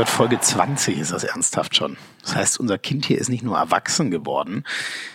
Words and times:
Gott, 0.00 0.08
Folge 0.08 0.40
20 0.40 0.98
ist 0.98 1.12
das 1.12 1.24
ernsthaft 1.24 1.76
schon. 1.76 1.98
Das 2.22 2.34
heißt, 2.34 2.58
unser 2.58 2.78
Kind 2.78 3.04
hier 3.04 3.18
ist 3.18 3.28
nicht 3.28 3.44
nur 3.44 3.58
erwachsen 3.58 4.10
geworden, 4.10 4.64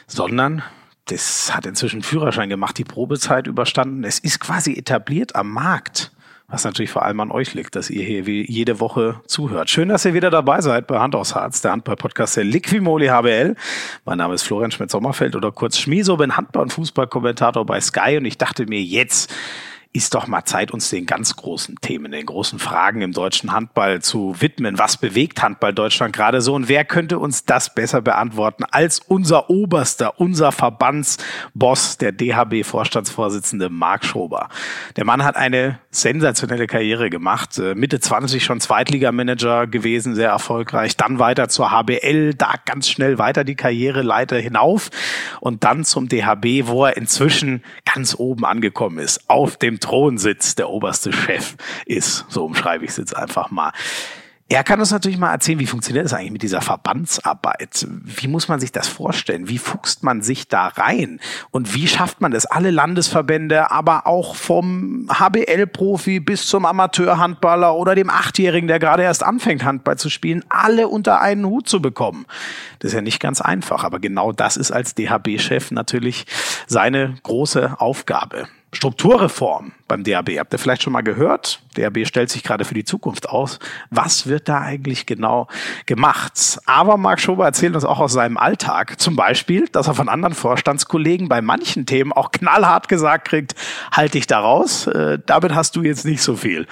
sondern 0.06 0.62
das 1.06 1.56
hat 1.56 1.66
inzwischen 1.66 2.04
Führerschein 2.04 2.50
gemacht, 2.50 2.78
die 2.78 2.84
Probezeit 2.84 3.48
überstanden. 3.48 4.04
Es 4.04 4.20
ist 4.20 4.40
quasi 4.40 4.74
etabliert 4.74 5.36
am 5.36 5.50
Markt. 5.50 6.12
Was 6.48 6.66
natürlich 6.66 6.92
vor 6.92 7.04
allem 7.04 7.20
an 7.20 7.32
euch 7.32 7.56
liegt, 7.56 7.76
dass 7.76 7.90
ihr 7.90 8.04
hier 8.04 8.28
wie 8.28 8.46
jede 8.48 8.80
Woche 8.80 9.22
zuhört. 9.26 9.72
Schön, 9.72 9.90
dass 9.90 10.06
ihr 10.06 10.14
wieder 10.14 10.30
dabei 10.30 10.62
seid 10.62 10.86
bei 10.86 11.00
Hand 11.00 11.16
aufs 11.16 11.34
Harz, 11.34 11.64
der 11.64 11.72
Handball-Podcast 11.72 12.38
der 12.38 12.44
Liquimoli 12.44 13.08
HBL. 13.08 13.56
Mein 14.06 14.20
Name 14.20 14.36
ist 14.36 14.44
Florian 14.44 14.70
Schmidt-Sommerfeld 14.70 15.36
oder 15.36 15.52
kurz 15.52 15.80
Schmieso, 15.80 16.18
bin 16.18 16.38
Handball- 16.38 16.62
und 16.62 16.74
Fußballkommentator 16.74 17.66
bei 17.66 17.82
Sky 17.82 18.18
und 18.18 18.26
ich 18.26 18.38
dachte 18.38 18.68
mir 18.68 18.84
jetzt, 18.84 19.34
ist 19.96 20.14
doch 20.14 20.28
mal 20.28 20.44
Zeit, 20.44 20.72
uns 20.72 20.90
den 20.90 21.06
ganz 21.06 21.38
großen 21.38 21.78
Themen, 21.80 22.12
den 22.12 22.26
großen 22.26 22.60
Fragen 22.60 23.02
im 23.02 23.14
deutschen 23.14 23.54
Handball 23.54 24.02
zu 24.02 24.36
widmen. 24.40 24.78
Was 24.78 24.98
bewegt 24.98 25.42
Handball 25.42 25.74
Deutschland 25.74 26.14
gerade 26.14 26.42
so? 26.42 26.54
Und 26.54 26.68
wer 26.68 26.84
könnte 26.84 27.18
uns 27.18 27.46
das 27.46 27.74
besser 27.74 28.02
beantworten 28.02 28.66
als 28.66 29.00
unser 29.00 29.50
Oberster, 29.50 30.20
unser 30.20 30.52
Verbandsboss, 30.52 31.98
der 31.98 32.12
DHB-Vorstandsvorsitzende 32.12 33.70
Marc 33.70 34.04
Schober? 34.04 34.50
Der 34.98 35.06
Mann 35.06 35.24
hat 35.24 35.38
eine 35.38 35.80
sensationelle 36.02 36.68
Karriere 36.68 37.10
gemacht. 37.10 37.58
Äh, 37.58 37.76
Mitte 37.76 38.00
20 38.00 38.44
schon 38.44 38.60
Zweitligamanager 38.60 39.68
gewesen, 39.68 40.16
sehr 40.16 40.30
erfolgreich. 40.30 40.98
Dann 40.98 41.20
weiter 41.20 41.50
zur 41.50 41.72
HBL, 41.72 42.34
da 42.34 42.54
ganz 42.66 42.90
schnell 42.90 43.18
weiter 43.18 43.44
die 43.44 43.56
Karriereleiter 43.56 44.38
hinauf 44.38 44.90
und 45.40 45.64
dann 45.64 45.84
zum 45.84 46.08
DHB, 46.08 46.68
wo 46.68 46.86
er 46.86 46.98
inzwischen 46.98 47.64
ganz 47.92 48.16
oben 48.18 48.46
angekommen 48.46 49.00
ist, 49.00 49.30
auf 49.30 49.58
dem 49.58 49.80
Thronsitz 49.80 50.56
der 50.56 50.70
oberste 50.70 51.12
Chef 51.14 51.56
ist. 51.86 52.26
So 52.30 52.46
umschreibe 52.46 52.86
ich 52.86 52.92
es 52.92 52.98
jetzt 52.98 53.16
einfach 53.16 53.52
mal. 53.52 53.72
Er 54.48 54.64
kann 54.64 54.80
uns 54.80 54.92
natürlich 54.92 55.18
mal 55.18 55.32
erzählen, 55.32 55.58
wie 55.58 55.66
funktioniert 55.66 56.06
das 56.06 56.14
eigentlich 56.14 56.32
mit 56.32 56.44
dieser 56.44 56.62
Verbandsarbeit? 56.62 57.88
Wie 57.90 58.28
muss 58.28 58.48
man 58.48 58.60
sich 58.60 58.72
das 58.72 58.88
vorstellen? 58.88 59.50
Wie 59.50 59.58
fuchst 59.58 60.04
man 60.04 60.22
sich 60.22 60.48
da 60.48 60.68
rein? 60.68 61.20
Und 61.50 61.74
wie 61.74 61.88
schafft 61.88 62.22
man 62.22 62.32
das? 62.32 62.46
Alle 62.46 62.70
Landesverbände, 62.70 63.72
aber 63.72 64.06
auch 64.06 64.36
vom 64.36 65.10
HBL-Profi 65.12 66.20
bis 66.20 66.46
zum 66.46 66.68
Amateurhandballer 66.68 67.74
oder 67.74 67.96
dem 67.96 68.12
Achtjährigen, 68.12 68.68
der 68.68 68.78
gerade 68.78 69.02
erst 69.02 69.24
anfängt, 69.24 69.64
Handball 69.64 69.98
zu 69.98 70.12
spielen, 70.12 70.46
alle 70.48 70.90
unter 70.90 71.22
einen 71.22 71.48
Hut 71.48 71.68
zu 71.68 71.82
bekommen. 71.82 72.28
Das 72.78 72.90
ist 72.90 72.96
ja 72.96 73.02
nicht 73.02 73.20
ganz 73.20 73.42
einfach, 73.42 73.84
aber 73.84 73.98
genau 73.98 74.32
das 74.32 74.58
ist 74.58 74.70
als 74.70 74.94
DHB-Chef 74.94 75.72
natürlich 75.72 76.28
seine 76.68 77.16
große 77.24 77.80
Aufgabe. 77.80 78.48
Strukturreform 78.76 79.72
beim 79.88 80.04
DAB. 80.04 80.38
Habt 80.38 80.54
ihr 80.54 80.60
vielleicht 80.60 80.84
schon 80.84 80.94
mal 80.94 81.02
gehört? 81.02 81.62
DAB 81.76 82.06
stellt 82.06 82.30
sich 82.30 82.44
gerade 82.44 82.66
für 82.66 82.74
die 82.74 82.84
Zukunft 82.84 83.30
aus. 83.30 83.60
Was 83.90 84.28
wird 84.28 84.50
da 84.50 84.62
eigentlich 84.62 85.06
genau 85.06 85.48
gemacht? 85.86 86.60
Aber 86.66 86.98
Marc 86.98 87.22
Schober 87.22 87.46
erzählt 87.46 87.76
uns 87.76 87.86
auch 87.86 88.00
aus 88.00 88.14
seinem 88.14 88.38
Alltag. 88.38 89.00
Zum 89.00 89.16
Beispiel, 89.16 89.68
dass 89.70 89.88
er 89.88 89.94
von 89.94 90.10
anderen 90.10 90.36
Vorstandskollegen 90.36 91.30
bei 91.30 91.42
manchen 91.42 91.86
Themen 91.86 92.12
auch 92.12 92.32
knallhart 92.32 92.88
gesagt 92.88 93.28
kriegt, 93.28 93.56
halt 93.92 94.14
dich 94.14 94.28
da 94.28 94.40
raus. 94.40 94.88
Äh, 94.88 95.20
damit 95.26 95.56
hast 95.56 95.76
du 95.76 95.82
jetzt 95.82 96.06
nicht 96.06 96.22
so 96.22 96.36
viel 96.36 96.68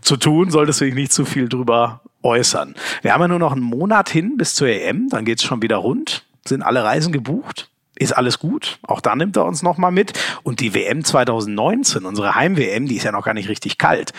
zu 0.00 0.16
tun, 0.16 0.50
solltest 0.50 0.80
du 0.80 0.84
dich 0.84 0.94
nicht 0.94 1.12
zu 1.12 1.24
viel 1.24 1.48
drüber 1.48 2.02
äußern. 2.22 2.74
Wir 3.02 3.12
haben 3.12 3.20
ja 3.22 3.28
nur 3.28 3.38
noch 3.38 3.52
einen 3.52 3.62
Monat 3.62 4.08
hin 4.08 4.36
bis 4.36 4.54
zur 4.54 4.68
EM, 4.68 5.08
dann 5.08 5.24
geht's 5.24 5.42
schon 5.42 5.62
wieder 5.62 5.76
rund. 5.76 6.24
Sind 6.46 6.62
alle 6.62 6.82
Reisen 6.84 7.12
gebucht? 7.12 7.70
Ist 7.98 8.12
alles 8.12 8.38
gut. 8.38 8.78
Auch 8.82 9.00
da 9.00 9.14
nimmt 9.16 9.36
er 9.36 9.44
uns 9.44 9.62
nochmal 9.62 9.92
mit. 9.92 10.12
Und 10.42 10.60
die 10.60 10.74
WM 10.74 11.04
2019, 11.04 12.04
unsere 12.04 12.34
Heim-WM, 12.34 12.86
die 12.86 12.96
ist 12.96 13.04
ja 13.04 13.12
noch 13.12 13.24
gar 13.24 13.34
nicht 13.34 13.48
richtig 13.48 13.78
kalt. 13.78 14.12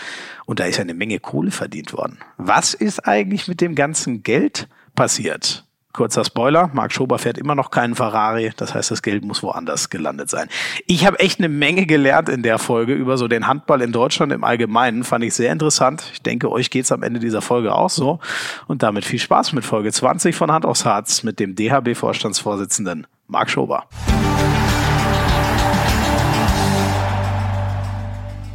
Und 0.46 0.60
da 0.60 0.64
ist 0.64 0.76
ja 0.76 0.82
eine 0.82 0.94
Menge 0.94 1.18
Kohle 1.18 1.50
verdient 1.50 1.92
worden. 1.92 2.18
Was 2.36 2.74
ist 2.74 3.06
eigentlich 3.06 3.48
mit 3.48 3.60
dem 3.60 3.74
ganzen 3.74 4.22
Geld 4.22 4.68
passiert? 4.94 5.64
Kurzer 5.92 6.24
Spoiler, 6.24 6.70
Marc 6.72 6.92
Schober 6.92 7.18
fährt 7.18 7.36
immer 7.36 7.56
noch 7.56 7.72
keinen 7.72 7.96
Ferrari, 7.96 8.52
das 8.56 8.74
heißt, 8.74 8.92
das 8.92 9.02
Geld 9.02 9.24
muss 9.24 9.42
woanders 9.42 9.90
gelandet 9.90 10.30
sein. 10.30 10.48
Ich 10.86 11.04
habe 11.04 11.18
echt 11.18 11.40
eine 11.40 11.48
Menge 11.48 11.84
gelernt 11.84 12.28
in 12.28 12.44
der 12.44 12.58
Folge 12.58 12.94
über 12.94 13.18
so 13.18 13.26
den 13.26 13.48
Handball 13.48 13.82
in 13.82 13.90
Deutschland 13.90 14.32
im 14.32 14.44
Allgemeinen, 14.44 15.02
fand 15.02 15.24
ich 15.24 15.34
sehr 15.34 15.50
interessant. 15.50 16.08
Ich 16.12 16.22
denke, 16.22 16.52
euch 16.52 16.70
geht's 16.70 16.92
am 16.92 17.02
Ende 17.02 17.18
dieser 17.18 17.42
Folge 17.42 17.74
auch 17.74 17.90
so. 17.90 18.20
Und 18.68 18.84
damit 18.84 19.04
viel 19.04 19.18
Spaß 19.18 19.52
mit 19.52 19.64
Folge 19.64 19.90
20 19.90 20.36
von 20.36 20.52
Hand 20.52 20.64
aufs 20.64 20.84
Harz 20.84 21.24
mit 21.24 21.40
dem 21.40 21.56
DHB-Vorstandsvorsitzenden 21.56 23.08
Marc 23.30 23.48
Schober. 23.50 23.84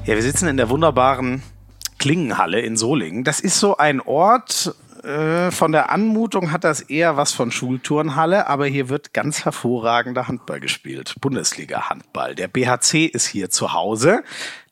Ja, 0.05 0.13
wir 0.13 0.21
sitzen 0.21 0.47
in 0.47 0.57
der 0.57 0.69
wunderbaren 0.69 1.41
Klingenhalle 1.97 2.59
in 2.59 2.77
Solingen. 2.77 3.23
Das 3.23 3.39
ist 3.39 3.59
so 3.59 3.77
ein 3.77 4.01
Ort, 4.01 4.75
äh, 5.03 5.51
von 5.51 5.71
der 5.71 5.91
Anmutung 5.91 6.51
hat 6.51 6.63
das 6.63 6.81
eher 6.81 7.15
was 7.15 7.31
von 7.31 7.51
Schulturnhalle, 7.51 8.47
aber 8.47 8.65
hier 8.65 8.89
wird 8.89 9.13
ganz 9.13 9.45
hervorragender 9.45 10.27
Handball 10.27 10.59
gespielt. 10.59 11.15
Bundesliga-Handball. 11.21 12.35
Der 12.35 12.47
BHC 12.47 13.05
ist 13.05 13.27
hier 13.27 13.49
zu 13.49 13.73
Hause. 13.73 14.23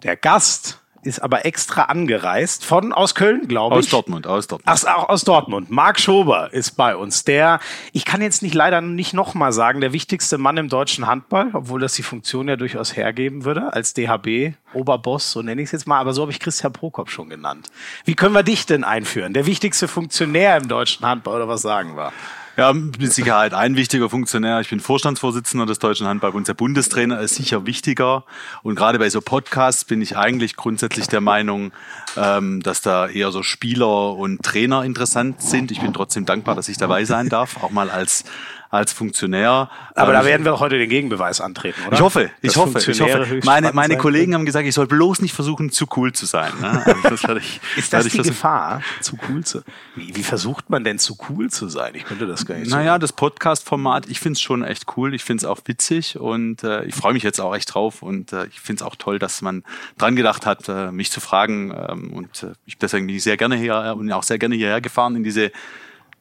Der 0.04 0.18
Gast 0.18 0.83
ist 1.06 1.20
aber 1.20 1.46
extra 1.46 1.84
angereist 1.84 2.66
von 2.66 2.94
aus 2.94 3.16
Köln, 3.16 3.48
glaube 3.48 3.76
ich. 3.76 3.86
Aus 3.86 3.90
Dortmund, 3.90 4.28
aus 4.28 4.48
Dortmund. 4.48 4.84
Ach, 4.86 4.96
auch 4.96 5.10
aus 5.10 5.24
Dortmund. 5.24 5.70
Marc 5.70 6.00
Schober 6.00 6.52
ist 6.54 6.72
bei 6.72 6.96
uns. 6.96 7.24
Der, 7.24 7.60
ich 7.92 8.06
kann 8.06 8.22
jetzt 8.22 8.42
nicht 8.42 8.56
leider 8.56 8.82
nicht 8.82 9.14
nochmal 9.14 9.54
sagen, 9.54 9.82
der 9.82 9.94
wichtigste 9.94 10.38
Mann 10.38 10.58
im 10.58 10.70
deutschen 10.70 11.08
Handball, 11.08 11.50
obwohl 11.54 11.80
das 11.80 11.94
die 11.94 12.04
Funktion 12.04 12.48
ja 12.48 12.56
durchaus 12.56 12.96
hergeben 12.96 13.46
würde, 13.46 13.74
als 13.74 13.94
DHB, 13.94 14.54
Oberboss, 14.74 15.32
so 15.32 15.42
nenne 15.42 15.62
ich 15.62 15.68
es 15.68 15.72
jetzt 15.72 15.88
mal, 15.88 16.00
aber 16.00 16.14
so 16.14 16.24
habe 16.24 16.32
ich 16.32 16.40
Christian 16.40 16.74
Prokop 16.74 17.10
schon 17.10 17.30
genannt. 17.30 17.70
Wie 18.06 18.16
können 18.16 18.34
wir 18.34 18.44
dich 18.44 18.66
denn 18.66 18.84
einführen? 18.84 19.34
Der 19.34 19.46
wichtigste 19.46 19.88
Funktionär 19.88 20.58
im 20.58 20.68
deutschen 20.68 21.06
Handball, 21.06 21.36
oder 21.36 21.48
was 21.48 21.62
sagen 21.62 21.96
wir? 21.96 22.12
Ja, 22.56 22.72
mit 22.72 23.12
Sicherheit 23.12 23.56
ein 23.56 23.76
wichtiger 23.76 24.12
Funktionär. 24.12 24.60
Ich 24.60 24.70
bin 24.70 24.80
Vorstandsvorsitzender 24.80 25.66
des 25.66 25.80
Deutschen 25.80 26.06
Handballbunds. 26.06 26.46
Der 26.46 26.54
Bundestrainer 26.54 27.20
ist 27.20 27.34
sicher 27.34 27.66
wichtiger. 27.66 28.26
Und 28.62 28.76
gerade 28.76 29.00
bei 29.00 29.10
so 29.10 29.22
Podcasts 29.22 29.86
bin 29.86 30.04
ich 30.04 30.18
eigentlich 30.18 30.56
grundsätzlich 30.56 31.08
der 31.08 31.20
Meinung, 31.20 31.72
ähm, 32.16 32.62
dass 32.62 32.84
da 32.84 33.08
eher 33.08 33.32
so 33.32 33.42
Spieler 33.42 34.14
und 34.14 34.44
Trainer 34.44 34.84
interessant 34.84 35.42
sind. 35.42 35.72
Ich 35.72 35.82
bin 35.82 35.94
trotzdem 35.94 36.26
dankbar, 36.26 36.54
dass 36.54 36.70
ich 36.70 36.78
dabei 36.78 37.06
sein 37.06 37.28
darf, 37.28 37.64
auch 37.64 37.72
mal 37.72 37.90
als 37.90 38.24
als 38.74 38.92
Funktionär. 38.92 39.70
Aber 39.94 40.14
ähm, 40.14 40.20
da 40.20 40.26
werden 40.26 40.46
wir 40.46 40.54
auch 40.56 40.60
heute 40.60 40.80
den 40.80 40.90
Gegenbeweis 40.90 41.42
antreten, 41.42 41.80
oder? 41.86 41.96
Ich 41.96 42.02
hoffe, 42.02 42.32
ich 42.42 42.58
hoffe, 42.58 42.80
ich 42.92 43.00
hoffe. 43.00 43.40
Meine, 43.46 43.72
meine 43.72 43.98
Kollegen 43.98 44.34
haben 44.34 44.46
gesagt, 44.46 44.68
ich 44.68 44.74
soll 44.74 44.88
bloß 44.88 45.22
nicht 45.22 45.34
versuchen, 45.34 45.70
zu 45.70 45.86
cool 45.96 46.12
zu 46.12 46.26
sein. 46.26 46.52
Ne? 46.60 46.84
Also 47.04 47.28
das 47.28 47.38
ich, 47.38 47.62
Ist 47.78 47.94
das 47.94 48.08
die. 48.08 48.18
Gefahr, 48.18 48.82
zu 49.02 49.18
cool 49.30 49.44
zu 49.44 49.64
wie, 49.96 50.16
wie 50.16 50.24
versucht 50.24 50.72
man 50.72 50.84
denn 50.84 50.98
zu 50.98 51.18
cool 51.30 51.52
zu 51.52 51.68
sein? 51.68 51.94
Ich 51.94 52.06
könnte 52.06 52.26
das 52.26 52.46
gar 52.46 52.56
nicht 52.56 52.72
Naja, 52.72 52.94
so 52.94 53.00
das 53.00 53.14
Podcast-Format, 53.14 54.10
ich 54.10 54.20
finde 54.20 54.38
es 54.38 54.42
schon 54.42 54.64
echt 54.64 54.86
cool. 54.98 55.14
Ich 55.14 55.24
finde 55.24 55.44
es 55.44 55.46
auch 55.46 55.60
witzig 55.66 56.18
und 56.20 56.64
äh, 56.64 56.84
ich 56.86 56.96
freue 56.96 57.14
mich 57.14 57.24
jetzt 57.24 57.40
auch 57.40 57.56
echt 57.56 57.76
drauf 57.76 58.02
und 58.02 58.34
äh, 58.34 58.48
ich 58.48 58.60
finde 58.60 58.84
es 58.84 58.88
auch 58.88 58.96
toll, 58.96 59.20
dass 59.20 59.44
man 59.44 59.64
dran 60.00 60.16
gedacht 60.16 60.48
hat, 60.48 60.68
äh, 60.68 60.92
mich 60.92 61.12
zu 61.12 61.22
fragen 61.22 61.72
ähm, 61.90 62.12
und 62.14 62.44
äh, 62.44 62.54
ich 62.66 62.78
deswegen 62.80 63.06
bin 63.06 63.16
ich 63.16 63.24
sehr 63.24 63.38
gerne 63.38 63.56
hier 63.56 63.96
und 63.96 64.12
auch 64.12 64.24
sehr 64.24 64.40
gerne 64.40 64.56
hierher 64.56 64.82
gefahren 64.82 65.16
in 65.16 65.24
diese 65.24 65.52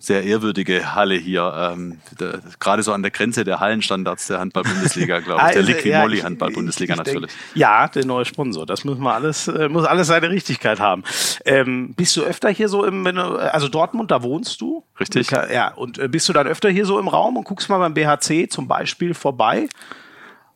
sehr 0.02 0.24
ehrwürdige 0.24 0.96
Halle 0.96 1.14
hier, 1.14 1.54
ähm, 1.56 2.00
der, 2.18 2.40
gerade 2.58 2.82
so 2.82 2.92
an 2.92 3.02
der 3.02 3.12
Grenze 3.12 3.44
der 3.44 3.60
Hallenstandards 3.60 4.26
der 4.26 4.40
Handball-Bundesliga, 4.40 5.20
glaube 5.20 5.42
ich, 5.46 5.52
der 5.52 5.60
also, 5.60 5.72
Liqui 5.72 5.96
Moly 5.96 6.18
ja, 6.18 6.24
Handball-Bundesliga 6.24 6.96
natürlich. 6.96 7.30
Denk, 7.30 7.56
ja, 7.56 7.86
der 7.86 8.04
neue 8.04 8.24
Sponsor, 8.24 8.66
das 8.66 8.84
muss 8.84 8.98
man 8.98 9.14
alles, 9.14 9.46
äh, 9.46 9.68
muss 9.68 9.84
alles 9.84 10.08
seine 10.08 10.28
Richtigkeit 10.28 10.80
haben. 10.80 11.04
Ähm, 11.44 11.94
bist 11.94 12.16
du 12.16 12.22
öfter 12.22 12.50
hier 12.50 12.68
so 12.68 12.84
im, 12.84 13.04
wenn 13.04 13.14
du, 13.14 13.22
also 13.22 13.68
Dortmund, 13.68 14.10
da 14.10 14.24
wohnst 14.24 14.60
du? 14.60 14.82
Richtig. 14.98 15.30
Ja, 15.30 15.72
und 15.74 15.98
äh, 15.98 16.08
bist 16.08 16.28
du 16.28 16.32
dann 16.32 16.48
öfter 16.48 16.68
hier 16.68 16.84
so 16.84 16.98
im 16.98 17.06
Raum 17.06 17.36
und 17.36 17.44
guckst 17.44 17.68
mal 17.68 17.78
beim 17.78 17.94
BHC 17.94 18.48
zum 18.48 18.66
Beispiel 18.66 19.14
vorbei? 19.14 19.68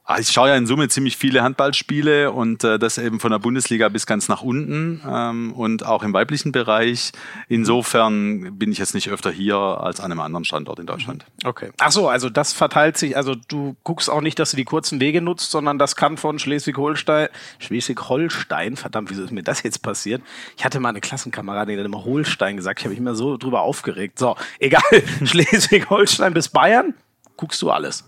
Ah, 0.08 0.20
ich 0.20 0.28
schaue 0.28 0.50
ja 0.50 0.54
in 0.54 0.68
Summe 0.68 0.88
ziemlich 0.88 1.16
viele 1.16 1.42
Handballspiele 1.42 2.30
und 2.30 2.62
äh, 2.62 2.78
das 2.78 2.96
eben 2.96 3.18
von 3.18 3.32
der 3.32 3.40
Bundesliga 3.40 3.88
bis 3.88 4.06
ganz 4.06 4.28
nach 4.28 4.40
unten 4.40 5.02
ähm, 5.04 5.52
und 5.52 5.84
auch 5.84 6.04
im 6.04 6.12
weiblichen 6.12 6.52
Bereich. 6.52 7.10
Insofern 7.48 8.56
bin 8.56 8.70
ich 8.70 8.78
jetzt 8.78 8.94
nicht 8.94 9.10
öfter 9.10 9.32
hier 9.32 9.56
als 9.56 9.98
an 9.98 10.12
einem 10.12 10.20
anderen 10.20 10.44
Standort 10.44 10.78
in 10.78 10.86
Deutschland. 10.86 11.26
Okay. 11.44 11.72
Ach 11.80 11.90
so, 11.90 12.08
also 12.08 12.30
das 12.30 12.52
verteilt 12.52 12.96
sich, 12.96 13.16
also 13.16 13.34
du 13.34 13.74
guckst 13.82 14.08
auch 14.08 14.20
nicht, 14.20 14.38
dass 14.38 14.52
du 14.52 14.56
die 14.56 14.64
kurzen 14.64 15.00
Wege 15.00 15.20
nutzt, 15.20 15.50
sondern 15.50 15.76
das 15.76 15.96
kann 15.96 16.16
von 16.16 16.38
Schleswig-Holstein, 16.38 17.26
Schleswig-Holstein, 17.58 18.76
verdammt, 18.76 19.10
wieso 19.10 19.24
ist 19.24 19.32
mir 19.32 19.42
das 19.42 19.64
jetzt 19.64 19.82
passiert? 19.82 20.22
Ich 20.56 20.64
hatte 20.64 20.78
mal 20.78 20.90
eine 20.90 21.00
Klassenkameradin, 21.00 21.74
die 21.74 21.80
hat 21.80 21.86
immer 21.86 22.04
Holstein 22.04 22.56
gesagt, 22.56 22.78
ich 22.78 22.84
habe 22.84 22.90
mich 22.90 23.00
immer 23.00 23.16
so 23.16 23.36
drüber 23.36 23.62
aufgeregt. 23.62 24.20
So, 24.20 24.36
egal, 24.60 24.82
Schleswig-Holstein 25.24 26.32
bis 26.32 26.48
Bayern, 26.48 26.94
guckst 27.36 27.60
du 27.60 27.72
alles. 27.72 28.04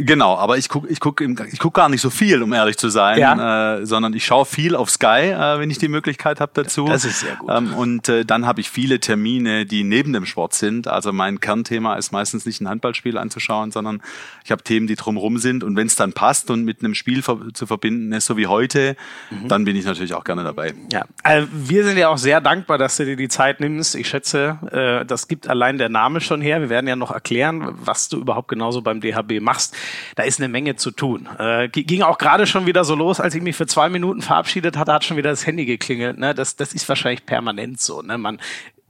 Genau, 0.00 0.36
aber 0.36 0.58
ich 0.58 0.68
gucke 0.68 0.86
ich 0.86 1.00
guck, 1.00 1.20
ich 1.20 1.58
guck 1.58 1.74
gar 1.74 1.88
nicht 1.88 2.00
so 2.00 2.08
viel, 2.08 2.40
um 2.44 2.52
ehrlich 2.52 2.78
zu 2.78 2.88
sein, 2.88 3.18
ja. 3.18 3.78
äh, 3.78 3.84
sondern 3.84 4.14
ich 4.14 4.24
schaue 4.24 4.44
viel 4.44 4.76
auf 4.76 4.90
Sky, 4.90 5.32
äh, 5.32 5.58
wenn 5.58 5.72
ich 5.72 5.78
die 5.78 5.88
Möglichkeit 5.88 6.40
habe 6.40 6.52
dazu. 6.54 6.84
Das 6.86 7.04
ist 7.04 7.20
sehr 7.20 7.34
gut. 7.34 7.50
Ähm, 7.52 7.74
und 7.74 8.08
äh, 8.08 8.24
dann 8.24 8.46
habe 8.46 8.60
ich 8.60 8.70
viele 8.70 9.00
Termine, 9.00 9.66
die 9.66 9.82
neben 9.82 10.12
dem 10.12 10.24
Sport 10.24 10.54
sind. 10.54 10.86
Also 10.86 11.12
mein 11.12 11.40
Kernthema 11.40 11.96
ist 11.96 12.12
meistens 12.12 12.46
nicht 12.46 12.60
ein 12.60 12.68
Handballspiel 12.68 13.18
anzuschauen, 13.18 13.72
sondern 13.72 14.00
ich 14.44 14.52
habe 14.52 14.62
Themen, 14.62 14.86
die 14.86 14.94
drumherum 14.94 15.38
sind. 15.38 15.64
Und 15.64 15.74
wenn 15.74 15.88
es 15.88 15.96
dann 15.96 16.12
passt 16.12 16.48
und 16.52 16.64
mit 16.64 16.78
einem 16.78 16.94
Spiel 16.94 17.20
ver 17.22 17.40
zu 17.52 17.66
verbinden 17.66 18.12
ist, 18.12 18.26
so 18.26 18.36
wie 18.36 18.46
heute, 18.46 18.96
mhm. 19.30 19.48
dann 19.48 19.64
bin 19.64 19.74
ich 19.74 19.84
natürlich 19.84 20.14
auch 20.14 20.22
gerne 20.22 20.44
dabei. 20.44 20.74
Ja, 20.92 21.06
also 21.24 21.48
wir 21.52 21.82
sind 21.82 21.98
ja 21.98 22.08
auch 22.08 22.18
sehr 22.18 22.40
dankbar, 22.40 22.78
dass 22.78 22.98
du 22.98 23.04
dir 23.04 23.16
die 23.16 23.28
Zeit 23.28 23.58
nimmst. 23.58 23.96
Ich 23.96 24.06
schätze, 24.06 24.58
äh, 24.70 25.04
das 25.04 25.26
gibt 25.26 25.48
allein 25.48 25.76
der 25.76 25.88
Name 25.88 26.20
schon 26.20 26.40
her. 26.40 26.60
Wir 26.60 26.70
werden 26.70 26.86
ja 26.86 26.94
noch 26.94 27.10
erklären, 27.10 27.74
was 27.82 28.08
du 28.08 28.18
überhaupt 28.18 28.46
genauso 28.46 28.80
beim 28.80 29.00
DHB 29.00 29.40
machst 29.40 29.74
da 30.16 30.22
ist 30.22 30.40
eine 30.40 30.48
Menge 30.48 30.76
zu 30.76 30.90
tun. 30.90 31.28
Äh, 31.38 31.68
ging 31.68 32.02
auch 32.02 32.18
gerade 32.18 32.46
schon 32.46 32.66
wieder 32.66 32.84
so 32.84 32.94
los, 32.94 33.20
als 33.20 33.34
ich 33.34 33.42
mich 33.42 33.56
für 33.56 33.66
zwei 33.66 33.88
Minuten 33.88 34.22
verabschiedet 34.22 34.76
hatte, 34.76 34.92
hat 34.92 35.04
schon 35.04 35.16
wieder 35.16 35.30
das 35.30 35.46
Handy 35.46 35.64
geklingelt. 35.66 36.18
Ne? 36.18 36.34
Das, 36.34 36.56
das 36.56 36.72
ist 36.72 36.88
wahrscheinlich 36.88 37.26
permanent 37.26 37.80
so. 37.80 38.02
Ne? 38.02 38.18
Man 38.18 38.38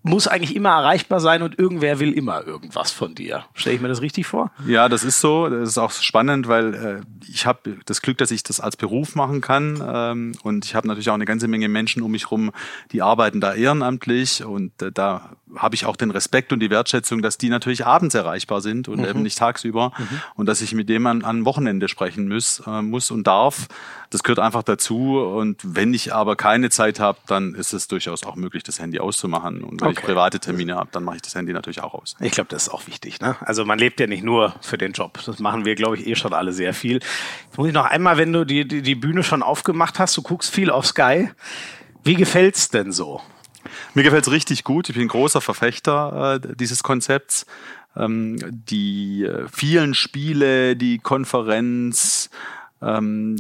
muss 0.08 0.26
eigentlich 0.26 0.56
immer 0.56 0.70
erreichbar 0.70 1.20
sein 1.20 1.42
und 1.42 1.58
irgendwer 1.58 2.00
will 2.00 2.12
immer 2.12 2.46
irgendwas 2.46 2.90
von 2.90 3.14
dir. 3.14 3.44
Stelle 3.54 3.76
ich 3.76 3.82
mir 3.82 3.88
das 3.88 4.00
richtig 4.00 4.26
vor? 4.26 4.50
Ja, 4.66 4.88
das 4.88 5.04
ist 5.04 5.20
so. 5.20 5.48
Das 5.48 5.68
ist 5.68 5.78
auch 5.78 5.92
spannend, 5.92 6.48
weil 6.48 6.74
äh, 6.74 7.00
ich 7.28 7.46
habe 7.46 7.76
das 7.86 8.02
Glück, 8.02 8.18
dass 8.18 8.30
ich 8.30 8.42
das 8.42 8.60
als 8.60 8.76
Beruf 8.76 9.14
machen 9.14 9.40
kann. 9.40 9.82
Ähm, 9.86 10.32
und 10.42 10.64
ich 10.64 10.74
habe 10.74 10.88
natürlich 10.88 11.10
auch 11.10 11.14
eine 11.14 11.24
ganze 11.24 11.48
Menge 11.48 11.68
Menschen 11.68 12.02
um 12.02 12.10
mich 12.10 12.24
herum, 12.24 12.50
die 12.92 13.02
arbeiten 13.02 13.40
da 13.40 13.54
ehrenamtlich. 13.54 14.44
Und 14.44 14.80
äh, 14.82 14.90
da 14.92 15.30
habe 15.56 15.74
ich 15.74 15.86
auch 15.86 15.96
den 15.96 16.10
Respekt 16.10 16.52
und 16.52 16.60
die 16.60 16.70
Wertschätzung, 16.70 17.22
dass 17.22 17.38
die 17.38 17.48
natürlich 17.48 17.86
abends 17.86 18.14
erreichbar 18.14 18.60
sind 18.60 18.88
und 18.88 19.00
mhm. 19.00 19.06
eben 19.06 19.22
nicht 19.22 19.38
tagsüber. 19.38 19.92
Mhm. 19.96 20.20
Und 20.34 20.46
dass 20.46 20.60
ich 20.60 20.74
mit 20.74 20.88
dem 20.88 21.06
an, 21.06 21.24
an 21.24 21.44
Wochenende 21.44 21.88
sprechen 21.88 22.28
muss, 22.28 22.62
äh, 22.66 22.82
muss 22.82 23.10
und 23.10 23.26
darf. 23.26 23.68
Das 24.10 24.22
gehört 24.22 24.38
einfach 24.38 24.62
dazu. 24.62 25.18
Und 25.18 25.60
wenn 25.64 25.92
ich 25.92 26.14
aber 26.14 26.36
keine 26.36 26.70
Zeit 26.70 27.00
habe, 27.00 27.18
dann 27.26 27.54
ist 27.54 27.72
es 27.72 27.88
durchaus 27.88 28.24
auch 28.24 28.36
möglich, 28.36 28.62
das 28.62 28.78
Handy 28.80 28.98
auszumachen. 28.98 29.62
Und 29.62 29.80
wenn 29.80 29.88
okay. 29.88 29.97
Ich 29.98 30.04
private 30.04 30.40
Termine 30.40 30.76
habe, 30.76 30.88
dann 30.92 31.04
mache 31.04 31.16
ich 31.16 31.22
das 31.22 31.34
Handy 31.34 31.52
natürlich 31.52 31.82
auch 31.82 31.94
aus. 31.94 32.16
Ich 32.20 32.32
glaube, 32.32 32.48
das 32.50 32.64
ist 32.64 32.68
auch 32.68 32.86
wichtig. 32.86 33.20
Ne? 33.20 33.36
Also 33.40 33.64
man 33.64 33.78
lebt 33.78 34.00
ja 34.00 34.06
nicht 34.06 34.22
nur 34.22 34.54
für 34.60 34.78
den 34.78 34.92
Job. 34.92 35.18
Das 35.24 35.38
machen 35.38 35.64
wir, 35.64 35.74
glaube 35.74 35.96
ich, 35.96 36.06
eh 36.06 36.14
schon 36.14 36.32
alle 36.32 36.52
sehr 36.52 36.74
viel. 36.74 36.94
Jetzt 36.94 37.58
muss 37.58 37.68
ich 37.68 37.74
noch 37.74 37.86
einmal, 37.86 38.16
wenn 38.16 38.32
du 38.32 38.44
die, 38.44 38.66
die, 38.66 38.82
die 38.82 38.94
Bühne 38.94 39.22
schon 39.22 39.42
aufgemacht 39.42 39.98
hast, 39.98 40.16
du 40.16 40.22
guckst 40.22 40.52
viel 40.52 40.70
auf 40.70 40.86
Sky. 40.86 41.30
Wie 42.04 42.14
gefällt's 42.14 42.68
denn 42.68 42.92
so? 42.92 43.20
Mir 43.94 44.02
gefällt's 44.02 44.30
richtig 44.30 44.64
gut. 44.64 44.88
Ich 44.88 44.94
bin 44.94 45.04
ein 45.04 45.08
großer 45.08 45.40
Verfechter 45.40 46.40
äh, 46.42 46.54
dieses 46.56 46.82
Konzepts. 46.82 47.46
Ähm, 47.96 48.38
die 48.50 49.24
äh, 49.24 49.46
vielen 49.52 49.94
Spiele, 49.94 50.76
die 50.76 50.98
Konferenz, 50.98 52.30
ähm, 52.80 53.36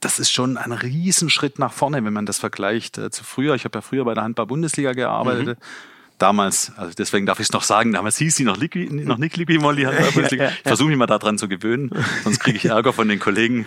das 0.00 0.18
ist 0.18 0.32
schon 0.32 0.56
ein 0.56 0.72
Riesenschritt 0.72 1.58
nach 1.58 1.72
vorne, 1.72 2.04
wenn 2.04 2.12
man 2.12 2.26
das 2.26 2.38
vergleicht 2.38 2.98
äh, 2.98 3.10
zu 3.10 3.22
früher. 3.22 3.54
Ich 3.54 3.64
habe 3.64 3.78
ja 3.78 3.82
früher 3.82 4.04
bei 4.04 4.14
der 4.14 4.24
Handball-Bundesliga 4.24 4.92
gearbeitet. 4.92 5.58
Mhm 5.58 5.91
damals, 6.22 6.72
also 6.76 6.92
deswegen 6.96 7.26
darf 7.26 7.40
ich 7.40 7.46
es 7.46 7.52
noch 7.52 7.64
sagen, 7.64 7.92
damals 7.92 8.16
hieß 8.16 8.36
sie 8.36 8.44
noch, 8.44 8.56
Liqui, 8.56 8.88
noch 8.90 9.18
nicht 9.18 9.36
Liqui 9.36 9.56
Handball-Bundesliga. 9.56 10.50
Ich 10.62 10.68
versuche 10.68 10.88
mich 10.88 10.96
mal 10.96 11.06
daran 11.06 11.38
zu 11.38 11.48
gewöhnen, 11.48 11.90
sonst 12.24 12.38
kriege 12.38 12.56
ich 12.56 12.66
Ärger 12.66 12.92
von 12.92 13.08
den 13.08 13.18
Kollegen. 13.18 13.66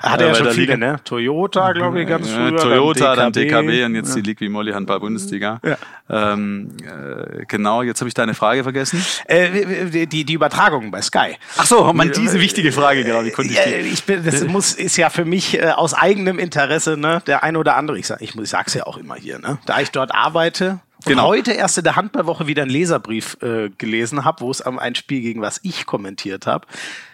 Hat 0.00 0.20
er 0.20 0.28
ja 0.28 0.34
schon 0.34 0.50
viele, 0.52 0.78
ne? 0.78 1.00
Toyota, 1.04 1.72
glaube 1.72 2.02
ich, 2.02 2.08
ganz 2.08 2.28
ja, 2.28 2.36
früher. 2.36 2.56
Toyota, 2.56 3.16
dann 3.16 3.32
DKB, 3.32 3.50
dann 3.50 3.66
DKB 3.66 3.84
und 3.86 3.94
jetzt 3.96 4.08
ja. 4.10 4.22
die 4.22 4.30
Liqui 4.30 4.48
Moly 4.48 4.72
Handball 4.72 5.00
Bundesliga. 5.00 5.60
Ja. 5.64 5.76
Ähm, 6.08 6.76
äh, 6.82 7.44
genau, 7.46 7.82
jetzt 7.82 8.00
habe 8.00 8.08
ich 8.08 8.14
deine 8.14 8.34
Frage 8.34 8.62
vergessen. 8.62 9.04
Äh, 9.26 10.06
die, 10.06 10.24
die 10.24 10.32
Übertragung 10.32 10.90
bei 10.90 11.02
Sky. 11.02 11.36
Ach 11.56 11.66
so, 11.66 11.92
man, 11.92 12.12
diese 12.12 12.38
wichtige 12.40 12.70
Frage, 12.70 13.02
genau, 13.02 13.24
wie 13.24 13.30
konnte 13.30 13.52
ich 13.52 13.58
die? 13.58 13.70
Ich 13.92 14.04
bin, 14.04 14.24
das 14.24 14.44
muss, 14.44 14.72
ist 14.72 14.96
ja 14.96 15.10
für 15.10 15.24
mich 15.24 15.58
äh, 15.58 15.70
aus 15.70 15.94
eigenem 15.94 16.38
Interesse, 16.38 16.96
ne? 16.96 17.22
Der 17.26 17.42
ein 17.42 17.56
oder 17.56 17.76
andere, 17.76 17.98
ich, 17.98 18.06
sag, 18.06 18.22
ich, 18.22 18.36
ich 18.36 18.50
sag's 18.50 18.74
ja 18.74 18.86
auch 18.86 18.98
immer 18.98 19.16
hier, 19.16 19.38
ne? 19.40 19.58
Da 19.66 19.80
ich 19.80 19.90
dort 19.90 20.14
arbeite, 20.14 20.80
Genau. 21.04 21.28
Heute 21.28 21.52
erst 21.52 21.78
in 21.78 21.84
der 21.84 21.96
Handballwoche 21.96 22.46
wieder 22.46 22.62
einen 22.62 22.70
Leserbrief 22.70 23.36
äh, 23.42 23.70
gelesen 23.78 24.24
habe, 24.24 24.40
wo 24.40 24.50
es 24.50 24.60
um 24.60 24.78
ein 24.78 24.94
Spiel 24.94 25.20
gegen 25.20 25.40
was 25.40 25.60
ich 25.62 25.86
kommentiert 25.86 26.46
habe 26.46 26.66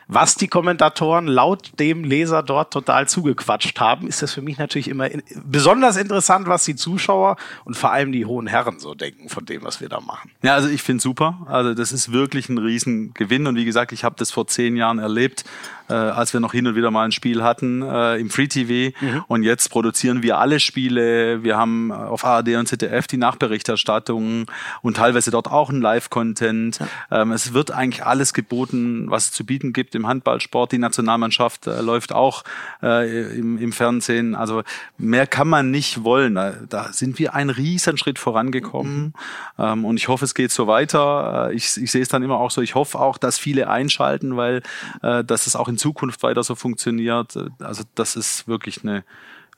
was 0.08 0.36
die 0.36 0.48
Kommentatoren 0.48 1.26
laut 1.26 1.78
dem 1.78 2.02
Leser 2.02 2.42
dort 2.42 2.72
total 2.72 3.06
zugequatscht 3.06 3.78
haben, 3.78 4.08
ist 4.08 4.22
das 4.22 4.32
für 4.32 4.40
mich 4.40 4.56
natürlich 4.56 4.88
immer 4.88 5.10
in, 5.10 5.22
besonders 5.44 5.98
interessant, 5.98 6.48
was 6.48 6.64
die 6.64 6.74
Zuschauer 6.74 7.36
und 7.64 7.76
vor 7.76 7.92
allem 7.92 8.10
die 8.10 8.24
hohen 8.24 8.46
Herren 8.46 8.80
so 8.80 8.94
denken 8.94 9.28
von 9.28 9.44
dem, 9.44 9.62
was 9.62 9.82
wir 9.82 9.90
da 9.90 10.00
machen. 10.00 10.30
Ja, 10.42 10.54
also 10.54 10.68
ich 10.68 10.82
finde 10.82 11.02
super. 11.02 11.46
Also 11.46 11.74
das 11.74 11.92
ist 11.92 12.10
wirklich 12.10 12.48
ein 12.48 12.56
Riesengewinn. 12.56 13.46
Und 13.46 13.56
wie 13.56 13.66
gesagt, 13.66 13.92
ich 13.92 14.02
habe 14.02 14.16
das 14.18 14.30
vor 14.30 14.46
zehn 14.46 14.76
Jahren 14.76 14.98
erlebt, 14.98 15.44
äh, 15.88 15.94
als 15.94 16.32
wir 16.32 16.40
noch 16.40 16.52
hin 16.52 16.66
und 16.66 16.74
wieder 16.74 16.90
mal 16.90 17.04
ein 17.04 17.12
Spiel 17.12 17.42
hatten 17.42 17.82
äh, 17.82 18.16
im 18.16 18.30
Free 18.30 18.48
TV. 18.48 18.96
Mhm. 19.00 19.24
Und 19.28 19.42
jetzt 19.42 19.70
produzieren 19.70 20.22
wir 20.22 20.38
alle 20.38 20.60
Spiele. 20.60 21.42
Wir 21.42 21.56
haben 21.56 21.92
auf 21.92 22.24
ARD 22.24 22.56
und 22.56 22.66
ZDF 22.66 23.06
die 23.06 23.16
Nachberichterstattung 23.16 24.46
und 24.82 24.96
teilweise 24.96 25.30
dort 25.30 25.50
auch 25.50 25.70
ein 25.70 25.80
Live-Content. 25.80 26.78
Ja. 27.10 27.22
Ähm, 27.22 27.32
es 27.32 27.54
wird 27.54 27.70
eigentlich 27.70 28.04
alles 28.04 28.34
geboten, 28.34 29.10
was 29.10 29.26
es 29.26 29.32
zu 29.32 29.44
bieten 29.44 29.72
gibt 29.72 29.94
im 29.94 30.06
Handballsport. 30.06 30.72
Die 30.72 30.78
Nationalmannschaft 30.78 31.66
äh, 31.66 31.80
läuft 31.80 32.12
auch 32.12 32.44
äh, 32.82 33.36
im, 33.36 33.58
im 33.58 33.72
Fernsehen. 33.72 34.34
Also 34.34 34.62
mehr 34.98 35.26
kann 35.26 35.48
man 35.48 35.70
nicht 35.70 36.04
wollen. 36.04 36.34
Da, 36.34 36.54
da 36.68 36.92
sind 36.92 37.18
wir 37.18 37.34
einen 37.34 37.50
riesen 37.50 37.96
Schritt 37.96 38.18
vorangekommen. 38.18 38.98
Mhm. 38.98 39.12
Ähm, 39.58 39.84
und 39.84 39.96
ich 39.96 40.08
hoffe, 40.08 40.24
es 40.24 40.34
geht 40.34 40.50
so 40.50 40.66
weiter. 40.66 41.48
Äh, 41.50 41.54
ich, 41.54 41.76
ich 41.76 41.90
sehe 41.90 42.02
es 42.02 42.08
dann 42.08 42.22
immer 42.22 42.38
auch 42.38 42.50
so. 42.50 42.60
Ich 42.60 42.74
hoffe 42.74 42.98
auch, 42.98 43.18
dass 43.18 43.38
viele 43.38 43.68
einschalten, 43.68 44.36
weil 44.36 44.62
äh, 45.02 45.24
dass 45.24 45.46
es 45.46 45.56
auch 45.56 45.68
in 45.68 45.77
Zukunft 45.78 46.22
weiter 46.22 46.42
so 46.42 46.54
funktioniert. 46.54 47.36
Also 47.60 47.84
das 47.94 48.16
ist 48.16 48.48
wirklich 48.48 48.82
eine 48.82 49.04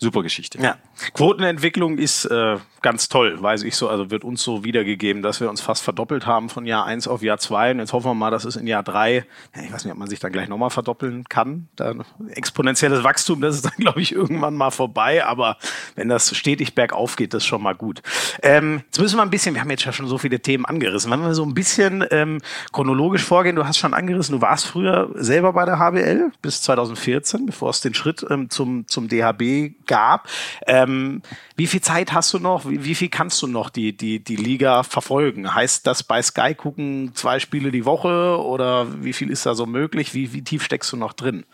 super 0.01 0.23
Geschichte. 0.23 0.59
Ja. 0.61 0.77
Quotenentwicklung 1.15 1.99
ist 1.99 2.25
äh, 2.25 2.57
ganz 2.81 3.09
toll, 3.09 3.41
weiß 3.41 3.63
ich 3.65 3.77
so. 3.77 3.89
Also 3.89 4.11
wird 4.11 4.25
uns 4.25 4.43
so 4.43 4.65
wiedergegeben, 4.65 5.23
dass 5.23 5.41
wir 5.41 5.51
uns 5.51 5.61
fast 5.61 5.83
verdoppelt 5.83 6.27
haben 6.27 6.49
von 6.49 6.65
Jahr 6.65 6.87
eins 6.87 7.07
auf 7.07 7.23
Jahr 7.23 7.39
zwei. 7.39 7.71
Und 7.71 7.81
jetzt 7.81 7.93
hoffen 7.93 8.07
wir 8.07 8.15
mal, 8.15 8.31
dass 8.31 8.45
es 8.45 8.57
in 8.57 8.67
Jahr 8.67 8.83
drei, 8.83 9.27
ich 9.55 9.73
weiß 9.73 9.85
nicht, 9.85 9.93
ob 9.93 9.99
man 9.99 10.09
sich 10.09 10.19
dann 10.19 10.33
gleich 10.33 10.49
nochmal 10.49 10.71
verdoppeln 10.71 11.25
kann. 11.29 11.69
Dann 11.77 12.03
exponentielles 12.31 13.05
Wachstum, 13.05 13.43
das 13.43 13.57
ist 13.57 13.67
dann, 13.67 13.75
glaube 13.79 14.01
ich, 14.01 14.13
irgendwann 14.13 14.55
mal 14.55 14.71
vorbei. 14.71 15.25
Aber 15.25 15.59
wenn 15.97 16.09
das 16.09 16.35
stetig 16.35 16.75
bergauf 16.75 17.17
geht, 17.17 17.35
das 17.35 17.43
ist 17.43 17.47
schon 17.47 17.63
mal 17.63 17.75
gut. 17.75 18.03
Ähm, 18.43 18.83
jetzt 18.87 19.01
müssen 19.01 19.17
wir 19.17 19.23
ein 19.23 19.31
bisschen, 19.31 19.55
wir 19.55 19.61
haben 19.61 19.71
jetzt 19.71 19.85
ja 19.85 19.93
schon 19.93 20.07
so 20.07 20.17
viele 20.17 20.41
Themen 20.41 20.65
angerissen. 20.65 21.11
Wenn 21.11 21.21
wir 21.21 21.35
so 21.35 21.45
ein 21.45 21.55
bisschen 21.55 22.05
ähm, 22.11 22.41
chronologisch 22.73 23.25
vorgehen, 23.25 23.57
du 23.57 23.67
hast 23.67 23.77
schon 23.77 23.93
angerissen, 23.93 24.37
du 24.37 24.41
warst 24.41 24.67
früher 24.67 25.11
selber 25.15 25.53
bei 25.53 25.67
der 25.67 25.79
HBL 25.79 26.33
bis 26.41 26.63
2014, 26.63 27.45
bevor 27.45 27.71
es 27.71 27.83
den 27.83 27.93
Schritt 27.93 28.25
ähm, 28.31 28.49
zum, 28.49 28.87
zum 28.87 29.09
DHB 29.09 29.75
gab. 29.91 30.29
Ähm, 30.67 31.21
wie 31.57 31.67
viel 31.67 31.81
Zeit 31.81 32.13
hast 32.13 32.33
du 32.33 32.39
noch? 32.39 32.65
Wie, 32.65 32.85
wie, 32.85 32.95
viel 32.95 33.09
kannst 33.09 33.43
du 33.43 33.49
noch 33.49 33.69
die, 33.71 33.95
die, 33.95 34.23
die 34.23 34.37
Liga 34.37 34.85
verfolgen? 34.85 35.53
Heißt 35.53 35.87
das 35.87 36.05
bei 36.05 36.23
Sky 36.23 36.55
gucken 36.55 37.11
zwei 37.15 37.41
Spiele 37.41 37.73
die 37.73 37.85
Woche 37.85 38.41
oder 38.41 38.87
wie 39.05 39.13
viel 39.13 39.31
ist 39.31 39.45
da 39.45 39.55
so 39.55 39.67
möglich? 39.67 40.15
Wie, 40.15 40.33
wie 40.33 40.43
tief 40.43 40.63
steckst 40.63 40.93
du 40.93 40.97
noch 40.97 41.13
drin? 41.13 41.45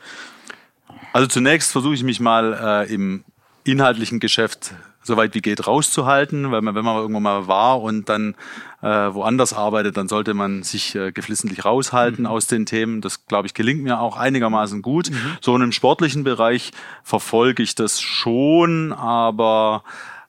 Also 1.15 1.27
zunächst 1.27 1.73
versuche 1.73 1.95
ich 1.95 2.03
mich 2.03 2.21
mal 2.21 2.85
äh, 2.87 2.93
im 2.93 3.25
inhaltlichen 3.65 4.21
Geschäft 4.21 4.75
so 5.07 5.17
weit 5.17 5.35
wie 5.35 5.41
geht 5.41 5.67
rauszuhalten, 5.67 6.51
weil 6.51 6.63
man, 6.63 6.75
wenn 6.75 6.85
man 6.85 6.97
irgendwo 6.97 7.21
mal 7.21 7.47
war 7.47 7.81
und 7.81 8.09
dann 8.09 8.35
äh, 8.83 8.89
woanders 8.89 9.53
arbeitet, 9.53 9.97
dann 9.97 10.09
sollte 10.09 10.35
man 10.35 10.63
sich 10.63 10.95
äh, 10.95 11.13
geflissentlich 11.13 11.65
raushalten 11.65 12.25
mhm. 12.25 12.31
aus 12.31 12.47
den 12.47 12.67
Themen. 12.67 13.01
Das, 13.01 13.27
glaube 13.27 13.47
ich, 13.47 13.55
gelingt 13.55 13.83
mir 13.83 14.01
auch 14.01 14.17
einigermaßen 14.17 14.83
gut. 14.83 15.11
Mhm. 15.11 15.39
So 15.41 15.55
in 15.55 15.63
einem 15.63 15.73
sportlichen 15.73 16.25
Bereich 16.25 16.73
verfolge 17.03 17.63
ich 17.63 17.75
das 17.75 18.01
schon, 18.01 18.93
aber 18.93 19.85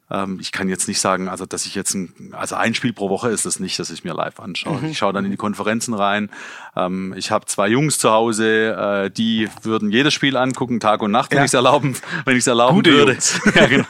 ähm, 0.09 0.37
ich 0.39 0.51
kann 0.51 0.69
jetzt 0.69 0.87
nicht 0.87 0.99
sagen, 1.01 1.27
also 1.27 1.45
dass 1.45 1.65
ich 1.65 1.75
jetzt 1.75 1.93
ein, 1.93 2.33
also 2.33 2.55
ein 2.55 2.73
Spiel 2.73 2.93
pro 2.93 3.09
Woche 3.09 3.29
ist 3.29 3.45
es 3.45 3.59
nicht, 3.59 3.77
dass 3.79 3.89
ich 3.89 4.03
mir 4.03 4.13
live 4.13 4.39
anschaue. 4.39 4.79
Mhm. 4.79 4.89
Ich 4.89 4.97
schaue 4.97 5.13
dann 5.13 5.25
in 5.25 5.31
die 5.31 5.37
Konferenzen 5.37 5.93
rein. 5.93 6.29
Ähm, 6.77 7.13
ich 7.17 7.31
habe 7.31 7.45
zwei 7.45 7.67
Jungs 7.67 7.97
zu 7.97 8.11
Hause, 8.11 9.05
äh, 9.05 9.09
die 9.09 9.49
würden 9.63 9.91
jedes 9.91 10.13
Spiel 10.13 10.37
angucken, 10.37 10.79
Tag 10.79 11.01
und 11.01 11.11
Nacht, 11.11 11.31
wenn 11.31 11.39
ja. 11.39 11.43
ich 11.43 11.49
es 11.49 11.53
erlauben, 11.53 11.95
wenn 12.25 12.35
ich 12.35 12.41
es 12.41 12.47
erlauben 12.47 12.75
Gute 12.75 12.93
würde. 12.93 13.17
ja, 13.55 13.65
genau. 13.67 13.85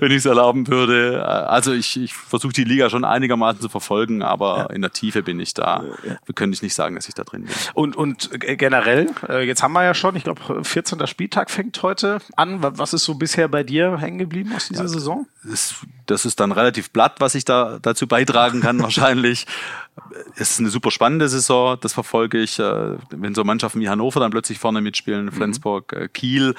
wenn 0.00 0.10
ich 0.10 0.18
es 0.18 0.26
erlauben 0.26 0.68
würde. 0.68 1.16
Äh, 1.16 1.20
also 1.20 1.72
ich, 1.72 2.00
ich 2.00 2.14
versuche 2.14 2.52
die 2.52 2.64
Liga 2.64 2.90
schon 2.90 3.04
einigermaßen 3.04 3.60
zu 3.60 3.68
verfolgen, 3.68 4.22
aber 4.22 4.58
ja. 4.58 4.66
in 4.66 4.82
der 4.82 4.92
Tiefe 4.92 5.22
bin 5.22 5.40
ich 5.40 5.54
da. 5.54 5.84
Ja. 6.04 6.16
Wir 6.24 6.34
können 6.34 6.56
nicht 6.62 6.74
sagen, 6.74 6.94
dass 6.94 7.08
ich 7.08 7.14
da 7.14 7.24
drin 7.24 7.44
bin. 7.44 7.54
Und, 7.74 7.96
und 7.96 8.30
generell, 8.40 9.08
äh, 9.28 9.46
jetzt 9.46 9.62
haben 9.62 9.72
wir 9.72 9.84
ja 9.84 9.94
schon, 9.94 10.16
ich 10.16 10.24
glaube, 10.24 10.64
14. 10.64 11.06
Spieltag 11.06 11.50
fängt 11.50 11.82
heute 11.82 12.18
an. 12.36 12.58
Was 12.60 12.92
ist 12.92 13.04
so 13.04 13.14
bisher 13.14 13.48
bei 13.48 13.62
dir 13.62 13.98
hängen 13.98 14.18
geblieben 14.18 14.52
aus 14.54 14.68
dieser 14.68 14.88
Saison? 14.88 15.26
ist, 15.46 15.76
das 16.06 16.24
ist 16.24 16.40
dann 16.40 16.52
relativ 16.52 16.92
platt, 16.92 17.16
was 17.18 17.34
ich 17.34 17.44
da 17.44 17.78
dazu 17.80 18.06
beitragen 18.06 18.60
kann 18.60 18.78
wahrscheinlich. 18.82 19.46
Es 20.34 20.52
ist 20.52 20.60
eine 20.60 20.70
super 20.70 20.90
spannende 20.90 21.28
Saison, 21.28 21.78
das 21.80 21.92
verfolge 21.92 22.38
ich. 22.38 22.58
Äh, 22.58 22.96
wenn 23.10 23.34
so 23.34 23.44
Mannschaften 23.44 23.80
wie 23.80 23.88
Hannover 23.88 24.20
dann 24.20 24.30
plötzlich 24.30 24.58
vorne 24.58 24.80
mitspielen, 24.80 25.26
mhm. 25.26 25.32
Flensburg, 25.32 25.92
mhm. 25.92 26.12
Kiel, 26.12 26.54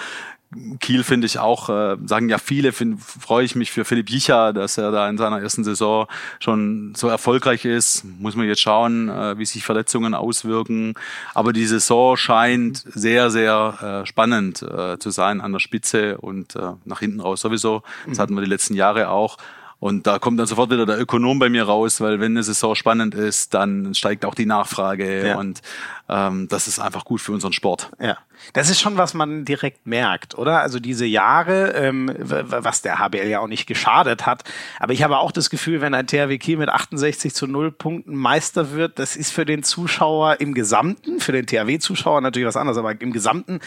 Kiel 0.80 1.04
finde 1.04 1.28
ich 1.28 1.40
auch, 1.40 1.70
äh, 1.70 1.98
sagen 2.06 2.30
ja 2.30 2.38
viele, 2.38 2.72
freue 2.72 3.44
ich 3.44 3.56
mich 3.56 3.70
für 3.70 3.84
Philipp 3.84 4.10
Jicher, 4.10 4.54
dass 4.54 4.78
er 4.78 4.92
da 4.92 5.10
in 5.10 5.18
seiner 5.18 5.42
ersten 5.42 5.66
Saison 5.66 6.08
schon 6.40 6.94
so 6.96 7.10
erfolgreich 7.10 7.66
ist. 7.66 8.06
Muss 8.20 8.36
man 8.36 8.48
jetzt 8.48 8.62
schauen, 8.62 9.10
äh, 9.10 9.38
wie 9.38 9.46
sich 9.46 9.66
Verletzungen 9.66 10.14
auswirken. 10.14 10.94
Aber 11.34 11.52
die 11.52 11.66
Saison 11.66 12.16
scheint 12.16 12.78
sehr, 12.88 13.30
sehr 13.30 14.04
äh, 14.04 14.06
spannend 14.06 14.62
äh, 14.62 14.98
zu 15.00 15.10
sein 15.10 15.42
an 15.42 15.52
der 15.52 15.60
Spitze 15.60 16.18
und 16.18 16.56
äh, 16.56 16.74
nach 16.86 17.00
hinten 17.00 17.20
raus 17.20 17.42
sowieso. 17.42 17.84
Das 18.08 18.18
hatten 18.18 18.34
wir 18.34 18.42
die 18.42 18.50
letzten 18.50 18.74
Jahre 18.74 19.10
auch. 19.10 19.38
Und 19.80 20.08
da 20.08 20.18
kommt 20.18 20.40
dann 20.40 20.48
sofort 20.48 20.72
wieder 20.72 20.88
der 20.88 21.00
Ökonom 21.00 21.38
bei 21.38 21.50
mir 21.50 21.64
raus, 21.64 22.02
weil 22.02 22.20
wenn 22.20 22.32
eine 22.32 22.44
Saison 22.44 22.74
spannend 22.74 23.14
ist, 23.14 23.54
dann 23.54 23.94
steigt 23.94 24.26
auch 24.26 24.34
die 24.34 24.48
Nachfrage 24.48 25.28
ja. 25.28 25.38
und 25.38 25.62
ähm, 26.10 26.48
das 26.48 26.68
ist 26.68 26.80
einfach 26.80 27.06
gut 27.06 27.22
für 27.22 27.34
unseren 27.34 27.54
Sport. 27.54 27.92
Ja, 28.00 28.18
das 28.54 28.70
ist 28.70 28.80
schon, 28.80 28.98
was 28.98 29.14
man 29.14 29.46
direkt 29.46 29.88
merkt, 29.88 30.38
oder? 30.38 30.62
Also 30.62 30.80
diese 30.80 31.06
Jahre, 31.06 31.74
ähm, 31.74 32.14
was 32.18 32.82
der 32.82 33.00
HBL 33.00 33.28
ja 33.28 33.40
auch 33.40 33.48
nicht 33.48 33.68
geschadet 33.68 34.26
hat. 34.26 34.44
Aber 34.80 34.94
ich 34.94 35.04
habe 35.04 35.18
auch 35.18 35.32
das 35.32 35.50
Gefühl, 35.50 35.82
wenn 35.82 35.94
ein 35.94 36.08
THW 36.08 36.38
Kiel 36.38 36.58
mit 36.58 36.70
68 36.70 37.34
zu 37.34 37.48
0 37.48 37.72
Punkten 37.72 38.16
Meister 38.16 38.72
wird, 38.72 39.00
das 39.00 39.16
ist 39.16 39.32
für 39.32 39.46
den 39.46 39.64
Zuschauer 39.64 40.40
im 40.40 40.54
Gesamten, 40.54 41.20
für 41.20 41.32
den 41.32 41.46
THW-Zuschauer 41.46 42.22
natürlich 42.22 42.48
was 42.48 42.58
anderes, 42.58 42.78
aber 42.78 43.00
im 43.00 43.12
Gesamten 43.12 43.60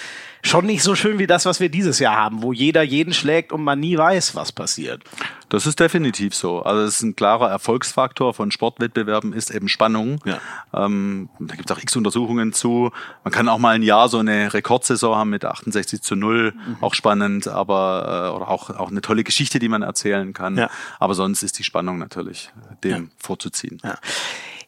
schon 0.42 0.66
nicht 0.66 0.82
so 0.82 0.94
schön 0.94 1.18
wie 1.18 1.26
das, 1.26 1.44
was 1.44 1.60
wir 1.60 1.68
dieses 1.68 1.98
Jahr 1.98 2.16
haben, 2.16 2.42
wo 2.42 2.52
jeder 2.52 2.82
jeden 2.82 3.12
schlägt 3.12 3.52
und 3.52 3.62
man 3.62 3.80
nie 3.80 3.98
weiß, 3.98 4.34
was 4.34 4.52
passiert. 4.52 5.02
Das 5.50 5.66
ist 5.66 5.80
definitiv 5.80 6.34
so. 6.34 6.62
Also 6.62 6.82
es 6.82 6.96
ist 6.96 7.02
ein 7.02 7.16
klarer 7.16 7.50
Erfolgsfaktor 7.50 8.32
von 8.32 8.52
Sportwettbewerben, 8.52 9.32
ist 9.32 9.50
eben 9.50 9.68
Spannung. 9.68 10.20
Ja. 10.24 10.40
Ähm, 10.72 11.28
da 11.40 11.56
gibt 11.56 11.68
es 11.68 11.76
auch 11.76 11.82
x 11.82 11.96
Untersuchungen 11.96 12.29
zu. 12.52 12.90
Man 13.24 13.32
kann 13.32 13.48
auch 13.48 13.58
mal 13.58 13.74
ein 13.74 13.82
Jahr 13.82 14.08
so 14.08 14.18
eine 14.18 14.52
Rekordsaison 14.52 15.16
haben 15.16 15.30
mit 15.30 15.44
68 15.44 16.02
zu 16.02 16.16
0, 16.16 16.52
mhm. 16.52 16.76
auch 16.80 16.94
spannend, 16.94 17.48
aber 17.48 18.34
oder 18.36 18.48
auch, 18.48 18.70
auch 18.70 18.90
eine 18.90 19.00
tolle 19.00 19.24
Geschichte, 19.24 19.58
die 19.58 19.68
man 19.68 19.82
erzählen 19.82 20.32
kann. 20.32 20.56
Ja. 20.56 20.70
Aber 20.98 21.14
sonst 21.14 21.42
ist 21.42 21.58
die 21.58 21.64
Spannung 21.64 21.98
natürlich 21.98 22.50
dem 22.84 23.04
ja. 23.04 23.08
vorzuziehen. 23.18 23.78
Ja. 23.82 23.98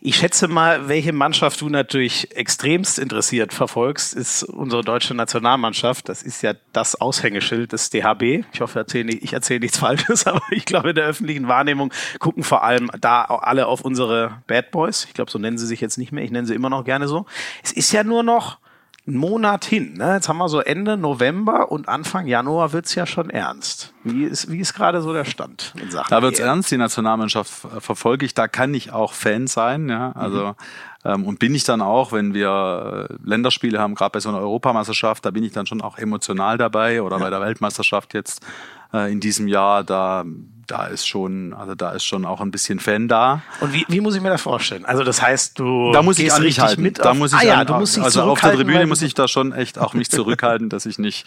Ich 0.05 0.17
schätze 0.17 0.49
mal, 0.49 0.89
welche 0.89 1.13
Mannschaft 1.13 1.61
du 1.61 1.69
natürlich 1.69 2.37
extremst 2.37 2.99
interessiert 2.99 3.53
verfolgst, 3.53 4.15
ist 4.15 4.43
unsere 4.43 4.83
deutsche 4.83 5.15
Nationalmannschaft. 5.15 6.09
Das 6.09 6.25
ist 6.25 6.43
ja 6.43 6.55
das 6.73 7.01
Aushängeschild 7.01 7.71
des 7.71 7.89
DHB. 7.91 8.45
Ich 8.53 8.61
hoffe, 8.61 8.85
ich 8.85 9.33
erzähle 9.33 9.61
nichts 9.61 9.79
Falsches, 9.79 10.27
aber 10.27 10.43
ich 10.51 10.65
glaube, 10.65 10.89
in 10.91 10.97
der 10.97 11.07
öffentlichen 11.07 11.47
Wahrnehmung 11.47 11.93
gucken 12.19 12.43
vor 12.43 12.65
allem 12.65 12.91
da 13.01 13.23
alle 13.27 13.69
auf 13.69 13.83
unsere 13.83 14.43
Bad 14.49 14.73
Boys. 14.73 15.05
Ich 15.05 15.15
glaube, 15.15 15.31
so 15.31 15.39
nennen 15.39 15.57
sie 15.57 15.69
sich 15.69 15.81
jetzt 15.81 15.99
nicht 15.99 16.11
mehr. 16.11 16.25
Ich 16.25 16.33
nenne 16.33 16.49
sie 16.49 16.55
immer 16.57 16.69
noch 16.69 16.85
gerne 16.85 17.07
so. 17.07 17.27
Es 17.63 17.71
ist 17.71 17.93
ja 17.93 18.03
nur 18.03 18.25
noch 18.25 18.59
einen 19.07 19.17
Monat 19.17 19.65
hin. 19.65 19.95
Ne? 19.95 20.15
Jetzt 20.15 20.29
haben 20.29 20.39
wir 20.39 20.49
so 20.49 20.61
Ende 20.61 20.97
November 20.97 21.73
und 21.73 21.89
Anfang 21.89 22.29
Januar 22.29 22.73
wird's 22.73 22.95
ja 22.95 23.05
schon 23.05 23.31
ernst. 23.31 23.93
Wie 24.05 24.25
ist, 24.25 24.51
wie 24.51 24.61
ist 24.61 24.75
gerade 24.75 25.03
so 25.03 25.13
der 25.13 25.25
Stand 25.25 25.75
in 25.81 25.91
Sachen? 25.91 26.09
Da 26.11 26.23
wird's 26.23 26.39
ernst, 26.39 26.71
die 26.71 26.77
Nationalmannschaft 26.77 27.51
verfolge 27.81 28.25
ich, 28.25 28.35
da 28.35 28.47
kann 28.47 28.73
ich 28.75 28.93
auch 28.93 29.13
Fan 29.13 29.49
sein. 29.49 29.89
Ja? 29.89 30.13
Also 30.13 30.49
mhm. 30.49 30.55
ähm, 31.05 31.25
und 31.25 31.41
bin 31.41 31.53
ich 31.55 31.65
dann 31.65 31.81
auch, 31.81 32.13
wenn 32.13 32.33
wir 32.33 33.09
äh, 33.11 33.15
Länderspiele 33.25 33.81
haben, 33.81 33.97
gerade 33.97 34.13
bei 34.13 34.21
so 34.21 34.29
einer 34.29 34.39
Europameisterschaft, 34.39 35.25
da 35.25 35.33
bin 35.33 35.43
ich 35.43 35.53
dann 35.53 35.67
schon 35.67 35.81
auch 35.81 35.99
emotional 35.99 36.57
dabei 36.57 37.03
oder 37.03 37.17
ja. 37.17 37.25
bei 37.25 37.31
der 37.31 37.41
Weltmeisterschaft 37.41 38.15
jetzt 38.15 38.41
äh, 38.93 39.11
in 39.11 39.19
diesem 39.19 39.49
Jahr, 39.49 39.83
da 39.83 40.25
da 40.73 40.87
ist 40.87 41.07
schon, 41.07 41.53
also 41.53 41.75
da 41.75 41.91
ist 41.91 42.03
schon 42.03 42.25
auch 42.25 42.41
ein 42.41 42.51
bisschen 42.51 42.81
Fan 42.81 43.07
da. 43.07 43.43
Und 43.61 43.75
wie, 43.75 43.85
wie 43.89 44.01
muss 44.01 44.15
ich 44.15 44.23
mir 44.23 44.31
das 44.31 44.41
vorstellen? 44.41 44.87
Also 44.87 45.05
das 45.05 45.21
heißt, 45.21 45.59
du 45.59 45.93
da 45.93 46.03
muss 46.03 46.19
ich 46.19 46.33
richtig 46.33 46.61
halten. 46.61 46.81
mit. 46.81 46.99
Da 46.99 47.13
muss 47.13 47.35
ich 47.35 47.41
ah, 47.41 47.45
ja, 47.45 47.55
an, 47.61 47.67
du 47.67 47.75
musst 47.75 47.97
dich 47.97 48.03
also 48.03 48.23
auf 48.23 48.41
der 48.41 48.55
Tribüne 48.55 48.87
muss 48.87 49.03
ich 49.03 49.13
da 49.13 49.29
schon 49.29 49.53
echt 49.53 49.79
auch 49.79 49.93
mich 49.93 50.11
zurückhalten, 50.11 50.71
dass 50.71 50.87
ich 50.87 50.99
nicht 50.99 51.27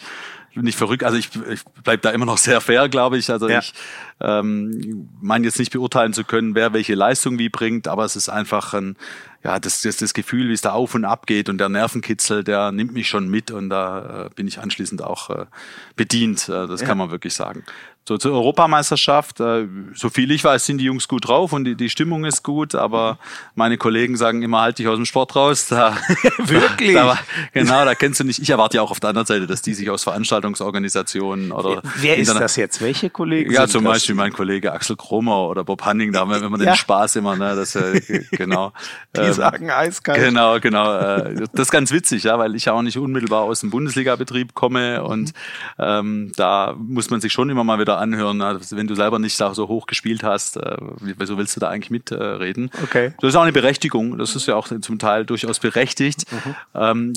nicht 0.54 0.78
verrückt. 0.78 1.04
Also 1.04 1.16
ich, 1.16 1.28
ich 1.50 1.60
bleib 1.84 2.02
da 2.02 2.10
immer 2.10 2.24
noch 2.24 2.38
sehr 2.38 2.60
fair, 2.60 2.88
glaube 2.88 3.18
ich. 3.18 3.30
Also 3.30 3.48
ja. 3.48 3.60
ich 3.60 3.74
ähm, 4.20 5.08
meine 5.20 5.44
jetzt 5.44 5.58
nicht 5.58 5.70
beurteilen 5.70 6.12
zu 6.12 6.24
können, 6.24 6.54
wer 6.54 6.72
welche 6.72 6.94
Leistung 6.94 7.38
wie 7.38 7.50
bringt, 7.50 7.86
aber 7.86 8.04
es 8.04 8.16
ist 8.16 8.28
einfach 8.28 8.74
ein 8.74 8.96
ja, 9.44 9.60
das, 9.60 9.82
das, 9.82 9.98
das 9.98 10.12
Gefühl, 10.12 10.48
wie 10.48 10.54
es 10.54 10.60
da 10.60 10.72
auf 10.72 10.96
und 10.96 11.04
ab 11.04 11.26
geht 11.26 11.48
und 11.48 11.58
der 11.58 11.68
Nervenkitzel, 11.68 12.42
der 12.42 12.72
nimmt 12.72 12.92
mich 12.92 13.08
schon 13.08 13.28
mit 13.28 13.52
und 13.52 13.70
da 13.70 14.24
äh, 14.26 14.30
bin 14.34 14.48
ich 14.48 14.58
anschließend 14.58 15.04
auch 15.04 15.30
äh, 15.30 15.46
bedient. 15.94 16.48
Äh, 16.48 16.66
das 16.66 16.80
ja. 16.80 16.86
kann 16.88 16.98
man 16.98 17.12
wirklich 17.12 17.34
sagen. 17.34 17.62
So 18.08 18.18
zur 18.18 18.34
Europameisterschaft, 18.34 19.40
äh, 19.40 19.66
so 19.94 20.10
viel 20.10 20.30
ich 20.30 20.44
weiß, 20.44 20.64
sind 20.64 20.78
die 20.78 20.84
Jungs 20.84 21.08
gut 21.08 21.26
drauf 21.26 21.52
und 21.52 21.64
die, 21.64 21.74
die 21.74 21.90
Stimmung 21.90 22.24
ist 22.24 22.44
gut, 22.44 22.76
aber 22.76 23.18
meine 23.56 23.78
Kollegen 23.78 24.16
sagen 24.16 24.42
immer, 24.42 24.60
halt 24.60 24.78
dich 24.78 24.86
aus 24.86 24.94
dem 24.94 25.06
Sport 25.06 25.34
raus. 25.34 25.66
Da, 25.66 25.96
Wirklich? 26.38 26.94
Da, 26.94 27.18
genau, 27.52 27.84
da 27.84 27.96
kennst 27.96 28.20
du 28.20 28.24
nicht. 28.24 28.38
Ich 28.40 28.48
erwarte 28.48 28.76
ja 28.76 28.82
auch 28.82 28.92
auf 28.92 29.00
der 29.00 29.08
anderen 29.08 29.26
Seite, 29.26 29.48
dass 29.48 29.60
die 29.60 29.74
sich 29.74 29.90
aus 29.90 30.04
Veranstaltungsorganisationen 30.04 31.50
oder. 31.50 31.82
Wer 31.96 32.16
ist 32.18 32.32
das 32.32 32.54
jetzt? 32.54 32.80
Welche 32.80 33.10
Kollegen? 33.10 33.50
Ja, 33.50 33.66
zum 33.66 33.82
Beispiel 33.82 34.14
mein 34.14 34.32
Kollege 34.32 34.72
Axel 34.72 34.94
Kromer 34.94 35.48
oder 35.48 35.64
Bob 35.64 35.84
Hanning, 35.84 36.12
da 36.12 36.20
haben 36.20 36.30
wir 36.30 36.40
immer 36.40 36.60
ja. 36.60 36.66
den 36.66 36.76
Spaß 36.76 37.16
immer, 37.16 37.34
ne, 37.34 37.56
das, 37.56 37.74
äh, 37.74 38.24
genau. 38.30 38.72
die 39.16 39.22
ähm, 39.22 39.32
sagen 39.32 39.70
eiskalt. 39.72 40.20
Genau, 40.20 40.60
genau. 40.60 40.96
Äh, 40.96 41.34
das 41.52 41.62
ist 41.62 41.70
ganz 41.72 41.90
witzig, 41.90 42.22
ja, 42.22 42.38
weil 42.38 42.54
ich 42.54 42.66
ja 42.66 42.72
auch 42.72 42.82
nicht 42.82 42.98
unmittelbar 42.98 43.42
aus 43.42 43.62
dem 43.62 43.70
Bundesliga-Betrieb 43.70 44.54
komme 44.54 45.02
und 45.02 45.32
ähm, 45.80 46.30
da 46.36 46.76
muss 46.78 47.10
man 47.10 47.20
sich 47.20 47.32
schon 47.32 47.50
immer 47.50 47.64
mal 47.64 47.80
wieder 47.80 47.95
anhören, 47.96 48.40
wenn 48.70 48.86
du 48.86 48.94
selber 48.94 49.18
nicht 49.18 49.36
so 49.36 49.68
hoch 49.68 49.86
gespielt 49.86 50.22
hast, 50.22 50.56
äh, 50.56 50.76
wieso 51.00 51.38
willst 51.38 51.56
du 51.56 51.60
da 51.60 51.68
eigentlich 51.68 51.90
mitreden? 51.90 52.70
okay. 52.82 53.14
Das 53.20 53.28
ist 53.28 53.36
auch 53.36 53.42
eine 53.42 53.52
Berechtigung, 53.52 54.18
das 54.18 54.36
ist 54.36 54.46
ja 54.46 54.54
auch 54.54 54.68
zum 54.80 54.98
Teil 54.98 55.24
durchaus 55.24 55.58
berechtigt. 55.58 56.24
Mhm. 56.32 56.54
Ähm, 56.74 57.12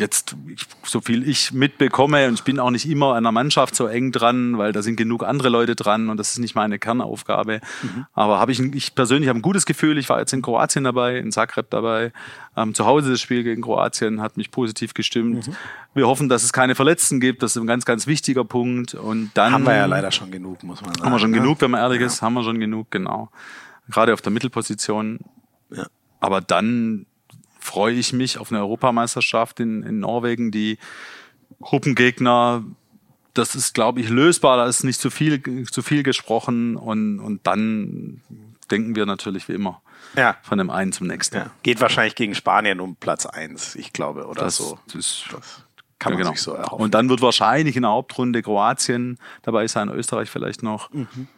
jetzt, 0.00 0.36
so 0.82 1.00
viel 1.00 1.26
ich 1.28 1.52
mitbekomme, 1.52 2.28
und 2.28 2.34
ich 2.34 2.42
bin 2.42 2.58
auch 2.58 2.70
nicht 2.70 2.88
immer 2.88 3.14
an 3.14 3.22
der 3.22 3.32
Mannschaft 3.32 3.74
so 3.76 3.86
eng 3.86 4.12
dran, 4.12 4.58
weil 4.58 4.72
da 4.72 4.82
sind 4.82 4.96
genug 4.96 5.22
andere 5.22 5.48
Leute 5.48 5.76
dran 5.76 6.08
und 6.08 6.16
das 6.16 6.32
ist 6.32 6.38
nicht 6.38 6.54
meine 6.54 6.78
Kernaufgabe. 6.78 7.60
Mhm. 7.82 8.06
Aber 8.12 8.38
habe 8.40 8.52
ich, 8.52 8.60
ich 8.60 8.94
persönlich 8.94 9.28
habe 9.28 9.38
ein 9.38 9.42
gutes 9.42 9.66
Gefühl. 9.66 9.98
Ich 9.98 10.08
war 10.08 10.18
jetzt 10.18 10.32
in 10.32 10.42
Kroatien 10.42 10.84
dabei, 10.84 11.18
in 11.18 11.32
Zagreb 11.32 11.70
dabei. 11.70 12.12
Ähm, 12.56 12.74
zu 12.74 12.86
Hause 12.86 13.10
das 13.10 13.20
Spiel 13.20 13.44
gegen 13.44 13.62
Kroatien 13.62 14.20
hat 14.20 14.36
mich 14.36 14.50
positiv 14.50 14.94
gestimmt. 14.94 15.48
Mhm. 15.48 15.56
Wir 15.94 16.08
hoffen, 16.08 16.28
dass 16.28 16.42
es 16.42 16.52
keine 16.52 16.74
Verletzten 16.74 17.20
gibt. 17.20 17.42
Das 17.42 17.54
ist 17.54 17.62
ein 17.62 17.66
ganz, 17.66 17.84
ganz 17.84 18.06
wichtiger 18.06 18.44
Punkt. 18.44 18.94
Und 18.94 19.30
dann 19.34 19.52
haben 19.52 19.64
wir 19.64 19.76
ja 19.76 19.86
leider 19.86 20.10
schon 20.10 20.30
genug, 20.30 20.62
muss 20.64 20.82
man 20.82 20.92
sagen. 20.94 21.04
Haben 21.04 21.12
wir 21.12 21.18
schon 21.20 21.30
ne? 21.30 21.38
genug, 21.38 21.60
wenn 21.60 21.70
man 21.70 21.80
ehrlich 21.80 22.00
ja. 22.00 22.06
ist, 22.06 22.22
haben 22.22 22.34
wir 22.34 22.42
schon 22.42 22.58
genug, 22.58 22.90
genau. 22.90 23.30
Gerade 23.88 24.12
auf 24.12 24.22
der 24.22 24.32
Mittelposition. 24.32 25.20
Ja. 25.70 25.86
Aber 26.20 26.40
dann 26.40 27.06
freue 27.64 27.94
ich 27.94 28.12
mich 28.12 28.38
auf 28.38 28.52
eine 28.52 28.60
Europameisterschaft 28.60 29.58
in, 29.58 29.82
in 29.82 30.00
Norwegen, 30.00 30.50
die 30.50 30.78
Gruppengegner, 31.60 32.62
das 33.32 33.54
ist, 33.54 33.72
glaube 33.72 34.00
ich, 34.00 34.10
lösbar, 34.10 34.58
da 34.58 34.66
ist 34.66 34.84
nicht 34.84 35.00
zu 35.00 35.10
viel, 35.10 35.42
zu 35.70 35.82
viel 35.82 36.02
gesprochen 36.02 36.76
und, 36.76 37.20
und 37.20 37.46
dann 37.46 38.20
denken 38.70 38.94
wir 38.94 39.06
natürlich 39.06 39.48
wie 39.48 39.54
immer 39.54 39.80
ja. 40.14 40.36
von 40.42 40.58
dem 40.58 40.68
einen 40.68 40.92
zum 40.92 41.06
nächsten. 41.06 41.36
Ja. 41.36 41.50
Geht 41.62 41.80
wahrscheinlich 41.80 42.14
gegen 42.14 42.34
Spanien 42.34 42.80
um 42.80 42.96
Platz 42.96 43.24
eins, 43.24 43.74
ich 43.76 43.94
glaube, 43.94 44.26
oder 44.26 44.44
das, 44.44 44.56
so. 44.56 44.78
Das, 44.92 45.24
das 45.32 45.64
kann 45.98 46.12
man 46.12 46.18
genau. 46.18 46.32
sich 46.32 46.42
so 46.42 46.52
erhoffen. 46.52 46.84
Und 46.84 46.92
dann 46.92 47.08
wird 47.08 47.22
wahrscheinlich 47.22 47.76
in 47.76 47.82
der 47.82 47.92
Hauptrunde 47.92 48.42
Kroatien 48.42 49.18
dabei 49.42 49.66
sein, 49.68 49.88
Österreich 49.88 50.28
vielleicht 50.28 50.62
noch. 50.62 50.92
Mhm. 50.92 51.28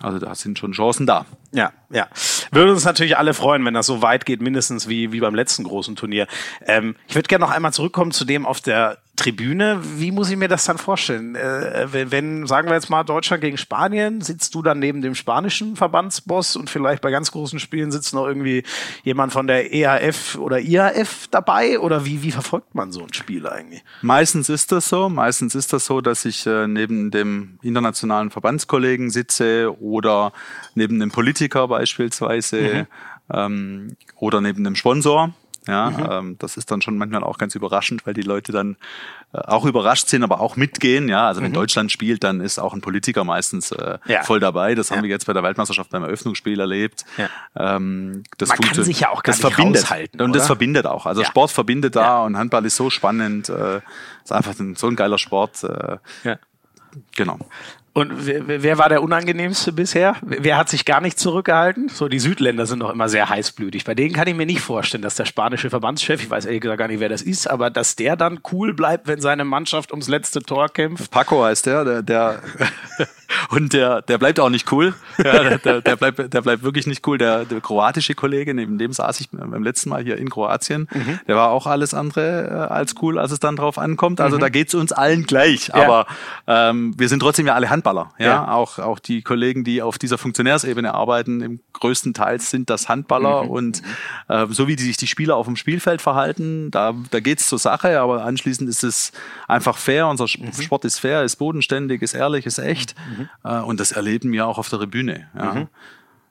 Also 0.00 0.18
da 0.18 0.34
sind 0.34 0.58
schon 0.58 0.72
Chancen 0.72 1.06
da. 1.06 1.24
Ja, 1.52 1.72
ja. 1.90 2.06
Würde 2.52 2.72
uns 2.72 2.84
natürlich 2.84 3.16
alle 3.16 3.32
freuen, 3.32 3.64
wenn 3.64 3.74
das 3.74 3.86
so 3.86 4.02
weit 4.02 4.26
geht, 4.26 4.42
mindestens 4.42 4.88
wie, 4.88 5.12
wie 5.12 5.20
beim 5.20 5.34
letzten 5.34 5.64
großen 5.64 5.96
Turnier. 5.96 6.26
Ähm, 6.66 6.96
ich 7.08 7.14
würde 7.14 7.28
gerne 7.28 7.44
noch 7.44 7.50
einmal 7.50 7.72
zurückkommen 7.72 8.12
zu 8.12 8.24
dem 8.24 8.44
auf 8.44 8.60
der 8.60 8.98
Tribüne. 9.16 9.80
Wie 9.96 10.12
muss 10.12 10.30
ich 10.30 10.36
mir 10.36 10.48
das 10.48 10.64
dann 10.64 10.78
vorstellen? 10.78 11.34
Äh, 11.34 11.88
wenn, 11.90 12.10
wenn, 12.10 12.46
sagen 12.46 12.68
wir 12.68 12.74
jetzt 12.74 12.90
mal, 12.90 13.02
Deutschland 13.04 13.40
gegen 13.40 13.56
Spanien, 13.56 14.20
sitzt 14.20 14.54
du 14.54 14.62
dann 14.62 14.78
neben 14.78 15.02
dem 15.02 15.14
spanischen 15.14 15.76
Verbandsboss 15.76 16.56
und 16.56 16.70
vielleicht 16.70 17.02
bei 17.02 17.10
ganz 17.10 17.32
großen 17.32 17.58
Spielen 17.58 17.90
sitzt 17.90 18.14
noch 18.14 18.26
irgendwie 18.26 18.62
jemand 19.02 19.32
von 19.32 19.46
der 19.46 19.72
EHF 19.72 20.36
oder 20.36 20.60
IAF 20.60 21.28
dabei? 21.30 21.80
Oder 21.80 22.04
wie, 22.04 22.22
wie 22.22 22.30
verfolgt 22.30 22.74
man 22.74 22.92
so 22.92 23.02
ein 23.02 23.12
Spiel 23.12 23.46
eigentlich? 23.46 23.82
Meistens 24.02 24.48
ist 24.48 24.70
das 24.72 24.88
so. 24.88 25.08
Meistens 25.08 25.54
ist 25.54 25.72
das 25.72 25.86
so, 25.86 26.00
dass 26.00 26.24
ich 26.24 26.46
äh, 26.46 26.66
neben 26.66 27.10
dem 27.10 27.58
internationalen 27.62 28.30
Verbandskollegen 28.30 29.10
sitze 29.10 29.74
oder 29.80 30.32
neben 30.74 31.00
dem 31.00 31.10
Politiker 31.10 31.68
beispielsweise 31.68 32.86
mhm. 33.30 33.34
ähm, 33.34 33.96
oder 34.16 34.40
neben 34.40 34.62
dem 34.62 34.76
Sponsor. 34.76 35.32
Ja, 35.68 35.90
mhm. 35.90 36.08
ähm, 36.10 36.36
das 36.38 36.56
ist 36.56 36.70
dann 36.70 36.80
schon 36.80 36.96
manchmal 36.96 37.24
auch 37.24 37.38
ganz 37.38 37.54
überraschend, 37.54 38.06
weil 38.06 38.14
die 38.14 38.22
Leute 38.22 38.52
dann 38.52 38.76
äh, 39.32 39.38
auch 39.38 39.64
überrascht 39.64 40.08
sind, 40.08 40.22
aber 40.22 40.40
auch 40.40 40.56
mitgehen. 40.56 41.08
Ja, 41.08 41.26
also 41.26 41.42
wenn 41.42 41.50
mhm. 41.50 41.54
Deutschland 41.54 41.90
spielt, 41.90 42.22
dann 42.24 42.40
ist 42.40 42.58
auch 42.58 42.72
ein 42.72 42.80
Politiker 42.80 43.24
meistens 43.24 43.72
äh, 43.72 43.98
ja. 44.06 44.22
voll 44.22 44.40
dabei. 44.40 44.74
Das 44.74 44.90
ja. 44.90 44.96
haben 44.96 45.02
wir 45.02 45.10
jetzt 45.10 45.26
bei 45.26 45.32
der 45.32 45.42
Weltmeisterschaft 45.42 45.90
beim 45.90 46.04
Eröffnungsspiel 46.04 46.60
erlebt. 46.60 47.04
Ja. 47.16 47.28
Ähm, 47.56 48.22
das 48.38 48.50
Man 48.50 48.58
kann 48.58 48.84
sich 48.84 49.00
ja 49.00 49.10
auch 49.10 49.22
gar 49.22 49.32
das 49.34 49.40
verbindet 49.40 49.90
und 50.14 50.20
oder? 50.20 50.32
das 50.32 50.46
verbindet 50.46 50.86
auch. 50.86 51.06
Also 51.06 51.24
Sport 51.24 51.50
verbindet 51.50 51.96
da 51.96 52.24
und 52.24 52.36
Handball 52.36 52.64
ist 52.64 52.76
so 52.76 52.90
spannend. 52.90 53.48
Äh, 53.48 53.80
ist 54.22 54.32
einfach 54.32 54.58
ein, 54.58 54.76
so 54.76 54.88
ein 54.88 54.96
geiler 54.96 55.18
Sport. 55.18 55.64
Äh, 55.64 55.98
ja. 56.24 56.38
Genau. 57.16 57.38
Und 57.96 58.26
wer, 58.26 58.62
wer 58.62 58.76
war 58.76 58.90
der 58.90 59.02
unangenehmste 59.02 59.72
bisher? 59.72 60.16
Wer 60.20 60.58
hat 60.58 60.68
sich 60.68 60.84
gar 60.84 61.00
nicht 61.00 61.18
zurückgehalten? 61.18 61.88
So, 61.88 62.08
die 62.08 62.18
Südländer 62.18 62.66
sind 62.66 62.80
doch 62.80 62.90
immer 62.90 63.08
sehr 63.08 63.30
heißblütig. 63.30 63.84
Bei 63.84 63.94
denen 63.94 64.14
kann 64.14 64.28
ich 64.28 64.34
mir 64.34 64.44
nicht 64.44 64.60
vorstellen, 64.60 65.00
dass 65.00 65.14
der 65.14 65.24
spanische 65.24 65.70
Verbandschef, 65.70 66.22
ich 66.22 66.28
weiß 66.28 66.44
ehrlich 66.44 66.60
gesagt 66.60 66.78
gar 66.78 66.88
nicht, 66.88 67.00
wer 67.00 67.08
das 67.08 67.22
ist, 67.22 67.48
aber 67.48 67.70
dass 67.70 67.96
der 67.96 68.16
dann 68.16 68.40
cool 68.52 68.74
bleibt, 68.74 69.08
wenn 69.08 69.22
seine 69.22 69.46
Mannschaft 69.46 69.92
ums 69.92 70.08
letzte 70.08 70.42
Tor 70.42 70.68
kämpft. 70.68 71.10
Paco 71.10 71.42
heißt 71.42 71.64
der, 71.64 71.84
der, 71.86 72.02
der 72.02 72.42
und 73.48 73.72
der, 73.72 74.02
der 74.02 74.18
bleibt 74.18 74.40
auch 74.40 74.50
nicht 74.50 74.70
cool. 74.72 74.94
Ja, 75.16 75.56
der, 75.56 75.80
der, 75.80 75.96
bleibt, 75.96 76.34
der 76.34 76.42
bleibt 76.42 76.62
wirklich 76.62 76.86
nicht 76.86 77.06
cool. 77.06 77.18
Der, 77.18 77.46
der 77.46 77.60
kroatische 77.60 78.14
Kollege, 78.14 78.52
neben 78.52 78.78
dem 78.78 78.92
saß 78.92 79.20
ich 79.20 79.30
beim 79.30 79.62
letzten 79.62 79.88
Mal 79.88 80.02
hier 80.02 80.18
in 80.18 80.28
Kroatien, 80.28 80.88
mhm. 80.92 81.18
der 81.26 81.36
war 81.36 81.50
auch 81.50 81.66
alles 81.66 81.94
andere 81.94 82.68
äh, 82.70 82.72
als 82.74 82.94
cool, 83.00 83.18
als 83.18 83.32
es 83.32 83.40
dann 83.40 83.56
drauf 83.56 83.78
ankommt. 83.78 84.20
Also 84.20 84.36
mhm. 84.36 84.40
da 84.40 84.48
geht's 84.50 84.74
uns 84.74 84.92
allen 84.92 85.24
gleich. 85.24 85.68
Ja. 85.68 85.74
Aber 85.76 86.06
ähm, 86.46 86.94
wir 86.98 87.08
sind 87.08 87.20
trotzdem 87.20 87.46
ja 87.46 87.54
alle 87.54 87.70
Handballer. 87.86 88.12
Ja? 88.18 88.26
ja, 88.26 88.48
Auch, 88.52 88.78
auch 88.78 88.98
die 88.98 89.22
Kollegen, 89.22 89.64
die 89.64 89.82
auf 89.82 89.98
dieser 89.98 90.18
Funktionärsebene 90.18 90.94
arbeiten, 90.94 91.40
im 91.40 91.60
größten 91.72 92.14
Teil 92.14 92.40
sind 92.40 92.70
das 92.70 92.88
Handballer. 92.88 93.44
Mhm. 93.44 93.50
Und 93.50 93.82
äh, 94.28 94.46
so 94.50 94.68
wie 94.68 94.76
die 94.76 94.84
sich 94.84 94.96
die 94.96 95.06
Spieler 95.06 95.36
auf 95.36 95.46
dem 95.46 95.56
Spielfeld 95.56 96.02
verhalten, 96.02 96.70
da, 96.70 96.94
da 97.10 97.20
geht's 97.20 97.48
zur 97.48 97.58
Sache. 97.58 98.00
Aber 98.00 98.24
anschließend 98.24 98.68
ist 98.68 98.84
es 98.84 99.12
einfach 99.48 99.78
fair. 99.78 100.08
Unser 100.08 100.24
mhm. 100.24 100.52
Sport 100.52 100.84
ist 100.84 100.98
fair, 100.98 101.22
ist 101.22 101.36
bodenständig, 101.36 102.02
ist 102.02 102.14
ehrlich, 102.14 102.46
ist 102.46 102.58
echt. 102.58 102.94
Mhm. 103.16 103.28
Äh, 103.44 103.60
und 103.60 103.80
das 103.80 103.92
erleben 103.92 104.32
wir 104.32 104.46
auch 104.46 104.58
auf 104.58 104.68
der 104.68 104.78
Tribüne. 104.78 105.28
Ja. 105.36 105.66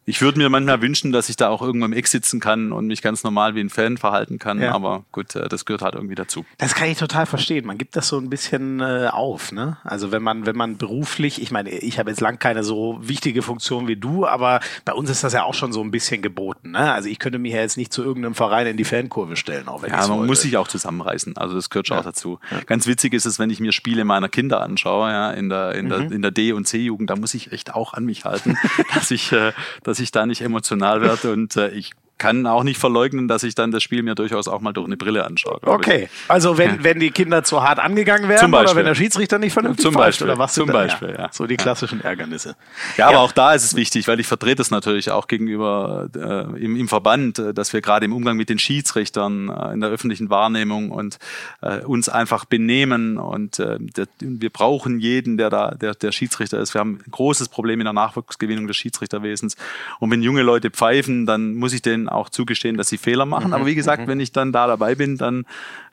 Ich 0.08 0.22
würde 0.22 0.38
mir 0.38 0.50
manchmal 0.50 0.82
wünschen, 0.82 1.12
dass 1.12 1.30
ich 1.30 1.36
da 1.36 1.50
auch 1.50 1.62
irgendwann 1.62 1.92
im 1.92 1.98
Eck 1.98 2.08
sitzen 2.08 2.40
kann 2.40 2.72
und 2.72 2.86
mich 2.88 3.02
ganz 3.02 3.24
normal 3.24 3.56
wie 3.56 3.62
ein 3.62 3.70
Fan 3.70 3.98
verhalten 3.98 4.38
kann. 4.38 4.62
Ja. 4.62 4.74
Aber 4.74 5.04
gut, 5.12 5.36
äh, 5.36 5.48
das 5.50 5.66
gehört 5.66 5.82
halt 5.82 5.96
irgendwie 5.96 6.16
dazu. 6.16 6.46
Das 6.60 6.76
kann 6.76 6.90
ich 6.90 6.98
total 6.98 7.26
verstehen. 7.26 7.66
Man 7.66 7.78
gibt 7.80 7.96
das 7.96 8.08
so 8.08 8.18
ein 8.20 8.30
bisschen 8.30 8.82
äh, 8.82 9.10
auf. 9.12 9.52
Ne? 9.52 9.78
Also 9.84 10.12
wenn 10.12 10.22
man, 10.22 10.46
wenn 10.46 10.56
man 10.56 10.78
beruflich, 10.78 11.42
ich 11.42 11.50
meine, 11.52 11.72
ich 11.72 11.98
habe 11.98 12.12
jetzt 12.12 12.22
lang 12.22 12.38
keine 12.38 12.64
so 12.64 13.00
wichtige 13.02 13.42
Funktion 13.42 13.88
wie 13.88 13.96
du, 13.96 14.28
aber 14.28 14.60
bei 14.86 14.94
uns 14.94 15.10
ist 15.10 15.24
das 15.24 15.34
ja 15.34 15.44
auch 15.44 15.56
schon 15.56 15.74
so 15.74 15.82
ein 15.82 15.90
bisschen 15.90 16.22
geboten. 16.22 16.72
Ne? 16.72 16.94
Also 16.94 17.10
ich 17.10 17.18
könnte 17.18 17.40
mich 17.40 17.54
ja 17.54 17.62
jetzt 17.62 17.78
nicht 17.78 17.92
zu 17.92 18.04
irgendeinem 18.04 18.36
Verein 18.36 18.68
in 18.68 18.78
die 18.78 18.84
Fankurve 18.84 19.36
stellen. 19.36 19.68
Auch 19.68 19.82
wenn 19.82 19.90
ja, 19.90 20.02
man 20.02 20.10
wollte. 20.10 20.28
muss 20.28 20.42
sich 20.42 20.56
auch 20.58 20.68
zusammenreißen. 20.68 21.36
Also 21.38 21.56
das 21.56 21.72
gehört 21.72 21.88
schon 21.88 21.96
ja. 21.96 22.02
auch 22.02 22.06
dazu. 22.06 22.40
Ja. 22.52 22.60
Ganz 22.66 22.86
witzig 22.86 23.14
ist 23.14 23.26
es, 23.26 23.40
wenn 23.40 23.50
ich 23.50 23.60
mir 23.60 23.72
Spiele 23.72 24.06
meiner 24.06 24.30
Kinder 24.30 24.62
anschaue, 24.62 25.10
ja, 25.10 25.32
in 25.32 25.50
der, 25.50 25.74
in 25.74 25.90
der, 25.90 26.00
mhm. 26.00 26.12
in 26.12 26.22
der 26.22 26.32
D- 26.32 26.54
und 26.54 26.68
C-Jugend, 26.68 27.10
da 27.10 27.16
muss 27.16 27.34
ich 27.34 27.52
echt 27.52 27.74
auch 27.74 27.94
an 27.94 28.06
mich 28.06 28.26
halten, 28.26 28.56
dass 28.94 29.10
ich, 29.10 29.32
äh, 29.32 29.52
dass 29.84 29.95
ich 30.00 30.12
da 30.12 30.26
nicht 30.26 30.42
emotional 30.42 30.56
emotional 30.56 31.02
werde 31.02 31.32
und 31.32 31.56
äh, 31.56 31.70
ich 31.70 31.92
kann 32.18 32.48
auch 32.48 32.64
nicht 32.64 32.80
verleugnen, 32.80 33.28
dass 33.28 33.44
ich 33.44 33.56
dann 33.56 33.72
das 33.72 33.84
Spiel 33.84 34.02
mir 34.02 34.16
durchaus 34.16 34.48
auch 34.48 34.62
mal 34.62 34.72
durch 34.72 34.88
eine 34.88 34.96
Brille 34.96 35.26
anschaue. 35.26 35.60
Okay, 35.62 36.04
ich. 36.06 36.30
also 36.30 36.58
wenn, 36.58 36.84
wenn 36.84 37.00
die 37.00 37.12
Kinder 37.12 37.44
zu 37.44 37.62
hart 37.62 37.80
angegangen 37.80 38.30
werden 38.30 38.54
oder 38.54 38.76
wenn 38.76 38.86
der 38.86 38.96
Schiedsrichter 38.96 39.38
nicht 39.38 39.54
vernünftig 39.54 39.84
Zum 39.84 39.96
Beispiel. 39.96 40.28
oder 40.28 40.38
was 40.38 40.54
Zum 40.54 40.68
Beispiel, 40.68 41.16
ja. 41.18 41.30
So 41.32 41.46
die 41.46 41.58
klassischen 41.58 42.02
Ärgernisse. 42.02 42.56
Ja, 42.98 43.10
aber 43.10 43.20
auch 43.20 43.34
da 43.34 43.54
ist 43.54 43.66
es 43.66 43.76
wichtig, 43.76 44.08
weil 44.08 44.20
ich 44.20 44.28
vertrete 44.28 44.62
es 44.62 44.72
natürlich 44.72 45.12
auch 45.12 45.28
gegenüber 45.28 46.08
äh, 46.16 46.64
im, 46.64 46.78
im 46.78 46.88
Verband, 46.88 47.40
äh, 47.40 47.54
dass 47.54 47.74
wir 47.74 47.82
gerade 47.82 48.06
im 48.06 48.14
Umgang 48.14 48.38
mit 48.38 48.50
den 48.50 48.60
Schiedsrichtern 48.60 49.50
äh, 49.50 49.74
in 49.74 49.82
der 49.82 49.90
öffentlichen 49.90 50.30
Wahrnehmung 50.30 50.92
und 50.92 51.18
äh, 51.62 51.80
uns 51.80 52.08
einfach 52.08 52.46
benehmen 52.46 53.18
und 53.18 53.60
äh, 53.60 53.78
der, 53.80 54.08
wir 54.20 54.50
brauchen 54.50 55.00
jeden, 55.00 55.38
der 55.38 55.50
da 55.50 55.72
der, 55.72 55.96
der 55.96 56.12
Schiedsrichter 56.14 56.60
ist. 56.60 56.74
Wir 56.74 56.80
haben 56.80 57.02
ein 57.06 57.12
großes 57.12 57.50
Problem 57.50 57.82
in 57.82 57.86
der 57.86 57.94
Nachwuchsgewinnung 57.94 58.68
des 58.68 58.78
Schiedsrichterwesens 58.78 59.58
und 60.00 60.12
wenn 60.12 60.22
junge 60.22 60.44
Leute 60.44 60.72
pfeifen, 60.72 61.26
dann 61.26 61.56
muss 61.56 61.74
ich 61.74 61.82
denen 62.06 62.10
auch 62.10 62.30
zugestehen, 62.30 62.78
dass 62.78 62.90
sie 62.90 62.98
Fehler 62.98 63.26
machen. 63.26 63.48
Mhm. 63.48 63.54
Aber 63.54 63.66
wie 63.66 63.76
gesagt, 63.76 64.04
mhm. 64.04 64.08
wenn 64.08 64.20
ich 64.20 64.32
dann 64.32 64.52
da 64.52 64.68
dabei 64.68 64.96
bin, 64.96 65.18
dann 65.18 65.46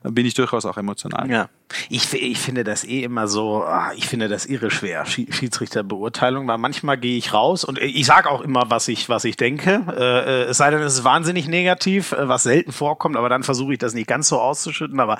bin 0.03 0.27
ich 0.27 0.35
durchaus 0.35 0.65
auch 0.65 0.77
emotional. 0.77 1.31
Ja. 1.31 1.49
Ich, 1.89 2.13
ich 2.13 2.39
finde 2.39 2.65
das 2.65 2.85
eh 2.85 3.03
immer 3.03 3.29
so, 3.29 3.63
ah, 3.65 3.93
ich 3.97 4.07
finde 4.07 4.29
das 4.29 4.47
irre 4.47 4.71
schwer, 4.71 5.07
Schiedsrichterbeurteilung, 5.07 6.47
weil 6.49 6.59
manchmal 6.59 6.99
gehe 6.99 7.17
ich 7.17 7.33
raus 7.33 7.65
und 7.65 7.79
ich 7.79 8.07
sage 8.07 8.31
auch 8.31 8.41
immer, 8.41 8.65
was 8.69 8.89
ich, 8.89 9.09
was 9.09 9.25
ich 9.25 9.37
denke. 9.37 9.83
Äh, 9.97 10.51
es 10.51 10.59
sei 10.59 10.71
denn, 10.71 10.81
es 10.81 10.95
ist 10.95 11.05
wahnsinnig 11.05 11.49
negativ, 11.49 12.13
äh, 12.13 12.29
was 12.29 12.45
selten 12.45 12.73
vorkommt, 12.73 13.17
aber 13.17 13.29
dann 13.29 13.43
versuche 13.43 13.75
ich 13.75 13.79
das 13.79 13.95
nicht 13.95 14.07
ganz 14.07 14.29
so 14.29 14.41
auszuschütten. 14.41 15.01
Aber 15.01 15.19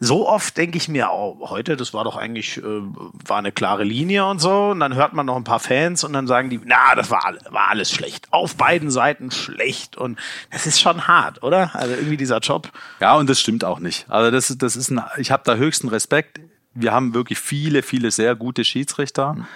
so 0.00 0.28
oft 0.28 0.56
denke 0.56 0.76
ich 0.76 0.88
mir, 0.88 1.08
oh, 1.12 1.48
heute, 1.48 1.76
das 1.76 1.94
war 1.94 2.04
doch 2.04 2.16
eigentlich, 2.16 2.58
äh, 2.58 2.62
war 2.62 3.38
eine 3.38 3.52
klare 3.52 3.84
Linie 3.84 4.26
und 4.26 4.40
so. 4.40 4.70
Und 4.70 4.80
dann 4.80 4.94
hört 4.94 5.12
man 5.12 5.26
noch 5.26 5.36
ein 5.36 5.44
paar 5.44 5.60
Fans 5.60 6.04
und 6.04 6.12
dann 6.12 6.26
sagen 6.26 6.50
die, 6.50 6.60
na, 6.64 6.94
das 6.94 7.10
war, 7.10 7.34
war 7.50 7.68
alles 7.70 7.90
schlecht. 7.90 8.26
Auf 8.30 8.56
beiden 8.56 8.90
Seiten 8.90 9.30
schlecht. 9.30 9.96
Und 9.96 10.18
das 10.50 10.66
ist 10.66 10.80
schon 10.80 11.06
hart, 11.06 11.42
oder? 11.42 11.74
Also 11.74 11.94
irgendwie 11.94 12.16
dieser 12.16 12.38
Job. 12.38 12.70
Ja, 13.00 13.16
und 13.16 13.28
das 13.28 13.40
stimmt 13.40 13.64
auch 13.64 13.78
nicht. 13.78 14.06
Also 14.08 14.30
das, 14.30 14.54
das 14.58 14.76
ist 14.76 14.90
ein, 14.90 15.02
ich 15.16 15.30
habe 15.30 15.42
da 15.44 15.56
höchsten 15.84 15.88
Respekt. 15.88 16.40
Wir 16.74 16.92
haben 16.92 17.14
wirklich 17.14 17.38
viele, 17.38 17.82
viele 17.82 18.10
sehr 18.10 18.34
gute 18.34 18.64
Schiedsrichter. 18.64 19.34
Mhm. 19.34 19.46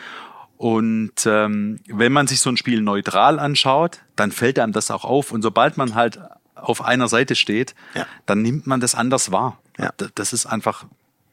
Und 0.56 1.26
ähm, 1.26 1.78
wenn 1.87 2.12
man 2.12 2.26
sich 2.26 2.40
so 2.40 2.50
ein 2.50 2.56
Spiel 2.56 2.80
neutral 2.80 3.38
anschaut, 3.38 4.00
dann 4.16 4.32
fällt 4.32 4.58
einem 4.58 4.73
das 4.73 4.90
auch 4.90 5.04
auf. 5.04 5.32
Und 5.32 5.42
sobald 5.42 5.76
man 5.76 5.94
halt 5.94 6.20
auf 6.54 6.85
einer 6.85 7.06
Seite 7.06 7.37
steht, 7.37 7.75
ja. 7.94 8.06
dann 8.26 8.42
nimmt 8.42 8.66
man 8.66 8.80
das 8.80 8.94
anders 8.94 9.30
wahr. 9.30 9.58
Ja. 9.78 9.92
Das 10.16 10.32
ist 10.32 10.47
einfach, 10.47 10.85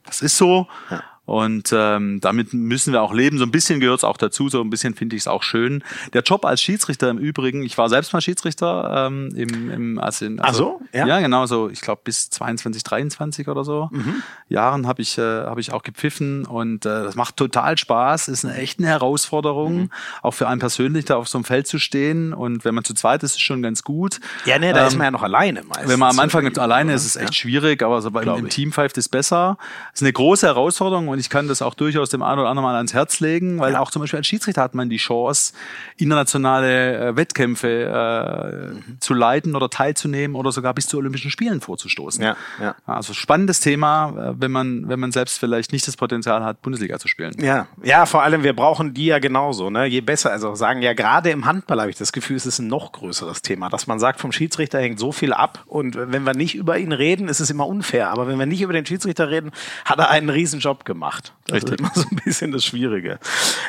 das 0.06 0.22
ist 0.22 0.38
so. 0.38 0.68
Ja. 0.92 1.04
Und 1.26 1.74
ähm, 1.76 2.20
damit 2.22 2.54
müssen 2.54 2.94
wir 2.94 3.02
auch 3.02 3.14
leben. 3.14 3.38
So 3.38 3.44
ein 3.44 3.52
bisschen 3.52 3.80
gehört 3.80 4.00
es 4.00 4.04
auch 4.04 4.18
dazu, 4.18 4.50
so 4.50 4.62
ein 4.62 4.70
bisschen 4.70 4.96
finde 4.96 5.16
ich 5.16 5.24
es 5.24 5.28
auch 5.28 5.44
schön. 5.44 5.84
Der 6.14 6.22
Job 6.24 6.46
als 6.46 6.62
Schiedsrichter 6.62 7.10
im 7.10 7.18
Übrigen, 7.18 7.64
ich 7.64 7.78
war 7.78 7.90
selbst 7.90 8.14
mal 8.14 8.22
Schiedsrichter 8.22 9.08
ähm, 9.08 9.30
im, 9.36 9.72
im 9.72 10.00
also, 10.00 10.26
in, 10.26 10.40
also 10.40 10.80
Ach 10.80 10.80
so, 10.92 10.98
ja. 10.98 11.08
ja, 11.08 11.20
genau 11.20 11.46
so, 11.46 11.70
ich 11.70 11.82
glaube 11.82 12.02
bis 12.04 12.30
22, 12.30 12.84
23 12.84 13.48
oder 13.48 13.64
so 13.64 13.90
mhm. 13.92 14.24
Jahren 14.50 14.88
habe 14.88 15.02
ich, 15.02 15.18
äh, 15.18 15.22
hab 15.22 15.58
ich 15.58 15.74
auch 15.74 15.84
gepfiffen 15.84 16.46
und 16.46 16.86
äh, 16.86 17.04
das 17.04 17.16
macht 17.16 17.38
total 17.38 17.78
Spaß, 17.78 18.28
ist 18.28 18.46
eine 18.46 18.56
echte 18.56 18.86
Herausforderung, 18.86 19.76
mhm. 19.76 19.90
auch 20.22 20.34
für 20.34 20.48
einen 20.48 20.60
persönlich 20.60 21.06
da 21.06 21.18
auf 21.18 21.28
so 21.28 21.38
einem 21.38 21.46
Feld 21.46 21.68
zu 21.68 21.80
stehen. 21.80 22.34
Und 22.34 22.66
wenn 22.66 22.76
man 22.76 22.84
zu 22.84 22.94
zweit 22.94 23.24
ist, 23.24 23.26
ist 23.26 23.38
es 23.38 23.42
schon 23.42 23.62
ganz 23.62 23.84
gut. 23.84 24.20
Ja, 24.46 24.58
ne, 24.60 24.74
da 24.74 24.82
ähm, 24.82 24.88
ist 24.88 24.98
man 24.98 25.06
ja 25.06 25.12
noch 25.12 25.24
alleine 25.24 25.64
meistens. 25.64 25.90
Wenn 25.90 26.00
man 26.00 26.12
am 26.12 26.20
Anfang 26.20 26.58
alleine 26.58 26.94
ist, 26.94 27.06
ist 27.06 27.16
es 27.16 27.22
echt 27.22 27.36
ja. 27.36 27.42
schwierig, 27.42 27.84
aber 27.84 28.02
so 28.02 28.10
im, 28.10 28.30
im 28.38 28.50
Team 28.50 28.72
pfeift 28.72 28.98
es 28.98 29.10
besser. 29.10 29.58
Es 29.94 30.02
ist 30.02 30.04
eine 30.04 30.14
große 30.14 30.48
Herausforderung 30.48 31.08
und 31.16 31.20
ich 31.20 31.30
kann 31.30 31.48
das 31.48 31.62
auch 31.62 31.76
durchaus 31.76 32.10
dem 32.10 32.22
einen 32.22 32.40
oder 32.40 32.50
anderen 32.50 32.66
mal 32.66 32.76
ans 32.76 32.94
Herz 32.94 33.22
legen, 33.22 33.58
weil 33.58 33.72
ja. 33.72 33.80
auch 33.80 33.90
zum 33.90 34.02
Beispiel 34.02 34.18
als 34.18 34.28
Schiedsrichter 34.28 34.62
hat 34.62 34.76
man 34.76 34.90
die 34.90 34.98
Chance, 34.98 35.54
internationale 35.96 36.98
äh, 36.98 37.16
Wettkämpfe 37.16 37.70
äh, 37.70 38.74
mhm. 38.74 39.00
zu 39.00 39.14
leiten 39.14 39.56
oder 39.56 39.70
teilzunehmen 39.70 40.36
oder 40.36 40.52
sogar 40.52 40.74
bis 40.74 40.88
zu 40.88 40.98
Olympischen 40.98 41.32
Spielen 41.32 41.62
vorzustoßen. 41.62 42.22
Ja, 42.22 42.36
ja. 42.62 42.76
Also 42.86 43.14
spannendes 43.14 43.62
Thema, 43.62 44.10
äh, 44.10 44.34
wenn 44.42 44.52
man, 44.52 44.90
wenn 44.90 45.00
man 45.00 45.14
selbst 45.14 45.40
vielleicht 45.40 45.72
nicht 45.72 45.88
das 45.88 45.96
Potenzial 45.96 46.44
hat, 46.44 46.62
Bundesliga 46.62 47.00
zu 47.00 47.08
spielen. 47.08 47.34
Ja, 47.40 47.68
ja, 47.82 48.06
vor 48.06 48.24
allem, 48.24 48.44
wir 48.44 48.54
brauchen 48.54 48.94
die 48.94 49.06
ja 49.06 49.20
genauso. 49.20 49.70
Ne? 49.70 49.86
Je 49.86 50.02
besser, 50.02 50.34
also 50.34 50.54
sagen 50.56 50.82
ja 50.82 50.92
gerade 50.92 51.30
im 51.30 51.46
Handball 51.46 51.80
habe 51.80 51.92
ich 51.92 51.98
das 51.98 52.12
Gefühl, 52.12 52.36
es 52.36 52.46
ist 52.46 52.60
ein 52.60 52.68
noch 52.68 52.92
größeres 52.92 53.42
Thema, 53.42 53.70
dass 53.70 53.88
man 53.88 54.00
sagt, 54.00 54.20
vom 54.20 54.34
Schiedsrichter 54.34 54.80
hängt 54.80 55.00
so 55.00 55.14
viel 55.14 55.32
ab 55.32 55.64
und 55.66 55.96
wenn 55.96 56.24
wir 56.24 56.34
nicht 56.34 56.56
über 56.56 56.78
ihn 56.78 56.92
reden, 56.92 57.30
ist 57.30 57.40
es 57.40 57.50
immer 57.50 57.68
unfair. 57.68 58.10
Aber 58.10 58.28
wenn 58.28 58.38
wir 58.38 58.46
nicht 58.46 58.62
über 58.62 58.74
den 58.74 58.86
Schiedsrichter 58.86 59.30
reden, 59.30 59.52
hat 59.86 60.00
er 60.00 60.10
einen 60.10 60.30
Riesenjob 60.30 60.84
gemacht. 60.84 61.05
Das 61.46 61.56
Richtig. 61.56 61.74
ist 61.74 61.80
immer 61.80 61.92
so 61.94 62.08
ein 62.10 62.22
bisschen 62.24 62.52
das 62.52 62.66
Schwierige. 62.66 63.20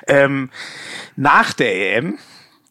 Ähm, 0.07 0.51
nach 1.16 1.53
der 1.53 1.96
EM, 1.96 2.18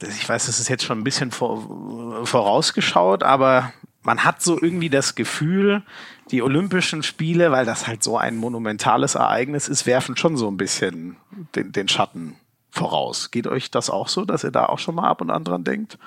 ich 0.01 0.28
weiß, 0.28 0.45
das 0.45 0.60
ist 0.60 0.69
jetzt 0.69 0.84
schon 0.84 0.99
ein 0.99 1.04
bisschen 1.04 1.32
vor, 1.32 2.25
vorausgeschaut, 2.25 3.23
aber 3.23 3.73
man 4.04 4.23
hat 4.23 4.41
so 4.41 4.62
irgendwie 4.62 4.89
das 4.89 5.15
Gefühl, 5.15 5.84
die 6.32 6.41
Olympischen 6.41 7.04
Spiele, 7.04 7.51
weil 7.51 7.65
das 7.65 7.88
halt 7.88 8.04
so 8.04 8.17
ein 8.17 8.38
monumentales 8.38 9.15
Ereignis 9.15 9.67
ist, 9.67 9.86
werfen 9.86 10.17
schon 10.17 10.38
so 10.38 10.47
ein 10.47 10.58
bisschen 10.58 11.17
den, 11.56 11.71
den 11.71 11.88
Schatten 11.88 12.36
voraus. 12.71 13.32
Geht 13.32 13.47
euch 13.47 13.71
das 13.71 13.89
auch 13.89 14.08
so, 14.08 14.25
dass 14.25 14.43
ihr 14.43 14.51
da 14.51 14.65
auch 14.65 14.80
schon 14.80 14.95
mal 14.95 15.08
ab 15.08 15.21
und 15.21 15.32
an 15.32 15.43
dran 15.43 15.63
denkt? 15.63 15.97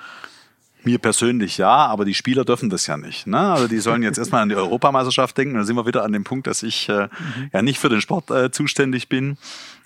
Mir 0.83 0.97
persönlich 0.97 1.57
ja, 1.57 1.69
aber 1.69 2.05
die 2.05 2.13
Spieler 2.13 2.45
dürfen 2.45 2.69
das 2.69 2.87
ja 2.87 2.95
nicht. 2.95 3.27
Ne? 3.27 3.37
Also 3.37 3.67
die 3.67 3.79
sollen 3.79 4.01
jetzt 4.01 4.17
erstmal 4.17 4.43
an 4.43 4.49
die 4.49 4.55
Europameisterschaft 4.55 5.37
denken. 5.37 5.55
Da 5.55 5.63
sind 5.63 5.75
wir 5.75 5.85
wieder 5.85 6.03
an 6.03 6.13
dem 6.13 6.23
Punkt, 6.23 6.47
dass 6.47 6.63
ich 6.63 6.87
äh, 6.87 7.03
mhm. 7.03 7.49
ja 7.51 7.61
nicht 7.61 7.79
für 7.79 7.89
den 7.89 7.99
Sport 7.99 8.31
äh, 8.31 8.49
zuständig 8.51 9.09
bin. 9.09 9.37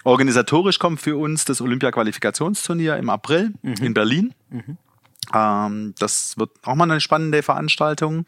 Organisatorisch 0.04 0.78
kommt 0.78 1.02
für 1.02 1.18
uns 1.18 1.46
das 1.46 1.62
Olympia-Qualifikationsturnier 1.62 2.98
im 2.98 3.10
April 3.10 3.54
mhm. 3.64 3.76
in 3.82 3.94
Berlin. 3.94 4.34
Mhm. 4.50 4.78
Ähm, 5.34 5.96
das 5.98 6.38
wird 6.38 6.52
auch 6.64 6.76
mal 6.76 6.90
eine 6.90 7.02
spannende 7.02 7.42
Veranstaltung 7.42 8.26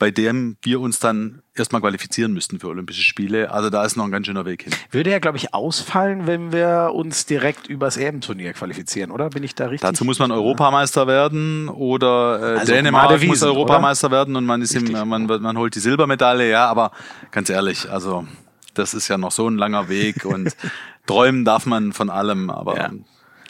bei 0.00 0.10
dem 0.10 0.56
wir 0.62 0.80
uns 0.80 0.98
dann 0.98 1.42
erstmal 1.54 1.82
qualifizieren 1.82 2.32
müssten 2.32 2.58
für 2.58 2.68
Olympische 2.68 3.02
Spiele. 3.02 3.52
Also 3.52 3.68
da 3.68 3.84
ist 3.84 3.96
noch 3.96 4.06
ein 4.06 4.10
ganz 4.10 4.26
schöner 4.26 4.46
Weg 4.46 4.62
hin. 4.62 4.72
Würde 4.90 5.10
ja, 5.10 5.18
glaube 5.18 5.36
ich, 5.36 5.52
ausfallen, 5.52 6.26
wenn 6.26 6.52
wir 6.52 6.92
uns 6.94 7.26
direkt 7.26 7.66
übers 7.68 7.98
EM-Turnier 7.98 8.54
qualifizieren, 8.54 9.10
oder? 9.10 9.28
Bin 9.28 9.44
ich 9.44 9.54
da 9.54 9.66
richtig? 9.66 9.82
Dazu 9.88 10.06
muss 10.06 10.18
man 10.18 10.32
Europameister 10.32 11.06
werden 11.06 11.68
oder 11.68 12.54
äh, 12.56 12.58
also 12.60 12.72
Dänemark 12.72 13.22
muss 13.24 13.42
Europameister 13.42 14.06
oder? 14.06 14.16
werden 14.16 14.36
und 14.36 14.46
man 14.46 14.62
ist 14.62 14.74
im, 14.74 14.90
man, 15.06 15.26
man 15.26 15.58
holt 15.58 15.74
die 15.74 15.80
Silbermedaille, 15.80 16.50
ja, 16.50 16.66
aber 16.66 16.92
ganz 17.30 17.50
ehrlich, 17.50 17.90
also 17.90 18.26
das 18.72 18.94
ist 18.94 19.08
ja 19.08 19.18
noch 19.18 19.32
so 19.32 19.48
ein 19.48 19.58
langer 19.58 19.90
Weg 19.90 20.24
und 20.24 20.56
träumen 21.06 21.44
darf 21.44 21.66
man 21.66 21.92
von 21.92 22.08
allem, 22.08 22.48
aber 22.48 22.76
ja. 22.78 22.90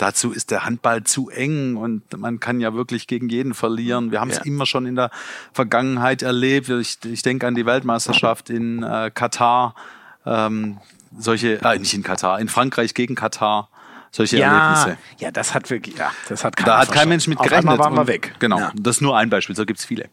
Dazu 0.00 0.32
ist 0.32 0.50
der 0.50 0.64
Handball 0.64 1.04
zu 1.04 1.28
eng 1.28 1.76
und 1.76 2.16
man 2.16 2.40
kann 2.40 2.58
ja 2.60 2.72
wirklich 2.72 3.06
gegen 3.06 3.28
jeden 3.28 3.52
verlieren. 3.52 4.12
Wir 4.12 4.20
haben 4.20 4.30
es 4.30 4.38
ja. 4.38 4.44
immer 4.44 4.64
schon 4.64 4.86
in 4.86 4.96
der 4.96 5.10
Vergangenheit 5.52 6.22
erlebt. 6.22 6.70
Ich, 6.70 6.98
ich 7.04 7.22
denke 7.22 7.46
an 7.46 7.54
die 7.54 7.66
Weltmeisterschaft 7.66 8.48
in 8.48 8.82
äh, 8.82 9.10
Katar. 9.12 9.74
Ähm, 10.24 10.78
solche, 11.18 11.60
äh, 11.62 11.78
nicht 11.78 11.92
in 11.92 12.02
Katar, 12.02 12.40
in 12.40 12.48
Frankreich 12.48 12.94
gegen 12.94 13.14
Katar, 13.14 13.68
solche 14.10 14.38
ja, 14.38 14.52
Erlebnisse. 14.52 14.98
Ja, 15.18 15.30
das 15.30 15.54
hat 15.54 15.68
wirklich, 15.68 15.98
ja, 15.98 16.12
das 16.28 16.44
hat 16.44 16.54
Da 16.64 16.78
hat 16.78 16.92
kein 16.92 17.08
Mensch 17.08 17.26
mit 17.26 17.38
Auf 17.38 17.44
gerechnet. 17.44 17.70
einmal 17.70 17.78
waren 17.78 17.94
wir 17.94 18.06
weg. 18.06 18.34
Genau. 18.38 18.58
Ja. 18.58 18.72
Das 18.74 18.96
ist 18.96 19.00
nur 19.02 19.18
ein 19.18 19.28
Beispiel, 19.28 19.56
so 19.56 19.66
gibt's 19.66 19.84
viele. 19.84 20.08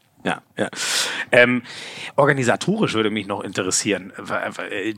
Ja. 0.58 0.70
Ähm, 1.32 1.62
organisatorisch 2.16 2.94
würde 2.96 3.12
mich 3.12 3.28
noch 3.28 3.44
interessieren. 3.44 4.12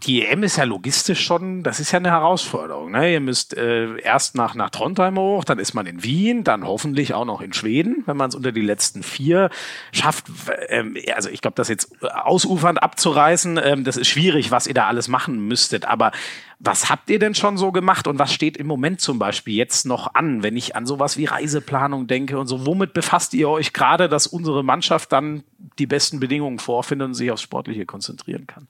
Die 0.04 0.26
EM 0.26 0.44
ist 0.44 0.58
ja 0.58 0.64
logistisch 0.64 1.24
schon, 1.26 1.64
das 1.64 1.80
ist 1.80 1.92
ja 1.92 2.00
eine 2.00 2.12
Herausforderung. 2.12 2.92
Ne? 2.92 3.14
Ihr 3.14 3.20
müsst 3.20 3.56
äh, 3.58 4.00
erst 4.00 4.36
nach, 4.36 4.56
nach 4.56 4.70
Trondheim 4.70 5.18
hoch, 5.18 5.44
dann 5.44 5.60
ist 5.60 5.74
man 5.74 5.86
in 5.86 6.04
Wien, 6.04 6.44
dann 6.44 6.66
hoffentlich 6.66 7.14
auch 7.14 7.26
noch 7.26 7.42
in 7.42 7.54
Schweden, 7.54 8.04
wenn 8.06 8.18
man 8.18 8.30
es 8.30 8.36
unter 8.36 8.52
die 8.52 8.62
letzten 8.62 9.04
vier 9.04 9.50
schafft. 9.92 10.26
Ähm, 10.70 10.98
also 11.14 11.30
ich 11.30 11.42
glaube, 11.42 11.56
das 11.56 11.68
jetzt 11.68 12.02
ausufernd 12.04 12.82
abzureißen, 12.82 13.60
ähm, 13.62 13.84
das 13.84 13.98
ist 13.98 14.08
schwierig, 14.08 14.52
was 14.52 14.68
ihr 14.68 14.74
da 14.74 14.88
alles 14.88 15.08
machen 15.08 15.48
müsstet. 15.48 15.86
Aber 15.86 16.12
was 16.60 16.90
habt 16.90 17.10
ihr 17.10 17.20
denn 17.20 17.36
schon 17.36 17.58
so 17.58 17.72
gemacht 17.72 18.06
und 18.06 18.20
was 18.20 18.34
steht 18.34 18.58
im 18.58 18.68
Moment 18.68 19.00
zum 19.00 19.18
Beispiel 19.18 19.56
jetzt 19.56 19.86
noch 19.86 20.14
an, 20.14 20.44
wenn 20.44 20.58
ich 20.58 20.76
an 20.76 20.86
sowas 20.86 21.18
wie 21.18 21.24
Reiseplanung 21.24 22.08
denke 22.08 22.38
und 22.38 22.48
so? 22.48 22.66
Womit 22.66 22.94
befasst 22.94 23.34
ihr 23.34 23.48
euch 23.48 23.72
gerade, 23.72 24.10
dass 24.10 24.28
unsere 24.28 24.62
Mannschaft 24.62 25.14
dann 25.14 25.44
die 25.80 25.88
besten 25.88 26.20
Bedingungen 26.20 26.60
vorfindet 26.60 27.08
und 27.08 27.14
sich 27.14 27.32
aufs 27.32 27.42
Sportliche 27.42 27.86
konzentrieren 27.86 28.46
kann? 28.46 28.68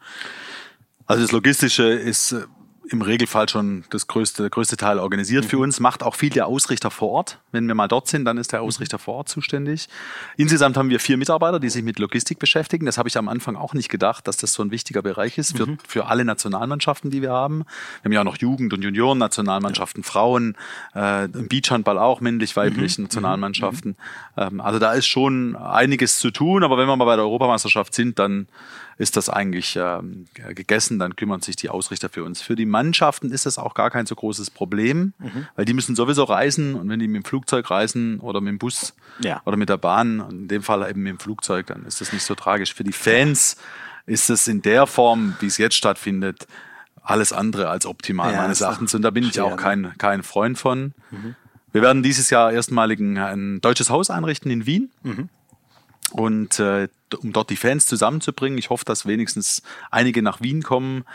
Also 1.08 1.24
das 1.24 1.32
Logistische 1.32 1.90
ist 1.90 2.34
äh, 2.34 2.44
im 2.92 3.02
Regelfall 3.02 3.48
schon 3.48 3.84
das 3.90 4.08
größte, 4.08 4.44
der 4.44 4.50
größte 4.50 4.78
Teil 4.78 5.00
organisiert 5.00 5.46
für 5.46 5.60
uns, 5.60 5.80
macht 5.80 6.04
auch 6.04 6.16
viel 6.16 6.30
der 6.30 6.48
Ausrichter 6.48 6.92
vor 6.92 7.10
Ort. 7.10 7.40
Wenn 7.52 7.68
wir 7.68 7.76
mal 7.76 7.88
dort 7.88 8.08
sind, 8.08 8.26
dann 8.26 8.38
ist 8.38 8.52
der 8.52 8.62
Ausrichter 8.62 9.00
vor 9.00 9.16
Ort 9.16 9.30
zuständig. 9.30 9.88
Insgesamt 10.38 10.78
haben 10.78 10.90
wir 10.90 11.00
vier 11.00 11.18
Mitarbeiter, 11.18 11.60
die 11.60 11.70
sich 11.70 11.84
mit 11.84 12.00
Logistik 12.00 12.40
beschäftigen. 12.40 12.86
Das 12.86 12.98
habe 12.98 13.08
ich 13.08 13.18
am 13.18 13.28
Anfang 13.28 13.56
auch 13.56 13.74
nicht 13.74 13.90
gedacht, 13.90 14.28
dass 14.28 14.38
das 14.38 14.54
so 14.54 14.64
ein 14.64 14.72
wichtiger 14.72 15.02
Bereich 15.02 15.38
ist 15.38 15.56
für, 15.56 15.78
für 15.88 16.08
alle 16.08 16.26
Nationalmannschaften, 16.26 17.12
die 17.12 17.22
wir 17.22 17.32
haben. 17.32 17.60
Wir 18.02 18.06
haben 18.06 18.12
ja 18.12 18.20
auch 18.22 18.26
noch 18.26 18.38
Jugend- 18.38 18.74
und 18.74 18.82
Junioren-Nationalmannschaften, 18.82 20.04
Frauen, 20.04 20.56
äh, 20.94 21.28
Beachhandball 21.28 21.98
auch 21.98 22.22
männlich-weiblich 22.22 22.98
Nationalmannschaften. 22.98 23.96
Ähm, 24.38 24.62
also 24.62 24.80
da 24.80 24.94
ist 24.94 25.08
schon 25.08 25.56
einiges 25.56 26.20
zu 26.20 26.32
tun, 26.32 26.64
aber 26.64 26.78
wenn 26.78 26.88
wir 26.88 26.96
mal 26.96 27.06
bei 27.06 27.16
der 27.16 27.26
Europameisterschaft 27.26 27.94
sind, 27.94 28.20
dann 28.20 28.48
ist 29.00 29.18
das 29.18 29.30
eigentlich 29.30 29.76
ähm, 29.82 30.28
gegessen, 30.54 31.00
dann 31.00 31.16
kümmern 31.16 31.42
sich 31.42 31.56
die 31.56 31.70
Ausrichter 31.70 32.10
für 32.10 32.24
uns. 32.24 32.42
Für 32.42 32.56
die 32.56 32.66
Mannschaften 32.68 33.32
ist 33.32 33.48
das 33.48 33.58
auch 33.58 33.74
gar 33.74 33.90
kein 33.90 34.06
so 34.06 34.14
großes 34.14 34.52
Problem, 34.52 35.14
weil 35.56 35.66
die 35.66 35.74
müssen 35.74 35.96
sowieso 35.96 36.26
reisen 36.26 36.76
und 36.76 36.88
wenn 36.90 37.00
die 37.00 37.08
mit 37.08 37.24
dem 37.24 37.26
Flugzeug 37.26 37.72
reisen 37.72 38.20
oder 38.20 38.42
mit 38.42 38.52
dem 38.52 38.60
Bus 38.60 38.94
Ja. 39.24 39.42
oder 39.46 39.58
mit 39.58 39.70
der 39.70 39.78
Bahn, 39.78 40.24
in 40.30 40.48
dem 40.50 40.62
Fall 40.62 40.88
eben 40.88 41.02
mit 41.02 41.12
dem 41.14 41.20
Flugzeug, 41.20 41.66
dann 41.68 41.86
ist 41.86 42.02
das 42.02 42.14
nicht 42.14 42.24
so 42.24 42.36
tragisch. 42.36 42.74
Für 42.76 42.84
die 42.84 42.92
Fans 42.94 43.56
ist 44.06 44.30
es 44.30 44.48
in 44.48 44.62
der 44.62 44.86
Form, 44.86 45.36
wie 45.40 45.48
es 45.48 45.58
jetzt 45.58 45.76
stattfindet, 45.76 46.46
alles 47.02 47.32
andere 47.34 47.70
als 47.70 47.86
optimal 47.88 48.34
Ja, 48.34 48.42
meines 48.42 48.62
Erachtens. 48.62 48.94
Und 48.94 49.02
da 49.02 49.10
bin 49.10 49.24
ich 49.24 49.34
schwer, 49.34 49.46
auch 49.46 49.52
ne? 49.52 49.56
kein, 49.56 49.94
kein 49.98 50.24
Freund 50.24 50.60
von. 50.60 50.94
Wir 51.72 51.82
werden 51.82 52.04
dieses 52.04 52.30
Jahr 52.30 52.52
erstmalig 52.52 53.00
ein, 53.00 53.18
ein 53.18 53.62
deutsches 53.62 53.90
Haus 53.90 54.10
einrichten 54.10 54.52
in 54.52 54.66
Wien. 54.66 54.90
Und 56.12 56.60
äh, 56.60 56.88
um 57.16 57.34
dort 57.34 57.50
die 57.50 57.56
Fans 57.56 57.86
zusammenzubringen, 57.86 58.58
ich 58.58 58.70
hoffe, 58.70 58.86
dass 58.86 59.06
wenigstens 59.06 59.64
einige 59.92 60.22
nach 60.22 60.42
Wien 60.42 60.64
kommen. 60.64 61.06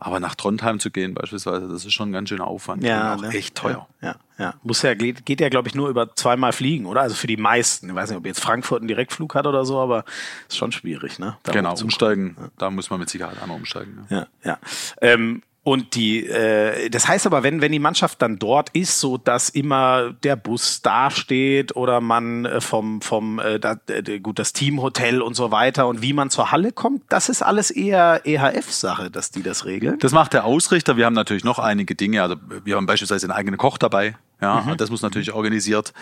Aber 0.00 0.20
nach 0.20 0.34
Trondheim 0.34 0.80
zu 0.80 0.90
gehen 0.90 1.14
beispielsweise, 1.14 1.66
das 1.66 1.86
ist 1.86 1.94
schon 1.94 2.10
ein 2.10 2.12
ganz 2.12 2.28
schöner 2.28 2.46
Aufwand 2.46 2.84
auch 2.84 3.22
ne? 3.22 3.28
echt 3.28 3.54
teuer. 3.54 3.88
Ja, 4.02 4.08
ja. 4.08 4.44
ja. 4.44 4.54
Muss 4.62 4.82
ja, 4.82 4.92
geht, 4.92 5.24
geht 5.24 5.40
ja, 5.40 5.48
glaube 5.48 5.68
ich, 5.68 5.74
nur 5.74 5.88
über 5.88 6.14
zweimal 6.14 6.52
fliegen, 6.52 6.84
oder? 6.84 7.00
Also 7.00 7.14
für 7.14 7.26
die 7.26 7.38
meisten. 7.38 7.88
Ich 7.88 7.94
weiß 7.94 8.10
nicht, 8.10 8.18
ob 8.18 8.26
jetzt 8.26 8.40
Frankfurt 8.40 8.80
einen 8.80 8.88
Direktflug 8.88 9.34
hat 9.34 9.46
oder 9.46 9.64
so, 9.64 9.78
aber 9.78 10.04
ist 10.46 10.58
schon 10.58 10.72
schwierig, 10.72 11.18
ne? 11.18 11.38
Da 11.42 11.52
Genau, 11.52 11.74
umsteigen, 11.80 12.36
da 12.58 12.70
muss 12.70 12.90
man 12.90 13.00
mit 13.00 13.08
Sicherheit 13.08 13.40
einmal 13.40 13.56
umsteigen. 13.56 14.06
Ja. 14.10 14.18
Ja, 14.18 14.26
ja. 14.44 14.58
Ähm, 15.00 15.42
und 15.64 15.94
die, 15.94 16.26
äh, 16.26 16.90
das 16.90 17.08
heißt 17.08 17.26
aber, 17.26 17.42
wenn, 17.42 17.62
wenn 17.62 17.72
die 17.72 17.78
Mannschaft 17.78 18.20
dann 18.20 18.38
dort 18.38 18.68
ist, 18.74 19.00
so 19.00 19.16
dass 19.16 19.48
immer 19.48 20.12
der 20.22 20.36
Bus 20.36 20.82
dasteht 20.82 21.74
oder 21.74 22.02
man 22.02 22.44
äh, 22.44 22.60
vom, 22.60 23.00
vom 23.00 23.38
äh, 23.38 23.58
da, 23.58 23.76
äh, 23.88 24.20
gut, 24.20 24.38
das 24.38 24.52
Teamhotel 24.52 25.22
und 25.22 25.34
so 25.34 25.50
weiter 25.50 25.88
und 25.88 26.02
wie 26.02 26.12
man 26.12 26.28
zur 26.28 26.52
Halle 26.52 26.70
kommt, 26.70 27.02
das 27.08 27.30
ist 27.30 27.40
alles 27.40 27.70
eher 27.70 28.20
EHF-Sache, 28.24 29.10
dass 29.10 29.30
die 29.30 29.42
das 29.42 29.64
regeln. 29.64 29.98
Das 30.00 30.12
macht 30.12 30.34
der 30.34 30.44
Ausrichter. 30.44 30.98
Wir 30.98 31.06
haben 31.06 31.14
natürlich 31.14 31.44
noch 31.44 31.58
einige 31.58 31.94
Dinge. 31.94 32.22
Also 32.22 32.36
wir 32.64 32.76
haben 32.76 32.84
beispielsweise 32.84 33.24
einen 33.24 33.32
eigenen 33.32 33.56
Koch 33.56 33.78
dabei. 33.78 34.16
Ja, 34.44 34.60
Mhm. 34.60 34.76
das 34.76 34.90
muss 34.90 35.00
natürlich 35.02 35.32
organisiert 35.32 35.92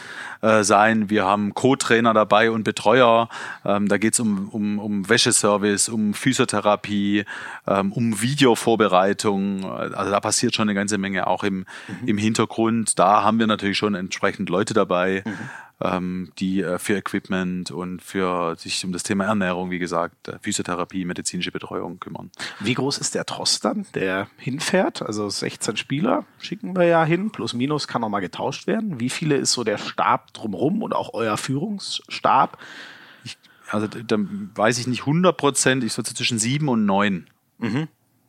äh, 0.40 0.64
sein. 0.64 1.08
Wir 1.10 1.24
haben 1.24 1.54
Co-Trainer 1.54 2.12
dabei 2.12 2.50
und 2.50 2.64
Betreuer. 2.64 3.28
Ähm, 3.64 3.86
da 3.88 3.98
geht's 3.98 4.18
um, 4.18 4.48
um, 4.48 4.78
um 4.80 5.08
Wäscheservice, 5.08 5.88
um 5.88 6.12
Physiotherapie, 6.12 7.24
ähm, 7.68 7.92
um 7.92 8.20
Videovorbereitung. 8.20 9.64
Also 9.64 10.10
da 10.10 10.20
passiert 10.20 10.54
schon 10.54 10.68
eine 10.68 10.74
ganze 10.74 10.98
Menge 10.98 11.26
auch 11.26 11.44
im, 11.44 11.58
Mhm. 11.88 12.08
im 12.08 12.18
Hintergrund. 12.18 12.98
Da 12.98 13.22
haben 13.22 13.38
wir 13.38 13.46
natürlich 13.46 13.78
schon 13.78 13.94
entsprechend 13.94 14.48
Leute 14.48 14.74
dabei, 14.74 15.22
Mhm. 15.24 15.32
Ähm, 15.84 16.32
die 16.38 16.62
äh, 16.62 16.78
für 16.78 16.96
Equipment 16.96 17.70
und 17.70 18.02
für 18.02 18.56
sich 18.56 18.84
um 18.84 18.92
das 18.92 19.02
Thema 19.02 19.24
Ernährung, 19.24 19.70
wie 19.70 19.78
gesagt, 19.78 20.28
äh, 20.28 20.38
Physiotherapie, 20.40 21.04
medizinische 21.04 21.52
Betreuung 21.52 22.00
kümmern. 22.00 22.30
Wie 22.60 22.74
groß 22.74 22.98
ist 22.98 23.14
der 23.14 23.26
Tross 23.26 23.60
dann, 23.60 23.86
der 23.94 24.28
hinfährt? 24.36 25.02
Also 25.02 25.28
16 25.28 25.76
Spieler 25.76 26.24
schicken 26.38 26.76
wir 26.76 26.84
ja 26.84 27.04
hin, 27.04 27.30
plus 27.30 27.54
minus 27.54 27.88
kann 27.88 28.02
noch 28.02 28.08
mal 28.08 28.20
getauscht 28.20 28.66
werden. 28.66 29.00
Wie 29.00 29.10
viele 29.10 29.36
ist 29.36 29.52
so 29.52 29.64
der 29.64 29.78
Stab 29.78 30.32
drumrum 30.32 30.82
und 30.82 30.94
auch 30.94 31.14
euer 31.14 31.36
Führungsstab? 31.36 32.58
Also 33.70 33.86
da 33.86 34.16
weiß 34.18 34.78
ich 34.78 34.86
nicht 34.86 35.00
100 35.00 35.36
Prozent, 35.36 35.84
ich 35.84 35.94
so 35.94 36.02
zwischen 36.02 36.38
sieben 36.38 36.68
und 36.68 36.84
neun. 36.84 37.26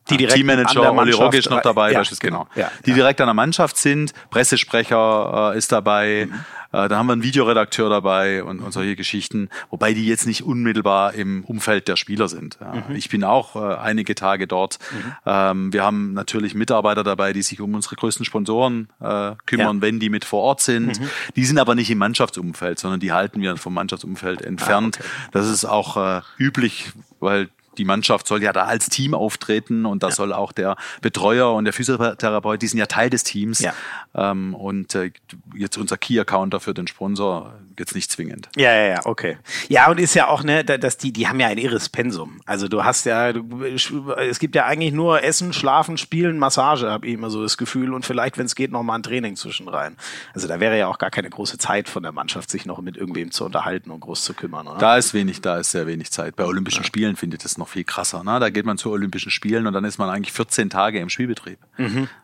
Die 0.10 0.18
direkt 0.18 0.34
an 0.34 0.38
Teammanager, 0.40 0.82
der 0.82 0.92
Oli 0.92 0.96
Mannschaft- 0.96 1.22
Rogic 1.22 1.50
noch 1.50 1.62
dabei, 1.62 1.92
Ja, 1.92 2.00
beispielsweise, 2.00 2.32
genau. 2.32 2.48
Ja, 2.56 2.72
Die 2.86 2.90
ja. 2.90 2.96
direkt 2.96 3.22
an 3.22 3.28
der 3.28 3.34
Mannschaft 3.34 3.78
sind, 3.78 4.14
Pressesprecher 4.32 5.52
äh, 5.54 5.58
ist 5.58 5.72
dabei, 5.72 6.28
Mhm. 6.30 6.36
äh, 6.74 6.88
da 6.90 6.98
haben 6.98 7.08
wir 7.08 7.14
einen 7.14 7.24
Videoredakteur 7.24 7.90
dabei 7.90 8.44
und, 8.44 8.60
und 8.60 8.72
solche 8.72 8.96
Geschichten, 8.96 9.50
wobei 9.70 9.94
die 9.94 10.06
jetzt 10.06 10.26
nicht 10.28 10.44
unmittelbar 10.44 11.14
im 11.14 11.44
Umfeld 11.46 11.88
der 11.88 11.96
Spieler 11.96 12.28
sind. 12.28 12.58
Mhm. 12.62 12.96
Ich 12.96 13.10
bin 13.10 13.24
auch 13.24 13.56
äh, 13.56 13.76
einige 13.78 14.16
Tage 14.16 14.48
dort. 14.48 14.80
Ähm, 15.26 15.72
wir 15.74 15.84
haben 15.84 16.14
natürlich 16.14 16.54
Mitarbeiter 16.56 17.04
dabei, 17.04 17.32
die 17.34 17.42
sich 17.42 17.62
um 17.62 17.74
unsere 17.74 17.96
größten 17.96 18.26
Sponsoren 18.26 18.90
äh, 19.00 19.32
kümmern, 19.46 19.82
wenn 19.82 20.00
die 20.00 20.10
mit 20.10 20.26
vor 20.26 20.42
Ort 20.42 20.62
sind. 20.62 21.00
Mhm. 21.00 21.10
Die 21.36 21.46
sind 21.46 21.58
aber 21.60 21.76
nicht 21.76 21.90
im 21.90 21.98
Mannschaftsumfeld, 22.00 22.78
sondern 22.80 23.00
die 23.00 23.12
halten 23.14 23.42
wir 23.42 23.56
vom 23.58 23.74
Mannschaftsumfeld 23.74 24.42
entfernt. 24.42 24.98
Ah, 25.00 25.04
okay. 25.06 25.30
Das 25.32 25.48
ist 25.48 25.66
auch 25.66 25.98
äh, 25.98 26.22
üblich, 26.38 26.92
weil 27.20 27.50
die 27.78 27.86
Mannschaft 27.86 28.28
soll 28.28 28.44
ja 28.44 28.54
da 28.54 28.66
als 28.66 28.90
Team 28.90 29.14
auftreten 29.14 29.86
und 29.86 30.04
da 30.04 30.12
soll 30.12 30.34
auch 30.34 30.52
der 30.52 30.76
Betreuer 31.02 31.54
und 31.54 31.66
der 31.66 31.74
Physiotherapeut, 31.74 32.62
die 32.62 32.68
sind 32.68 32.80
ja 32.80 32.86
Teil 32.86 33.10
des 33.10 33.24
Teams. 33.24 33.60
Ja. 33.60 33.74
Ähm, 34.16 34.54
und 34.56 34.96
äh, 34.96 35.12
jetzt 35.56 35.78
unser 35.78 35.98
Key-Accounter 35.98 36.60
für 36.60 36.74
den 36.74 36.88
Sponsor 36.88 37.54
jetzt 37.80 37.96
nicht 37.96 38.12
zwingend. 38.12 38.50
Ja, 38.56 38.74
ja, 38.74 38.86
ja, 38.88 39.00
okay. 39.06 39.38
Ja, 39.70 39.90
und 39.90 40.00
ist 40.00 40.14
ja 40.14 40.28
auch, 40.28 40.44
ne, 40.44 40.64
da- 40.64 40.78
dass 40.78 40.98
die, 40.98 41.12
die 41.14 41.28
haben 41.28 41.40
ja 41.40 41.48
ein 41.48 41.58
irres 41.58 41.90
Pensum. 41.90 42.42
Also 42.46 42.68
du 42.68 42.84
hast 42.84 43.06
ja, 43.06 43.34
du, 43.34 43.64
es 43.64 44.40
gibt 44.40 44.56
ja 44.56 44.66
eigentlich 44.66 44.94
nur 44.94 45.24
Essen, 45.24 45.54
Schlafen, 45.54 45.98
Spielen, 45.98 46.38
Massage, 46.40 46.90
habe 46.90 47.08
ich 47.08 47.14
immer 47.14 47.30
so 47.30 47.42
das 47.44 47.58
Gefühl. 47.58 47.94
Und 47.94 48.06
vielleicht, 48.06 48.38
wenn 48.38 48.46
es 48.46 48.56
geht, 48.56 48.72
noch 48.72 48.84
mal 48.84 48.96
ein 48.96 49.04
Training 49.04 49.36
zwischen 49.36 49.68
rein. 49.68 49.96
Also 50.34 50.48
da 50.48 50.60
wäre 50.60 50.78
ja 50.78 50.88
auch 50.88 50.98
gar 50.98 51.12
keine 51.12 51.30
große 51.30 51.58
Zeit 51.58 51.90
von 51.90 52.04
der 52.04 52.12
Mannschaft, 52.12 52.50
sich 52.50 52.66
noch 52.66 52.82
mit 52.82 52.98
irgendwem 52.98 53.32
zu 53.32 53.46
unterhalten 53.46 53.92
und 53.92 54.00
groß 54.02 54.24
zu 54.24 54.34
kümmern, 54.34 54.68
oder? 54.68 54.78
Da 54.80 54.98
ist 54.98 55.14
wenig, 55.14 55.42
da 55.42 55.58
ist 55.58 55.72
sehr 55.72 55.88
wenig 55.88 56.12
Zeit. 56.12 56.36
Bei 56.36 56.46
Olympischen 56.46 56.84
Spielen 56.84 57.16
findet 57.16 57.46
es 57.46 57.58
noch 57.58 57.68
viel 57.68 57.84
krasser. 57.84 58.24
Ne? 58.24 58.40
Da 58.40 58.50
geht 58.50 58.66
man 58.66 58.78
zu 58.78 58.92
Olympischen 58.92 59.32
Spielen 59.32 59.68
und 59.68 59.74
dann 59.74 59.86
ist 59.86 59.98
man 59.98 60.10
eigentlich 60.10 60.34
14 60.34 60.70
Tage 60.70 61.00
im 61.00 61.10
Spielbetrieb. 61.10 61.60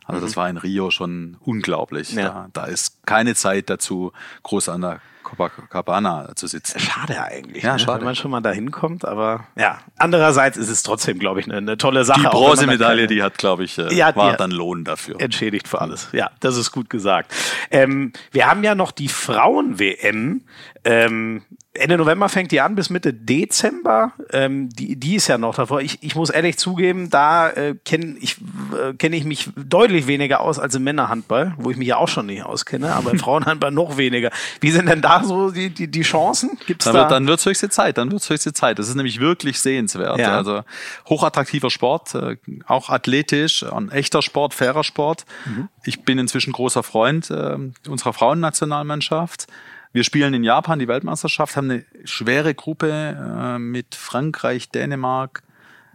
Also 0.05 0.21
das 0.25 0.35
war 0.37 0.49
in 0.49 0.57
Rio 0.57 0.89
schon 0.91 1.37
unglaublich. 1.41 2.13
Ja. 2.13 2.49
Da, 2.53 2.61
da 2.61 2.65
ist 2.65 3.05
keine 3.05 3.35
Zeit 3.35 3.69
dazu, 3.69 4.11
groß 4.43 4.69
an 4.69 4.81
der 4.81 5.01
Copacabana 5.29 6.31
zu 6.35 6.47
sitzen. 6.47 6.79
Schade 6.79 7.21
eigentlich, 7.23 7.63
Ja, 7.63 7.73
ne? 7.73 7.79
schade. 7.79 7.99
wenn 7.99 8.05
man 8.05 8.15
schon 8.15 8.31
mal 8.31 8.41
da 8.41 8.51
hinkommt, 8.51 9.05
aber 9.05 9.45
ja. 9.55 9.79
Andererseits 9.97 10.57
ist 10.57 10.69
es 10.69 10.83
trotzdem, 10.83 11.19
glaube 11.19 11.39
ich, 11.39 11.45
eine, 11.45 11.57
eine 11.57 11.77
tolle 11.77 12.03
Sache. 12.03 12.21
Die 12.21 12.27
Bronzemedaille, 12.27 13.07
die 13.07 13.21
hat, 13.23 13.37
glaube 13.37 13.63
ich, 13.63 13.77
äh, 13.77 13.93
Ja, 13.93 14.15
war 14.15 14.35
dann 14.37 14.51
Lohn 14.51 14.83
dafür. 14.83 15.19
entschädigt 15.21 15.67
für 15.67 15.81
alles. 15.81 16.09
Ja, 16.11 16.31
das 16.39 16.57
ist 16.57 16.71
gut 16.71 16.89
gesagt. 16.89 17.33
Ähm, 17.71 18.13
wir 18.31 18.49
haben 18.49 18.63
ja 18.63 18.75
noch 18.75 18.91
die 18.91 19.07
Frauen-WM. 19.09 20.41
Ähm, 20.85 21.43
Ende 21.79 21.97
November 21.97 22.29
fängt 22.29 22.51
die 22.51 22.61
an 22.61 22.75
bis 22.75 22.89
Mitte 22.89 23.13
Dezember. 23.13 24.13
Ähm, 24.31 24.69
die, 24.69 24.95
die 24.95 25.15
ist 25.15 25.27
ja 25.27 25.37
noch 25.37 25.55
davor. 25.55 25.81
Ich, 25.81 25.99
ich 26.01 26.15
muss 26.15 26.29
ehrlich 26.29 26.57
zugeben, 26.57 27.09
da 27.09 27.49
äh, 27.49 27.75
kenne 27.85 28.15
ich, 28.19 28.37
äh, 28.73 28.93
kenn 28.93 29.13
ich 29.13 29.23
mich 29.23 29.49
deutlich 29.55 30.07
weniger 30.07 30.41
aus 30.41 30.59
als 30.59 30.75
im 30.75 30.83
Männerhandball, 30.83 31.53
wo 31.57 31.71
ich 31.71 31.77
mich 31.77 31.87
ja 31.87 31.97
auch 31.97 32.07
schon 32.07 32.27
nicht 32.27 32.43
auskenne, 32.43 32.93
aber 32.93 33.11
im 33.11 33.19
Frauenhandball 33.19 33.71
noch 33.71 33.97
weniger. 33.97 34.31
Wie 34.59 34.71
sind 34.71 34.87
denn 34.89 35.01
da 35.01 35.23
so 35.23 35.51
die, 35.51 35.69
die, 35.69 35.89
die 35.89 36.01
Chancen? 36.01 36.57
Gibt's 36.67 36.85
Dann 36.85 36.93
da? 36.93 37.01
wird 37.01 37.11
dann 37.11 37.27
wird's 37.27 37.45
höchste 37.45 37.69
Zeit, 37.69 37.97
dann 37.97 38.11
wird's 38.11 38.29
höchste 38.29 38.53
Zeit. 38.53 38.77
Das 38.77 38.87
ist 38.87 38.95
nämlich 38.95 39.19
wirklich 39.19 39.59
sehenswert. 39.59 40.19
Ja. 40.19 40.37
Also 40.37 40.61
hochattraktiver 41.07 41.69
Sport, 41.69 42.15
äh, 42.15 42.37
auch 42.67 42.89
athletisch, 42.89 43.63
ein 43.63 43.89
echter 43.91 44.21
Sport, 44.21 44.53
fairer 44.53 44.83
Sport. 44.83 45.25
Mhm. 45.45 45.69
Ich 45.83 46.03
bin 46.03 46.19
inzwischen 46.19 46.51
großer 46.51 46.83
Freund 46.83 47.29
äh, 47.29 47.57
unserer 47.87 48.13
Frauennationalmannschaft. 48.13 49.47
Wir 49.91 50.03
spielen 50.03 50.33
in 50.33 50.43
Japan 50.43 50.79
die 50.79 50.87
Weltmeisterschaft, 50.87 51.55
haben 51.55 51.71
eine 51.71 51.85
schwere 52.03 52.53
Gruppe 52.53 52.89
äh, 52.89 53.57
mit 53.57 53.95
Frankreich, 53.95 54.69
Dänemark, 54.69 55.43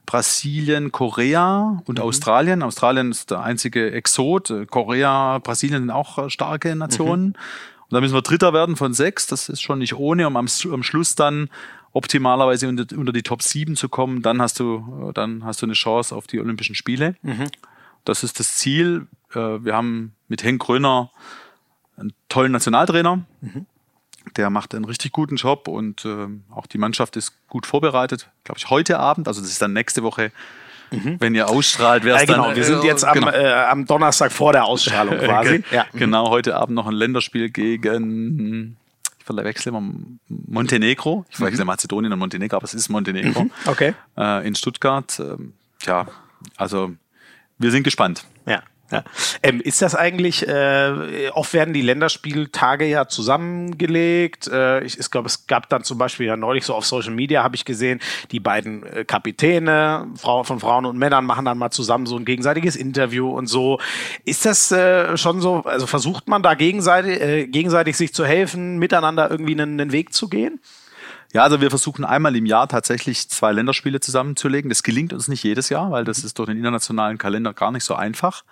Brasilien, 0.07 0.93
Korea 0.93 1.81
und 1.87 1.99
mhm. 1.99 2.05
Australien. 2.05 2.63
Australien 2.63 3.11
ist 3.11 3.31
der 3.31 3.43
einzige 3.43 3.93
Exot. 3.93 4.53
Korea, 4.71 5.39
Brasilien 5.39 5.83
sind 5.83 5.91
auch 5.91 6.29
starke 6.29 6.75
Nationen. 6.75 7.29
Mhm. 7.29 7.35
Und 7.85 7.93
da 7.93 8.01
müssen 8.01 8.15
wir 8.15 8.23
Dritter 8.23 8.53
werden 8.53 8.77
von 8.77 8.95
sechs. 8.95 9.27
Das 9.27 9.49
ist 9.49 9.63
schon 9.63 9.79
nicht 9.79 9.95
ohne, 9.95 10.27
um 10.27 10.37
am, 10.37 10.47
am 10.73 10.83
Schluss 10.83 11.15
dann 11.15 11.49
optimalerweise 11.93 12.69
unter, 12.69 12.97
unter, 12.97 13.13
die 13.13 13.23
Top 13.23 13.43
7 13.43 13.77
zu 13.77 13.89
kommen. 13.89 14.23
Dann 14.23 14.43
hast 14.43 14.59
du, 14.59 15.13
dann 15.15 15.45
hast 15.45 15.63
du 15.63 15.67
eine 15.67 15.75
Chance 15.75 16.15
auf 16.15 16.27
die 16.27 16.41
Olympischen 16.41 16.75
Spiele. 16.75 17.15
Mhm. 17.23 17.47
Das 18.05 18.25
ist 18.25 18.41
das 18.41 18.57
Ziel. 18.57 19.07
Äh, 19.33 19.65
wir 19.65 19.75
haben 19.75 20.15
mit 20.29 20.43
Henk 20.43 20.61
Gröner 20.61 21.11
einen 21.97 22.13
tollen 22.29 22.53
Nationaltrainer. 22.53 23.25
Mhm. 23.41 23.67
Der 24.37 24.51
macht 24.51 24.75
einen 24.75 24.85
richtig 24.85 25.13
guten 25.13 25.37
Job 25.37 25.69
und 25.69 26.05
äh, 26.05 26.27
auch 26.55 26.67
die 26.67 26.79
Mannschaft 26.79 27.17
ist 27.17 27.35
gut 27.49 27.67
vorbereitet. 27.67 28.29
Glaube 28.45 28.59
ich, 28.59 28.71
heute 28.71 28.99
Abend, 28.99 29.29
also 29.29 29.41
das 29.41 29.51
ist 29.51 29.63
dann 29.63 29.73
nächste 29.73 30.03
Woche 30.03 30.33
Mhm. 30.91 31.17
Wenn 31.19 31.35
ihr 31.35 31.49
ausstrahlt, 31.49 32.05
wäre 32.05 32.17
es 32.17 32.23
ja, 32.23 32.35
genau. 32.35 32.49
dann. 32.49 32.57
Wir 32.57 32.65
sind 32.65 32.85
jetzt 32.85 33.05
am, 33.05 33.15
genau. 33.15 33.31
äh, 33.31 33.53
am 33.53 33.87
Donnerstag 33.87 34.33
vor 34.33 34.53
der 34.53 34.65
Ausstrahlung 34.65 35.19
quasi. 35.25 35.63
ja. 35.71 35.87
Genau, 35.93 36.31
heute 36.31 36.57
Abend 36.57 36.75
noch 36.75 36.87
ein 36.87 36.95
Länderspiel 36.95 37.51
gegen 37.51 38.77
ich 39.19 39.25
verwechsel 39.25 39.71
immer 39.71 39.83
Montenegro. 40.29 41.25
Ich 41.31 41.37
verwechsel 41.37 41.65
mhm. 41.65 41.69
Mazedonien 41.69 42.13
und 42.13 42.19
Montenegro, 42.19 42.57
aber 42.57 42.65
es 42.65 42.75
ist 42.75 42.91
Montenegro. 42.91 43.45
Mhm. 43.45 43.51
Okay. 43.65 43.95
Äh, 44.17 44.47
in 44.47 44.55
Stuttgart. 44.55 45.19
Ähm, 45.19 45.55
ja, 45.87 46.07
also 46.57 46.93
wir 47.59 47.71
sind 47.71 47.85
gespannt. 47.85 48.25
Ja. 48.90 49.03
Ähm, 49.42 49.61
ist 49.61 49.81
das 49.81 49.94
eigentlich, 49.94 50.47
äh, 50.47 51.31
oft 51.33 51.55
werden 51.55 51.73
die 51.73 51.81
Länderspieltage 51.81 52.85
ja 52.85 53.09
zusammengelegt. 53.09 54.47
Äh, 54.49 54.85
ich, 54.85 54.99
ich 54.99 55.11
glaube, 55.11 55.27
es 55.27 55.47
gab 55.47 55.68
dann 55.70 55.85
zum 55.85 55.97
Beispiel 55.97 56.27
ja 56.27 56.37
neulich 56.37 56.64
so 56.64 56.75
auf 56.75 56.85
Social 56.85 57.14
Media, 57.14 57.42
habe 57.42 57.57
ich 57.57 57.64
gesehen, 57.64 58.01
die 58.31 58.40
beiden 58.40 58.85
äh, 58.85 59.05
Kapitäne 59.05 60.09
Frau, 60.16 60.44
von 60.44 60.61
Frauen 60.61 60.85
und 60.85 60.99
Männern 60.99 61.25
machen 61.25 61.47
dann 61.47 61.57
mal 61.57 61.70
zusammen 61.70 62.05
so 62.07 62.16
ein 62.16 62.27
gegenseitiges 62.27 62.77
Interview 62.77 63.31
und 63.31 63.47
so. 63.47 63.81
Ist 64.25 64.44
das 64.44 64.70
äh, 64.70 65.16
schon 65.16 65.40
so, 65.40 65.62
also 65.64 65.87
versucht 65.87 66.29
man 66.29 66.42
da 66.42 66.55
gegenseitig, 66.55 67.20
äh, 67.20 67.47
gegenseitig 67.47 67.97
sich 67.97 68.12
zu 68.12 68.27
helfen, 68.27 68.79
miteinander 68.79 69.31
irgendwie 69.31 69.53
einen, 69.53 69.81
einen 69.81 69.92
Weg 69.92 70.12
zu 70.12 70.29
gehen? 70.29 70.61
Ja, 71.33 71.42
also 71.42 71.61
wir 71.61 71.70
versuchen 71.70 72.05
einmal 72.05 72.37
im 72.37 72.47
Jahr 72.47 72.68
tatsächlich 72.68 73.29
zwei 73.29 73.51
Länderspiele 73.51 73.99
zusammenzulegen. 73.99 74.68
Das 74.68 74.85
gelingt 74.85 75.12
uns 75.12 75.27
nicht 75.27 75.42
jedes 75.42 75.68
Jahr, 75.68 75.90
weil 75.90 76.05
das 76.05 76.23
ist 76.23 76.38
durch 76.38 76.49
den 76.49 76.59
internationalen 76.59 77.18
Kalender 77.18 77.53
gar 77.53 77.73
nicht 77.73 77.83
so 77.83 77.97
einfach. 77.97 78.44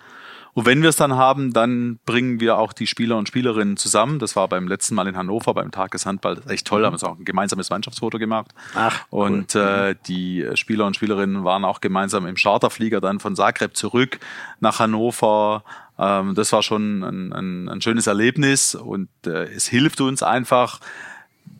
Und 0.53 0.65
wenn 0.65 0.81
wir 0.81 0.89
es 0.89 0.95
dann 0.95 1.15
haben, 1.15 1.51
dann 1.51 1.99
bringen 2.05 2.39
wir 2.39 2.57
auch 2.57 2.73
die 2.73 2.85
Spieler 2.85 3.17
und 3.17 3.27
Spielerinnen 3.27 3.75
zusammen. 3.75 4.19
Das 4.19 4.35
war 4.35 4.47
beim 4.47 4.67
letzten 4.67 4.93
Mal 4.95 5.07
in 5.07 5.17
Hannover 5.17 5.53
beim 5.53 5.71
Tag 5.71 5.91
des 5.91 6.05
Handballs 6.05 6.45
echt 6.47 6.67
toll. 6.67 6.81
Mhm. 6.81 6.85
Haben 6.85 7.01
wir 7.01 7.09
auch 7.09 7.17
ein 7.17 7.25
gemeinsames 7.25 7.69
Mannschaftsfoto 7.69 8.19
gemacht. 8.19 8.51
Ach, 8.75 9.05
cool. 9.11 9.25
Und 9.25 9.55
äh, 9.55 9.95
die 10.07 10.47
Spieler 10.53 10.85
und 10.85 10.95
Spielerinnen 10.95 11.43
waren 11.43 11.65
auch 11.65 11.81
gemeinsam 11.81 12.27
im 12.27 12.35
Charterflieger 12.35 13.01
dann 13.01 13.19
von 13.19 13.35
Zagreb 13.35 13.75
zurück 13.75 14.19
nach 14.59 14.79
Hannover. 14.79 15.63
Ähm, 15.97 16.35
das 16.35 16.51
war 16.53 16.61
schon 16.61 17.03
ein, 17.03 17.33
ein, 17.33 17.69
ein 17.69 17.81
schönes 17.81 18.05
Erlebnis 18.05 18.75
und 18.75 19.09
äh, 19.25 19.45
es 19.45 19.67
hilft 19.67 20.01
uns 20.01 20.21
einfach, 20.21 20.79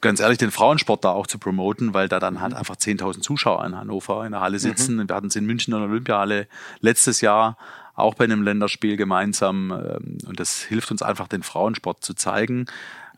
ganz 0.02 0.20
ehrlich, 0.20 0.38
den 0.38 0.52
Frauensport 0.52 1.04
da 1.04 1.10
auch 1.12 1.26
zu 1.26 1.40
promoten, 1.40 1.94
weil 1.94 2.10
da 2.10 2.20
dann 2.20 2.42
halt 2.42 2.52
mhm. 2.52 2.60
einfach 2.60 2.76
10.000 2.76 3.22
Zuschauer 3.22 3.66
in 3.66 3.76
Hannover 3.76 4.26
in 4.26 4.34
der 4.34 4.42
Halle 4.42 4.60
sitzen. 4.60 4.98
Mhm. 4.98 5.10
Wir 5.10 5.16
hatten 5.16 5.28
es 5.28 5.36
in 5.36 5.46
München 5.46 5.74
in 5.74 5.80
der 5.80 5.90
Olympiahalle 5.90 6.48
letztes 6.82 7.22
Jahr 7.22 7.58
auch 7.96 8.16
bei 8.16 8.24
einem 8.24 8.44
Länderspiel 8.44 8.98
gemeinsam. 8.98 9.72
Ähm, 9.72 10.18
und 10.28 10.40
das 10.40 10.62
hilft 10.62 10.92
uns 10.92 11.02
einfach, 11.02 11.28
den 11.28 11.44
Frauensport 11.44 12.04
zu 12.04 12.14
zeigen. 12.14 12.66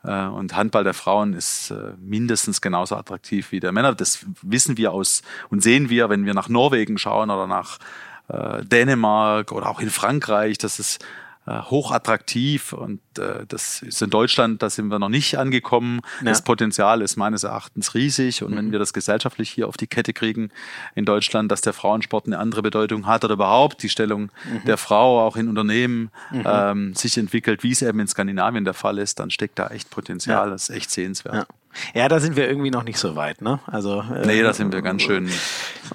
Äh, 0.04 0.26
und 0.26 0.56
Handball 0.56 0.84
der 0.84 0.94
Frauen 0.94 1.34
ist 1.34 1.72
äh, 1.72 1.94
mindestens 2.00 2.62
genauso 2.62 2.96
attraktiv 2.96 3.52
wie 3.52 3.60
der 3.60 3.72
Männer. 3.72 3.96
Das 3.96 4.26
wissen 4.42 4.78
wir 4.78 4.92
aus 4.92 5.22
und 5.50 5.64
sehen 5.64 5.90
wir, 5.90 6.10
wenn 6.10 6.26
wir 6.26 6.34
nach 6.34 6.50
Norwegen 6.50 6.98
schauen 6.98 7.30
oder 7.30 7.48
nach 7.48 7.80
äh, 8.28 8.64
Dänemark 8.64 9.52
oder 9.52 9.70
auch 9.70 9.80
in 9.80 9.90
Frankreich. 9.90 10.58
Das 10.58 10.80
ist 10.80 11.02
äh, 11.02 11.06
hochattraktiv 11.48 12.74
und 12.74 13.00
äh, 13.20 13.46
das 13.48 13.82
ist 13.84 14.02
in 14.02 14.10
Deutschland, 14.10 14.64
da 14.64 14.70
sind 14.70 14.88
wir 14.88 14.98
noch 14.98 15.10
nicht 15.10 15.38
angekommen. 15.38 16.02
Ja. 16.22 16.30
Das 16.30 16.44
Potenzial 16.44 17.02
ist 17.02 17.18
meines 17.18 17.44
Erachtens 17.44 17.94
riesig 17.94 18.44
und 18.44 18.52
mhm. 18.52 18.58
wenn 18.58 18.72
wir 18.72 18.80
das 18.80 18.94
gesellschaftlich 18.94 19.52
hier 19.52 19.68
auf 19.68 19.78
die 19.78 19.88
Kette 19.88 20.14
kriegen 20.14 20.50
in 20.96 21.06
Deutschland, 21.06 21.52
dass 21.52 21.62
der 21.62 21.74
Frauensport 21.74 22.26
eine 22.26 22.40
andere 22.40 22.64
Bedeutung 22.64 23.06
hat 23.06 23.24
oder 23.24 23.36
überhaupt 23.36 23.84
die 23.84 23.90
Stellung 23.90 24.32
mhm. 24.44 24.66
der 24.66 24.78
Frau 24.78 25.26
auch 25.26 25.36
in 25.36 25.48
Unternehmen 25.48 26.10
mhm. 26.32 26.44
ähm, 26.46 26.94
sich 26.96 27.18
entwickelt, 27.18 27.62
wie 27.62 27.72
es 27.72 27.82
eben 27.82 28.00
in 28.00 28.08
Skandinavien 28.08 28.66
der 28.66 28.74
Fall 28.74 28.98
ist, 28.98 29.20
dann 29.20 29.30
steckt 29.30 29.60
da 29.60 29.68
echt 29.68 29.92
Potenzial. 29.92 30.48
Ja. 30.48 30.52
Das 30.52 30.70
ist 30.70 30.76
echt 30.76 30.90
sehenswert. 30.90 31.36
Ja. 31.36 31.46
Ja, 31.94 32.08
da 32.08 32.22
sind 32.22 32.38
wir 32.38 32.48
irgendwie 32.48 32.72
noch 32.72 32.84
nicht 32.84 32.98
so 32.98 33.18
weit, 33.18 33.42
ne? 33.42 33.60
Also 33.68 34.00
äh, 34.00 34.26
nee, 34.26 34.42
da 34.42 34.54
sind 34.54 34.72
wir 34.72 34.82
ganz 34.82 35.02
schön. 35.02 35.30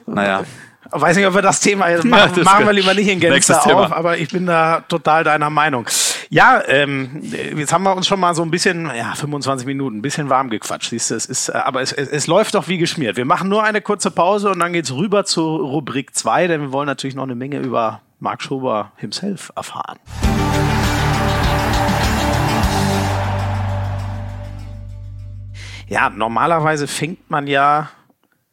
Naja, 0.07 0.45
weiß 0.91 1.17
nicht, 1.17 1.27
ob 1.27 1.35
wir 1.35 1.43
das 1.43 1.61
Thema 1.61 1.91
jetzt 1.91 2.05
machen, 2.05 2.33
ja, 2.37 2.43
machen 2.43 2.67
wir 2.67 2.73
lieber 2.73 2.95
nicht 2.95 3.09
in 3.09 3.21
Gänze 3.21 3.61
auf, 3.63 3.93
aber 3.93 4.19
ich 4.19 4.31
bin 4.31 4.47
da 4.47 4.81
total 4.89 5.25
deiner 5.25 5.51
Meinung. 5.51 5.87
Ja, 6.31 6.63
ähm, 6.67 7.23
jetzt 7.57 7.73
haben 7.73 7.83
wir 7.83 7.95
uns 7.95 8.07
schon 8.07 8.21
mal 8.21 8.35
so 8.35 8.43
ein 8.43 8.51
bisschen, 8.51 8.91
ja, 8.95 9.15
25 9.15 9.67
Minuten, 9.67 9.99
ein 9.99 10.03
bisschen 10.03 10.31
warm 10.31 10.49
gequatscht. 10.49 10.91
Siehst 10.91 11.11
du, 11.11 11.17
es 11.17 11.27
ist, 11.27 11.49
äh, 11.49 11.53
aber 11.53 11.83
es, 11.83 11.93
es, 11.93 12.09
es 12.09 12.27
läuft 12.27 12.55
doch 12.55 12.69
wie 12.69 12.79
geschmiert. 12.79 13.17
Wir 13.17 13.25
machen 13.25 13.49
nur 13.49 13.65
eine 13.65 13.81
kurze 13.81 14.11
Pause 14.11 14.51
und 14.51 14.61
dann 14.61 14.73
geht's 14.73 14.93
rüber 14.93 15.25
zur 15.25 15.59
Rubrik 15.59 16.15
2, 16.15 16.47
denn 16.47 16.61
wir 16.61 16.73
wollen 16.73 16.87
natürlich 16.87 17.17
noch 17.17 17.25
eine 17.25 17.35
Menge 17.35 17.59
über 17.59 18.01
Mark 18.21 18.43
Schober 18.43 18.93
himself 18.97 19.53
erfahren. 19.57 19.99
Ja, 25.89 26.09
normalerweise 26.09 26.87
fängt 26.87 27.29
man 27.29 27.49
ja 27.49 27.89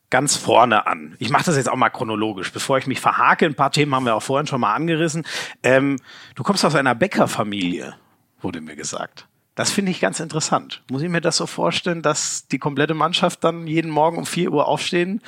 ganz 0.10 0.36
vorne 0.36 0.88
an. 0.88 1.16
Ich 1.20 1.30
mache 1.30 1.46
das 1.46 1.58
jetzt 1.58 1.70
auch 1.70 1.76
mal 1.76 1.90
chronologisch, 1.90 2.52
bevor 2.52 2.78
ich 2.78 2.88
mich 2.88 3.00
verhake. 3.00 3.46
Ein 3.46 3.56
paar 3.56 3.72
Themen 3.72 3.94
haben 3.94 4.06
wir 4.06 4.16
auch 4.16 4.24
vorhin 4.24 4.48
schon 4.48 4.62
mal 4.62 4.74
angerissen. 4.74 5.26
Ähm, 5.64 5.98
du 6.36 6.44
kommst 6.44 6.64
aus 6.64 6.76
einer 6.76 6.96
Bäckerfamilie, 6.96 7.96
wurde 8.42 8.62
mir 8.62 8.76
gesagt. 8.76 9.28
Das 9.58 9.72
finde 9.72 9.90
ich 9.90 10.00
ganz 10.00 10.20
interessant. 10.20 10.84
Muss 10.92 11.02
ich 11.02 11.10
mir 11.10 11.20
das 11.20 11.38
so 11.38 11.48
vorstellen, 11.48 12.04
dass 12.04 12.48
die 12.48 12.60
komplette 12.60 12.94
Mannschaft 12.94 13.44
dann 13.44 13.66
jeden 13.66 13.90
Morgen 13.90 14.20
um 14.20 14.28
vier 14.28 14.52
Uhr 14.54 14.68
aufstehen 14.68 15.20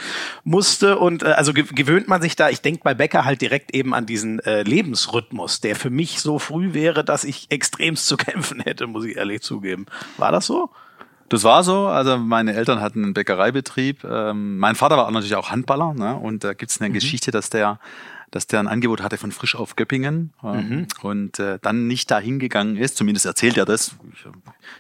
musste? 0.44 1.00
Und 1.00 1.24
äh, 1.24 1.32
also 1.32 1.52
gewöhnt 1.52 2.08
man 2.08 2.22
sich 2.22 2.36
da, 2.36 2.48
ich 2.50 2.62
denke 2.62 2.82
bei 2.84 2.94
Bäcker 2.94 3.26
halt 3.26 3.42
direkt 3.42 3.74
eben 3.74 3.96
an 3.96 4.06
diesen 4.06 4.40
äh, 4.42 4.62
Lebensrhythmus, 4.62 5.62
der 5.62 5.76
für 5.76 5.90
mich 5.90 6.22
so 6.22 6.38
früh 6.38 6.76
wäre, 6.76 7.04
dass 7.04 7.24
ich 7.24 7.50
extremst 7.50 8.06
zu 8.06 8.18
kämpfen 8.18 8.60
hätte, 8.60 8.86
muss 8.86 9.04
ich 9.04 9.18
ehrlich 9.18 9.42
zugeben. 9.42 9.88
War 10.18 10.32
das 10.32 10.46
so? 10.46 10.70
Das 11.30 11.44
war 11.44 11.64
so. 11.64 11.88
Also 11.88 12.18
meine 12.18 12.54
Eltern 12.54 12.82
hatten 12.82 13.04
einen 13.04 13.14
Bäckereibetrieb. 13.14 14.04
Ähm, 14.04 14.58
mein 14.58 14.76
Vater 14.76 14.98
war 14.98 15.10
natürlich 15.12 15.36
auch 15.36 15.52
Handballer. 15.52 15.94
Ne? 15.94 16.16
Und 16.16 16.44
da 16.44 16.54
gibt's 16.54 16.82
eine 16.82 16.90
mhm. 16.90 16.94
Geschichte, 16.94 17.32
dass 17.32 17.50
der 17.50 17.80
dass 18.32 18.48
der 18.48 18.60
ein 18.60 18.68
Angebot 18.68 19.02
hatte 19.02 19.18
von 19.18 19.32
Frisch 19.32 19.56
auf 19.56 19.76
Göppingen 19.76 20.34
mhm. 20.42 20.88
und 21.02 21.40
äh, 21.40 21.60
dann 21.62 21.88
nicht 21.88 22.12
dahin 22.12 22.40
gegangen 22.40 22.78
ist, 22.78 22.98
zumindest 22.98 23.26
erzählt 23.26 23.58
er 23.58 23.66
das, 23.66 23.96
ich, 24.14 24.26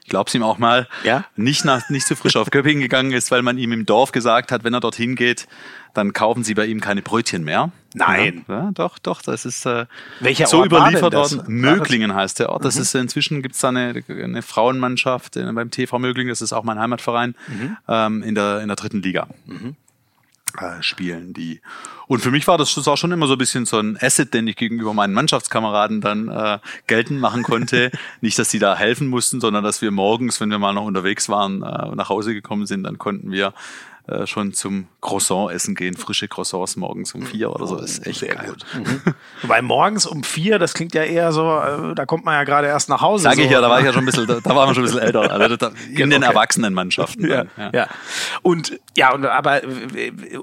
ich 0.03 0.09
glaube 0.09 0.27
es 0.27 0.35
ihm 0.35 0.43
auch 0.43 0.57
mal, 0.57 0.87
ja? 1.03 1.25
nicht, 1.35 1.65
nach, 1.65 1.89
nicht 1.89 2.05
zu 2.05 2.15
Frisch 2.15 2.35
auf 2.35 2.49
Göppingen 2.51 2.81
gegangen 2.81 3.11
ist, 3.11 3.31
weil 3.31 3.41
man 3.41 3.57
ihm 3.57 3.71
im 3.71 3.85
Dorf 3.85 4.11
gesagt 4.11 4.51
hat, 4.51 4.63
wenn 4.63 4.73
er 4.73 4.79
dorthin 4.79 5.15
geht, 5.15 5.47
dann 5.93 6.13
kaufen 6.13 6.43
sie 6.43 6.53
bei 6.53 6.65
ihm 6.65 6.81
keine 6.81 7.01
Brötchen 7.01 7.43
mehr. 7.43 7.71
Nein. 7.95 8.45
Ja, 8.47 8.65
ja, 8.65 8.71
doch, 8.71 8.99
doch, 8.99 9.21
das 9.21 9.45
ist 9.45 9.65
äh, 9.65 9.85
Welcher 10.19 10.45
so 10.45 10.59
Ort 10.59 10.67
überliefert 10.67 11.13
worden. 11.13 11.43
Möglingen 11.47 12.13
heißt 12.13 12.39
der 12.39 12.49
Ort. 12.49 12.63
Das 12.63 12.75
mhm. 12.75 12.81
ist 12.81 12.95
inzwischen 12.95 13.41
gibt's 13.41 13.59
da 13.59 13.69
eine, 13.69 14.03
eine 14.07 14.41
Frauenmannschaft 14.43 15.37
äh, 15.37 15.51
beim 15.51 15.71
TV 15.71 15.97
Möglingen, 15.97 16.29
das 16.29 16.41
ist 16.41 16.53
auch 16.53 16.63
mein 16.63 16.77
Heimatverein, 16.77 17.35
mhm. 17.47 17.77
ähm, 17.87 18.23
in, 18.23 18.35
der, 18.35 18.61
in 18.61 18.67
der 18.67 18.75
dritten 18.75 19.01
Liga. 19.01 19.27
Mhm. 19.45 19.75
Äh, 20.57 20.81
spielen 20.81 21.33
die. 21.33 21.61
Und 22.07 22.21
für 22.21 22.31
mich 22.31 22.47
war 22.47 22.57
das 22.57 22.75
auch 22.87 22.97
schon 22.97 23.11
immer 23.11 23.27
so 23.27 23.33
ein 23.33 23.37
bisschen 23.37 23.65
so 23.65 23.77
ein 23.77 23.97
Asset, 24.01 24.33
den 24.33 24.47
ich 24.47 24.55
gegenüber 24.55 24.93
meinen 24.93 25.13
Mannschaftskameraden 25.13 26.01
dann 26.01 26.27
äh, 26.27 26.59
geltend 26.87 27.19
machen 27.19 27.43
konnte. 27.43 27.91
Nicht, 28.21 28.39
dass 28.39 28.49
die 28.49 28.59
da 28.59 28.75
helfen 28.75 29.07
mussten, 29.07 29.39
sondern 29.39 29.63
dass 29.63 29.81
wir 29.81 29.91
morgens, 29.91 30.41
wenn 30.41 30.49
wir 30.49 30.59
mal 30.59 30.73
noch 30.73 30.85
unterwegs 30.85 31.29
waren, 31.29 31.61
äh, 31.61 31.95
nach 31.95 32.09
Hause 32.09 32.33
gekommen 32.33 32.65
sind, 32.65 32.83
dann 32.83 32.97
konnten 32.97 33.31
wir 33.31 33.53
äh, 34.09 34.25
schon 34.25 34.53
zum 34.53 34.87
Croissant 35.01 35.51
essen 35.51 35.75
gehen, 35.75 35.95
frische 35.95 36.27
Croissants 36.27 36.75
morgens 36.77 37.13
um 37.13 37.21
vier 37.23 37.53
oder 37.53 37.67
so. 37.67 37.75
Das 37.75 37.91
ist 37.91 38.07
echt 38.07 38.19
Sehr 38.21 38.35
geil. 38.35 38.49
Gut. 38.49 38.65
Mhm. 38.79 39.01
Wobei 39.41 39.61
morgens 39.61 40.05
um 40.05 40.23
vier, 40.23 40.57
das 40.57 40.73
klingt 40.73 40.93
ja 40.93 41.03
eher 41.03 41.31
so, 41.33 41.59
äh, 41.59 41.95
da 41.95 42.05
kommt 42.05 42.23
man 42.23 42.35
ja 42.35 42.43
gerade 42.45 42.67
erst 42.67 42.87
nach 42.87 43.01
Hause. 43.01 43.23
Sag 43.23 43.35
so. 43.35 43.41
ich 43.41 43.49
ja, 43.49 43.59
da 43.59 43.69
war 43.69 43.79
ich 43.79 43.85
ja 43.85 43.91
schon 43.91 44.03
ein 44.03 44.05
bisschen, 44.05 44.25
da, 44.25 44.39
da 44.39 44.55
waren 44.55 44.69
wir 44.69 44.73
schon 44.75 44.83
ein 44.83 44.87
bisschen 44.87 45.01
älter. 45.01 45.29
Also 45.29 45.57
da, 45.57 45.67
in 45.89 45.95
okay. 45.95 46.09
den 46.09 46.23
Erwachsenenmannschaften. 46.23 47.29
Ja, 47.29 47.45
ja. 47.57 47.71
ja. 47.73 47.87
Und 48.41 48.79
ja, 48.95 49.13
und 49.13 49.25
aber 49.25 49.61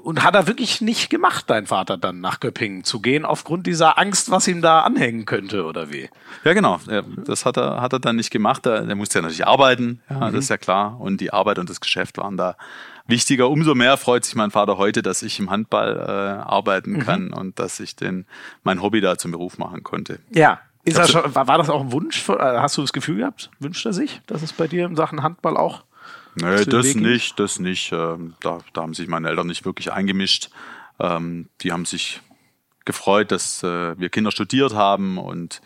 und 0.03 0.23
hat 0.23 0.35
er 0.35 0.47
wirklich 0.47 0.81
nicht 0.81 1.09
gemacht, 1.09 1.45
dein 1.47 1.65
Vater 1.65 1.97
dann 1.97 2.21
nach 2.21 2.39
Göppingen 2.39 2.83
zu 2.83 2.99
gehen, 2.99 3.25
aufgrund 3.25 3.65
dieser 3.65 3.97
Angst, 3.97 4.29
was 4.29 4.47
ihm 4.47 4.61
da 4.61 4.81
anhängen 4.81 5.25
könnte, 5.25 5.65
oder 5.65 5.91
wie? 5.91 6.09
Ja, 6.43 6.53
genau. 6.53 6.79
Das 7.25 7.45
hat 7.45 7.57
er, 7.57 7.81
hat 7.81 7.93
er 7.93 7.99
dann 7.99 8.17
nicht 8.17 8.29
gemacht. 8.29 8.65
Er, 8.65 8.87
er 8.87 8.95
musste 8.95 9.19
ja 9.19 9.21
natürlich 9.23 9.47
arbeiten, 9.47 10.01
ja, 10.09 10.15
mhm. 10.15 10.33
das 10.33 10.45
ist 10.45 10.49
ja 10.49 10.57
klar. 10.57 10.99
Und 10.99 11.21
die 11.21 11.33
Arbeit 11.33 11.59
und 11.59 11.69
das 11.69 11.81
Geschäft 11.81 12.17
waren 12.17 12.37
da 12.37 12.55
wichtiger. 13.07 13.49
Umso 13.49 13.75
mehr 13.75 13.97
freut 13.97 14.25
sich 14.25 14.35
mein 14.35 14.51
Vater 14.51 14.77
heute, 14.77 15.01
dass 15.01 15.21
ich 15.21 15.39
im 15.39 15.49
Handball 15.49 15.97
äh, 15.97 16.47
arbeiten 16.47 16.93
mhm. 16.93 16.99
kann 16.99 17.33
und 17.33 17.59
dass 17.59 17.79
ich 17.79 17.95
den 17.95 18.25
mein 18.63 18.81
Hobby 18.81 19.01
da 19.01 19.17
zum 19.17 19.31
Beruf 19.31 19.57
machen 19.57 19.83
konnte. 19.83 20.19
Ja. 20.31 20.59
Ist 20.83 20.97
das 20.97 21.11
schon, 21.11 21.35
war, 21.35 21.45
das 21.57 21.69
auch 21.69 21.81
ein 21.81 21.91
Wunsch? 21.91 22.29
Äh, 22.29 22.35
hast 22.37 22.77
du 22.77 22.81
das 22.81 22.93
Gefühl 22.93 23.17
gehabt? 23.17 23.49
Wünscht 23.59 23.85
er 23.85 23.91
sich, 23.91 24.21
dass 24.25 24.41
es 24.41 24.53
bei 24.53 24.67
dir 24.67 24.85
in 24.85 24.95
Sachen 24.95 25.21
Handball 25.21 25.57
auch? 25.57 25.83
Nee, 26.35 26.63
das 26.63 26.95
nicht, 26.95 27.39
das 27.39 27.59
nicht. 27.59 27.91
Ähm, 27.91 28.35
da, 28.39 28.59
da 28.71 28.81
haben 28.83 28.93
sich 28.93 29.07
meine 29.09 29.27
Eltern 29.27 29.47
nicht 29.47 29.65
wirklich 29.65 29.91
eingemischt. 29.91 30.49
Ähm, 30.99 31.49
die 31.61 31.73
haben 31.73 31.83
sich 31.83 32.21
gefreut, 32.85 33.31
dass 33.31 33.63
äh, 33.63 33.99
wir 33.99 34.09
Kinder 34.09 34.31
studiert 34.31 34.73
haben 34.73 35.17
und. 35.17 35.61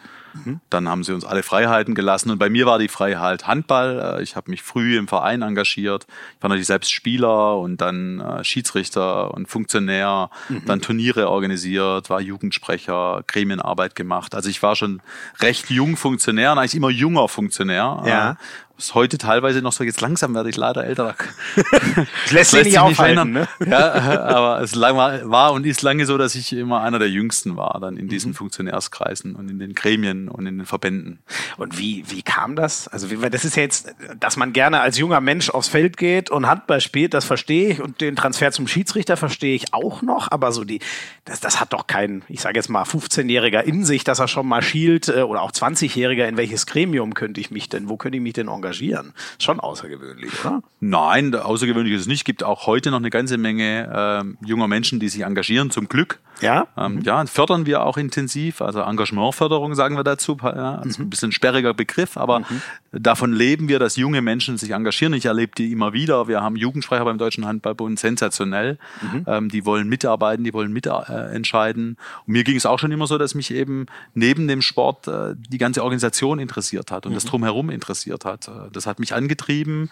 Dann 0.70 0.88
haben 0.88 1.04
sie 1.04 1.14
uns 1.14 1.26
alle 1.26 1.44
Freiheiten 1.44 1.96
gelassen 1.96 2.32
und 2.32 2.40
bei 2.40 2.50
mir 2.50 2.66
war 2.66 2.80
die 2.80 2.88
Freiheit 2.88 3.48
Handball. 3.48 4.18
Äh, 4.20 4.24
ich 4.24 4.36
habe 4.36 4.50
mich 4.50 4.62
früh 4.62 4.98
im 4.98 5.08
Verein 5.08 5.42
engagiert. 5.42 6.08
Ich 6.38 6.44
war 6.44 6.50
natürlich 6.50 6.68
selbst 6.68 6.92
Spieler 6.92 7.58
und 7.58 7.82
dann 7.82 8.20
äh, 8.20 8.44
Schiedsrichter 8.44 9.34
und 9.34 9.48
Funktionär, 9.48 10.30
mhm. 10.50 10.66
dann 10.66 10.82
Turniere 10.82 11.30
organisiert, 11.30 12.10
war 12.10 12.22
Jugendsprecher, 12.22 13.24
Gremienarbeit 13.28 13.96
gemacht. 13.96 14.36
Also 14.36 14.50
ich 14.50 14.62
war 14.64 14.76
schon 14.76 15.02
recht 15.40 15.70
jung 15.70 15.98
Funktionär 15.98 16.54
und 16.54 16.60
eigentlich 16.60 16.76
immer 16.76 16.90
junger 16.90 17.28
Funktionär. 17.28 18.04
Ja. 18.06 18.38
Ist 18.82 18.96
heute 18.96 19.20
teilweise 19.20 19.62
noch 19.62 19.74
so, 19.74 19.84
jetzt 19.84 20.02
langsam 20.02 20.34
werde 20.34 20.50
ich 20.50 20.58
leider 20.58 20.84
älter. 20.84 21.14
das 21.56 22.32
lässt 22.32 22.50
sich 22.50 22.64
nicht 22.64 22.80
aufhalten, 22.80 23.32
ne? 23.32 23.48
Ja, 23.64 23.94
aber 24.24 24.60
es 24.62 24.76
war 24.76 25.54
und 25.54 25.68
ist 25.68 25.84
lange 25.84 26.08
so, 26.08 26.18
dass 26.18 26.34
ich 26.34 26.52
immer 26.52 26.82
einer 26.82 26.98
der 26.98 27.08
Jüngsten 27.08 27.56
war, 27.58 27.80
dann 27.80 27.96
in 27.96 28.08
diesen 28.08 28.32
mhm. 28.32 28.36
Funktionärskreisen 28.36 29.36
und 29.36 29.52
in 29.52 29.60
den 29.60 29.76
Gremien 29.76 30.30
und 30.30 30.48
in 30.48 30.58
den 30.58 30.66
Verbänden. 30.66 31.20
Und 31.58 31.78
wie, 31.78 32.06
wie 32.08 32.24
kam 32.24 32.56
das? 32.56 32.88
Also 32.88 33.08
das 33.08 33.46
ist 33.46 33.56
ja 33.56 33.62
jetzt, 33.62 33.94
dass 34.20 34.36
man 34.36 34.52
gerne 34.52 34.82
als 34.82 34.98
junger 34.98 35.22
Mensch 35.22 35.52
aufs 35.52 35.68
Feld 35.68 35.96
geht 35.96 36.32
und 36.32 36.48
Handball 36.48 36.82
spielt, 36.82 37.14
das 37.14 37.24
verstehe 37.24 37.74
ich 37.74 37.82
und 37.82 38.02
den 38.02 38.16
Transfer 38.16 38.52
zum 38.52 38.68
Schiedsrichter 38.68 39.16
verstehe 39.16 39.54
ich 39.54 39.76
auch 39.76 40.02
noch, 40.02 40.32
aber 40.32 40.52
so 40.52 40.64
die, 40.64 40.80
das, 41.26 41.40
das 41.40 41.60
hat 41.60 41.72
doch 41.74 41.86
kein, 41.86 42.24
ich 42.30 42.42
sage 42.42 42.58
jetzt 42.58 42.70
mal 42.70 42.82
15-Jähriger 42.82 43.62
in 43.62 43.86
sich, 43.86 44.04
dass 44.04 44.18
er 44.18 44.28
schon 44.28 44.48
mal 44.48 44.64
schielt 44.64 45.08
äh, 45.08 45.22
oder 45.22 45.44
auch 45.44 45.52
20-Jähriger, 45.52 46.26
in 46.26 46.36
welches 46.36 46.66
Gremium 46.66 47.14
könnte 47.14 47.40
ich 47.40 47.52
mich 47.52 47.70
denn, 47.70 47.88
wo 47.88 47.98
könnte 47.98 48.18
ich 48.18 48.24
mich 48.24 48.34
denn 48.34 48.48
engagieren? 48.48 48.71
Engagieren. 48.72 49.14
Schon 49.40 49.60
außergewöhnlich, 49.60 50.32
oder? 50.44 50.62
Nein, 50.80 51.36
außergewöhnlich 51.36 51.94
ist 51.94 52.02
es 52.02 52.08
nicht. 52.08 52.22
Es 52.22 52.26
gibt 52.26 52.44
auch 52.44 52.68
heute 52.68 52.92
noch 52.92 52.98
eine 52.98 53.10
ganze 53.10 53.38
Menge 53.38 54.34
äh, 54.44 54.48
junger 54.48 54.68
Menschen, 54.68 55.00
die 55.00 55.10
sich 55.10 55.22
engagieren, 55.22 55.70
zum 55.72 55.88
Glück. 55.88 56.20
Ja? 56.42 56.68
Ähm, 56.78 56.96
mhm. 56.96 57.02
Ja, 57.02 57.26
fördern 57.26 57.66
wir 57.66 57.84
auch 57.84 57.98
intensiv. 57.98 58.62
Also 58.62 58.82
Engagementförderung 58.82 59.76
sagen 59.76 59.96
wir 59.96 60.04
dazu. 60.04 60.38
Ja, 60.42 60.76
also 60.76 61.02
mhm. 61.02 61.08
ein 61.08 61.10
bisschen 61.10 61.32
sperriger 61.32 61.74
Begriff, 61.74 62.18
aber 62.18 62.40
mhm. 62.40 62.62
davon 62.92 63.34
leben 63.34 63.68
wir, 63.68 63.80
dass 63.80 63.96
junge 63.96 64.22
Menschen 64.22 64.58
sich 64.58 64.72
engagieren. 64.72 65.14
Ich 65.14 65.26
erlebe 65.26 65.54
die 65.56 65.72
immer 65.72 65.94
wieder. 65.94 66.28
Wir 66.28 66.42
haben 66.42 66.56
Jugendsprecher 66.56 67.06
beim 67.06 67.18
Deutschen 67.18 67.46
Handballbund, 67.46 68.00
sensationell. 68.00 68.78
Mhm. 69.02 69.26
Ähm, 69.28 69.50
die 69.50 69.66
wollen 69.66 69.88
mitarbeiten, 69.88 70.44
die 70.44 70.54
wollen 70.54 70.74
mitentscheiden. 70.74 71.98
Äh, 71.98 72.26
Und 72.26 72.34
mir 72.34 72.44
ging 72.44 72.58
es 72.58 72.66
auch 72.66 72.80
schon 72.80 72.92
immer 72.92 73.08
so, 73.08 73.18
dass 73.18 73.36
mich 73.36 73.54
eben 73.54 73.86
neben 74.14 74.48
dem 74.48 74.62
Sport 74.62 75.08
äh, 75.08 75.36
die 75.38 75.58
ganze 75.58 75.84
Organisation 75.84 76.40
interessiert 76.40 76.92
hat 76.92 77.06
und 77.06 77.14
das 77.14 77.26
mhm. 77.26 77.30
Drumherum 77.30 77.70
interessiert 77.70 78.26
hat. 78.26 78.48
Äh, 78.48 78.72
das 78.72 78.86
hat 78.86 79.00
mich 79.00 79.14
angetrieben 79.14 79.90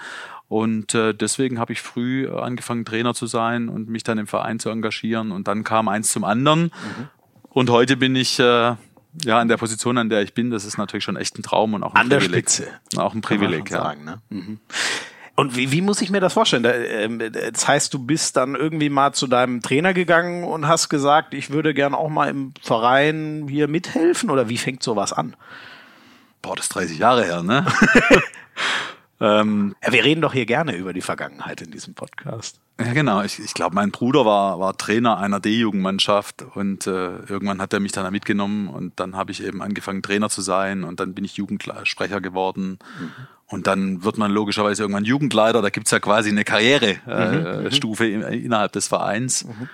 und 0.49 0.95
äh, 0.95 1.13
deswegen 1.13 1.59
habe 1.59 1.73
ich 1.73 1.81
früh 1.81 2.25
äh, 2.25 2.31
angefangen, 2.31 2.83
Trainer 2.83 3.13
zu 3.13 3.27
sein 3.27 3.69
und 3.69 3.88
mich 3.88 4.03
dann 4.03 4.17
im 4.17 4.25
Verein 4.25 4.59
zu 4.59 4.69
engagieren. 4.69 5.31
Und 5.31 5.47
dann 5.47 5.63
kam 5.63 5.88
eins 5.88 6.12
zum 6.12 6.23
anderen. 6.23 6.63
Mhm. 6.63 7.09
Und 7.49 7.69
heute 7.69 7.97
bin 7.97 8.15
ich 8.15 8.39
äh, 8.39 8.43
ja 8.43 8.77
an 9.39 9.47
der 9.47 9.57
Position, 9.57 9.99
an 9.99 10.09
der 10.09 10.23
ich 10.23 10.33
bin. 10.33 10.49
Das 10.49 10.65
ist 10.65 10.79
natürlich 10.79 11.03
schon 11.03 11.17
echt 11.17 11.38
ein 11.38 11.43
Traum 11.43 11.75
und 11.75 11.83
auch 11.83 11.93
ein 11.93 12.01
an 12.01 12.09
Privileg. 12.09 12.47
der 12.47 12.51
Spitze. 12.51 12.67
Auch 12.99 13.13
ein 13.13 13.21
Privileg, 13.21 13.69
ja. 13.69 13.77
Sagen, 13.77 14.03
ne? 14.03 14.21
mhm. 14.29 14.59
Und 15.35 15.55
wie, 15.55 15.71
wie 15.71 15.81
muss 15.81 16.01
ich 16.01 16.09
mir 16.09 16.19
das 16.19 16.33
vorstellen? 16.33 16.65
Ähm, 16.65 17.21
das 17.31 17.67
heißt, 17.67 17.93
du 17.93 17.99
bist 17.99 18.35
dann 18.35 18.55
irgendwie 18.55 18.89
mal 18.89 19.13
zu 19.13 19.27
deinem 19.27 19.62
Trainer 19.62 19.93
gegangen 19.93 20.43
und 20.43 20.67
hast 20.67 20.89
gesagt, 20.89 21.35
ich 21.35 21.51
würde 21.51 21.75
gern 21.75 21.93
auch 21.93 22.09
mal 22.09 22.27
im 22.27 22.55
Verein 22.62 23.45
hier 23.47 23.67
mithelfen? 23.67 24.31
Oder 24.31 24.49
wie 24.49 24.57
fängt 24.57 24.81
sowas 24.81 25.13
an? 25.13 25.35
Boah, 26.41 26.55
das 26.55 26.65
ist 26.65 26.75
30 26.75 26.97
Jahre 26.97 27.23
her, 27.23 27.43
ne? 27.43 27.67
Ähm, 29.21 29.75
wir 29.88 30.03
reden 30.03 30.21
doch 30.21 30.34
hier 30.34 30.45
gerne 30.45 30.75
über 30.75 30.93
die 30.93 31.01
Vergangenheit 31.01 31.62
in 31.62 31.71
diesem 31.71 31.93
Podcast. 31.93 32.60
Ja, 32.79 32.93
genau. 32.93 33.21
Ich, 33.21 33.39
ich 33.39 33.53
glaube, 33.53 33.75
mein 33.75 33.91
Bruder 33.91 34.25
war, 34.25 34.60
war 34.60 34.77
Trainer 34.77 35.17
einer 35.17 35.41
D-Jugendmannschaft 35.41 36.45
und 36.55 36.88
äh, 36.88 37.17
irgendwann 37.27 37.62
hat 37.62 37.73
er 37.73 37.82
mich 37.82 37.91
dann 37.91 38.10
mitgenommen 38.12 38.69
und 38.69 38.97
dann 38.99 39.17
habe 39.17 39.32
ich 39.32 39.43
eben 39.43 39.62
angefangen, 39.62 40.01
Trainer 40.01 40.29
zu 40.29 40.41
sein 40.41 40.86
und 40.86 41.01
dann 41.01 41.13
bin 41.13 41.25
ich 41.25 41.36
Jugendsprecher 41.36 42.21
geworden. 42.21 42.79
Mhm. 42.99 43.12
Und 43.47 43.65
dann 43.67 44.03
wird 44.03 44.17
man 44.17 44.32
logischerweise 44.32 44.84
irgendwann 44.84 45.05
Jugendleiter. 45.05 45.62
Da 45.63 45.69
gibt's 45.69 45.89
ja 45.89 45.99
quasi 45.99 46.29
eine 46.29 46.43
Karrierestufe 46.43 48.05
äh, 48.05 48.17
mhm. 48.17 48.45
innerhalb 48.45 48.71
des 48.71 48.88
Vereins. 48.88 49.45
Mhm. 49.45 49.69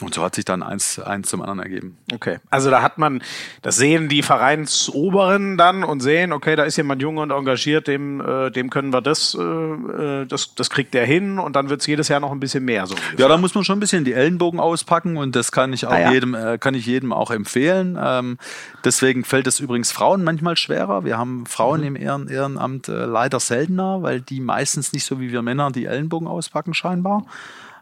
Und 0.00 0.14
so 0.14 0.22
hat 0.22 0.36
sich 0.36 0.44
dann 0.44 0.62
eins, 0.62 1.00
eins 1.00 1.28
zum 1.28 1.42
anderen 1.42 1.58
ergeben. 1.58 1.98
Okay. 2.12 2.38
Also 2.50 2.70
da 2.70 2.82
hat 2.82 2.98
man, 2.98 3.20
das 3.62 3.76
sehen 3.76 4.08
die 4.08 4.22
Vereinsoberen 4.22 5.58
dann 5.58 5.82
und 5.82 6.00
sehen, 6.00 6.32
okay, 6.32 6.54
da 6.54 6.62
ist 6.62 6.76
jemand 6.76 7.02
jung 7.02 7.16
und 7.16 7.32
engagiert, 7.32 7.88
dem, 7.88 8.20
äh, 8.20 8.50
dem 8.50 8.70
können 8.70 8.92
wir 8.92 9.00
das, 9.00 9.36
äh, 9.38 9.42
äh 9.42 10.26
das, 10.26 10.54
das 10.54 10.70
kriegt 10.70 10.94
der 10.94 11.04
hin 11.04 11.40
und 11.40 11.56
dann 11.56 11.68
wird's 11.68 11.86
jedes 11.86 12.06
Jahr 12.08 12.20
noch 12.20 12.30
ein 12.30 12.38
bisschen 12.38 12.64
mehr. 12.64 12.86
So 12.86 12.94
ja, 13.16 13.26
da 13.26 13.36
muss 13.38 13.54
man 13.56 13.64
schon 13.64 13.78
ein 13.78 13.80
bisschen 13.80 14.04
die 14.04 14.12
Ellenbogen 14.12 14.60
auspacken 14.60 15.16
und 15.16 15.34
das 15.34 15.50
kann 15.50 15.72
ich 15.72 15.84
auch 15.86 15.92
ah, 15.92 16.00
ja. 16.00 16.12
jedem, 16.12 16.34
äh, 16.34 16.58
kann 16.58 16.74
ich 16.74 16.86
jedem 16.86 17.12
auch 17.12 17.32
empfehlen. 17.32 17.98
Ähm, 18.00 18.38
deswegen 18.84 19.24
fällt 19.24 19.48
es 19.48 19.58
übrigens 19.58 19.90
Frauen 19.90 20.22
manchmal 20.22 20.56
schwerer. 20.56 21.04
Wir 21.04 21.18
haben 21.18 21.44
Frauen 21.46 21.80
mhm. 21.80 21.86
im 21.86 21.96
Ehren, 21.96 22.28
Ehrenamt 22.28 22.88
äh, 22.88 23.04
leider 23.04 23.40
seltener, 23.40 24.02
weil 24.02 24.20
die 24.20 24.40
meistens 24.40 24.92
nicht 24.92 25.04
so 25.04 25.18
wie 25.20 25.32
wir 25.32 25.42
Männer 25.42 25.72
die 25.72 25.86
Ellenbogen 25.86 26.28
auspacken 26.28 26.72
scheinbar. 26.72 27.24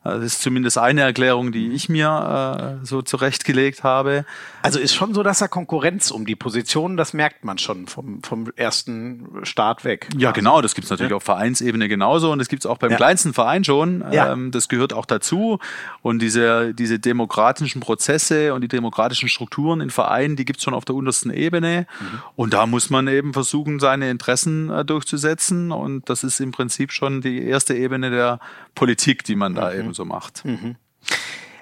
Das 0.07 0.25
ist 0.25 0.43
zumindest 0.43 0.79
eine 0.79 1.03
Erklärung, 1.03 1.53
die 1.53 1.73
ich 1.73 1.89
mir 1.89 2.79
äh, 2.83 2.87
so 2.87 3.03
zurechtgelegt 3.03 3.83
habe. 3.83 4.25
Also 4.63 4.79
ist 4.79 4.95
schon 4.95 5.15
so, 5.15 5.23
dass 5.23 5.39
da 5.39 5.49
Konkurrenz 5.49 6.11
um 6.11 6.27
die 6.27 6.37
Positionen, 6.37 6.97
das 6.97 7.13
merkt 7.13 7.45
man 7.45 7.59
schon 7.59 7.87
vom, 7.87 8.23
vom 8.23 8.51
ersten 8.57 9.27
Start 9.43 9.85
weg. 9.85 10.09
Ja, 10.17 10.33
genau, 10.33 10.61
das 10.61 10.75
gibt's 10.75 10.91
natürlich 10.91 11.11
ja. 11.11 11.17
auf 11.17 11.23
Vereinsebene 11.23 11.89
genauso 11.89 12.33
und 12.33 12.39
das 12.39 12.49
gibt's 12.49 12.67
auch 12.67 12.79
beim 12.79 12.91
ja. 12.91 12.97
kleinsten 12.97 13.33
Verein 13.33 13.65
schon. 13.65 14.05
Ja. 14.11 14.33
Ähm, 14.33 14.51
das 14.51 14.69
gehört 14.69 14.93
auch 14.93 15.07
dazu. 15.07 15.59
Und 16.03 16.21
diese, 16.21 16.75
diese 16.75 16.99
demokratischen 16.99 17.81
Prozesse 17.81 18.55
und 18.55 18.63
die 18.63 18.69
demokratischen 18.69 19.29
Strukturen 19.29 19.81
in 19.81 19.91
Vereinen, 19.91 20.37
die 20.37 20.45
gibt's 20.45 20.63
schon 20.63 20.75
auf 20.75 20.85
der 20.85 20.95
untersten 20.95 21.31
Ebene. 21.31 21.87
Mhm. 22.01 22.23
Und 22.37 22.55
da 22.55 22.67
muss 22.67 22.91
man 22.91 23.09
eben 23.09 23.33
versuchen, 23.33 23.81
seine 23.81 24.11
Interessen 24.11 24.71
äh, 24.71 24.85
durchzusetzen. 24.85 25.73
Und 25.73 26.09
das 26.09 26.25
ist 26.25 26.41
im 26.41 26.53
Prinzip 26.53 26.93
schon 26.93 27.21
die 27.21 27.45
erste 27.45 27.75
Ebene 27.75 28.11
der 28.11 28.41
Politik, 28.75 29.25
die 29.25 29.37
man 29.37 29.55
da 29.55 29.71
mhm. 29.73 29.79
eben 29.81 29.95
so 29.97 30.05
macht. 30.05 30.45
Mhm. 30.45 30.77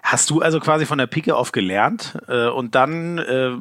Hast 0.02 0.28
du 0.28 0.42
also 0.42 0.60
quasi 0.60 0.84
von 0.84 0.98
der 0.98 1.06
Pike 1.06 1.34
auf 1.34 1.52
gelernt 1.52 2.18
äh, 2.28 2.48
und 2.48 2.74
dann, 2.74 3.16
äh, 3.18 3.52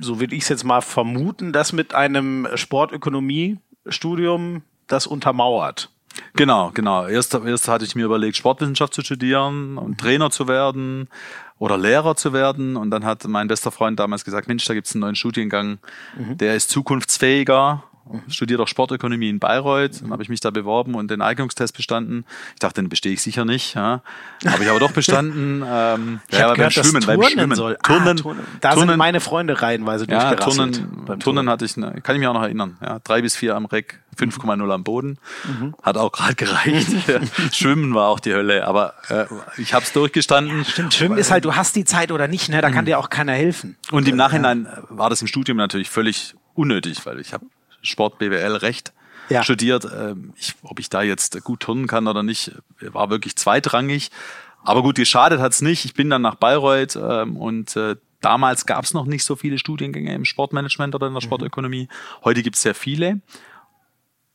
so 0.00 0.20
würde 0.20 0.34
ich 0.34 0.44
es 0.44 0.48
jetzt 0.48 0.64
mal 0.64 0.80
vermuten, 0.80 1.52
das 1.52 1.74
mit 1.74 1.94
einem 1.94 2.48
Sportökonomiestudium 2.54 4.62
das 4.86 5.06
untermauert? 5.06 5.90
Genau, 6.34 6.70
genau. 6.72 7.06
Erst, 7.06 7.34
erst 7.34 7.68
hatte 7.68 7.84
ich 7.84 7.94
mir 7.94 8.06
überlegt, 8.06 8.36
Sportwissenschaft 8.36 8.94
zu 8.94 9.02
studieren 9.02 9.76
und 9.76 9.98
Trainer 9.98 10.30
zu 10.30 10.48
werden 10.48 11.10
oder 11.58 11.76
Lehrer 11.76 12.16
zu 12.16 12.32
werden. 12.32 12.76
Und 12.76 12.90
dann 12.90 13.04
hat 13.04 13.26
mein 13.26 13.48
bester 13.48 13.70
Freund 13.70 14.00
damals 14.00 14.24
gesagt, 14.24 14.48
Mensch, 14.48 14.64
da 14.64 14.72
gibt 14.74 14.86
es 14.86 14.94
einen 14.94 15.02
neuen 15.02 15.14
Studiengang, 15.14 15.78
mhm. 16.16 16.38
der 16.38 16.56
ist 16.56 16.70
zukunftsfähiger 16.70 17.84
studiert 18.28 18.60
auch 18.60 18.68
Sportökonomie 18.68 19.28
in 19.28 19.38
Bayreuth. 19.38 20.02
Dann 20.02 20.10
habe 20.10 20.22
ich 20.22 20.28
mich 20.28 20.40
da 20.40 20.50
beworben 20.50 20.94
und 20.94 21.10
den 21.10 21.22
Eignungstest 21.22 21.76
bestanden. 21.76 22.24
Ich 22.54 22.60
dachte, 22.60 22.80
den 22.82 22.88
bestehe 22.88 23.12
ich 23.12 23.22
sicher 23.22 23.44
nicht. 23.44 23.74
Ja. 23.74 24.02
Habe 24.46 24.64
ich 24.64 24.70
aber 24.70 24.80
doch 24.80 24.92
bestanden. 24.92 25.64
Ähm, 25.74 26.20
ich 26.28 26.38
ja, 26.38 26.52
beim 26.52 26.70
Schwimmen, 26.70 27.04
beim 27.06 27.22
Schwimmen. 27.22 27.56
Soll. 27.56 27.78
Turnen, 27.82 28.08
ah, 28.08 28.14
Turnen. 28.14 28.42
Da 28.60 28.72
Turnen, 28.72 28.90
sind 28.90 28.98
meine 28.98 29.20
Freunde 29.20 29.62
reihenweise 29.62 30.06
ja, 30.08 30.34
Turnen, 30.34 30.72
Turnen, 30.72 31.20
Turnen 31.20 31.48
hatte 31.48 31.64
ich, 31.64 31.76
ne, 31.76 32.00
kann 32.02 32.14
ich 32.14 32.20
mich 32.20 32.28
auch 32.28 32.34
noch 32.34 32.42
erinnern. 32.42 32.76
Ja, 32.82 32.98
drei 32.98 33.22
bis 33.22 33.36
vier 33.36 33.56
am 33.56 33.64
Reck, 33.64 34.00
5,0 34.18 34.70
am 34.72 34.84
Boden. 34.84 35.18
Mhm. 35.44 35.74
Hat 35.82 35.96
auch 35.96 36.12
gerade 36.12 36.34
gereicht. 36.34 36.88
Schwimmen 37.52 37.94
war 37.94 38.08
auch 38.08 38.20
die 38.20 38.34
Hölle, 38.34 38.66
aber 38.66 38.94
äh, 39.08 39.26
ich 39.56 39.72
habe 39.72 39.84
es 39.84 39.92
durchgestanden. 39.92 40.58
Ja, 40.58 40.64
stimmt, 40.64 40.94
Schwimmen 40.94 41.18
ist 41.18 41.30
halt, 41.30 41.44
du 41.44 41.54
hast 41.54 41.74
die 41.76 41.84
Zeit 41.84 42.12
oder 42.12 42.28
nicht, 42.28 42.48
ne? 42.48 42.60
da 42.60 42.70
kann 42.70 42.84
mhm. 42.84 42.86
dir 42.86 42.98
auch 42.98 43.08
keiner 43.08 43.32
helfen. 43.32 43.76
Und 43.90 44.08
im 44.08 44.16
Nachhinein 44.16 44.68
war 44.88 45.10
das 45.10 45.22
im 45.22 45.28
Studium 45.28 45.56
natürlich 45.56 45.90
völlig 45.90 46.34
unnötig, 46.54 47.06
weil 47.06 47.20
ich 47.20 47.32
habe 47.32 47.46
Sport, 47.82 48.18
BWL, 48.18 48.56
Recht 48.56 48.92
ja. 49.28 49.42
studiert. 49.42 49.84
Ähm, 49.84 50.32
ich, 50.36 50.54
ob 50.62 50.78
ich 50.80 50.90
da 50.90 51.02
jetzt 51.02 51.42
gut 51.44 51.60
turnen 51.60 51.86
kann 51.86 52.06
oder 52.06 52.22
nicht, 52.22 52.52
war 52.80 53.10
wirklich 53.10 53.36
zweitrangig. 53.36 54.10
Aber 54.64 54.82
gut, 54.82 54.96
geschadet 54.96 55.40
hat's 55.40 55.60
nicht. 55.60 55.84
Ich 55.84 55.94
bin 55.94 56.08
dann 56.10 56.22
nach 56.22 56.36
Bayreuth 56.36 56.96
ähm, 56.96 57.36
und 57.36 57.76
äh, 57.76 57.96
damals 58.20 58.66
gab's 58.66 58.94
noch 58.94 59.06
nicht 59.06 59.24
so 59.24 59.36
viele 59.36 59.58
Studiengänge 59.58 60.14
im 60.14 60.24
Sportmanagement 60.24 60.94
oder 60.94 61.08
in 61.08 61.12
der 61.12 61.22
mhm. 61.22 61.26
Sportökonomie. 61.26 61.88
Heute 62.24 62.42
gibt's 62.42 62.62
sehr 62.62 62.74
viele. 62.74 63.20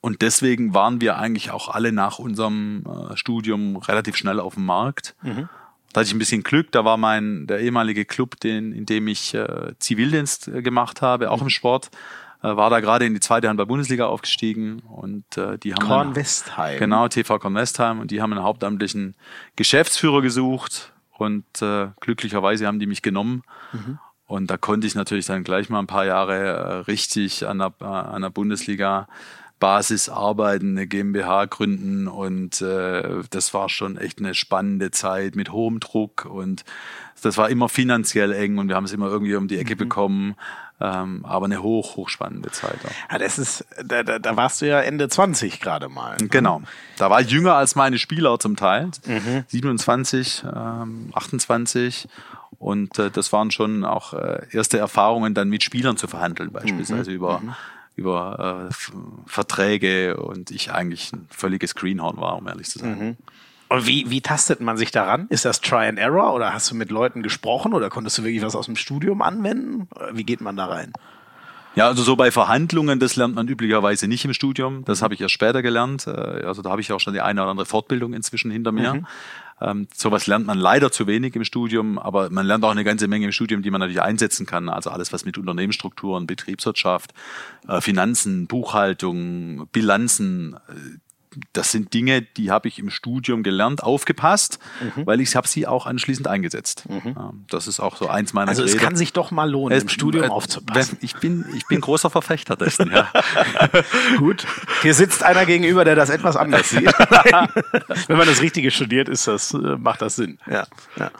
Und 0.01 0.21
deswegen 0.21 0.73
waren 0.73 1.01
wir 1.01 1.17
eigentlich 1.17 1.51
auch 1.51 1.69
alle 1.69 1.91
nach 1.91 2.19
unserem 2.19 2.83
äh, 2.85 3.17
Studium 3.17 3.77
relativ 3.77 4.15
schnell 4.15 4.39
auf 4.39 4.53
dem 4.53 4.65
Markt. 4.65 5.15
Mhm. 5.23 5.49
Da 5.91 6.01
hatte 6.01 6.09
ich 6.09 6.13
ein 6.13 6.19
bisschen 6.19 6.43
Glück. 6.43 6.71
Da 6.71 6.85
war 6.85 6.97
mein 6.97 7.47
der 7.47 7.59
ehemalige 7.59 8.05
Club, 8.05 8.39
den, 8.39 8.73
in 8.73 8.85
dem 8.85 9.07
ich 9.07 9.33
äh, 9.33 9.73
Zivildienst 9.79 10.49
äh, 10.49 10.61
gemacht 10.61 11.01
habe, 11.01 11.31
auch 11.31 11.37
mhm. 11.37 11.43
im 11.43 11.49
Sport, 11.49 11.89
äh, 12.43 12.55
war 12.55 12.69
da 12.69 12.79
gerade 12.79 13.05
in 13.05 13.13
die 13.13 13.19
zweite 13.19 13.49
Handball-Bundesliga 13.49 14.05
aufgestiegen 14.05 14.79
und 14.79 15.37
äh, 15.37 15.57
die 15.57 15.73
haben 15.73 15.87
Korn 15.87 16.15
Westheim. 16.15 16.79
Genau, 16.79 17.07
TV 17.07 17.39
Korn 17.39 17.55
Westheim 17.55 17.99
und 17.99 18.11
die 18.11 18.21
haben 18.21 18.33
einen 18.33 18.43
hauptamtlichen 18.43 19.15
Geschäftsführer 19.55 20.21
gesucht 20.21 20.93
und 21.17 21.45
äh, 21.61 21.87
glücklicherweise 21.99 22.67
haben 22.67 22.79
die 22.79 22.87
mich 22.87 23.01
genommen. 23.01 23.43
Mhm. 23.73 23.99
Und 24.27 24.51
da 24.51 24.57
konnte 24.57 24.85
ich 24.85 24.93
natürlich 24.93 25.25
dann 25.25 25.43
gleich 25.43 25.69
mal 25.69 25.79
ein 25.79 25.87
paar 25.87 26.05
Jahre 26.05 26.35
äh, 26.35 26.73
richtig 26.81 27.47
an 27.47 27.59
der, 27.59 27.73
äh, 27.79 27.85
an 27.85 28.21
der 28.21 28.29
Bundesliga 28.29 29.07
Basis 29.59 30.07
arbeiten, 30.07 30.77
eine 30.77 30.85
GmbH 30.85 31.45
gründen 31.45 32.07
und 32.07 32.61
äh, 32.61 33.23
das 33.31 33.55
war 33.55 33.69
schon 33.69 33.97
echt 33.97 34.19
eine 34.19 34.35
spannende 34.35 34.91
Zeit 34.91 35.35
mit 35.35 35.51
hohem 35.51 35.79
Druck 35.79 36.25
und 36.25 36.63
das 37.23 37.37
war 37.37 37.49
immer 37.49 37.67
finanziell 37.67 38.33
eng 38.33 38.59
und 38.59 38.67
wir 38.67 38.75
haben 38.75 38.83
es 38.83 38.93
immer 38.93 39.07
irgendwie 39.07 39.35
um 39.35 39.47
die 39.47 39.57
Ecke 39.57 39.73
mhm. 39.73 39.79
bekommen. 39.79 40.35
Ähm, 40.79 41.25
aber 41.25 41.45
eine 41.45 41.63
hoch, 41.63 41.95
hochspannende 41.95 42.51
Zeit. 42.51 42.77
Auch. 42.85 43.11
Ja, 43.11 43.17
das 43.17 43.39
ist, 43.39 43.65
da, 43.83 44.03
da, 44.03 44.19
da 44.19 44.35
warst 44.35 44.61
du 44.61 44.67
ja 44.67 44.79
Ende 44.79 45.09
20 45.09 45.59
gerade 45.59 45.89
mal. 45.89 46.17
Ne? 46.17 46.27
Genau. 46.27 46.61
Da 46.97 47.09
war 47.09 47.21
ich 47.21 47.31
jünger 47.31 47.55
als 47.55 47.75
meine 47.75 47.97
Spieler 47.97 48.39
zum 48.39 48.55
Teil. 48.55 48.91
Mhm. 49.05 49.43
27, 49.47 50.43
ähm, 50.55 51.11
28. 51.15 52.07
Und 52.59 52.99
äh, 52.99 53.09
das 53.09 53.33
waren 53.33 53.49
schon 53.49 53.85
auch 53.85 54.13
äh, 54.13 54.45
erste 54.51 54.77
Erfahrungen, 54.77 55.33
dann 55.33 55.49
mit 55.49 55.63
Spielern 55.63 55.97
zu 55.97 56.07
verhandeln, 56.07 56.51
beispielsweise 56.51 57.09
mhm. 57.09 57.15
über, 57.15 57.39
mhm. 57.39 57.55
über 57.95 58.69
äh, 58.69 58.73
Verträge 59.25 60.17
und 60.17 60.51
ich 60.51 60.71
eigentlich 60.71 61.11
ein 61.11 61.27
völliges 61.29 61.73
Greenhorn 61.73 62.17
war, 62.17 62.37
um 62.37 62.47
ehrlich 62.47 62.69
zu 62.69 62.79
sein. 62.79 63.17
Und 63.69 63.85
wie, 63.85 64.09
wie 64.09 64.21
tastet 64.21 64.61
man 64.61 64.77
sich 64.77 64.91
daran? 64.91 65.27
Ist 65.29 65.45
das 65.45 65.61
Try 65.61 65.87
and 65.87 65.99
Error 65.99 66.33
oder 66.33 66.53
hast 66.53 66.71
du 66.71 66.75
mit 66.75 66.89
Leuten 66.89 67.21
gesprochen 67.21 67.73
oder 67.73 67.89
konntest 67.89 68.17
du 68.17 68.23
wirklich 68.23 68.41
was 68.41 68.55
aus 68.55 68.65
dem 68.65 68.75
Studium 68.75 69.21
anwenden? 69.21 69.87
Wie 70.13 70.23
geht 70.23 70.41
man 70.41 70.55
da 70.55 70.67
rein? 70.67 70.93
Ja, 71.75 71.85
also 71.85 72.01
so 72.01 72.15
bei 72.15 72.31
Verhandlungen, 72.31 72.99
das 72.99 73.17
lernt 73.17 73.35
man 73.35 73.47
üblicherweise 73.47 74.07
nicht 74.07 74.25
im 74.25 74.33
Studium. 74.33 74.83
Das 74.85 75.03
habe 75.03 75.13
ich 75.13 75.21
erst 75.21 75.33
später 75.33 75.61
gelernt. 75.61 76.07
Äh, 76.07 76.09
also 76.09 76.63
da 76.63 76.71
habe 76.71 76.81
ich 76.81 76.91
auch 76.91 76.99
schon 76.99 77.13
die 77.13 77.21
eine 77.21 77.41
oder 77.41 77.51
andere 77.51 77.67
Fortbildung 77.67 78.13
inzwischen 78.13 78.49
hinter 78.49 78.71
mir. 78.71 78.95
Mhm. 78.95 79.07
Ähm, 79.61 79.87
sowas 79.93 80.25
lernt 80.25 80.47
man 80.47 80.57
leider 80.57 80.91
zu 80.91 81.05
wenig 81.05 81.35
im 81.35 81.43
Studium, 81.43 81.99
aber 81.99 82.31
man 82.31 82.47
lernt 82.47 82.63
auch 82.63 82.71
eine 82.71 82.83
ganze 82.83 83.07
Menge 83.07 83.25
im 83.25 83.31
Studium, 83.31 83.61
die 83.61 83.69
man 83.69 83.79
natürlich 83.79 84.01
einsetzen 84.01 84.47
kann. 84.47 84.69
Also 84.69 84.89
alles, 84.89 85.13
was 85.13 85.23
mit 85.23 85.37
Unternehmensstrukturen, 85.37 86.25
Betriebswirtschaft, 86.25 87.13
äh, 87.67 87.79
Finanzen, 87.79 88.47
Buchhaltung, 88.47 89.67
Bilanzen, 89.71 90.55
äh, 90.69 90.97
das 91.53 91.71
sind 91.71 91.93
Dinge, 91.93 92.21
die 92.21 92.51
habe 92.51 92.67
ich 92.67 92.79
im 92.79 92.89
Studium 92.89 93.43
gelernt, 93.43 93.83
aufgepasst, 93.83 94.59
mhm. 94.95 95.05
weil 95.05 95.21
ich 95.21 95.35
habe 95.35 95.47
sie 95.47 95.67
auch 95.67 95.85
anschließend 95.85 96.27
eingesetzt. 96.27 96.85
Mhm. 96.89 97.45
Das 97.49 97.67
ist 97.67 97.79
auch 97.79 97.95
so 97.97 98.07
eins 98.07 98.33
meiner 98.33 98.49
Also 98.49 98.63
es 98.63 98.73
Rede. 98.73 98.83
kann 98.83 98.95
sich 98.95 99.13
doch 99.13 99.31
mal 99.31 99.49
lohnen, 99.49 99.75
es, 99.75 99.83
im 99.83 99.89
Studium 99.89 100.25
äh, 100.25 100.27
aufzupassen. 100.27 100.97
Ich 101.01 101.15
bin, 101.15 101.45
ich 101.55 101.67
bin 101.67 101.81
großer 101.81 102.09
Verfechter 102.09 102.55
dessen, 102.55 102.91
ja. 102.91 103.11
Gut. 104.17 104.45
Hier 104.81 104.93
sitzt 104.93 105.23
einer 105.23 105.45
gegenüber, 105.45 105.85
der 105.85 105.95
das 105.95 106.09
etwas 106.09 106.35
anders 106.35 106.69
sieht. 106.69 106.87
Wenn 108.07 108.17
man 108.17 108.27
das 108.27 108.41
Richtige 108.41 108.71
studiert, 108.71 109.09
ist 109.09 109.27
das, 109.27 109.53
äh, 109.53 109.57
macht 109.57 110.01
das 110.01 110.15
Sinn. 110.15 110.39
Ja. 110.49 110.65
ja. 110.97 111.11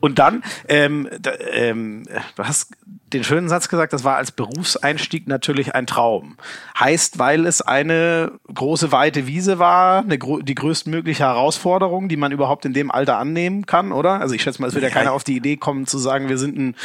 Und 0.00 0.18
dann, 0.18 0.42
ähm, 0.68 1.08
da, 1.20 1.32
ähm, 1.52 2.04
du 2.36 2.44
hast 2.44 2.72
den 3.12 3.24
schönen 3.24 3.48
Satz 3.48 3.68
gesagt, 3.68 3.92
das 3.92 4.04
war 4.04 4.16
als 4.16 4.32
Berufseinstieg 4.32 5.28
natürlich 5.28 5.74
ein 5.74 5.86
Traum. 5.86 6.36
Heißt, 6.78 7.18
weil 7.18 7.46
es 7.46 7.62
eine 7.62 8.32
große, 8.52 8.92
weite 8.92 9.26
Wiese 9.26 9.57
war, 9.58 10.00
eine, 10.00 10.18
die 10.18 10.54
größtmögliche 10.54 11.24
Herausforderung, 11.24 12.08
die 12.08 12.16
man 12.16 12.32
überhaupt 12.32 12.64
in 12.64 12.72
dem 12.72 12.90
Alter 12.90 13.18
annehmen 13.18 13.66
kann, 13.66 13.92
oder? 13.92 14.20
Also 14.20 14.34
ich 14.34 14.42
schätze 14.42 14.60
mal, 14.60 14.68
es 14.68 14.74
wird 14.74 14.84
ja 14.84 14.90
keiner 14.90 15.12
auf 15.12 15.24
die 15.24 15.36
Idee 15.36 15.56
kommen 15.56 15.86
zu 15.86 15.98
sagen, 15.98 16.28
wir 16.28 16.38
sind 16.38 16.58
ein 16.58 16.76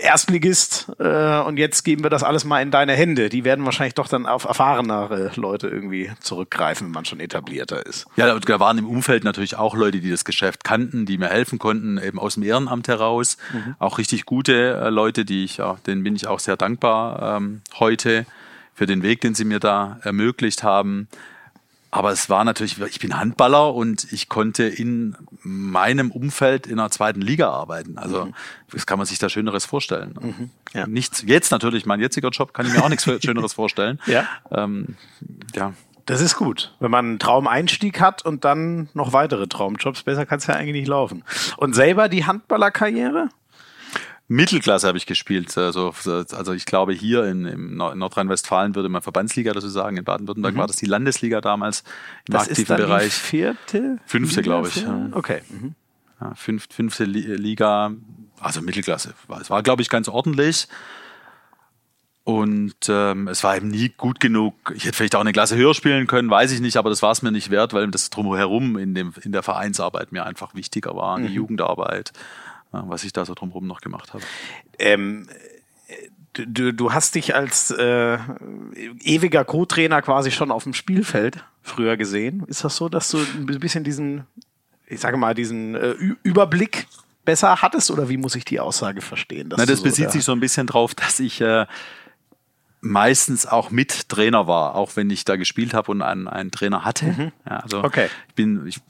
Erstligist 0.00 0.92
äh, 0.98 1.40
und 1.40 1.58
jetzt 1.58 1.84
geben 1.84 2.02
wir 2.02 2.10
das 2.10 2.22
alles 2.22 2.44
mal 2.44 2.60
in 2.60 2.70
deine 2.70 2.94
Hände. 2.94 3.28
Die 3.28 3.44
werden 3.44 3.64
wahrscheinlich 3.64 3.94
doch 3.94 4.08
dann 4.08 4.26
auf 4.26 4.44
erfahrenere 4.44 5.30
Leute 5.36 5.68
irgendwie 5.68 6.10
zurückgreifen, 6.20 6.88
wenn 6.88 6.92
man 6.92 7.04
schon 7.04 7.20
etablierter 7.20 7.86
ist. 7.86 8.06
Ja, 8.16 8.38
da 8.38 8.60
waren 8.60 8.78
im 8.78 8.86
Umfeld 8.86 9.24
natürlich 9.24 9.56
auch 9.56 9.74
Leute, 9.74 10.00
die 10.00 10.10
das 10.10 10.24
Geschäft 10.24 10.64
kannten, 10.64 11.06
die 11.06 11.18
mir 11.18 11.28
helfen 11.28 11.58
konnten, 11.58 11.98
eben 11.98 12.18
aus 12.18 12.34
dem 12.34 12.42
Ehrenamt 12.42 12.88
heraus. 12.88 13.36
Mhm. 13.52 13.76
Auch 13.78 13.98
richtig 13.98 14.26
gute 14.26 14.74
äh, 14.74 14.90
Leute, 14.90 15.24
die 15.24 15.44
ich, 15.44 15.58
ja, 15.58 15.76
denen 15.86 16.02
bin 16.02 16.16
ich 16.16 16.26
auch 16.26 16.40
sehr 16.40 16.56
dankbar 16.56 17.36
ähm, 17.36 17.62
heute 17.78 18.26
für 18.74 18.86
den 18.86 19.02
Weg, 19.02 19.20
den 19.22 19.34
sie 19.34 19.44
mir 19.44 19.58
da 19.58 19.98
ermöglicht 20.02 20.62
haben. 20.62 21.08
Aber 21.96 22.12
es 22.12 22.28
war 22.28 22.44
natürlich, 22.44 22.78
ich 22.78 23.00
bin 23.00 23.18
Handballer 23.18 23.72
und 23.74 24.12
ich 24.12 24.28
konnte 24.28 24.64
in 24.64 25.16
meinem 25.42 26.10
Umfeld 26.10 26.66
in 26.66 26.76
der 26.76 26.90
zweiten 26.90 27.22
Liga 27.22 27.48
arbeiten. 27.48 27.96
Also, 27.96 28.26
mhm. 28.26 28.34
das 28.70 28.84
kann 28.84 28.98
man 28.98 29.06
sich 29.06 29.18
da 29.18 29.30
Schöneres 29.30 29.64
vorstellen. 29.64 30.14
Mhm. 30.20 30.50
Ja. 30.74 30.86
Nichts, 30.86 31.24
jetzt 31.26 31.50
natürlich, 31.52 31.86
mein 31.86 31.98
jetziger 32.00 32.28
Job 32.28 32.52
kann 32.52 32.66
ich 32.66 32.74
mir 32.74 32.84
auch 32.84 32.90
nichts 32.90 33.04
Schöneres 33.24 33.54
vorstellen. 33.54 33.98
Ja. 34.04 34.26
Ähm, 34.50 34.96
ja. 35.54 35.72
Das 36.04 36.20
ist 36.20 36.36
gut. 36.36 36.74
Wenn 36.80 36.90
man 36.90 37.06
einen 37.06 37.18
Traumeinstieg 37.18 37.98
hat 37.98 38.22
und 38.26 38.44
dann 38.44 38.90
noch 38.92 39.14
weitere 39.14 39.46
Traumjobs, 39.46 40.02
besser 40.02 40.26
kann 40.26 40.36
es 40.36 40.46
ja 40.46 40.54
eigentlich 40.54 40.74
nicht 40.74 40.88
laufen. 40.88 41.24
Und 41.56 41.74
selber 41.74 42.10
die 42.10 42.26
Handballerkarriere? 42.26 43.30
Mittelklasse 44.28 44.88
habe 44.88 44.98
ich 44.98 45.06
gespielt. 45.06 45.56
Also, 45.56 45.94
also 46.04 46.52
ich 46.52 46.66
glaube, 46.66 46.92
hier 46.92 47.24
in, 47.24 47.44
in 47.44 47.76
Nordrhein-Westfalen 47.76 48.74
würde 48.74 48.88
man 48.88 49.02
Verbandsliga 49.02 49.52
dazu 49.52 49.68
sagen. 49.68 49.96
In 49.96 50.04
Baden-Württemberg 50.04 50.54
mhm. 50.54 50.58
war 50.58 50.66
das 50.66 50.76
die 50.76 50.86
Landesliga 50.86 51.40
damals 51.40 51.84
im 52.26 52.32
das 52.32 52.42
aktiven 52.42 52.62
ist 52.62 52.70
dann 52.70 52.76
Bereich. 52.78 53.14
Die 53.14 53.20
vierte? 53.20 53.98
Fünfte, 54.04 54.42
glaube 54.42 54.68
ich. 54.68 54.76
Ja. 54.76 55.08
Okay. 55.12 55.42
Mhm. 55.48 55.74
Ja, 56.20 56.34
fünf, 56.34 56.66
fünfte 56.70 57.04
Liga, 57.04 57.92
also 58.40 58.62
Mittelklasse. 58.62 59.14
Es 59.40 59.50
war, 59.50 59.62
glaube 59.62 59.82
ich, 59.82 59.88
ganz 59.88 60.08
ordentlich. 60.08 60.66
Und 62.24 62.74
ähm, 62.88 63.28
es 63.28 63.44
war 63.44 63.56
eben 63.56 63.68
nie 63.68 63.90
gut 63.90 64.18
genug. 64.18 64.54
Ich 64.74 64.84
hätte 64.84 64.96
vielleicht 64.96 65.14
auch 65.14 65.20
eine 65.20 65.32
Klasse 65.32 65.56
höher 65.56 65.74
spielen 65.74 66.08
können, 66.08 66.28
weiß 66.28 66.50
ich 66.50 66.60
nicht, 66.60 66.76
aber 66.76 66.90
das 66.90 67.00
war 67.00 67.12
es 67.12 67.22
mir 67.22 67.30
nicht 67.30 67.50
wert, 67.50 67.72
weil 67.72 67.88
das 67.88 68.10
drumherum 68.10 68.76
in, 68.78 68.94
dem, 68.94 69.14
in 69.22 69.30
der 69.30 69.44
Vereinsarbeit 69.44 70.10
mir 70.10 70.26
einfach 70.26 70.54
wichtiger 70.56 70.96
war, 70.96 71.18
die 71.18 71.28
mhm. 71.28 71.34
Jugendarbeit 71.34 72.12
was 72.72 73.04
ich 73.04 73.12
da 73.12 73.24
so 73.24 73.34
drumherum 73.34 73.66
noch 73.66 73.80
gemacht 73.80 74.12
habe. 74.14 74.24
Ähm, 74.78 75.28
du, 76.32 76.72
du 76.72 76.92
hast 76.92 77.14
dich 77.14 77.34
als 77.34 77.70
äh, 77.70 78.18
ewiger 79.00 79.44
Co-Trainer 79.44 80.02
quasi 80.02 80.30
schon 80.30 80.50
auf 80.50 80.64
dem 80.64 80.74
Spielfeld 80.74 81.44
früher 81.62 81.96
gesehen. 81.96 82.44
Ist 82.46 82.64
das 82.64 82.76
so, 82.76 82.88
dass 82.88 83.10
du 83.10 83.18
ein 83.18 83.46
bisschen 83.46 83.84
diesen, 83.84 84.26
ich 84.86 85.00
sage 85.00 85.16
mal, 85.16 85.34
diesen 85.34 85.74
äh, 85.74 85.94
Überblick 86.22 86.86
besser 87.24 87.60
hattest 87.62 87.90
oder 87.90 88.08
wie 88.08 88.16
muss 88.16 88.34
ich 88.34 88.44
die 88.44 88.60
Aussage 88.60 89.00
verstehen? 89.00 89.48
Na, 89.56 89.66
das 89.66 89.78
so 89.78 89.84
bezieht 89.84 90.06
da 90.06 90.10
sich 90.10 90.24
so 90.24 90.32
ein 90.32 90.40
bisschen 90.40 90.66
drauf, 90.66 90.94
dass 90.94 91.18
ich 91.18 91.40
äh, 91.40 91.66
meistens 92.80 93.46
auch 93.46 93.70
mit 93.70 94.08
Trainer 94.08 94.46
war, 94.46 94.74
auch 94.74 94.96
wenn 94.96 95.10
ich 95.10 95.24
da 95.24 95.36
gespielt 95.36 95.74
habe 95.74 95.90
und 95.90 96.02
einen, 96.02 96.28
einen 96.28 96.50
Trainer 96.50 96.84
hatte. 96.84 97.06
Mhm. 97.06 97.32
Ja, 97.48 97.56
also 97.58 97.82
okay. 97.82 98.08
ich 98.28 98.34
bin, 98.34 98.66
ich 98.66 98.80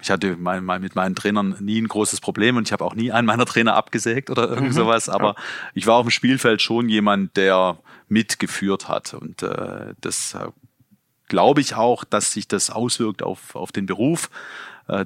ich 0.00 0.10
hatte 0.10 0.36
mal, 0.36 0.60
mal 0.60 0.78
mit 0.78 0.94
meinen 0.94 1.14
Trainern 1.14 1.56
nie 1.60 1.80
ein 1.80 1.88
großes 1.88 2.20
Problem 2.20 2.56
und 2.56 2.68
ich 2.68 2.72
habe 2.72 2.84
auch 2.84 2.94
nie 2.94 3.10
einen 3.10 3.26
meiner 3.26 3.46
Trainer 3.46 3.74
abgesägt 3.74 4.30
oder 4.30 4.48
irgend 4.48 4.68
mhm. 4.68 4.72
sowas. 4.72 5.08
Aber 5.08 5.28
ja. 5.28 5.34
ich 5.74 5.86
war 5.86 5.96
auf 5.96 6.06
dem 6.06 6.10
Spielfeld 6.10 6.62
schon 6.62 6.88
jemand, 6.88 7.36
der 7.36 7.78
mitgeführt 8.08 8.88
hat. 8.88 9.14
Und 9.14 9.42
äh, 9.42 9.94
das 10.00 10.34
äh, 10.34 10.48
glaube 11.28 11.60
ich 11.60 11.74
auch, 11.74 12.04
dass 12.04 12.32
sich 12.32 12.46
das 12.46 12.70
auswirkt 12.70 13.22
auf, 13.22 13.56
auf 13.56 13.72
den 13.72 13.86
Beruf, 13.86 14.30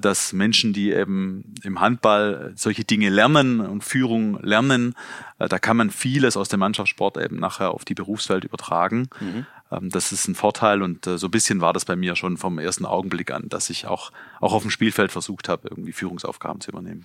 dass 0.01 0.33
Menschen, 0.33 0.73
die 0.73 0.93
eben 0.93 1.55
im 1.65 1.81
Handball 1.81 2.53
solche 2.55 2.85
Dinge 2.85 3.09
lernen 3.09 3.61
und 3.61 3.83
Führung 3.83 4.41
lernen, 4.43 4.95
äh, 5.43 5.49
da 5.49 5.59
kann 5.59 5.77
man 5.77 5.91
vieles 5.91 6.37
aus 6.37 6.49
dem 6.49 6.61
Mannschaftssport 6.61 7.17
eben 7.19 7.37
nachher 7.37 7.73
auf 7.73 7.85
die 7.85 7.95
Berufswelt 7.95 8.45
übertragen. 8.45 9.09
Mhm. 9.21 9.47
Ähm, 9.71 9.91
das 9.91 10.13
ist 10.13 10.29
ein 10.29 10.35
Vorteil 10.35 10.83
und 10.83 11.07
äh, 11.07 11.19
so 11.19 11.27
ein 11.29 11.31
bisschen 11.31 11.61
war 11.61 11.73
das 11.73 11.85
bei 11.85 11.97
mir 11.97 12.17
schon 12.17 12.37
vom 12.37 12.59
ersten 12.59 12.87
Augenblick 12.87 13.31
an, 13.31 13.49
dass 13.49 13.71
ich 13.71 13.87
auch, 13.87 14.13
auch 14.41 14.53
auf 14.53 14.63
dem 14.63 14.71
Spielfeld 14.71 15.11
versucht 15.13 15.49
habe, 15.49 15.69
irgendwie 15.69 15.93
Führungsaufgaben 15.93 16.61
zu 16.61 16.71
übernehmen. 16.71 17.05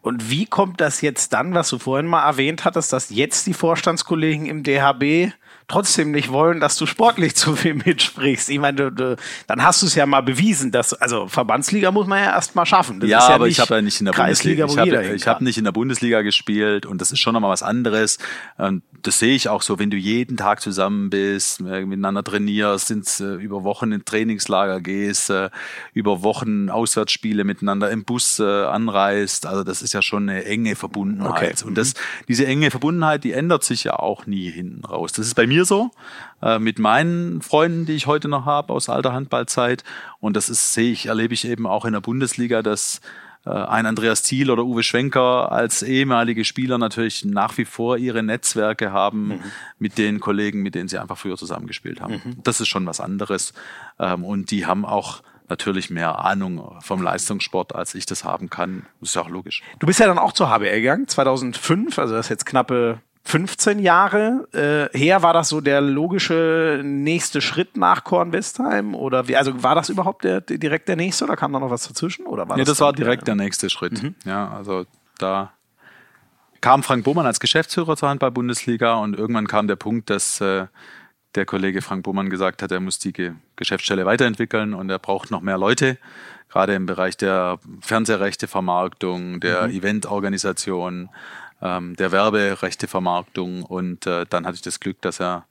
Und 0.00 0.30
wie 0.30 0.46
kommt 0.46 0.80
das 0.80 1.00
jetzt 1.00 1.32
dann, 1.32 1.54
was 1.54 1.68
du 1.68 1.78
vorhin 1.78 2.06
mal 2.06 2.26
erwähnt 2.26 2.64
hattest, 2.64 2.92
dass 2.92 3.10
jetzt 3.10 3.46
die 3.46 3.54
Vorstandskollegen 3.54 4.46
im 4.46 4.62
DHB 4.62 5.32
trotzdem 5.68 6.10
nicht 6.10 6.30
wollen, 6.30 6.60
dass 6.60 6.76
du 6.76 6.86
sportlich 6.86 7.34
zu 7.36 7.56
viel 7.56 7.74
mitsprichst. 7.74 8.50
Ich 8.50 8.58
meine, 8.58 8.76
du, 8.76 8.90
du, 8.90 9.16
dann 9.46 9.62
hast 9.62 9.82
du 9.82 9.86
es 9.86 9.94
ja 9.94 10.06
mal 10.06 10.22
bewiesen, 10.22 10.70
dass 10.70 10.94
also 10.94 11.28
Verbandsliga 11.28 11.90
muss 11.90 12.06
man 12.06 12.22
ja 12.22 12.32
erst 12.32 12.54
mal 12.54 12.66
schaffen. 12.66 13.00
Das 13.00 13.08
ja, 13.08 13.18
ja 13.18 13.34
aber 13.34 13.48
ich 13.48 13.60
habe 13.60 13.74
ja 13.74 13.82
nicht 13.82 14.00
in 14.00 14.06
der 14.06 14.12
Bundesliga. 14.12 14.66
Ich 14.66 15.26
habe 15.26 15.36
hab 15.36 15.40
nicht 15.40 15.58
in 15.58 15.64
der 15.64 15.72
Bundesliga 15.72 16.22
gespielt 16.22 16.86
und 16.86 17.00
das 17.00 17.12
ist 17.12 17.20
schon 17.20 17.34
nochmal 17.34 17.50
was 17.50 17.62
anderes. 17.62 18.18
Und 18.56 18.82
das 19.02 19.18
sehe 19.18 19.34
ich 19.34 19.48
auch 19.48 19.62
so, 19.62 19.78
wenn 19.78 19.90
du 19.90 19.96
jeden 19.96 20.36
Tag 20.36 20.60
zusammen 20.60 21.10
bist, 21.10 21.60
äh, 21.60 21.84
miteinander 21.84 22.22
trainierst, 22.22 22.90
ins, 22.90 23.20
äh, 23.20 23.34
über 23.34 23.64
Wochen 23.64 23.92
in 23.92 24.04
Trainingslager 24.04 24.80
gehst, 24.80 25.30
äh, 25.30 25.50
über 25.92 26.22
Wochen 26.22 26.70
Auswärtsspiele 26.70 27.44
miteinander 27.44 27.90
im 27.90 28.04
Bus 28.04 28.40
anreist. 28.40 29.46
Also 29.46 29.64
das 29.64 29.82
ist 29.82 29.92
ja 29.92 30.02
schon 30.02 30.28
eine 30.28 30.44
enge 30.44 30.76
Verbundenheit. 30.76 31.60
Okay. 31.60 31.68
Und 31.68 31.76
das, 31.76 31.94
diese 32.28 32.46
enge 32.46 32.70
Verbundenheit, 32.70 33.24
die 33.24 33.32
ändert 33.32 33.64
sich 33.64 33.84
ja 33.84 33.98
auch 33.98 34.26
nie 34.26 34.50
hinten 34.50 34.84
raus. 34.84 35.12
Das 35.12 35.26
ist 35.26 35.34
bei 35.34 35.46
mir 35.46 35.53
so, 35.62 35.90
mit 36.58 36.78
meinen 36.78 37.40
Freunden, 37.40 37.86
die 37.86 37.94
ich 37.94 38.06
heute 38.06 38.28
noch 38.28 38.44
habe 38.44 38.72
aus 38.72 38.90
alter 38.90 39.14
Handballzeit. 39.14 39.82
Und 40.20 40.36
das 40.36 40.50
ist, 40.50 40.74
sehe 40.74 40.92
ich, 40.92 41.06
erlebe 41.06 41.32
ich 41.32 41.46
eben 41.46 41.66
auch 41.66 41.86
in 41.86 41.94
der 41.94 42.02
Bundesliga, 42.02 42.62
dass 42.62 43.00
äh, 43.46 43.50
ein 43.50 43.86
Andreas 43.86 44.22
Thiel 44.22 44.50
oder 44.50 44.64
Uwe 44.64 44.82
Schwenker 44.82 45.52
als 45.52 45.82
ehemalige 45.82 46.44
Spieler 46.44 46.78
natürlich 46.78 47.24
nach 47.24 47.56
wie 47.58 47.64
vor 47.64 47.96
ihre 47.98 48.22
Netzwerke 48.22 48.92
haben 48.92 49.28
mhm. 49.28 49.40
mit 49.78 49.98
den 49.98 50.20
Kollegen, 50.20 50.62
mit 50.62 50.74
denen 50.74 50.88
sie 50.88 50.98
einfach 50.98 51.18
früher 51.18 51.36
zusammengespielt 51.36 52.00
haben. 52.00 52.22
Mhm. 52.24 52.36
Das 52.42 52.60
ist 52.60 52.68
schon 52.68 52.86
was 52.86 53.00
anderes. 53.00 53.52
Ähm, 53.98 54.24
und 54.24 54.50
die 54.50 54.66
haben 54.66 54.84
auch 54.84 55.22
natürlich 55.48 55.90
mehr 55.90 56.20
Ahnung 56.20 56.78
vom 56.80 57.02
Leistungssport, 57.02 57.74
als 57.74 57.94
ich 57.94 58.06
das 58.06 58.24
haben 58.24 58.48
kann. 58.48 58.86
Das 59.00 59.10
ist 59.10 59.14
ja 59.16 59.22
auch 59.22 59.28
logisch. 59.28 59.62
Du 59.78 59.86
bist 59.86 60.00
ja 60.00 60.06
dann 60.06 60.18
auch 60.18 60.32
zur 60.32 60.48
HBL 60.48 60.80
gegangen, 60.80 61.06
2005, 61.06 61.98
also 61.98 62.14
das 62.14 62.26
ist 62.26 62.30
jetzt 62.30 62.46
knappe 62.46 63.00
15 63.26 63.78
Jahre 63.78 64.46
äh, 64.52 64.98
her 64.98 65.22
war 65.22 65.32
das 65.32 65.48
so 65.48 65.60
der 65.60 65.80
logische 65.80 66.82
nächste 66.84 67.40
Schritt 67.40 67.76
nach 67.76 68.04
Kornwestheim 68.04 68.94
oder 68.94 69.28
wie 69.28 69.36
also 69.36 69.62
war 69.62 69.74
das 69.74 69.88
überhaupt 69.88 70.24
der, 70.24 70.42
der, 70.42 70.58
direkt 70.58 70.88
der 70.88 70.96
nächste 70.96 71.24
oder 71.24 71.36
kam 71.36 71.52
da 71.52 71.58
noch 71.58 71.70
was 71.70 71.88
dazwischen 71.88 72.26
oder 72.26 72.48
war 72.48 72.56
nee, 72.56 72.62
das, 72.62 72.78
das 72.78 72.80
war 72.80 72.92
direkt 72.92 73.26
der, 73.26 73.34
der 73.34 73.44
nächste 73.44 73.70
Schritt. 73.70 74.02
Mhm. 74.02 74.14
Ja, 74.24 74.50
also 74.50 74.84
da 75.18 75.52
kam 76.60 76.82
Frank 76.82 77.04
Bohmann 77.04 77.26
als 77.26 77.40
Geschäftsführer 77.40 77.96
zur 77.96 78.10
Handball-Bundesliga 78.10 78.94
und 78.94 79.18
irgendwann 79.18 79.46
kam 79.46 79.68
der 79.68 79.76
Punkt, 79.76 80.10
dass 80.10 80.40
äh, 80.40 80.66
der 81.34 81.46
Kollege 81.46 81.82
Frank 81.82 82.04
Bohmann 82.04 82.30
gesagt 82.30 82.62
hat, 82.62 82.72
er 82.72 82.80
muss 82.80 82.98
die 82.98 83.12
Ge 83.12 83.32
Geschäftsstelle 83.56 84.04
weiterentwickeln 84.04 84.74
und 84.74 84.90
er 84.90 84.98
braucht 84.98 85.30
noch 85.30 85.40
mehr 85.40 85.58
Leute, 85.58 85.98
gerade 86.48 86.74
im 86.74 86.86
Bereich 86.86 87.16
der 87.16 87.58
Fernsehrechtevermarktung, 87.80 89.40
der 89.40 89.68
mhm. 89.68 89.74
Eventorganisation, 89.74 91.10
ähm, 91.64 91.96
der 91.96 92.12
Werberechtevermarktung 92.12 93.64
und 93.64 94.06
äh, 94.06 94.26
dann 94.28 94.46
hatte 94.46 94.54
ich 94.56 94.62
das 94.62 94.78
Glück, 94.78 95.00
dass 95.02 95.20
er 95.20 95.46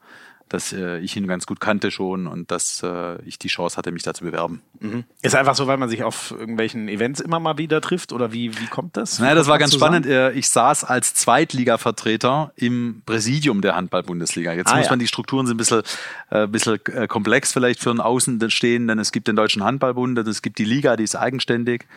dass 0.53 0.71
äh, 0.71 0.99
ich 0.99 1.17
ihn 1.17 1.25
ganz 1.25 1.47
gut 1.47 1.59
kannte 1.59 1.89
schon 1.89 2.27
und 2.27 2.51
dass 2.51 2.83
äh, 2.83 3.19
ich 3.23 3.39
die 3.39 3.47
Chance 3.47 3.75
hatte, 3.75 3.91
mich 3.91 4.03
da 4.03 4.13
zu 4.13 4.23
bewerben. 4.23 4.61
Mhm. 4.79 5.03
Ist 5.23 5.35
einfach 5.35 5.55
so, 5.55 5.65
weil 5.65 5.77
man 5.77 5.89
sich 5.89 6.03
auf 6.03 6.29
irgendwelchen 6.29 6.89
Events 6.89 7.19
immer 7.21 7.39
mal 7.39 7.57
wieder 7.57 7.81
trifft 7.81 8.13
oder 8.13 8.31
wie, 8.33 8.59
wie 8.59 8.67
kommt 8.67 8.95
das? 8.95 9.17
Naja, 9.17 9.33
das 9.33 9.47
war 9.47 9.57
ganz 9.57 9.71
zusammen? 9.71 10.03
spannend. 10.03 10.05
Äh, 10.05 10.31
ich 10.33 10.49
saß 10.49 10.83
als 10.83 11.15
Zweitliga-Vertreter 11.15 12.51
im 12.55 13.01
Präsidium 13.05 13.61
der 13.61 13.75
Handball-Bundesliga. 13.75 14.53
Jetzt 14.53 14.71
ah, 14.71 14.77
muss 14.77 14.91
man 14.91 14.99
die 14.99 15.07
Strukturen 15.07 15.47
sind 15.47 15.55
ein 15.55 15.57
bisschen, 15.57 15.81
äh, 16.29 16.45
bisschen 16.45 16.79
äh, 16.85 17.07
komplex 17.07 17.51
vielleicht 17.51 17.79
für 17.79 17.89
einen 17.89 18.01
Außenstehenden. 18.01 18.99
Es 18.99 19.11
gibt 19.11 19.27
den 19.27 19.35
Deutschen 19.35 19.63
Handballbund, 19.63 20.19
es 20.19 20.43
gibt 20.43 20.59
die 20.59 20.65
Liga, 20.65 20.95
die 20.97 21.03
ist 21.03 21.15
eigenständig. 21.15 21.87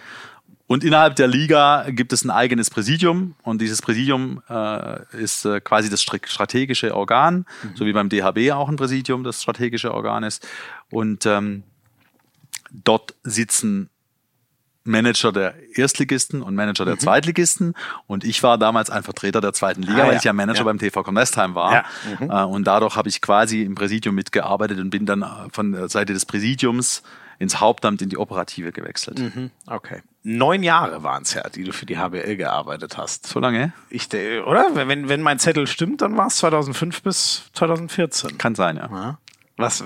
Und 0.68 0.82
innerhalb 0.82 1.14
der 1.14 1.28
Liga 1.28 1.86
gibt 1.90 2.12
es 2.12 2.24
ein 2.24 2.30
eigenes 2.30 2.70
Präsidium 2.70 3.36
und 3.42 3.60
dieses 3.60 3.82
Präsidium 3.82 4.42
äh, 4.48 5.16
ist 5.16 5.44
äh, 5.44 5.60
quasi 5.60 5.88
das 5.88 6.02
strategische 6.02 6.94
Organ, 6.94 7.46
mhm. 7.62 7.76
so 7.76 7.86
wie 7.86 7.92
beim 7.92 8.08
DHB 8.08 8.50
auch 8.52 8.68
ein 8.68 8.76
Präsidium 8.76 9.22
das 9.22 9.42
strategische 9.42 9.94
Organ 9.94 10.24
ist. 10.24 10.46
Und 10.90 11.24
ähm, 11.24 11.62
dort 12.72 13.14
sitzen 13.22 13.90
Manager 14.82 15.32
der 15.32 15.54
Erstligisten 15.76 16.42
und 16.42 16.54
Manager 16.54 16.84
der 16.84 16.94
mhm. 16.94 17.00
Zweitligisten. 17.00 17.74
Und 18.06 18.24
ich 18.24 18.42
war 18.42 18.58
damals 18.58 18.90
ein 18.90 19.02
Vertreter 19.02 19.40
der 19.40 19.52
zweiten 19.52 19.82
Liga, 19.82 20.02
ah, 20.02 20.06
weil 20.06 20.12
ja. 20.12 20.18
ich 20.18 20.24
ja 20.24 20.32
Manager 20.32 20.58
ja. 20.58 20.64
beim 20.64 20.78
TV 20.78 21.04
Westheim 21.06 21.54
war. 21.54 21.72
Ja. 21.72 21.84
Mhm. 22.18 22.30
Äh, 22.30 22.44
und 22.44 22.66
dadurch 22.66 22.96
habe 22.96 23.08
ich 23.08 23.20
quasi 23.20 23.62
im 23.62 23.74
Präsidium 23.74 24.14
mitgearbeitet 24.14 24.78
und 24.78 24.90
bin 24.90 25.06
dann 25.06 25.24
von 25.52 25.72
der 25.72 25.88
Seite 25.88 26.12
des 26.12 26.24
Präsidiums 26.24 27.02
ins 27.38 27.60
Hauptamt 27.60 28.00
in 28.02 28.08
die 28.08 28.16
Operative 28.16 28.72
gewechselt. 28.72 29.18
Mhm. 29.18 29.50
Okay. 29.66 30.02
Neun 30.28 30.64
Jahre 30.64 31.04
waren 31.04 31.22
es 31.22 31.34
ja, 31.34 31.48
die 31.48 31.62
du 31.62 31.72
für 31.72 31.86
die 31.86 31.98
HBL 31.98 32.34
gearbeitet 32.34 32.98
hast. 32.98 33.28
So 33.28 33.38
lange? 33.38 33.72
Ich, 33.90 34.08
oder? 34.12 34.70
Wenn, 34.74 35.08
wenn 35.08 35.22
mein 35.22 35.38
Zettel 35.38 35.68
stimmt, 35.68 36.02
dann 36.02 36.16
war 36.16 36.26
es 36.26 36.36
2005 36.38 37.02
bis 37.02 37.44
2014. 37.52 38.36
Kann 38.36 38.56
sein, 38.56 38.76
ja. 38.76 38.88
ja. 38.90 39.18
Was, 39.56 39.84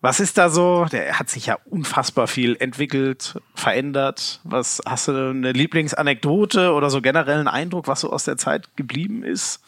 was 0.00 0.20
ist 0.20 0.38
da 0.38 0.48
so? 0.48 0.86
Der 0.90 1.18
hat 1.18 1.28
sich 1.28 1.44
ja 1.44 1.58
unfassbar 1.66 2.28
viel 2.28 2.56
entwickelt, 2.58 3.38
verändert. 3.54 4.40
Was 4.42 4.80
hast 4.86 5.08
du 5.08 5.30
eine 5.30 5.52
Lieblingsanekdote 5.52 6.72
oder 6.72 6.88
so 6.88 7.02
generellen 7.02 7.46
Eindruck, 7.46 7.86
was 7.86 8.00
so 8.00 8.10
aus 8.10 8.24
der 8.24 8.38
Zeit 8.38 8.74
geblieben 8.76 9.22
ist? 9.22 9.60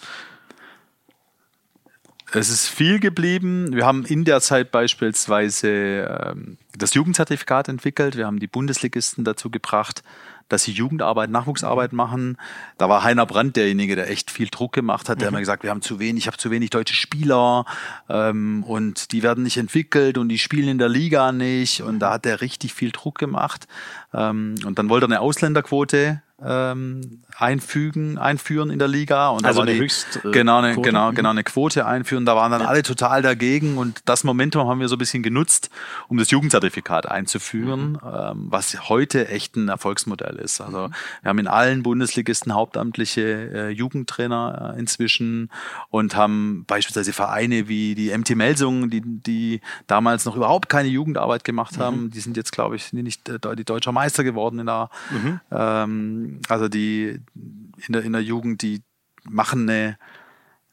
Es 2.37 2.51
ist 2.51 2.69
viel 2.69 3.01
geblieben. 3.01 3.75
Wir 3.75 3.87
haben 3.87 4.05
in 4.05 4.25
der 4.25 4.41
Zeit 4.41 4.71
beispielsweise 4.71 5.69
ähm, 5.71 6.59
das 6.77 6.93
Jugendzertifikat 6.93 7.69
entwickelt. 7.69 8.17
Wir 8.17 8.27
haben 8.27 8.41
die 8.41 8.47
Bundesligisten 8.47 9.25
dazu 9.25 9.51
gebracht, 9.51 10.03
dass 10.49 10.63
sie 10.63 10.73
Jugendarbeit, 10.73 11.31
Nachwuchsarbeit 11.31 11.95
machen. 11.95 12.37
Da 12.77 12.89
war 12.91 13.03
Heiner 13.03 13.25
Brandt 13.25 13.57
derjenige, 13.57 13.97
der 13.97 14.11
echt 14.11 14.31
viel 14.31 14.49
Druck 14.49 14.73
gemacht 14.73 15.09
hat. 15.09 15.21
Der 15.21 15.29
mhm. 15.29 15.35
immer 15.35 15.41
gesagt, 15.41 15.63
wir 15.63 15.71
haben 15.71 15.81
zu 15.81 15.99
wenig, 15.99 16.25
ich 16.25 16.27
habe 16.27 16.37
zu 16.37 16.51
wenig 16.51 16.71
deutsche 16.71 16.95
Spieler 16.95 17.65
ähm, 18.09 18.63
und 18.65 19.13
die 19.13 19.23
werden 19.23 19.43
nicht 19.43 19.57
entwickelt 19.57 20.19
und 20.19 20.29
die 20.29 20.39
spielen 20.39 20.69
in 20.69 20.79
der 20.79 20.91
Liga 20.91 21.33
nicht. 21.33 21.81
Und 21.81 22.01
da 22.01 22.13
hat 22.13 22.27
er 22.27 22.43
richtig 22.43 22.75
viel 22.75 22.93
Druck 22.93 23.19
gemacht. 23.19 23.67
Ähm, 24.13 24.57
und 24.67 24.79
dann 24.79 24.91
wollte 24.91 25.07
er 25.07 25.09
eine 25.09 25.21
Ausländerquote 25.21 26.23
ähm, 26.43 27.23
einfügen, 27.39 28.19
einführen 28.19 28.71
in 28.71 28.79
der 28.79 28.89
Liga. 28.89 29.31
Und 29.31 29.47
also 29.47 29.63
eine 29.63 29.73
die, 29.73 29.81
Höchst, 29.81 30.21
äh, 30.23 30.31
genau, 30.33 30.59
eine, 30.59 30.75
genau, 30.77 31.13
genau 31.13 31.31
eine 31.31 31.45
Quote 31.45 31.87
einführen. 31.87 32.27
Da 32.27 32.37
waren 32.37 32.51
dann 32.53 32.61
ja. 32.61 32.67
alle 32.67 32.83
total 32.83 33.23
dagegen 33.23 33.79
und 33.79 34.03
das 34.05 34.23
Momentum 34.23 34.69
haben 34.69 34.81
wir 34.81 34.89
so 34.89 34.97
ein 34.97 34.99
bisschen 34.99 35.23
genutzt, 35.23 35.71
um 36.09 36.19
das 36.19 36.31
Jugendzertifikat 36.31 37.07
einzuführen, 37.09 37.93
mhm. 37.93 38.01
ähm, 38.05 38.47
was 38.51 38.89
heute 38.89 39.29
echt 39.29 39.57
ein 39.57 39.69
Erfolgsmodell 39.69 40.37
ist. 40.37 40.61
Also 40.61 40.89
mhm. 40.89 40.95
wir 41.23 41.29
haben 41.31 41.39
in 41.39 41.49
allen 41.49 41.83
Bundesligisten 41.83 42.55
hauptamtliche 42.55 43.23
äh, 43.23 43.69
Jugendtrainer 43.71 44.75
äh, 44.75 44.79
inzwischen 44.79 45.51
und 45.89 46.17
haben 46.17 46.65
beispielsweise 46.67 47.15
Vereine 47.15 47.69
wie 47.69 47.95
die 47.95 48.17
MT 48.17 48.37
Melsungen, 48.37 48.91
die, 48.91 49.01
die 49.03 49.63
damals 49.87 50.27
noch 50.27 50.37
überhaupt 50.37 50.69
keine 50.69 50.89
Jugendarbeit 50.89 51.45
gemacht 51.45 51.79
haben. 51.79 52.05
Mhm. 52.05 52.11
Die 52.11 52.21
sind 52.21 52.37
jetzt, 52.37 52.53
glaube 52.53 52.77
ich, 52.77 52.93
nicht 52.93 53.27
äh, 53.31 53.39
die 53.57 53.65
deutscher 53.65 53.93
Meister 53.93 54.23
geworden 54.23 54.59
in 54.59 54.67
der 54.67 54.91
mhm. 55.11 55.41
ähm, 55.51 56.26
also 56.49 56.69
die 56.69 57.21
in 57.35 57.93
der, 57.93 58.03
in 58.03 58.13
der 58.13 58.23
Jugend, 58.23 58.63
die 58.63 58.83
machen 59.29 59.69
eine, 59.69 59.99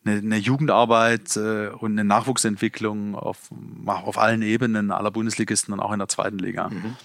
eine, 0.05 0.17
eine 0.17 0.37
Jugendarbeit 0.37 1.35
äh, 1.37 1.69
und 1.69 1.93
eine 1.93 2.03
Nachwuchsentwicklung 2.03 3.15
auf, 3.15 3.49
auf 3.85 4.17
allen 4.17 4.41
Ebenen 4.41 4.91
aller 4.91 5.11
Bundesligisten 5.11 5.73
und 5.73 5.79
auch 5.79 5.91
in 5.91 5.99
der 5.99 6.07
zweiten 6.07 6.39
Liga. 6.39 6.69
Mhm. 6.69 6.95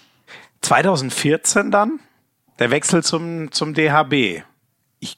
2014 0.61 1.71
dann 1.71 1.99
der 2.59 2.71
Wechsel 2.71 3.03
zum, 3.03 3.51
zum 3.51 3.73
DHB. 3.73 4.43
Ich 4.99 5.17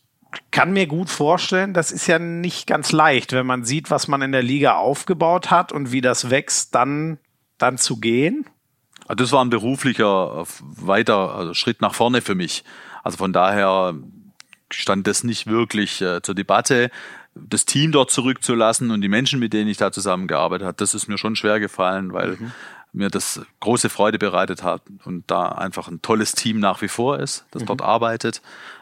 kann 0.52 0.72
mir 0.74 0.88
gut 0.88 1.10
vorstellen, 1.10 1.74
das 1.74 1.92
ist 1.92 2.08
ja 2.08 2.20
nicht 2.20 2.68
ganz 2.68 2.92
leicht, 2.92 3.34
wenn 3.34 3.46
man 3.46 3.66
sieht, 3.66 3.90
was 3.90 4.08
man 4.08 4.22
in 4.22 4.32
der 4.32 4.44
Liga 4.44 4.76
aufgebaut 4.76 5.50
hat 5.52 5.72
und 5.72 5.92
wie 5.92 6.02
das 6.02 6.30
wächst, 6.30 6.76
dann, 6.76 7.18
dann 7.58 7.78
zu 7.78 8.00
gehen. 8.00 8.46
Also 9.08 9.16
das 9.24 9.32
war 9.32 9.44
ein 9.44 9.50
beruflicher 9.50 10.46
weiter 10.60 11.36
also 11.36 11.54
Schritt 11.54 11.82
nach 11.82 11.96
vorne 11.96 12.22
für 12.22 12.36
mich. 12.36 12.64
Also 13.04 13.18
von 13.18 13.34
daher 13.34 13.96
stand 14.70 15.08
das 15.08 15.24
nicht 15.24 15.48
wirklich 15.48 16.02
äh, 16.02 16.22
zur 16.22 16.36
Debatte. 16.36 16.90
Das 17.36 17.66
Team 17.66 17.92
dort 17.92 18.12
zurückzulassen 18.12 18.92
und 18.92 19.02
die 19.02 19.10
Menschen, 19.10 19.40
mit 19.40 19.54
denen 19.54 19.70
ich 19.70 19.78
da 19.78 19.92
zusammengearbeitet 19.92 20.68
habe, 20.68 20.78
das 20.78 20.94
ist 20.94 21.08
mir 21.08 21.18
schon 21.18 21.36
schwer 21.36 21.60
gefallen, 21.60 22.12
weil 22.12 22.32
mhm. 22.32 22.52
mir 22.92 23.10
das 23.10 23.42
große 23.62 23.90
Freude 23.90 24.18
bereitet 24.18 24.64
hat 24.64 24.82
und 25.06 25.24
da 25.32 25.50
einfach 25.50 25.88
ein 25.88 26.02
tolles 26.02 26.34
Team 26.34 26.60
nach 26.60 26.82
wie 26.82 26.90
vor 26.90 27.20
ist, 27.20 27.46
das 27.52 27.64
mhm. 27.64 27.68
dort 27.68 27.82
arbeitet 27.82 28.42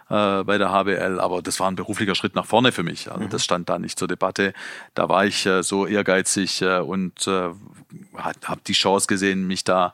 äh, 0.09 0.43
bei 0.43 0.57
der 0.57 0.71
HBL. 0.71 1.19
Aber 1.19 1.43
das 1.43 1.59
war 1.59 1.69
ein 1.69 1.75
beruflicher 1.75 2.15
Schritt 2.15 2.33
nach 2.33 2.45
vorne 2.45 2.71
für 2.71 2.83
mich. 2.83 3.11
Also 3.11 3.25
mhm. 3.25 3.29
das 3.29 3.43
stand 3.43 3.69
da 3.69 3.77
nicht 3.77 3.99
zur 3.99 4.07
Debatte. 4.07 4.53
Da 4.95 5.09
war 5.09 5.25
ich 5.25 5.45
äh, 5.45 5.61
so 5.61 5.85
ehrgeizig 5.85 6.63
äh, 6.63 6.79
und 6.79 7.27
äh, 7.27 7.49
habe 8.17 8.61
die 8.65 8.73
Chance 8.73 9.05
gesehen, 9.05 9.45
mich 9.45 9.63
da 9.63 9.87
äh, 9.87 9.91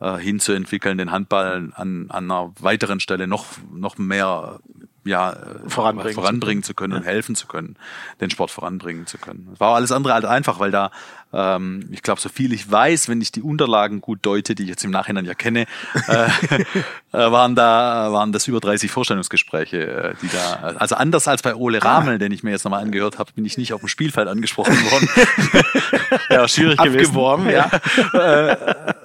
hinzuentwickeln, 0.00 0.98
den 0.98 1.12
Handball 1.12 1.72
an, 1.74 2.10
an 2.10 2.30
einer 2.30 2.52
weiteren 2.58 3.00
Stelle 3.00 3.26
noch, 3.26 3.46
noch 3.72 3.96
mehr 3.96 4.60
ja, 5.04 5.32
äh, 5.32 5.68
voranbringen, 5.68 6.14
voranbringen 6.14 6.62
zu 6.62 6.74
können, 6.74 6.92
ja. 6.92 6.98
und 6.98 7.04
helfen 7.04 7.34
zu 7.34 7.46
können, 7.46 7.76
den 8.20 8.30
Sport 8.30 8.50
voranbringen 8.50 9.06
zu 9.06 9.18
können. 9.18 9.50
Es 9.52 9.60
war 9.60 9.74
alles 9.74 9.92
andere 9.92 10.14
halt 10.14 10.24
einfach, 10.24 10.58
weil 10.58 10.70
da, 10.70 10.90
ähm, 11.34 11.88
ich 11.90 12.02
glaube, 12.02 12.20
so 12.20 12.28
viel 12.28 12.52
ich 12.52 12.70
weiß, 12.70 13.08
wenn 13.08 13.20
ich 13.20 13.32
die 13.32 13.42
Unterlagen 13.42 14.00
gut 14.00 14.20
deute, 14.22 14.54
die 14.54 14.64
ich 14.64 14.68
jetzt 14.68 14.84
im 14.84 14.90
Nachhinein 14.90 15.24
ja 15.24 15.34
kenne, 15.34 15.66
äh, 16.08 16.28
äh, 17.12 17.32
waren 17.32 17.54
da, 17.54 18.12
waren 18.12 18.32
das 18.32 18.46
über 18.46 18.60
30 18.60 18.90
Vorstellungsgespräche, 18.90 19.86
äh, 19.86 20.14
die 20.22 20.28
da, 20.28 20.74
also 20.78 20.94
anders 20.94 21.26
als 21.26 21.42
bei 21.42 21.54
Ole 21.54 21.82
ah. 21.82 21.96
Ramel, 21.96 22.14
ah. 22.14 22.18
den 22.18 22.32
ich 22.32 22.42
mir 22.42 22.50
jetzt 22.50 22.64
nochmal 22.64 22.82
angehört 22.82 23.18
habe, 23.18 23.32
bin 23.32 23.44
ich 23.44 23.58
nicht 23.58 23.72
auf 23.72 23.80
dem 23.80 23.88
Spielfeld 23.88 24.28
angesprochen 24.28 24.74
worden. 24.90 25.08
ja, 26.30 26.46
schwierig 26.46 26.78
Abgeworben, 26.78 27.46
gewesen. 27.48 27.70
ja. 28.12 28.52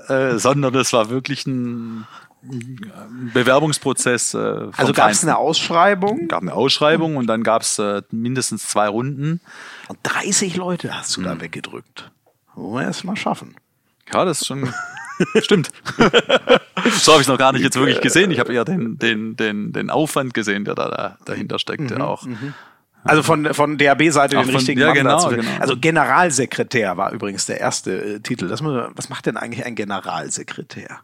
äh, 0.07 0.34
äh, 0.34 0.39
sondern 0.39 0.75
es 0.75 0.93
war 0.93 1.09
wirklich 1.09 1.47
ein 1.47 2.05
Bewerbungsprozess. 3.34 4.34
Äh, 4.34 4.38
also 4.77 4.93
gab 4.93 5.11
es 5.11 5.23
eine 5.23 5.38
Ausschreibung? 5.38 6.27
Gab 6.27 6.41
eine 6.41 6.53
Ausschreibung 6.53 7.17
und 7.17 7.27
dann 7.27 7.43
gab 7.43 7.63
es 7.63 7.80
äh, 7.80 8.01
mindestens 8.11 8.67
zwei 8.67 8.88
Runden. 8.88 9.41
Und 9.88 9.99
30 10.03 10.55
Leute 10.55 10.95
hast 10.95 11.17
du 11.17 11.21
mhm. 11.21 11.25
da 11.25 11.41
weggedrückt. 11.41 12.11
Wollen 12.56 12.84
wir 12.84 12.88
erst 12.88 13.04
mal 13.04 13.16
schaffen. 13.16 13.56
Ja, 14.14 14.26
das 14.26 14.41
ist 14.41 14.47
schon. 14.47 14.74
Stimmt. 15.41 15.72
so 16.91 17.12
habe 17.12 17.22
ich 17.22 17.28
noch 17.28 17.38
gar 17.38 17.52
nicht 17.52 17.64
jetzt 17.64 17.78
wirklich 17.78 18.02
gesehen. 18.02 18.32
Ich 18.32 18.39
habe 18.39 18.54
eher 18.54 18.66
den, 18.66 18.97
den, 18.97 19.36
den, 19.36 19.74
den 19.74 19.89
Aufwand 19.89 20.34
gesehen, 20.34 20.64
der 20.66 20.76
da, 20.76 21.18
dahinter 21.26 21.60
steckte 21.60 21.95
mhm, 21.95 22.02
auch. 22.02 22.24
Mhm. 22.26 22.54
Also 23.04 23.24
von, 23.24 23.54
von 23.54 23.78
DAB-Seite 23.78 24.36
den 24.36 24.45
von, 24.45 24.56
richtigen 24.56 24.80
ja, 24.80 24.88
Mann 24.88 24.95
genau, 24.95 25.30
genau. 25.30 25.43
Also 25.60 25.78
Generalsekretär 25.78 26.97
war 26.97 27.12
übrigens 27.12 27.45
der 27.45 27.60
erste 27.60 28.16
äh, 28.16 28.20
Titel. 28.20 28.47
Das, 28.47 28.64
was 28.64 29.10
macht 29.10 29.26
denn 29.26 29.38
eigentlich 29.38 29.66
ein 29.66 29.76
Generalsekretär? 29.76 31.00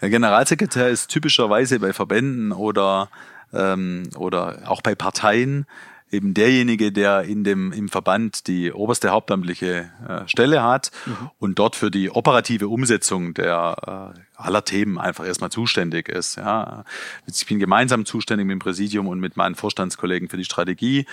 Der 0.00 0.10
Generalsekretär 0.10 0.88
ist 0.88 1.08
typischerweise 1.08 1.80
bei 1.80 1.92
Verbänden 1.92 2.52
oder, 2.52 3.08
ähm, 3.52 4.04
oder 4.16 4.62
auch 4.66 4.82
bei 4.82 4.94
Parteien 4.94 5.66
eben 6.12 6.34
derjenige, 6.34 6.92
der 6.92 7.22
in 7.22 7.42
dem, 7.42 7.72
im 7.72 7.88
Verband 7.88 8.46
die 8.46 8.70
oberste 8.72 9.10
hauptamtliche 9.10 9.90
äh, 10.06 10.28
Stelle 10.28 10.62
hat 10.62 10.92
mhm. 11.06 11.30
und 11.38 11.58
dort 11.58 11.74
für 11.74 11.90
die 11.90 12.10
operative 12.10 12.68
Umsetzung 12.68 13.34
der 13.34 14.12
äh, 14.14 14.20
aller 14.36 14.64
Themen 14.64 14.98
einfach 14.98 15.26
erstmal 15.26 15.50
zuständig 15.50 16.08
ist. 16.08 16.36
Ja. 16.36 16.84
Ich 17.26 17.46
bin 17.46 17.58
gemeinsam 17.58 18.04
zuständig 18.04 18.46
mit 18.46 18.52
dem 18.52 18.58
Präsidium 18.60 19.08
und 19.08 19.20
mit 19.20 19.36
meinen 19.36 19.54
Vorstandskollegen 19.54 20.28
für 20.28 20.36
die 20.36 20.44
Strategie 20.44 21.06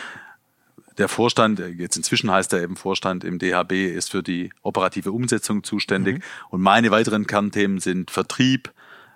der 1.00 1.08
Vorstand, 1.08 1.60
jetzt 1.78 1.96
inzwischen 1.96 2.30
heißt 2.30 2.52
er 2.52 2.62
eben 2.62 2.76
Vorstand 2.76 3.24
im 3.24 3.40
DHB, 3.40 3.72
ist 3.72 4.12
für 4.12 4.22
die 4.22 4.52
operative 4.62 5.14
Umsetzung 5.14 5.64
zuständig. 5.64 6.18
Mhm. 6.18 6.24
Und 6.50 6.62
meine 6.62 6.92
weiteren 6.92 7.26
Kernthemen 7.26 7.80
sind 7.80 8.12
Vertrieb, 8.12 8.74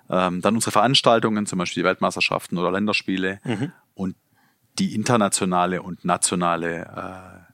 ähm, 0.08 0.40
dann 0.40 0.54
unsere 0.54 0.72
Veranstaltungen, 0.72 1.46
zum 1.46 1.58
Beispiel 1.58 1.82
die 1.82 1.86
Weltmeisterschaften 1.86 2.58
oder 2.58 2.72
Länderspiele 2.72 3.40
mhm. 3.44 3.72
und 3.94 4.16
die 4.78 4.94
internationale 4.94 5.82
und 5.82 6.04
nationale 6.04 6.84
äh, 6.84 7.44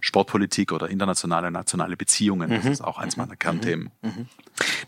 Sportpolitik 0.00 0.72
oder 0.72 0.88
internationale 0.88 1.50
nationale 1.50 1.96
Beziehungen. 1.96 2.50
Das 2.50 2.64
mhm. 2.64 2.72
ist 2.72 2.80
auch 2.82 2.98
eins 2.98 3.16
meiner 3.16 3.36
Kernthemen. 3.36 3.90
Mhm. 4.02 4.10
mhm. 4.10 4.28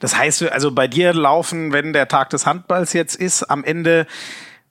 Das 0.00 0.16
heißt, 0.16 0.42
also 0.50 0.72
bei 0.72 0.86
dir 0.86 1.14
laufen, 1.14 1.72
wenn 1.72 1.92
der 1.92 2.08
Tag 2.08 2.30
des 2.30 2.44
Handballs 2.44 2.92
jetzt 2.92 3.14
ist, 3.14 3.44
am 3.44 3.64
Ende 3.64 4.06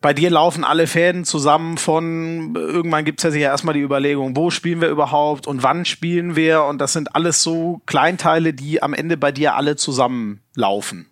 bei 0.02 0.16
dir 0.16 0.32
laufen 0.32 0.64
alle 0.64 0.88
Fäden 0.88 1.26
zusammen 1.26 1.78
von, 1.78 2.56
irgendwann 2.56 3.06
gibt's 3.06 3.22
ja 3.22 3.30
sicher 3.30 3.46
erstmal 3.46 3.76
die 3.76 3.82
Überlegung, 3.82 4.36
wo 4.36 4.50
spielen 4.50 4.82
wir 4.82 4.90
überhaupt 4.90 5.46
und 5.46 5.62
wann 5.62 5.86
spielen 5.86 6.36
wir 6.36 6.64
und 6.64 6.80
das 6.80 6.94
sind 6.94 7.16
alles 7.16 7.44
so 7.44 7.82
Kleinteile, 7.86 8.54
die 8.54 8.82
am 8.82 8.96
Ende 8.96 9.16
bei 9.16 9.32
dir 9.32 9.56
alle 9.56 9.76
zusammenlaufen. 9.76 11.06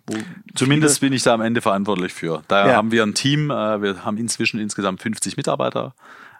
Zumindest 0.56 1.00
bin 1.00 1.12
ich 1.12 1.22
da 1.22 1.34
am 1.34 1.40
Ende 1.40 1.60
verantwortlich 1.60 2.12
für. 2.12 2.42
Da 2.48 2.66
ja. 2.66 2.74
haben 2.74 2.90
wir 2.90 3.04
ein 3.04 3.14
Team, 3.14 3.50
äh, 3.50 3.80
wir 3.80 4.04
haben 4.04 4.18
inzwischen 4.18 4.58
insgesamt 4.58 5.00
50 5.00 5.36
Mitarbeiter, 5.36 5.94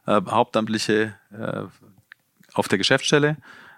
äh, 0.06 0.20
Hauptamtliche 0.28 1.14
äh, 1.32 1.62
auf 2.52 2.66
der 2.66 2.78
Geschäftsstelle 2.78 3.36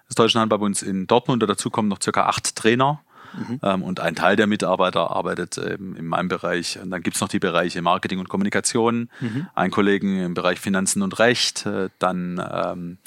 des 0.09 0.15
Deutschen 0.15 0.41
Handballbunds 0.41 0.81
in 0.81 1.05
Dortmund. 1.05 1.43
Dazu 1.43 1.69
kommen 1.69 1.89
noch 1.89 2.01
circa 2.01 2.25
acht 2.25 2.55
Trainer 2.55 3.01
Mhm. 3.33 3.59
Ähm, 3.63 3.83
und 3.83 3.99
ein 3.99 4.15
Teil 4.15 4.35
der 4.35 4.47
Mitarbeiter 4.47 5.11
arbeitet 5.11 5.57
ähm, 5.57 5.95
in 5.95 6.05
meinem 6.05 6.27
Bereich. 6.27 6.79
Und 6.81 6.91
dann 6.91 7.01
gibt's 7.01 7.21
noch 7.21 7.29
die 7.29 7.39
Bereiche 7.39 7.81
Marketing 7.81 8.19
und 8.19 8.29
Kommunikation, 8.29 9.09
mhm. 9.19 9.47
ein 9.55 9.71
Kollegen 9.71 10.19
im 10.19 10.33
Bereich 10.33 10.59
Finanzen 10.59 11.01
und 11.01 11.19
Recht, 11.19 11.65
äh, 11.65 11.89
dann 11.99 12.41
ähm, 12.51 12.97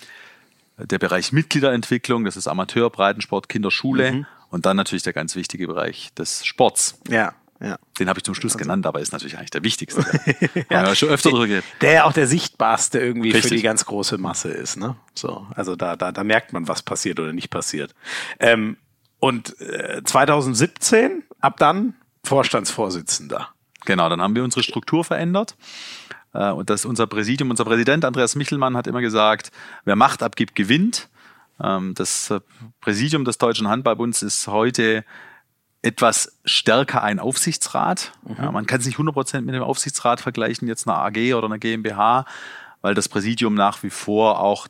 der 0.78 0.98
Bereich 0.98 1.32
Mitgliederentwicklung, 1.32 2.24
das 2.24 2.36
ist 2.36 2.48
Amateur, 2.48 2.90
Breitensport, 2.90 3.48
Kinderschule 3.48 4.12
mhm. 4.12 4.26
und 4.50 4.66
dann 4.66 4.76
natürlich 4.76 5.02
der 5.02 5.12
ganz 5.12 5.36
wichtige 5.36 5.66
Bereich 5.66 6.12
des 6.14 6.44
Sports. 6.44 7.00
Ja. 7.08 7.34
Ja. 7.60 7.78
Den 7.98 8.08
habe 8.10 8.18
ich 8.18 8.24
zum 8.24 8.34
Schluss 8.34 8.52
also. 8.52 8.64
genannt, 8.64 8.86
aber 8.86 9.00
ist 9.00 9.12
natürlich 9.12 9.38
eigentlich 9.38 9.50
der 9.50 9.64
wichtigste. 9.64 10.04
ja. 10.70 10.84
ja 10.84 10.94
schon 10.94 11.08
öfter 11.08 11.30
drüber 11.30 11.62
Der 11.80 11.92
ja 11.92 12.04
auch 12.04 12.12
der 12.12 12.26
sichtbarste 12.26 12.98
irgendwie 12.98 13.30
Richtig. 13.30 13.48
für 13.48 13.56
die 13.56 13.62
ganz 13.62 13.86
große 13.86 14.18
Masse 14.18 14.50
ist. 14.50 14.76
Ne? 14.76 14.96
So, 15.14 15.46
also 15.54 15.74
da, 15.74 15.96
da, 15.96 16.12
da 16.12 16.22
merkt 16.22 16.52
man, 16.52 16.68
was 16.68 16.82
passiert 16.82 17.18
oder 17.18 17.32
nicht 17.32 17.48
passiert. 17.48 17.94
Ähm, 18.38 18.76
und 19.26 19.60
äh, 19.60 20.02
2017, 20.04 21.24
ab 21.40 21.56
dann 21.58 21.94
Vorstandsvorsitzender. 22.22 23.48
Genau, 23.84 24.08
dann 24.08 24.22
haben 24.22 24.36
wir 24.36 24.44
unsere 24.44 24.62
Struktur 24.62 25.02
verändert. 25.02 25.56
Äh, 26.32 26.52
und 26.52 26.70
das 26.70 26.84
unser 26.84 27.08
Präsidium, 27.08 27.50
unser 27.50 27.64
Präsident 27.64 28.04
Andreas 28.04 28.36
Michelmann 28.36 28.76
hat 28.76 28.86
immer 28.86 29.00
gesagt, 29.00 29.50
wer 29.84 29.96
Macht 29.96 30.22
abgibt, 30.22 30.54
gewinnt. 30.54 31.08
Ähm, 31.60 31.94
das 31.94 32.30
äh, 32.30 32.40
Präsidium 32.80 33.24
des 33.24 33.38
Deutschen 33.38 33.66
Handballbunds 33.66 34.22
ist 34.22 34.46
heute 34.46 35.04
etwas 35.82 36.38
stärker 36.44 37.02
ein 37.02 37.18
Aufsichtsrat. 37.18 38.12
Mhm. 38.22 38.36
Ja, 38.38 38.52
man 38.52 38.66
kann 38.66 38.78
es 38.78 38.86
nicht 38.86 38.98
100% 38.98 39.40
mit 39.40 39.56
dem 39.56 39.62
Aufsichtsrat 39.64 40.20
vergleichen, 40.20 40.68
jetzt 40.68 40.86
einer 40.86 40.98
AG 40.98 41.34
oder 41.34 41.46
einer 41.46 41.58
GmbH, 41.58 42.26
weil 42.80 42.94
das 42.94 43.08
Präsidium 43.08 43.54
nach 43.54 43.82
wie 43.82 43.90
vor 43.90 44.38
auch 44.38 44.68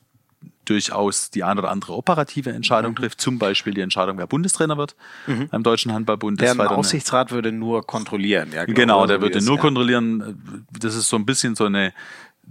durchaus 0.66 1.30
die 1.30 1.44
eine 1.44 1.60
oder 1.60 1.70
andere 1.70 1.94
operative 1.94 2.50
Entscheidung 2.50 2.92
mhm. 2.92 2.96
trifft, 2.96 3.20
zum 3.20 3.38
Beispiel 3.38 3.74
die 3.74 3.80
Entscheidung, 3.80 4.18
wer 4.18 4.26
Bundestrainer 4.26 4.76
wird 4.76 4.94
mhm. 5.26 5.48
beim 5.48 5.62
Deutschen 5.62 5.92
Handballbund. 5.92 6.40
Der 6.40 6.70
Aufsichtsrat 6.70 7.30
würde 7.30 7.52
nur 7.52 7.86
kontrollieren. 7.86 8.50
Ja, 8.52 8.64
genau, 8.64 9.06
der 9.06 9.20
würde 9.20 9.42
nur 9.44 9.58
kontrollieren. 9.58 10.66
Das 10.78 10.94
ist 10.94 11.08
so 11.08 11.16
ein 11.16 11.24
bisschen 11.24 11.54
so 11.54 11.64
eine 11.64 11.92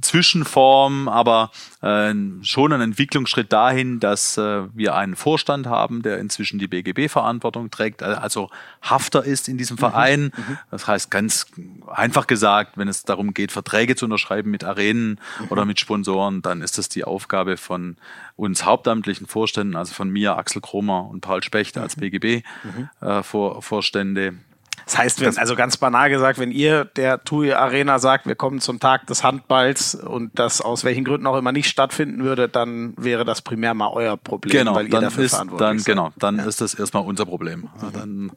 Zwischenform, 0.01 1.07
aber 1.07 1.51
äh, 1.81 2.13
schon 2.41 2.73
ein 2.73 2.81
Entwicklungsschritt 2.81 3.53
dahin, 3.53 3.99
dass 3.99 4.37
äh, 4.37 4.63
wir 4.73 4.95
einen 4.95 5.15
Vorstand 5.15 5.67
haben, 5.67 6.01
der 6.01 6.17
inzwischen 6.19 6.57
die 6.59 6.67
BGB-Verantwortung 6.67 7.71
trägt, 7.71 8.01
äh, 8.01 8.05
also 8.05 8.49
Hafter 8.81 9.23
ist 9.23 9.47
in 9.47 9.57
diesem 9.57 9.75
mhm. 9.75 9.79
Verein. 9.79 10.31
Mhm. 10.35 10.57
Das 10.71 10.87
heißt 10.87 11.11
ganz 11.11 11.45
einfach 11.87 12.25
gesagt, 12.27 12.77
wenn 12.77 12.87
es 12.87 13.03
darum 13.03 13.33
geht, 13.33 13.51
Verträge 13.51 13.95
zu 13.95 14.05
unterschreiben 14.05 14.51
mit 14.51 14.63
Arenen 14.63 15.19
mhm. 15.39 15.47
oder 15.49 15.65
mit 15.65 15.79
Sponsoren, 15.79 16.41
dann 16.41 16.61
ist 16.61 16.77
das 16.77 16.89
die 16.89 17.03
Aufgabe 17.03 17.57
von 17.57 17.97
uns 18.35 18.65
hauptamtlichen 18.65 19.27
Vorständen, 19.27 19.75
also 19.75 19.93
von 19.93 20.09
mir, 20.09 20.37
Axel 20.37 20.61
Kromer 20.61 21.07
und 21.09 21.21
Paul 21.21 21.43
Specht 21.43 21.77
als 21.77 21.97
mhm. 21.97 22.01
BGB-Vorstände. 22.01 24.31
Mhm. 24.31 24.37
Äh, 24.37 24.44
das 24.85 24.97
heißt, 24.97 25.21
wenn, 25.21 25.35
also 25.37 25.55
ganz 25.55 25.77
banal 25.77 26.11
gesagt, 26.11 26.37
wenn 26.37 26.51
ihr 26.51 26.85
der 26.85 27.23
TUI 27.23 27.53
Arena 27.53 27.97
sagt, 27.97 28.27
wir 28.27 28.35
kommen 28.35 28.59
zum 28.59 28.79
Tag 28.79 29.07
des 29.07 29.23
Handballs 29.23 29.95
und 29.95 30.37
das 30.37 30.61
aus 30.61 30.83
welchen 30.83 31.03
Gründen 31.03 31.25
auch 31.25 31.37
immer 31.37 31.51
nicht 31.51 31.69
stattfinden 31.69 32.23
würde, 32.23 32.47
dann 32.47 32.93
wäre 32.95 33.25
das 33.25 33.41
primär 33.41 33.73
mal 33.73 33.89
euer 33.91 34.15
Problem, 34.15 34.51
genau, 34.51 34.75
weil 34.75 34.85
ihr 34.85 35.01
dafür 35.01 35.23
ist, 35.23 35.31
verantwortlich 35.31 35.67
dann, 35.67 35.79
seid. 35.79 35.85
Genau, 35.87 36.11
dann 36.17 36.37
ja. 36.37 36.45
ist 36.45 36.61
das 36.61 36.75
erstmal 36.75 37.03
unser 37.03 37.25
Problem. 37.25 37.61
Mhm. 37.61 37.93
Dann, 37.93 38.31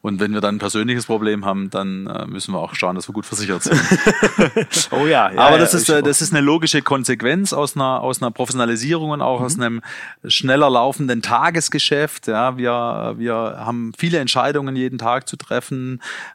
und 0.00 0.20
wenn 0.20 0.32
wir 0.32 0.40
dann 0.40 0.56
ein 0.56 0.58
persönliches 0.58 1.04
Problem 1.04 1.44
haben, 1.44 1.68
dann 1.68 2.06
äh, 2.06 2.26
müssen 2.26 2.54
wir 2.54 2.60
auch 2.60 2.74
schauen, 2.74 2.94
dass 2.96 3.06
wir 3.06 3.12
gut 3.12 3.26
versichert 3.26 3.62
sind. 3.62 3.78
oh 4.92 5.06
ja, 5.06 5.30
ja 5.30 5.38
Aber 5.38 5.58
das, 5.58 5.74
ja, 5.74 5.78
ist, 5.80 5.88
äh, 5.90 6.02
das 6.02 6.22
ist 6.22 6.32
eine 6.32 6.40
logische 6.40 6.80
Konsequenz 6.80 7.52
aus 7.52 7.76
einer, 7.76 8.00
aus 8.00 8.22
einer 8.22 8.30
Professionalisierung 8.30 9.10
und 9.10 9.20
auch 9.20 9.40
mhm. 9.40 9.44
aus 9.44 9.58
einem 9.58 9.82
schneller 10.24 10.70
laufenden 10.70 11.20
Tagesgeschäft. 11.20 12.26
Ja, 12.26 12.56
wir, 12.56 13.16
wir 13.18 13.34
haben 13.34 13.92
viele 13.98 14.18
Entscheidungen 14.18 14.76
jeden 14.76 14.96
Tag 14.96 15.28
zu 15.28 15.36
treffen 15.36 15.89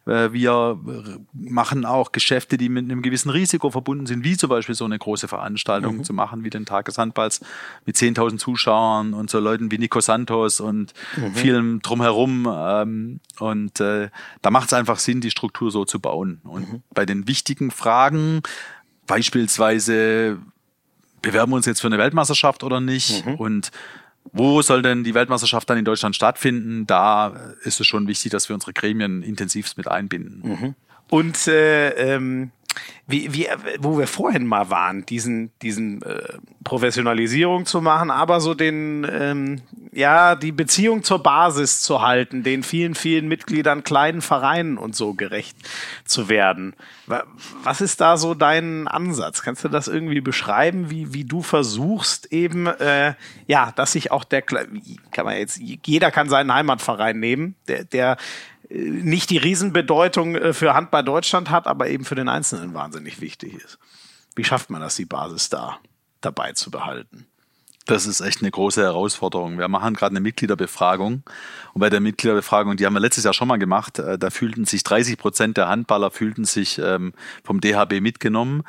äh, 0.06 0.32
wir 0.34 0.80
machen 1.34 1.86
auch 1.86 2.12
Geschäfte, 2.12 2.58
die 2.58 2.70
mit 2.70 2.86
einem 2.86 3.02
gewissen 3.02 3.30
Risiko 3.30 3.70
verbunden 3.70 4.06
sind, 4.06 4.24
wie 4.24 4.36
zum 4.36 4.50
Beispiel 4.50 4.76
so 4.76 4.86
eine 4.86 5.00
große 5.00 5.28
Veranstaltung 5.28 5.98
mhm. 5.98 6.04
zu 6.04 6.14
machen, 6.14 6.44
wie 6.44 6.50
den 6.50 6.66
Tag 6.66 6.86
des 6.86 6.98
Handballs 6.98 7.42
mit 7.86 7.96
10.000 7.96 8.38
Zuschauern 8.38 9.14
und 9.14 9.30
so 9.30 9.40
Leuten 9.40 9.72
wie 9.72 9.78
Nico 9.78 10.02
Santos 10.02 10.60
und 10.60 10.94
mhm. 11.16 11.34
vielem 11.34 11.82
drumherum. 11.82 12.48
Ähm, 12.50 13.20
und 13.40 13.80
äh, 13.80 14.10
da 14.42 14.52
macht 14.52 14.68
es 14.68 14.74
einfach 14.74 15.00
Sinn, 15.00 15.22
die 15.22 15.32
Struktur 15.32 15.72
so 15.72 15.86
zu 15.86 16.00
bauen. 16.00 16.42
Und 16.44 16.72
mhm. 16.72 16.84
bei 16.94 17.06
den 17.06 17.28
wichtigen 17.28 17.72
Fragen, 17.72 18.42
beispielsweise, 19.08 20.40
bewerben 21.22 21.52
wir 21.52 21.58
uns 21.58 21.66
jetzt 21.66 21.82
für 21.82 21.88
eine 21.88 21.98
Weltmeisterschaft 21.98 22.64
oder 22.64 22.82
nicht? 22.82 23.26
Mhm. 23.26 23.36
Und 23.36 23.72
wo 24.32 24.62
soll 24.62 24.82
denn 24.82 25.04
die 25.04 25.14
Weltmeisterschaft 25.14 25.70
dann 25.70 25.78
in 25.78 25.86
Deutschland 25.86 26.16
stattfinden? 26.16 26.86
Da 26.88 27.54
ist 27.64 27.80
es 27.80 27.88
schon 27.88 28.08
wichtig, 28.08 28.32
dass 28.32 28.50
wir 28.50 28.54
unsere 28.54 28.74
Gremien 28.74 29.24
intensivst 29.24 29.78
mit 29.78 29.88
einbinden. 29.88 30.42
Mhm. 30.44 30.76
Und 31.10 31.48
äh, 31.48 31.90
ähm, 32.16 32.52
wie, 33.08 33.34
wie, 33.34 33.48
wo 33.80 33.98
wir 33.98 34.08
vorhin 34.08 34.46
mal 34.46 34.70
waren, 34.70 35.06
diesen, 35.06 35.52
diesen 35.62 36.02
äh, 36.02 36.38
Professionalisierung 36.64 37.66
zu 37.66 37.82
machen, 37.82 38.10
aber 38.10 38.40
so 38.42 38.56
den, 38.56 39.08
ähm, 39.10 39.62
ja, 39.92 40.36
die 40.36 40.52
Beziehung 40.52 41.04
zur 41.04 41.22
Basis 41.22 41.82
zu 41.82 42.02
halten, 42.02 42.44
den 42.44 42.64
vielen, 42.64 42.96
vielen 42.96 43.28
Mitgliedern, 43.28 43.84
kleinen 43.84 44.22
Vereinen 44.22 44.78
und 44.78 44.96
so 44.96 45.14
gerecht 45.14 45.56
zu 46.04 46.28
werden. 46.28 46.76
Was 47.64 47.82
ist 47.82 48.02
da 48.02 48.18
so 48.18 48.34
dein 48.34 48.88
Ansatz? 48.88 49.44
Kannst 49.44 49.64
du 49.64 49.70
das 49.70 49.88
irgendwie 49.88 50.22
beschreiben, 50.22 50.90
wie, 50.90 51.14
wie 51.14 51.24
du 51.24 51.44
versuchst 51.44 52.32
eben, 52.32 52.66
äh, 52.66 53.14
ja, 53.46 53.72
dass 53.76 53.92
sich 53.92 54.12
auch 54.12 54.24
der, 54.24 54.42
kann 54.42 54.66
man 55.26 55.38
jetzt, 55.38 55.58
jeder 55.58 56.10
kann 56.10 56.28
seinen 56.28 56.52
Heimatverein 56.52 57.20
nehmen, 57.20 57.56
der, 57.68 57.84
der 57.84 58.18
nicht 58.76 59.30
die 59.30 59.38
Riesenbedeutung 59.38 60.36
äh, 60.36 60.54
für 60.54 60.74
Handball 60.74 61.04
Deutschland 61.04 61.50
hat, 61.50 61.68
aber 61.68 61.88
eben 61.88 62.06
für 62.06 62.16
den 62.16 62.30
Einzelnen 62.30 62.74
wahnsinnig 62.74 63.22
wichtig 63.22 63.56
ist. 63.56 63.80
Wie 64.36 64.44
schafft 64.44 64.70
man 64.70 64.82
das, 64.82 64.96
die 64.96 65.06
Basis 65.06 65.50
da 65.50 65.80
dabei 66.22 66.54
zu 66.54 66.72
behalten? 66.72 67.26
Das 67.86 68.08
ist 68.08 68.20
echt 68.20 68.42
eine 68.42 68.50
große 68.50 68.82
Herausforderung. 68.82 69.60
Wir 69.60 69.68
machen 69.68 69.94
gerade 69.94 70.12
eine 70.12 70.20
Mitgliederbefragung. 70.20 71.22
Und 71.74 71.80
bei 71.80 71.92
der 71.92 72.00
Mitgliederbefragung, 72.00 72.78
die 72.78 72.86
haben 72.86 72.94
wir 72.94 73.00
letztes 73.00 73.26
Jahr 73.26 73.34
schon 73.34 73.48
mal 73.48 73.58
gemacht, 73.58 74.00
äh, 74.00 74.18
da 74.18 74.32
fühlten 74.32 74.66
sich 74.66 74.84
30 74.84 75.18
Prozent 75.18 75.58
der 75.58 75.68
Handballer 75.68 76.10
fühlten 76.10 76.46
sich 76.46 76.80
ähm, 76.80 77.14
vom 77.44 77.62
DHB 77.62 78.02
mitgenommen. 78.02 78.64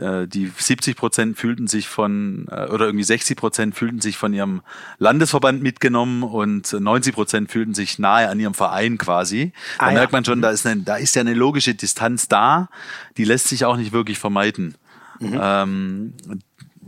Äh, 0.00 0.26
die 0.26 0.50
70 0.56 0.96
Prozent 0.96 1.38
fühlten 1.38 1.66
sich 1.66 1.88
von, 1.88 2.46
äh, 2.50 2.66
oder 2.66 2.86
irgendwie 2.86 3.04
60 3.04 3.36
Prozent 3.36 3.74
fühlten 3.74 4.00
sich 4.00 4.16
von 4.16 4.32
ihrem 4.32 4.62
Landesverband 4.98 5.62
mitgenommen 5.62 6.22
und 6.22 6.72
90 6.72 7.14
Prozent 7.14 7.50
fühlten 7.50 7.74
sich 7.74 7.98
nahe 7.98 8.28
an 8.28 8.40
ihrem 8.40 8.54
Verein 8.54 8.98
quasi. 8.98 9.52
Da 9.78 9.86
ah, 9.86 9.92
merkt 9.92 10.12
man 10.12 10.24
schon, 10.24 10.40
da 10.40 10.50
ist, 10.50 10.66
eine, 10.66 10.82
da 10.82 10.96
ist 10.96 11.14
ja 11.14 11.20
eine 11.20 11.34
logische 11.34 11.74
Distanz 11.74 12.28
da, 12.28 12.68
die 13.16 13.24
lässt 13.24 13.48
sich 13.48 13.64
auch 13.64 13.76
nicht 13.76 13.92
wirklich 13.92 14.18
vermeiden. 14.18 14.74
Mhm. 15.18 15.38
Ähm, 15.40 16.14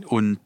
und 0.05 0.39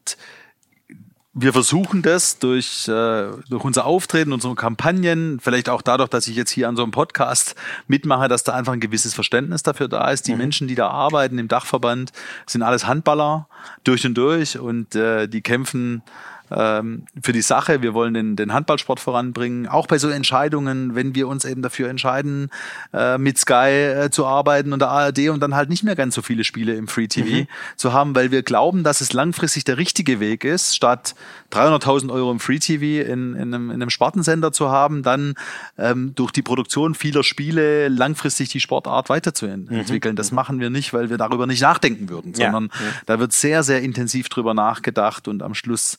wir 1.40 1.52
versuchen 1.52 2.02
das 2.02 2.38
durch, 2.38 2.88
äh, 2.88 3.28
durch 3.48 3.64
unser 3.64 3.86
Auftreten, 3.86 4.32
unsere 4.32 4.54
Kampagnen, 4.54 5.38
vielleicht 5.40 5.68
auch 5.68 5.82
dadurch, 5.82 6.08
dass 6.08 6.26
ich 6.26 6.36
jetzt 6.36 6.50
hier 6.50 6.68
an 6.68 6.76
so 6.76 6.82
einem 6.82 6.90
Podcast 6.90 7.54
mitmache, 7.86 8.28
dass 8.28 8.44
da 8.44 8.54
einfach 8.54 8.72
ein 8.72 8.80
gewisses 8.80 9.14
Verständnis 9.14 9.62
dafür 9.62 9.88
da 9.88 10.10
ist. 10.10 10.26
Die 10.26 10.32
mhm. 10.32 10.38
Menschen, 10.38 10.68
die 10.68 10.74
da 10.74 10.88
arbeiten 10.88 11.38
im 11.38 11.48
Dachverband, 11.48 12.12
sind 12.46 12.62
alles 12.62 12.86
Handballer 12.86 13.48
durch 13.84 14.04
und 14.04 14.14
durch 14.14 14.58
und 14.58 14.94
äh, 14.94 15.28
die 15.28 15.42
kämpfen 15.42 16.02
ähm, 16.50 17.04
für 17.22 17.32
die 17.32 17.42
Sache. 17.42 17.82
Wir 17.82 17.94
wollen 17.94 18.14
den, 18.14 18.36
den 18.36 18.52
Handballsport 18.52 19.00
voranbringen. 19.00 19.66
Auch 19.66 19.86
bei 19.86 19.98
so 19.98 20.08
Entscheidungen, 20.08 20.94
wenn 20.94 21.14
wir 21.14 21.28
uns 21.28 21.44
eben 21.44 21.62
dafür 21.62 21.88
entscheiden, 21.88 22.50
äh, 22.92 23.18
mit 23.18 23.38
Sky 23.38 23.54
äh, 23.54 24.10
zu 24.10 24.26
arbeiten 24.26 24.72
und 24.72 24.80
der 24.80 24.88
ARD 24.88 25.28
und 25.30 25.40
dann 25.40 25.54
halt 25.54 25.68
nicht 25.68 25.84
mehr 25.84 25.96
ganz 25.96 26.14
so 26.14 26.22
viele 26.22 26.44
Spiele 26.44 26.74
im 26.74 26.88
Free 26.88 27.08
TV 27.08 27.42
mhm. 27.42 27.46
zu 27.76 27.92
haben, 27.92 28.14
weil 28.14 28.30
wir 28.30 28.42
glauben, 28.42 28.84
dass 28.84 29.00
es 29.00 29.12
langfristig 29.12 29.64
der 29.64 29.78
richtige 29.78 30.20
Weg 30.20 30.44
ist, 30.44 30.74
statt 30.74 31.14
300.000 31.52 32.10
Euro 32.10 32.30
im 32.30 32.40
Free 32.40 32.58
TV 32.58 33.08
in, 33.10 33.34
in, 33.34 33.54
einem, 33.54 33.70
in 33.70 33.82
einem 33.82 33.90
Spartensender 33.90 34.52
zu 34.52 34.70
haben, 34.70 35.02
dann 35.02 35.34
ähm, 35.78 36.14
durch 36.14 36.32
die 36.32 36.42
Produktion 36.42 36.94
vieler 36.94 37.24
Spiele 37.24 37.88
langfristig 37.88 38.48
die 38.48 38.60
Sportart 38.60 39.08
weiterzuentwickeln. 39.08 40.14
Mhm. 40.14 40.16
Das 40.16 40.32
machen 40.32 40.60
wir 40.60 40.70
nicht, 40.70 40.92
weil 40.92 41.10
wir 41.10 41.18
darüber 41.18 41.46
nicht 41.46 41.62
nachdenken 41.62 42.08
würden, 42.08 42.34
sondern 42.34 42.70
ja. 42.72 42.86
Ja. 42.86 42.92
da 43.06 43.18
wird 43.18 43.32
sehr, 43.32 43.62
sehr 43.62 43.82
intensiv 43.82 44.28
drüber 44.28 44.54
nachgedacht 44.54 45.28
und 45.28 45.42
am 45.42 45.54
Schluss 45.54 45.98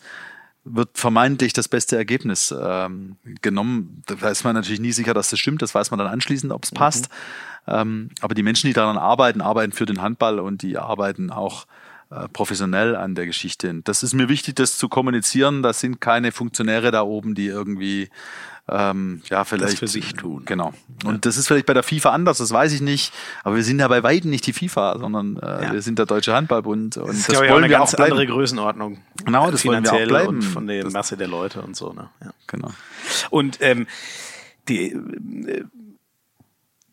wird 0.64 0.98
vermeintlich 0.98 1.54
das 1.54 1.68
beste 1.68 1.96
Ergebnis 1.96 2.54
ähm, 2.58 3.18
genommen. 3.42 4.04
Da 4.06 4.30
ist 4.30 4.44
man 4.44 4.56
natürlich 4.56 4.80
nie 4.80 4.92
sicher, 4.92 5.14
dass 5.14 5.30
das 5.30 5.40
stimmt. 5.40 5.62
Das 5.62 5.74
weiß 5.74 5.92
man 5.92 5.98
dann 5.98 6.08
anschließend, 6.08 6.52
ob 6.52 6.64
es 6.64 6.72
mhm. 6.72 6.76
passt. 6.76 7.10
Ähm, 7.68 8.10
aber 8.22 8.36
die 8.36 8.44
Menschen, 8.44 8.68
die 8.68 8.74
daran 8.74 8.98
arbeiten, 8.98 9.42
arbeiten 9.42 9.72
für 9.72 9.86
den 9.86 10.02
Handball 10.02 10.40
und 10.40 10.62
die 10.62 10.78
arbeiten 10.78 11.32
auch 11.32 11.66
äh, 12.12 12.28
professionell 12.30 12.96
an 12.96 13.16
der 13.16 13.26
Geschichte. 13.26 13.82
Das 13.84 14.04
ist 14.04 14.14
mir 14.14 14.30
wichtig, 14.30 14.56
das 14.56 14.78
zu 14.78 14.90
kommunizieren. 14.90 15.62
Das 15.62 15.80
sind 15.80 16.02
keine 16.02 16.32
Funktionäre 16.32 16.92
da 16.92 17.04
oben, 17.04 17.36
die 17.36 17.48
irgendwie 17.48 18.10
ähm, 18.72 19.22
ja, 19.30 19.44
vielleicht 19.46 19.74
das 19.74 19.80
für 19.80 19.88
sich 19.88 20.14
tun. 20.14 20.44
Genau. 20.46 20.74
Und 21.04 21.14
ja. 21.14 21.18
das 21.20 21.38
ist 21.38 21.48
vielleicht 21.48 21.66
bei 21.66 21.74
der 21.74 21.84
FIFA 21.84 22.12
anders, 22.12 22.38
das 22.38 22.52
weiß 22.52 22.74
ich 22.74 22.82
nicht. 22.82 23.14
Aber 23.44 23.56
wir 23.56 23.64
sind 23.64 23.80
ja 23.80 23.88
bei 23.88 24.04
weitem 24.04 24.30
nicht 24.30 24.46
die 24.48 24.54
FIFA, 24.54 25.00
sondern 25.00 25.38
äh, 25.38 25.66
ja. 25.66 25.74
wir 25.74 25.82
sind 25.82 26.00
der 26.00 26.06
Deutsche 26.06 26.34
Handballbund. 26.34 26.98
Und 26.98 27.08
das, 27.10 27.18
ist, 27.18 27.30
das 27.30 27.38
wollen 27.38 27.52
eine 27.52 27.62
wir 27.64 27.78
ganz 27.78 27.94
auch 27.94 27.98
bleiben. 27.98 28.12
andere 28.12 28.28
Größenordnung. 28.28 29.00
Genau, 29.26 29.52
das 29.52 29.66
wollen 29.66 29.84
wir 29.84 29.94
auch 29.94 30.08
bleiben. 30.08 30.36
Und 30.36 30.42
von 30.42 30.68
der 30.68 30.90
Masse 30.90 31.18
der 31.18 31.28
Leute 31.28 31.62
und 31.62 31.76
so. 31.76 31.94
Ne? 31.94 32.10
Ja. 32.24 32.32
Genau. 32.48 32.72
Und 33.30 33.58
ähm, 33.62 33.88
die 34.68 34.92
äh, 34.92 35.64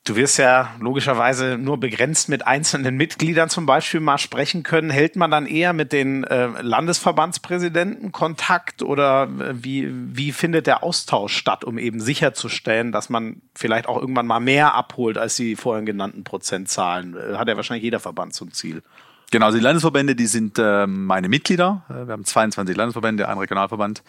Du 0.06 0.14
wirst 0.14 0.38
ja 0.38 0.70
logischerweise 0.78 1.58
nur 1.58 1.80
begrenzt 1.80 2.28
mit 2.28 2.46
einzelnen 2.46 2.96
Mitgliedern 2.96 3.48
zum 3.48 3.66
Beispiel 3.66 3.98
mal 3.98 4.18
sprechen 4.18 4.62
können. 4.62 4.88
Hält 4.88 5.16
man 5.16 5.32
dann 5.32 5.46
eher 5.46 5.72
mit 5.72 5.92
den 5.92 6.22
äh, 6.22 6.46
Landesverbandspräsidenten 6.62 8.12
Kontakt 8.12 8.84
oder 8.84 9.24
äh, 9.24 9.64
wie, 9.64 9.90
wie 9.90 10.30
findet 10.30 10.68
der 10.68 10.84
Austausch 10.84 11.36
statt, 11.36 11.64
um 11.64 11.76
eben 11.76 11.98
sicherzustellen, 11.98 12.92
dass 12.92 13.08
man 13.08 13.42
vielleicht 13.56 13.88
auch 13.88 14.00
irgendwann 14.00 14.28
mal 14.28 14.38
mehr 14.38 14.74
abholt 14.74 15.18
als 15.18 15.34
die 15.34 15.56
vorhin 15.56 15.86
genannten 15.86 16.22
Prozentzahlen? 16.22 17.16
Äh, 17.16 17.34
hat 17.36 17.48
ja 17.48 17.56
wahrscheinlich 17.56 17.82
jeder 17.82 17.98
Verband 17.98 18.32
zum 18.32 18.52
Ziel. 18.52 18.84
Genau, 19.32 19.46
also 19.46 19.58
die 19.58 19.64
Landesverbände, 19.64 20.14
die 20.14 20.28
sind 20.28 20.56
äh, 20.60 20.86
meine 20.86 21.28
Mitglieder. 21.28 21.82
Äh, 21.88 22.06
wir 22.06 22.12
haben 22.12 22.24
22 22.24 22.76
Landesverbände, 22.76 23.28
ein 23.28 23.38
Regionalverband. 23.38 24.04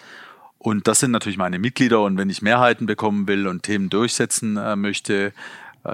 Und 0.60 0.88
das 0.88 1.00
sind 1.00 1.10
natürlich 1.10 1.38
meine 1.38 1.58
Mitglieder. 1.58 2.04
Und 2.04 2.18
wenn 2.18 2.30
ich 2.30 2.44
Mehrheiten 2.44 2.86
bekommen 2.86 3.28
will 3.28 3.48
und 3.48 3.64
Themen 3.64 3.90
durchsetzen 3.90 4.58
äh, 4.58 4.76
möchte, 4.76 5.34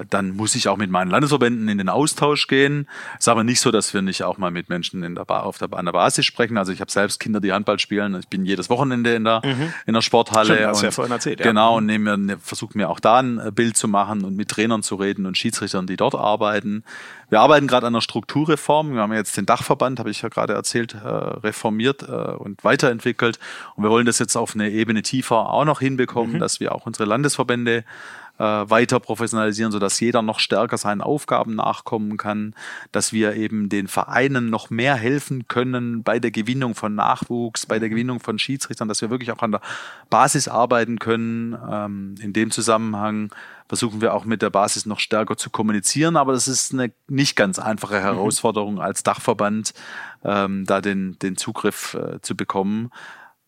dann 0.09 0.35
muss 0.35 0.55
ich 0.55 0.67
auch 0.67 0.77
mit 0.77 0.89
meinen 0.89 1.11
Landesverbänden 1.11 1.67
in 1.69 1.77
den 1.77 1.89
Austausch 1.89 2.47
gehen. 2.47 2.87
Es 3.13 3.25
ist 3.25 3.27
aber 3.27 3.43
nicht 3.43 3.59
so, 3.59 3.71
dass 3.71 3.93
wir 3.93 4.01
nicht 4.01 4.23
auch 4.23 4.37
mal 4.37 4.51
mit 4.51 4.69
Menschen 4.69 5.03
in 5.03 5.15
der 5.15 5.25
ba 5.25 5.41
auf 5.41 5.57
der, 5.57 5.71
an 5.73 5.85
der 5.85 5.91
Basis 5.91 6.25
sprechen. 6.25 6.57
Also 6.57 6.71
ich 6.71 6.81
habe 6.81 6.91
selbst 6.91 7.19
Kinder, 7.19 7.39
die 7.39 7.53
Handball 7.53 7.79
spielen. 7.79 8.15
Ich 8.19 8.27
bin 8.27 8.45
jedes 8.45 8.69
Wochenende 8.69 9.13
in 9.13 9.23
der, 9.23 9.41
mhm. 9.43 9.73
in 9.85 9.93
der 9.93 10.01
Sporthalle. 10.01 10.67
Hast 10.67 10.79
und, 10.79 10.83
ja 10.85 10.91
vorhin 10.91 11.11
erzählt, 11.11 11.39
ja. 11.39 11.45
Genau, 11.45 11.77
und 11.77 11.85
nehme 11.85 12.17
mir, 12.17 12.37
versuche 12.39 12.77
mir 12.77 12.89
auch 12.89 12.99
da 12.99 13.19
ein 13.19 13.39
äh, 13.39 13.51
Bild 13.51 13.77
zu 13.77 13.87
machen 13.87 14.23
und 14.23 14.35
mit 14.35 14.49
Trainern 14.49 14.83
zu 14.83 14.95
reden 14.95 15.25
und 15.25 15.37
Schiedsrichtern, 15.37 15.87
die 15.87 15.97
dort 15.97 16.15
arbeiten. 16.15 16.83
Wir 17.29 17.39
arbeiten 17.39 17.67
gerade 17.67 17.87
an 17.87 17.93
einer 17.93 18.01
Strukturreform. 18.01 18.93
Wir 18.93 19.01
haben 19.01 19.13
jetzt 19.13 19.37
den 19.37 19.45
Dachverband, 19.45 19.99
habe 19.99 20.09
ich 20.09 20.21
ja 20.21 20.29
gerade 20.29 20.53
erzählt, 20.53 20.93
äh, 20.93 21.07
reformiert 21.07 22.03
und 22.03 22.63
weiterentwickelt. 22.63 23.39
Und 23.75 23.83
wir 23.83 23.89
wollen 23.89 24.05
das 24.05 24.19
jetzt 24.19 24.35
auf 24.35 24.55
eine 24.55 24.69
Ebene 24.69 25.01
tiefer 25.01 25.49
auch 25.49 25.65
noch 25.65 25.79
hinbekommen, 25.79 26.33
mhm. 26.33 26.39
dass 26.39 26.59
wir 26.59 26.73
auch 26.73 26.85
unsere 26.85 27.05
Landesverbände 27.05 27.83
äh, 28.39 28.43
weiter 28.43 28.99
professionalisieren, 28.99 29.71
sodass 29.71 29.99
jeder 29.99 30.21
noch 30.21 30.39
stärker 30.39 30.77
seinen 30.77 31.01
Aufgaben 31.01 31.55
nachkommen 31.55 32.17
kann, 32.17 32.55
dass 32.91 33.13
wir 33.13 33.35
eben 33.35 33.69
den 33.69 33.87
Vereinen 33.87 34.49
noch 34.49 34.69
mehr 34.69 34.95
helfen 34.95 35.47
können 35.47 36.03
bei 36.03 36.19
der 36.19 36.31
Gewinnung 36.31 36.73
von 36.75 36.95
Nachwuchs, 36.95 37.65
bei 37.65 37.79
der 37.79 37.89
mhm. 37.89 37.93
Gewinnung 37.93 38.19
von 38.19 38.39
Schiedsrichtern, 38.39 38.87
dass 38.87 39.01
wir 39.01 39.09
wirklich 39.09 39.31
auch 39.31 39.41
an 39.41 39.51
der 39.51 39.61
Basis 40.09 40.47
arbeiten 40.47 40.99
können. 40.99 41.55
Ähm, 41.69 42.15
in 42.19 42.33
dem 42.33 42.49
Zusammenhang 42.49 43.31
versuchen 43.67 44.01
wir 44.01 44.13
auch 44.13 44.25
mit 44.25 44.41
der 44.41 44.49
Basis 44.49 44.85
noch 44.85 44.99
stärker 44.99 45.37
zu 45.37 45.49
kommunizieren, 45.49 46.17
aber 46.17 46.33
das 46.33 46.47
ist 46.47 46.73
eine 46.73 46.91
nicht 47.07 47.35
ganz 47.35 47.59
einfache 47.59 47.97
mhm. 47.97 48.03
Herausforderung 48.03 48.81
als 48.81 49.03
Dachverband, 49.03 49.73
ähm, 50.23 50.65
da 50.65 50.81
den, 50.81 51.17
den 51.19 51.37
Zugriff 51.37 51.93
äh, 51.93 52.19
zu 52.21 52.35
bekommen. 52.35 52.91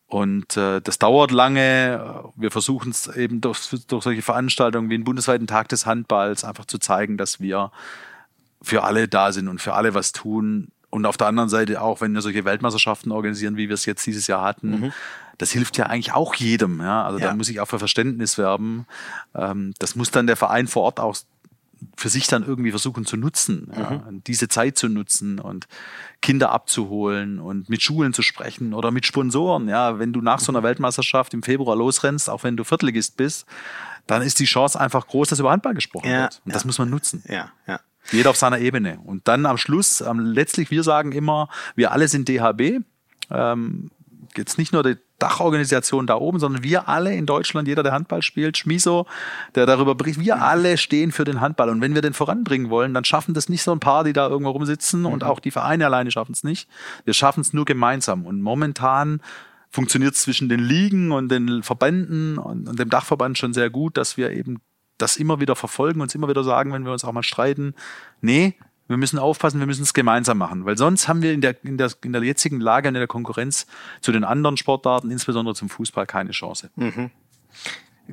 Und 0.08 0.56
äh, 0.56 0.82
das 0.82 1.00
dauert 1.00 1.32
lange. 1.32 2.24
Wir 2.36 2.52
versuchen 2.52 2.92
es 2.92 3.08
eben 3.08 3.42
durch, 3.42 3.70
durch 3.88 4.04
solche 4.04 4.22
Veranstaltungen 4.22 4.90
wie 4.90 4.98
den 4.98 5.04
bundesweiten 5.04 5.48
Tag 5.48 5.70
des 5.70 5.86
Handballs 5.86 6.44
einfach 6.44 6.66
zu 6.66 6.78
zeigen, 6.78 7.18
dass 7.18 7.40
wir 7.40 7.72
für 8.62 8.84
alle 8.84 9.08
da 9.08 9.32
sind 9.32 9.48
und 9.48 9.62
für 9.62 9.74
alle 9.74 9.94
was 9.94 10.12
tun. 10.12 10.70
Und 10.90 11.06
auf 11.06 11.18
der 11.18 11.28
anderen 11.28 11.50
Seite 11.50 11.82
auch, 11.82 12.02
wenn 12.02 12.14
wir 12.14 12.22
solche 12.22 12.46
Weltmeisterschaften 12.46 13.12
organisieren, 13.12 13.58
wie 13.58 13.68
wir 13.68 13.74
es 13.74 13.86
jetzt 13.86 14.06
dieses 14.06 14.28
Jahr 14.28 14.44
hatten, 14.44 14.70
mhm. 14.70 14.94
das 15.38 15.52
hilft 15.52 15.78
ja 15.78 15.88
eigentlich 15.88 16.14
auch 16.14 16.36
jedem. 16.36 16.80
Ja? 16.80 17.04
Also 17.04 17.20
ja. 17.20 17.28
da 17.28 17.36
muss 17.36 17.50
ich 17.50 17.60
auch 17.60 17.68
für 17.68 17.80
Verständnis 17.80 18.38
werben. 18.38 18.86
Ähm, 19.34 19.74
das 19.80 19.96
muss 19.96 20.12
dann 20.12 20.28
der 20.28 20.38
Verein 20.38 20.68
vor 20.68 20.84
Ort 20.84 21.00
auch 21.00 21.18
für 21.98 22.10
sich 22.10 22.28
dann 22.28 22.46
irgendwie 22.46 22.72
versuchen 22.72 23.06
zu 23.06 23.18
nutzen, 23.18 23.72
mhm. 23.74 23.82
ja, 23.82 24.04
diese 24.28 24.48
Zeit 24.48 24.78
zu 24.78 24.90
nutzen 24.90 25.40
und 25.40 25.68
Kinder 26.22 26.52
abzuholen 26.52 27.40
und 27.40 27.70
mit 27.70 27.82
Schulen 27.82 28.14
zu 28.14 28.22
sprechen 28.22 28.74
oder 28.74 28.92
mit 28.92 29.06
Sponsoren. 29.06 29.68
Ja, 29.68 30.00
wenn 30.00 30.14
du 30.14 30.22
nach 30.22 30.40
so 30.40 30.52
einer 30.52 30.62
mhm. 30.62 30.66
Weltmeisterschaft 30.66 31.34
im 31.34 31.44
Februar 31.44 31.76
losrennst, 31.76 32.30
auch 32.30 32.44
wenn 32.44 32.58
du 32.58 32.64
Viertligist 32.64 33.18
bist, 33.18 33.46
dann 34.08 34.22
ist 34.22 34.40
die 34.40 34.46
Chance 34.46 34.80
einfach 34.80 35.08
groß, 35.08 35.30
dass 35.30 35.40
über 35.40 35.52
Handball 35.52 35.74
gesprochen 35.74 36.10
ja, 36.10 36.24
wird. 36.24 36.42
Und 36.46 36.52
ja. 36.52 36.54
das 36.54 36.66
muss 36.66 36.78
man 36.78 36.90
nutzen. 36.90 37.24
Ja, 37.28 37.52
ja. 37.68 37.80
Jeder 38.12 38.30
auf 38.30 38.38
seiner 38.38 38.60
Ebene. 38.60 39.00
Und 39.04 39.28
dann 39.28 39.46
am 39.46 39.58
Schluss, 39.58 40.02
ähm, 40.02 40.20
letztlich, 40.20 40.70
wir 40.70 40.84
sagen 40.84 41.12
immer, 41.12 41.50
wir 41.76 41.92
alle 41.92 42.08
sind 42.08 42.30
DHB. 42.30 42.84
Ähm, 43.32 43.90
jetzt 44.38 44.58
nicht 44.58 44.74
nur 44.74 44.84
die 44.84 44.98
Dachorganisation 45.20 46.08
da 46.08 46.16
oben, 46.16 46.40
sondern 46.40 46.64
wir 46.64 46.90
alle 46.90 47.16
in 47.16 47.26
Deutschland, 47.26 47.68
jeder, 47.68 47.84
der 47.84 47.94
Handball 47.94 48.22
spielt, 48.22 48.58
Schmiso, 48.58 49.06
der 49.56 49.66
darüber 49.66 49.96
berichtet, 49.96 50.26
wir 50.26 50.42
alle 50.42 50.78
stehen 50.78 51.12
für 51.12 51.24
den 51.24 51.42
Handball. 51.42 51.70
Und 51.70 51.82
wenn 51.82 51.96
wir 51.96 52.02
den 52.02 52.14
voranbringen 52.14 52.70
wollen, 52.70 52.94
dann 52.94 53.06
schaffen 53.06 53.34
das 53.34 53.48
nicht 53.48 53.64
so 53.64 53.72
ein 53.72 53.80
paar, 53.80 54.04
die 54.04 54.14
da 54.14 54.28
irgendwo 54.28 54.52
rumsitzen 54.52 55.02
mhm. 55.02 55.06
und 55.08 55.24
auch 55.24 55.40
die 55.40 55.52
Vereine 55.52 55.86
alleine 55.86 56.12
schaffen 56.12 56.34
es 56.34 56.44
nicht. 56.44 56.68
Wir 57.06 57.14
schaffen 57.14 57.42
es 57.42 57.54
nur 57.54 57.66
gemeinsam. 57.66 58.26
Und 58.26 58.42
momentan 58.42 59.22
funktioniert 59.70 60.16
es 60.16 60.22
zwischen 60.22 60.50
den 60.50 60.60
Ligen 60.60 61.12
und 61.12 61.30
den 61.30 61.64
Verbänden 61.64 62.38
und, 62.38 62.68
und 62.68 62.80
dem 62.80 62.90
Dachverband 62.90 63.38
schon 63.38 63.54
sehr 63.54 63.70
gut, 63.70 63.98
dass 63.98 64.18
wir 64.18 64.32
eben 64.32 64.62
das 64.98 65.18
immer 65.18 65.40
wieder 65.40 65.56
verfolgen, 65.56 66.02
uns 66.02 66.16
immer 66.16 66.30
wieder 66.30 66.44
sagen, 66.44 66.72
wenn 66.74 66.86
wir 66.86 66.92
uns 66.92 67.04
auch 67.04 67.12
mal 67.12 67.24
streiten, 67.24 67.74
nee, 68.22 68.56
wir 68.88 68.98
müssen 68.98 69.20
aufpassen, 69.20 69.60
wir 69.60 69.68
müssen 69.68 69.84
es 69.84 69.94
gemeinsam 69.94 70.38
machen, 70.38 70.66
weil 70.66 70.78
sonst 70.78 71.08
haben 71.08 71.22
wir 71.22 71.34
in 71.34 71.42
der, 71.42 71.56
in 71.64 71.78
der, 71.78 71.92
in 72.04 72.14
der 72.14 72.24
jetzigen 72.24 72.60
Lage, 72.60 72.88
in 72.88 72.94
der 72.94 73.08
Konkurrenz 73.08 73.66
zu 74.02 74.12
den 74.12 74.24
anderen 74.24 74.58
Sportarten, 74.58 75.12
insbesondere 75.12 75.56
zum 75.56 75.70
Fußball, 75.70 76.06
keine 76.06 76.32
Chance. 76.32 76.70
Mhm. 76.76 77.12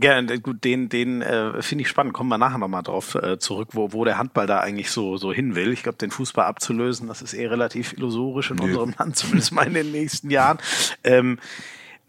Ja, 0.01 0.23
gut, 0.23 0.65
den, 0.65 0.89
den 0.89 1.21
äh, 1.21 1.61
finde 1.61 1.83
ich 1.83 1.89
spannend. 1.89 2.15
Kommen 2.15 2.31
wir 2.31 2.39
nachher 2.39 2.57
nochmal 2.57 2.83
drauf 2.83 3.15
äh, 3.15 3.39
zurück, 3.39 3.71
wo, 3.73 3.93
wo 3.93 4.07
der 4.07 4.17
Handball 4.17 4.47
da 4.47 4.61
eigentlich 4.61 4.91
so, 4.91 5.19
so 5.19 5.35
hin 5.35 5.55
will. 5.55 5.71
Ich 5.71 5.83
glaube, 5.83 5.99
den 5.99 6.11
Fußball 6.11 6.47
abzulösen, 6.47 7.09
das 7.09 7.21
ist 7.21 7.35
eh 7.35 7.47
relativ 7.47 7.93
illusorisch 7.93 8.51
in 8.51 8.57
Nö. 8.57 8.65
unserem 8.65 8.95
Land, 8.99 9.17
zumindest 9.17 9.53
mal 9.53 9.67
in 9.67 9.75
den 9.75 9.93
nächsten 9.93 10.31
Jahren. 10.31 10.59
Ähm, 11.05 11.39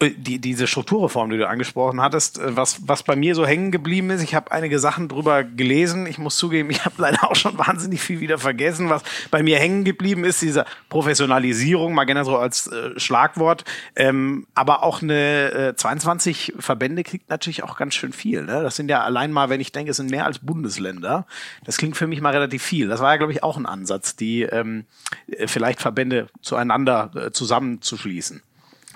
die, 0.10 0.39
diese 0.39 0.68
Strukturreform, 0.68 1.30
die 1.30 1.38
du 1.38 1.47
angesprochen 1.47 2.01
hattest, 2.01 2.39
äh, 2.39 2.56
was, 2.56 2.88
was 2.88 3.04
bei 3.04 3.16
mir 3.16 3.36
so 3.36 3.45
hängen 3.45 3.72
geblieben 3.72 4.10
ist, 4.10 4.24
ich 4.24 4.36
habe 4.36 4.51
einige 4.51 4.80
Sachen 4.80 5.08
drüber 5.08 5.43
gelesen. 5.43 6.06
Ich 6.08 6.18
muss 6.18 6.38
zugeben, 6.38 6.70
ich 6.70 6.86
habe 6.86 6.95
leider 7.01 7.30
auch 7.30 7.36
schon 7.36 7.58
wahnsinnig 7.58 8.01
viel 8.01 8.20
wieder 8.20 8.38
vergessen. 8.38 8.89
Was 8.89 9.04
bei 9.32 9.43
mir 9.43 9.60
hängen 9.60 9.84
geblieben 9.84 10.24
ist, 10.24 10.41
diese 10.41 10.66
Professionalisierung, 10.89 11.93
mal 11.93 12.06
gerne 12.06 12.26
so 12.26 12.38
als 12.38 12.68
äh, 12.68 12.99
Schlagwort. 12.99 13.66
Ähm, 13.95 14.47
aber 14.56 14.84
auch 14.84 15.01
eine 15.01 15.51
äh, 15.51 15.76
22 15.76 16.54
Verbände 16.60 17.04
kriegt 17.04 17.30
natürlich 17.30 17.64
auch 17.64 17.78
ganz 17.78 17.95
schön 17.95 18.14
viel. 18.14 18.43
Ne? 18.43 18.64
Das 18.64 18.76
sind 18.76 18.89
ja 18.89 19.04
allein 19.04 19.32
mal, 19.32 19.49
wenn 19.49 19.62
ich 19.62 19.72
denke, 19.72 19.91
es 19.91 19.97
sind 19.97 20.12
mehr 20.12 20.26
als 20.26 20.39
Bundesländer. 20.39 21.26
Das 21.66 21.78
klingt 21.78 21.97
für 21.97 22.08
mich 22.08 22.22
mal 22.22 22.34
relativ 22.34 22.64
viel. 22.64 22.88
Das 22.88 23.01
war 23.01 23.12
ja, 23.12 23.18
glaube 23.18 23.34
ich, 23.34 23.43
auch 23.43 23.58
ein 23.58 23.66
Ansatz, 23.66 24.16
die 24.16 24.43
ähm, 24.43 24.86
äh, 25.28 25.47
vielleicht 25.47 25.82
Verbände 25.82 26.28
zueinander 26.41 27.12
äh, 27.16 27.32
zusammenzuschließen. 27.32 28.41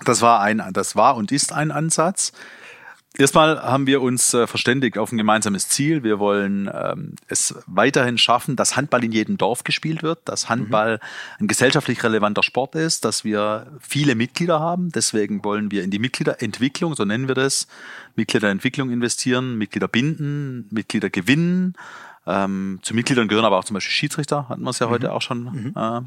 Das 0.05 0.21
war 0.21 0.41
ein, 0.41 0.63
das 0.73 0.95
war 0.95 1.15
und 1.15 1.31
ist 1.31 1.53
ein 1.53 1.71
Ansatz. 1.71 2.33
Erstmal 3.17 3.59
haben 3.63 3.87
wir 3.87 4.01
uns 4.03 4.35
äh, 4.35 4.45
verständigt 4.45 4.99
auf 4.99 5.11
ein 5.11 5.17
gemeinsames 5.17 5.69
Ziel. 5.69 6.03
Wir 6.03 6.19
wollen 6.19 6.69
ähm, 6.71 7.15
es 7.27 7.55
weiterhin 7.65 8.19
schaffen, 8.19 8.55
dass 8.55 8.75
Handball 8.75 9.03
in 9.03 9.11
jedem 9.11 9.37
Dorf 9.37 9.63
gespielt 9.63 10.03
wird, 10.03 10.19
dass 10.25 10.49
Handball 10.49 10.93
mhm. 10.93 10.99
ein 11.39 11.47
gesellschaftlich 11.47 12.03
relevanter 12.03 12.43
Sport 12.43 12.75
ist, 12.75 13.05
dass 13.05 13.23
wir 13.23 13.71
viele 13.79 14.13
Mitglieder 14.13 14.59
haben. 14.59 14.91
Deswegen 14.91 15.43
wollen 15.43 15.71
wir 15.71 15.83
in 15.83 15.89
die 15.89 15.97
Mitgliederentwicklung, 15.97 16.95
so 16.95 17.05
nennen 17.05 17.27
wir 17.27 17.33
das, 17.33 17.67
Mitgliederentwicklung 18.15 18.91
investieren, 18.91 19.57
Mitglieder 19.57 19.87
binden, 19.87 20.67
Mitglieder 20.69 21.09
gewinnen. 21.09 21.73
Ähm, 22.27 22.79
zu 22.83 22.93
Mitgliedern 22.93 23.27
gehören 23.27 23.45
aber 23.45 23.57
auch 23.57 23.63
zum 23.63 23.73
Beispiel 23.73 23.93
Schiedsrichter, 23.93 24.47
hatten 24.47 24.61
wir 24.61 24.69
es 24.69 24.77
ja 24.77 24.87
mhm. 24.87 24.91
heute 24.91 25.11
auch 25.13 25.23
schon. 25.23 25.43
Mhm. 25.43 25.73
Äh, 25.75 26.01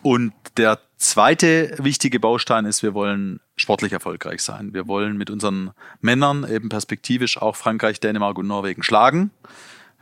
Und 0.00 0.32
der 0.56 0.78
zweite 0.96 1.76
wichtige 1.78 2.18
Baustein 2.18 2.64
ist, 2.64 2.82
wir 2.82 2.94
wollen 2.94 3.40
sportlich 3.56 3.92
erfolgreich 3.92 4.40
sein. 4.40 4.72
Wir 4.72 4.88
wollen 4.88 5.16
mit 5.16 5.30
unseren 5.30 5.72
Männern 6.00 6.48
eben 6.48 6.68
perspektivisch 6.68 7.40
auch 7.40 7.56
Frankreich, 7.56 8.00
Dänemark 8.00 8.38
und 8.38 8.46
Norwegen 8.46 8.82
schlagen. 8.82 9.30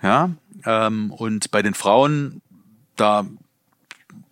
Ja, 0.02 0.30
ähm, 0.64 1.12
und 1.12 1.50
bei 1.50 1.60
den 1.62 1.74
Frauen, 1.74 2.40
da 2.96 3.26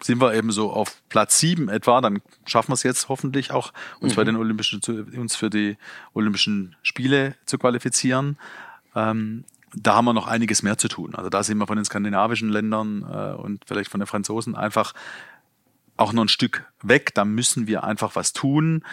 sind 0.03 0.21
wir 0.21 0.35
eben 0.35 0.51
so 0.51 0.73
auf 0.73 1.03
Platz 1.09 1.39
sieben 1.39 1.69
etwa, 1.69 2.01
dann 2.01 2.21
schaffen 2.47 2.71
wir 2.71 2.75
es 2.75 2.83
jetzt 2.83 3.09
hoffentlich 3.09 3.51
auch, 3.51 3.73
uns 4.01 4.13
mhm. 4.13 4.17
bei 4.17 4.25
den 4.25 4.37
Olympischen, 4.37 4.81
uns 5.17 5.37
für 5.37 5.51
die 5.51 5.77
Olympischen 6.15 6.77
Spiele 6.83 7.35
zu 7.45 7.59
qualifizieren. 7.59 8.39
Ähm, 8.95 9.45
da 9.75 9.97
haben 9.97 10.07
wir 10.07 10.15
noch 10.15 10.27
einiges 10.27 10.63
mehr 10.63 10.79
zu 10.79 10.89
tun. 10.89 11.15
Also 11.15 11.29
da 11.29 11.43
sind 11.43 11.59
wir 11.59 11.67
von 11.67 11.77
den 11.77 11.85
skandinavischen 11.85 12.49
Ländern 12.49 13.03
äh, 13.03 13.35
und 13.35 13.65
vielleicht 13.67 13.91
von 13.91 14.01
den 14.01 14.07
Franzosen 14.07 14.55
einfach 14.55 14.95
auch 15.99 16.13
noch 16.13 16.25
ein 16.25 16.29
Stück 16.29 16.65
weg. 16.83 17.15
Da 17.15 17.25
müssen 17.25 17.67
wir 17.67 17.85
einfach 17.85 18.17
was 18.17 18.33
tun, 18.33 18.85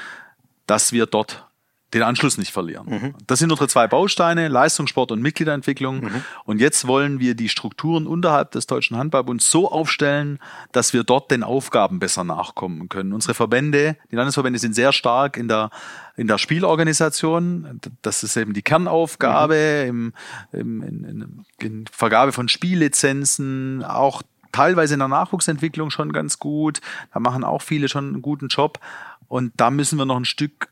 dass 0.68 0.92
wir 0.92 1.06
dort 1.06 1.46
den 1.94 2.04
Anschluss 2.04 2.38
nicht 2.38 2.52
verlieren. 2.52 2.88
Mhm. 2.90 3.14
Das 3.26 3.40
sind 3.40 3.52
unsere 3.52 3.70
zwei 3.70 3.88
Bausteine, 3.88 4.50
Leistungssport 4.50 5.12
und 5.14 5.22
Mitgliederentwicklung. 5.22 6.02
Mhm. 6.02 6.24
Und 6.44 6.60
jetzt 6.60 6.88
wollen 6.88 7.20
wir 7.20 7.36
die 7.36 7.48
Strukturen 7.48 8.06
unterhalb 8.06 8.52
des 8.52 8.68
Deutschen 8.68 8.98
Handballbunds 8.98 9.50
so 9.50 9.72
aufstellen, 9.72 10.40
dass 10.74 10.92
wir 10.92 11.04
dort 11.04 11.32
den 11.32 11.42
Aufgaben 11.42 12.00
besser 12.00 12.26
nachkommen 12.26 12.90
können. 12.90 13.14
Unsere 13.14 13.34
Verbände, 13.34 13.96
die 14.12 14.16
Landesverbände 14.18 14.60
sind 14.60 14.76
sehr 14.76 14.92
stark 14.92 15.38
in 15.38 15.48
der, 15.48 15.70
in 16.18 16.28
der 16.28 16.38
Spielorganisation. 16.38 17.80
Das 18.02 18.24
ist 18.24 18.36
eben 18.36 18.54
die 18.54 18.64
Kernaufgabe 18.64 19.86
mhm. 19.86 20.14
im, 20.52 20.82
im, 20.82 20.84
in, 20.84 21.04
in, 21.06 21.46
in 21.60 21.86
Vergabe 21.90 22.34
von 22.34 22.50
Spiellizenzen, 22.50 23.86
auch 23.86 24.22
teilweise 24.56 24.94
in 24.94 25.00
der 25.00 25.10
Nachwuchsentwicklung 25.10 25.92
schon 25.92 26.14
ganz 26.14 26.40
gut. 26.40 26.80
Da 27.14 27.20
machen 27.20 27.44
auch 27.44 27.62
viele 27.62 27.90
schon 27.90 28.08
einen 28.08 28.22
guten 28.22 28.48
Job. 28.48 28.80
Und 29.28 29.52
da 29.58 29.70
müssen 29.70 29.98
wir 29.98 30.06
noch 30.06 30.18
ein 30.18 30.26
Stück 30.26 30.70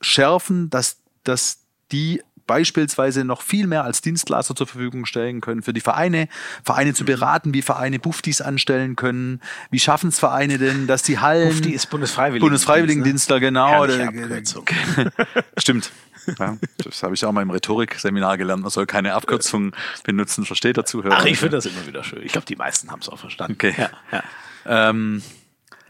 schärfen, 0.00 0.68
dass, 0.70 0.98
dass 1.22 1.60
die 1.92 2.22
beispielsweise 2.46 3.24
noch 3.24 3.40
viel 3.40 3.66
mehr 3.66 3.84
als 3.84 4.02
Dienstleister 4.02 4.54
zur 4.54 4.66
Verfügung 4.66 5.06
stellen 5.06 5.40
können 5.40 5.62
für 5.62 5.72
die 5.72 5.80
Vereine, 5.80 6.28
Vereine 6.62 6.92
zu 6.92 7.04
mhm. 7.04 7.06
beraten, 7.06 7.54
wie 7.54 7.62
Vereine 7.62 7.98
Buftis 7.98 8.40
anstellen 8.40 8.96
können, 8.96 9.40
wie 9.70 9.78
schaffen 9.78 10.08
es 10.08 10.18
Vereine 10.18 10.58
denn, 10.58 10.86
dass 10.86 11.02
die 11.02 11.20
Hallen... 11.20 11.48
Bufti 11.48 11.70
ist 11.70 11.88
Bundesfreiligen 11.90 12.40
Bundesfreiwilligendienstler, 12.40 13.40
genau. 13.40 13.86
Stimmt. 15.58 15.90
Ja, 16.38 16.56
das 16.78 17.02
habe 17.02 17.14
ich 17.14 17.24
auch 17.24 17.32
mal 17.32 17.42
im 17.42 17.50
Rhetorikseminar 17.50 18.38
gelernt. 18.38 18.62
Man 18.62 18.70
soll 18.70 18.86
keine 18.86 19.14
Abkürzungen 19.14 19.72
benutzen, 20.04 20.44
versteht 20.44 20.76
der 20.76 20.84
Zuhörer. 20.84 21.16
Ach, 21.18 21.24
ich 21.24 21.38
finde 21.38 21.56
das 21.56 21.66
immer 21.66 21.86
wieder 21.86 22.04
schön. 22.04 22.22
Ich 22.22 22.32
glaube, 22.32 22.46
die 22.46 22.56
meisten 22.56 22.90
haben 22.90 23.00
es 23.00 23.08
auch 23.08 23.18
verstanden. 23.18 23.54
Okay. 23.54 23.74
Ja, 23.76 23.90
ja. 24.12 24.22
Ähm, 24.90 25.22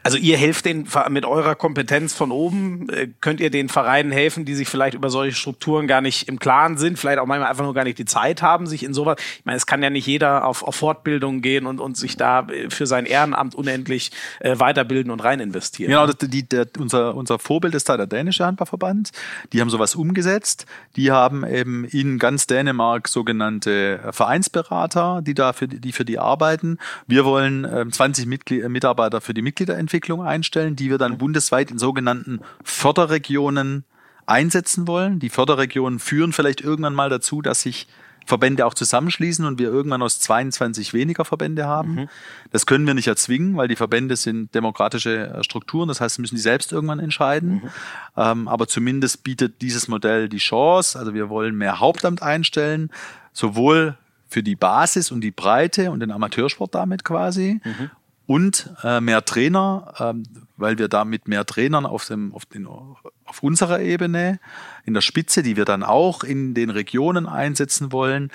also 0.04 0.18
ihr 0.18 0.36
helft 0.36 0.66
den 0.66 0.86
mit 1.08 1.24
eurer 1.24 1.54
Kompetenz 1.54 2.12
von 2.12 2.30
oben, 2.30 2.90
äh, 2.90 3.08
könnt 3.22 3.40
ihr 3.40 3.48
den 3.48 3.70
Vereinen 3.70 4.12
helfen, 4.12 4.44
die 4.44 4.54
sich 4.54 4.68
vielleicht 4.68 4.94
über 4.94 5.08
solche 5.08 5.34
Strukturen 5.34 5.86
gar 5.86 6.02
nicht 6.02 6.28
im 6.28 6.38
Klaren 6.38 6.76
sind, 6.76 6.98
vielleicht 6.98 7.18
auch 7.18 7.26
manchmal 7.26 7.48
einfach 7.48 7.64
nur 7.64 7.72
gar 7.72 7.84
nicht 7.84 7.98
die 7.98 8.04
Zeit 8.04 8.42
haben, 8.42 8.66
sich 8.66 8.84
in 8.84 8.92
sowas. 8.92 9.16
Ich 9.38 9.46
meine, 9.46 9.56
es 9.56 9.64
kann 9.64 9.82
ja 9.82 9.88
nicht 9.88 10.06
jeder 10.06 10.46
auf, 10.46 10.62
auf 10.62 10.76
Fortbildung 10.76 11.40
gehen 11.40 11.64
und, 11.64 11.80
und 11.80 11.96
sich 11.96 12.18
da 12.18 12.46
äh, 12.48 12.68
für 12.68 12.86
sein 12.86 13.06
Ehrenamt 13.06 13.54
unendlich 13.54 14.10
äh, 14.40 14.58
weiterbilden 14.58 15.10
und 15.10 15.20
rein 15.20 15.40
investieren. 15.40 15.88
Genau, 15.88 16.06
das, 16.06 16.16
die, 16.18 16.46
der, 16.46 16.66
unser, 16.78 17.14
unser 17.14 17.38
Vorbild 17.38 17.74
ist 17.74 17.88
da 17.88 17.96
der 17.96 18.06
dänische 18.06 18.44
Handballverband. 18.44 19.10
Die 19.54 19.62
haben 19.62 19.70
sowas 19.70 19.94
umgesetzt. 19.94 20.66
Die 20.96 21.12
haben 21.12 21.46
eben 21.46 21.86
in 21.86 22.18
ganz 22.18 22.46
Dänemark 22.46 23.08
sogenannte 23.08 24.00
Vereinsberater, 24.10 25.22
die 25.22 25.32
da 25.32 25.54
für 25.54 25.66
die, 25.66 25.80
die 25.80 25.92
für 25.92 26.04
die 26.04 26.18
arbeiten. 26.18 26.76
Wir 27.06 27.24
wollen 27.24 27.64
äh, 27.64 27.86
20 27.90 28.26
Mitglied, 28.26 28.68
Mitarbeiter 28.68 29.22
für 29.22 29.32
die 29.32 29.40
Mitgliederentwicklung 29.40 29.93
Entwicklung 29.94 30.24
einstellen, 30.24 30.74
die 30.74 30.90
wir 30.90 30.98
dann 30.98 31.18
bundesweit 31.18 31.70
in 31.70 31.78
sogenannten 31.78 32.40
Förderregionen 32.64 33.84
einsetzen 34.26 34.88
wollen. 34.88 35.20
Die 35.20 35.28
Förderregionen 35.28 36.00
führen 36.00 36.32
vielleicht 36.32 36.60
irgendwann 36.60 36.94
mal 36.94 37.08
dazu, 37.08 37.42
dass 37.42 37.60
sich 37.60 37.86
Verbände 38.26 38.66
auch 38.66 38.74
zusammenschließen 38.74 39.44
und 39.44 39.60
wir 39.60 39.68
irgendwann 39.68 40.02
aus 40.02 40.18
22 40.18 40.94
weniger 40.94 41.24
Verbände 41.24 41.66
haben. 41.66 41.94
Mhm. 41.94 42.08
Das 42.50 42.66
können 42.66 42.88
wir 42.88 42.94
nicht 42.94 43.06
erzwingen, 43.06 43.56
weil 43.56 43.68
die 43.68 43.76
Verbände 43.76 44.16
sind 44.16 44.52
demokratische 44.52 45.28
äh, 45.28 45.44
Strukturen. 45.44 45.86
Das 45.86 46.00
heißt, 46.00 46.18
müssen 46.18 46.34
die 46.34 46.40
selbst 46.40 46.72
irgendwann 46.72 46.98
entscheiden. 46.98 47.52
Mhm. 47.52 47.70
Ähm, 48.16 48.48
aber 48.48 48.66
zumindest 48.66 49.22
bietet 49.22 49.62
dieses 49.62 49.86
Modell 49.86 50.28
die 50.28 50.38
Chance. 50.38 50.98
Also 50.98 51.14
wir 51.14 51.28
wollen 51.28 51.54
mehr 51.54 51.78
Hauptamt 51.78 52.20
einstellen, 52.20 52.90
sowohl 53.32 53.96
für 54.26 54.42
die 54.42 54.56
Basis 54.56 55.12
und 55.12 55.20
die 55.20 55.30
Breite 55.30 55.92
und 55.92 56.00
den 56.00 56.10
Amateursport 56.10 56.74
damit 56.74 57.04
quasi. 57.04 57.60
Mhm 57.62 57.90
und 58.26 58.70
äh, 58.82 59.00
mehr 59.00 59.24
Trainer, 59.24 59.94
ähm, 59.98 60.22
weil 60.56 60.78
wir 60.78 60.88
da 60.88 61.04
mit 61.04 61.28
mehr 61.28 61.44
Trainern 61.44 61.86
auf, 61.86 62.06
dem, 62.06 62.32
auf, 62.32 62.46
den, 62.46 62.66
auf 62.66 63.42
unserer 63.42 63.80
Ebene 63.80 64.40
in 64.84 64.94
der 64.94 65.02
Spitze, 65.02 65.42
die 65.42 65.56
wir 65.56 65.64
dann 65.64 65.82
auch 65.82 66.24
in 66.24 66.54
den 66.54 66.70
Regionen 66.70 67.26
einsetzen 67.26 67.92
wollen, 67.92 68.30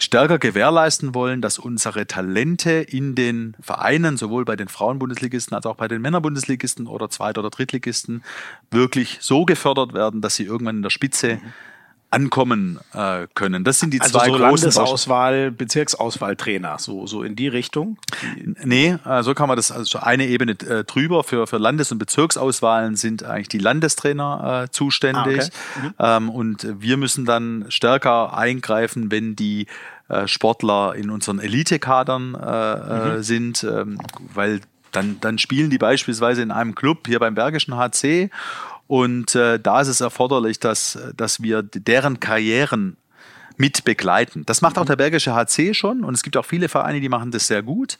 stärker 0.00 0.38
gewährleisten 0.38 1.12
wollen, 1.14 1.42
dass 1.42 1.58
unsere 1.58 2.06
Talente 2.06 2.70
in 2.70 3.16
den 3.16 3.56
Vereinen, 3.60 4.16
sowohl 4.16 4.44
bei 4.44 4.54
den 4.54 4.68
Frauenbundesligisten 4.68 5.56
als 5.56 5.66
auch 5.66 5.74
bei 5.74 5.88
den 5.88 6.00
Männerbundesligisten 6.00 6.86
oder 6.86 7.10
Zweit- 7.10 7.36
oder 7.36 7.50
Drittligisten, 7.50 8.22
wirklich 8.70 9.18
so 9.20 9.44
gefördert 9.44 9.94
werden, 9.94 10.20
dass 10.20 10.36
sie 10.36 10.44
irgendwann 10.44 10.76
in 10.76 10.82
der 10.82 10.90
Spitze 10.90 11.36
mhm 11.36 11.52
ankommen 12.10 12.78
äh, 12.94 13.26
können. 13.34 13.64
Das 13.64 13.80
sind 13.80 13.92
die 13.92 14.00
also 14.00 14.18
zwei 14.18 14.26
so 14.26 14.32
großen 14.32 14.40
Landesauswahl, 14.40 15.50
Bezirksauswahltrainer, 15.50 16.78
so 16.78 17.06
so 17.06 17.22
in 17.22 17.36
die 17.36 17.48
Richtung. 17.48 17.98
Nee, 18.64 18.96
äh, 19.04 19.22
so 19.22 19.34
kann 19.34 19.48
man 19.48 19.56
das 19.56 19.70
also 19.70 19.98
eine 19.98 20.26
Ebene 20.26 20.52
äh, 20.52 20.84
drüber. 20.84 21.22
Für 21.22 21.46
für 21.46 21.58
Landes- 21.58 21.92
und 21.92 21.98
Bezirksauswahlen 21.98 22.96
sind 22.96 23.24
eigentlich 23.24 23.48
die 23.48 23.58
Landestrainer 23.58 24.64
äh, 24.64 24.70
zuständig 24.70 25.40
ah, 25.40 25.88
okay. 25.98 26.22
mhm. 26.22 26.28
ähm, 26.28 26.30
und 26.30 26.66
wir 26.80 26.96
müssen 26.96 27.26
dann 27.26 27.66
stärker 27.68 28.36
eingreifen, 28.36 29.10
wenn 29.10 29.36
die 29.36 29.66
äh, 30.08 30.26
Sportler 30.26 30.94
in 30.94 31.10
unseren 31.10 31.38
Elitekadern 31.38 32.34
äh, 32.34 32.72
äh 32.72 33.16
mhm. 33.16 33.22
sind, 33.22 33.64
ähm, 33.64 34.00
weil 34.32 34.60
dann, 34.92 35.18
dann 35.20 35.38
spielen 35.38 35.68
die 35.68 35.78
beispielsweise 35.78 36.40
in 36.42 36.50
einem 36.50 36.74
Club 36.74 37.06
hier 37.06 37.18
beim 37.18 37.34
Bergischen 37.34 37.76
HC 37.76 38.30
und 38.88 39.34
äh, 39.34 39.60
da 39.60 39.80
ist 39.80 39.88
es 39.88 40.00
erforderlich, 40.00 40.58
dass, 40.58 40.98
dass 41.14 41.42
wir 41.42 41.62
deren 41.62 42.18
Karrieren 42.18 42.96
mit 43.58 43.84
begleiten. 43.84 44.44
Das 44.46 44.62
macht 44.62 44.78
auch 44.78 44.84
mhm. 44.84 44.88
der 44.88 44.96
Bergische 44.96 45.34
HC 45.34 45.74
schon 45.74 46.04
und 46.04 46.14
es 46.14 46.22
gibt 46.22 46.36
auch 46.36 46.44
viele 46.44 46.68
Vereine, 46.68 47.00
die 47.00 47.08
machen 47.08 47.30
das 47.30 47.46
sehr 47.46 47.62
gut. 47.62 47.98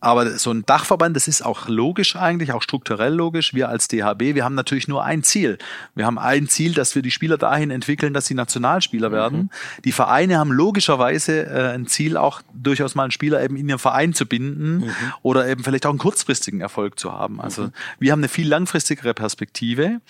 Aber 0.00 0.38
so 0.38 0.50
ein 0.50 0.64
Dachverband, 0.64 1.14
das 1.14 1.28
ist 1.28 1.44
auch 1.44 1.68
logisch 1.68 2.16
eigentlich, 2.16 2.52
auch 2.52 2.62
strukturell 2.62 3.12
logisch. 3.12 3.52
Wir 3.52 3.68
als 3.68 3.86
DHB, 3.86 4.34
wir 4.34 4.44
haben 4.44 4.54
natürlich 4.54 4.88
nur 4.88 5.04
ein 5.04 5.22
Ziel. 5.22 5.58
Wir 5.94 6.06
haben 6.06 6.18
ein 6.18 6.48
Ziel, 6.48 6.72
dass 6.72 6.94
wir 6.94 7.02
die 7.02 7.10
Spieler 7.10 7.36
dahin 7.36 7.70
entwickeln, 7.70 8.14
dass 8.14 8.24
sie 8.24 8.34
Nationalspieler 8.34 9.10
mhm. 9.10 9.12
werden. 9.12 9.50
Die 9.84 9.92
Vereine 9.92 10.38
haben 10.38 10.52
logischerweise 10.52 11.46
äh, 11.46 11.74
ein 11.74 11.86
Ziel, 11.86 12.16
auch 12.16 12.40
durchaus 12.54 12.94
mal 12.94 13.04
einen 13.04 13.10
Spieler 13.10 13.42
eben 13.42 13.56
in 13.56 13.68
ihren 13.68 13.78
Verein 13.78 14.14
zu 14.14 14.24
binden 14.24 14.78
mhm. 14.78 14.90
oder 15.20 15.46
eben 15.46 15.62
vielleicht 15.64 15.84
auch 15.84 15.90
einen 15.90 15.98
kurzfristigen 15.98 16.62
Erfolg 16.62 16.98
zu 16.98 17.12
haben. 17.12 17.38
Also 17.38 17.64
mhm. 17.64 17.72
wir 17.98 18.12
haben 18.12 18.20
eine 18.20 18.28
viel 18.28 18.48
langfristigere 18.48 19.12
Perspektive 19.12 20.00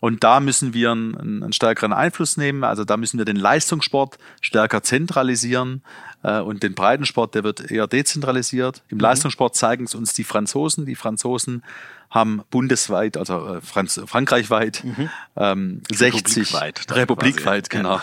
und 0.00 0.24
da 0.24 0.40
müssen 0.40 0.72
wir 0.72 0.92
einen, 0.92 1.42
einen 1.42 1.52
stärkeren 1.52 1.92
Einfluss 1.92 2.38
nehmen. 2.38 2.64
Also 2.64 2.84
da 2.84 2.96
müssen 2.96 3.18
wir 3.18 3.26
den 3.26 3.36
Leistungssport 3.36 4.18
stärker 4.40 4.82
zentralisieren 4.82 5.82
und 6.24 6.62
den 6.62 6.74
Breitensport, 6.74 7.34
der 7.34 7.44
wird 7.44 7.70
eher 7.70 7.86
dezentralisiert. 7.86 8.82
Im 8.88 8.96
mhm. 8.96 9.02
Leistungssport 9.02 9.54
zeigen 9.56 9.84
es 9.84 9.94
uns 9.94 10.12
die 10.14 10.24
Franzosen. 10.24 10.86
Die 10.86 10.94
Franzosen 10.94 11.62
haben 12.14 12.42
bundesweit, 12.50 13.16
also 13.16 13.56
äh, 13.56 13.60
Franz 13.60 14.00
Frankreichweit, 14.06 14.84
mhm. 14.84 15.10
ähm, 15.36 15.82
60 15.92 16.54
republikweit, 16.54 16.96
republikweit 16.96 17.70
genau, 17.70 18.00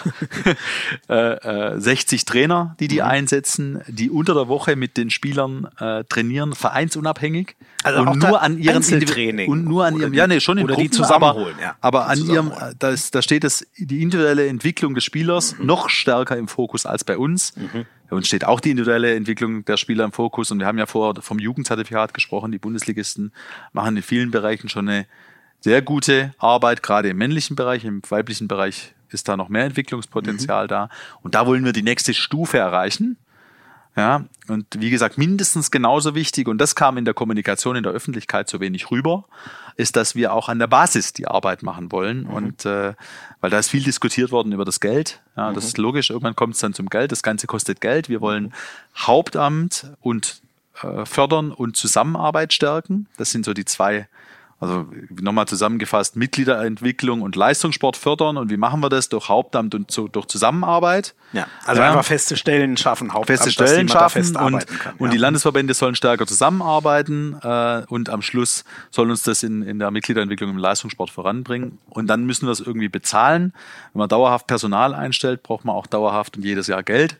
äh, 1.09 1.75
äh, 1.75 1.79
60 1.79 2.25
Trainer, 2.25 2.75
die 2.81 2.89
die 2.89 2.97
mhm. 2.97 3.05
einsetzen, 3.05 3.81
die 3.87 4.09
unter 4.09 4.33
der 4.33 4.49
Woche 4.49 4.75
mit 4.75 4.97
den 4.97 5.09
Spielern 5.09 5.69
äh, 5.79 6.03
trainieren, 6.03 6.53
vereinsunabhängig 6.53 7.55
also 7.83 8.01
und 8.01 8.19
nur 8.19 8.41
an 8.41 8.59
ihrem 8.59 8.81
Training 8.81 9.49
und 9.49 9.63
nur 9.63 9.85
an 9.85 9.97
ihrem, 9.97 10.11
die, 10.11 10.17
ja 10.17 10.27
nee 10.27 10.41
schon 10.41 10.57
in 10.57 10.65
oder 10.65 10.75
Gruppen, 10.75 10.91
die 10.91 10.95
zusammenholen, 10.97 11.55
aber, 11.55 11.63
ja, 11.63 11.75
aber 11.79 12.07
an 12.07 12.19
ihrem, 12.25 12.51
da, 12.77 12.93
da 13.11 13.21
steht 13.21 13.45
es 13.45 13.65
die 13.77 14.01
individuelle 14.01 14.47
Entwicklung 14.47 14.93
des 14.93 15.05
Spielers 15.05 15.57
mhm. 15.57 15.67
noch 15.67 15.89
stärker 15.89 16.35
im 16.35 16.49
Fokus 16.49 16.85
als 16.85 17.05
bei 17.05 17.17
uns. 17.17 17.55
Mhm. 17.55 17.85
Bei 18.11 18.17
uns 18.17 18.27
steht 18.27 18.43
auch 18.43 18.59
die 18.59 18.71
individuelle 18.71 19.15
Entwicklung 19.15 19.63
der 19.63 19.77
Spieler 19.77 20.03
im 20.03 20.11
Fokus 20.11 20.51
und 20.51 20.59
wir 20.59 20.67
haben 20.67 20.77
ja 20.77 20.85
vorher 20.85 21.21
vom 21.21 21.39
Jugendzertifikat 21.39 22.13
gesprochen. 22.13 22.51
Die 22.51 22.59
Bundesligisten 22.59 23.31
machen 23.71 24.00
in 24.01 24.03
vielen 24.03 24.31
Bereichen 24.31 24.67
schon 24.67 24.89
eine 24.89 25.05
sehr 25.59 25.81
gute 25.83 26.33
Arbeit, 26.39 26.81
gerade 26.81 27.09
im 27.09 27.17
männlichen 27.17 27.55
Bereich, 27.55 27.85
im 27.85 28.01
weiblichen 28.09 28.47
Bereich 28.47 28.95
ist 29.09 29.27
da 29.27 29.37
noch 29.37 29.49
mehr 29.49 29.65
Entwicklungspotenzial 29.65 30.65
mhm. 30.65 30.69
da. 30.69 30.89
Und 31.21 31.35
da 31.35 31.45
wollen 31.45 31.63
wir 31.63 31.73
die 31.73 31.83
nächste 31.83 32.13
Stufe 32.13 32.57
erreichen. 32.57 33.17
Ja, 33.95 34.23
und 34.47 34.65
wie 34.77 34.89
gesagt, 34.89 35.17
mindestens 35.17 35.69
genauso 35.69 36.15
wichtig, 36.15 36.47
und 36.47 36.59
das 36.59 36.75
kam 36.75 36.97
in 36.97 37.03
der 37.03 37.13
Kommunikation 37.13 37.75
in 37.75 37.83
der 37.83 37.91
Öffentlichkeit 37.91 38.49
so 38.49 38.61
wenig 38.61 38.89
rüber, 38.89 39.25
ist, 39.75 39.97
dass 39.97 40.15
wir 40.15 40.33
auch 40.33 40.47
an 40.47 40.59
der 40.59 40.67
Basis 40.67 41.11
die 41.11 41.27
Arbeit 41.27 41.61
machen 41.61 41.91
wollen. 41.91 42.23
Mhm. 42.23 42.29
Und 42.29 42.65
äh, 42.65 42.93
weil 43.41 43.49
da 43.49 43.59
ist 43.59 43.69
viel 43.69 43.83
diskutiert 43.83 44.31
worden 44.31 44.53
über 44.53 44.63
das 44.65 44.79
Geld. 44.79 45.21
Ja, 45.35 45.51
mhm. 45.51 45.55
das 45.55 45.65
ist 45.65 45.77
logisch, 45.77 46.09
irgendwann 46.09 46.35
kommt 46.35 46.55
es 46.55 46.61
dann 46.61 46.73
zum 46.73 46.89
Geld. 46.89 47.11
Das 47.11 47.21
Ganze 47.21 47.47
kostet 47.47 47.81
Geld. 47.81 48.07
Wir 48.07 48.21
wollen 48.21 48.53
Hauptamt 48.97 49.91
und 49.99 50.41
äh, 50.83 51.05
fördern 51.05 51.51
und 51.51 51.75
Zusammenarbeit 51.75 52.53
stärken. 52.53 53.07
Das 53.17 53.31
sind 53.31 53.45
so 53.45 53.53
die 53.53 53.65
zwei 53.65 54.07
also 54.61 54.85
nochmal 55.19 55.47
zusammengefasst, 55.47 56.15
Mitgliederentwicklung 56.15 57.23
und 57.23 57.35
Leistungssport 57.35 57.97
fördern. 57.97 58.37
Und 58.37 58.51
wie 58.51 58.57
machen 58.57 58.79
wir 58.81 58.89
das? 58.89 59.09
Durch 59.09 59.27
Hauptamt 59.27 59.73
und 59.73 59.89
zu, 59.89 60.07
durch 60.07 60.27
Zusammenarbeit. 60.27 61.15
Ja, 61.33 61.47
also 61.65 61.81
ja. 61.81 61.89
einfach 61.89 62.05
feste 62.05 62.37
Stellen 62.37 62.77
schaffen, 62.77 63.11
Hauptamt, 63.11 63.39
feste 63.39 63.51
Stellen 63.51 63.89
schaffen 63.89 64.35
und, 64.37 64.67
kann, 64.67 64.93
und 64.99 65.13
die 65.13 65.17
Landesverbände 65.17 65.73
sollen 65.73 65.95
stärker 65.95 66.27
zusammenarbeiten 66.27 67.37
äh, 67.41 67.81
und 67.87 68.09
am 68.09 68.21
Schluss 68.21 68.63
soll 68.91 69.09
uns 69.09 69.23
das 69.23 69.41
in, 69.41 69.63
in 69.63 69.79
der 69.79 69.89
Mitgliederentwicklung 69.89 70.51
im 70.51 70.59
Leistungssport 70.59 71.09
voranbringen. 71.09 71.79
Und 71.89 72.05
dann 72.05 72.25
müssen 72.25 72.45
wir 72.45 72.51
es 72.51 72.59
irgendwie 72.59 72.89
bezahlen. 72.89 73.53
Wenn 73.93 73.99
man 74.01 74.09
dauerhaft 74.09 74.45
Personal 74.45 74.93
einstellt, 74.93 75.41
braucht 75.41 75.65
man 75.65 75.75
auch 75.75 75.87
dauerhaft 75.87 76.37
und 76.37 76.43
jedes 76.43 76.67
Jahr 76.67 76.83
Geld. 76.83 77.17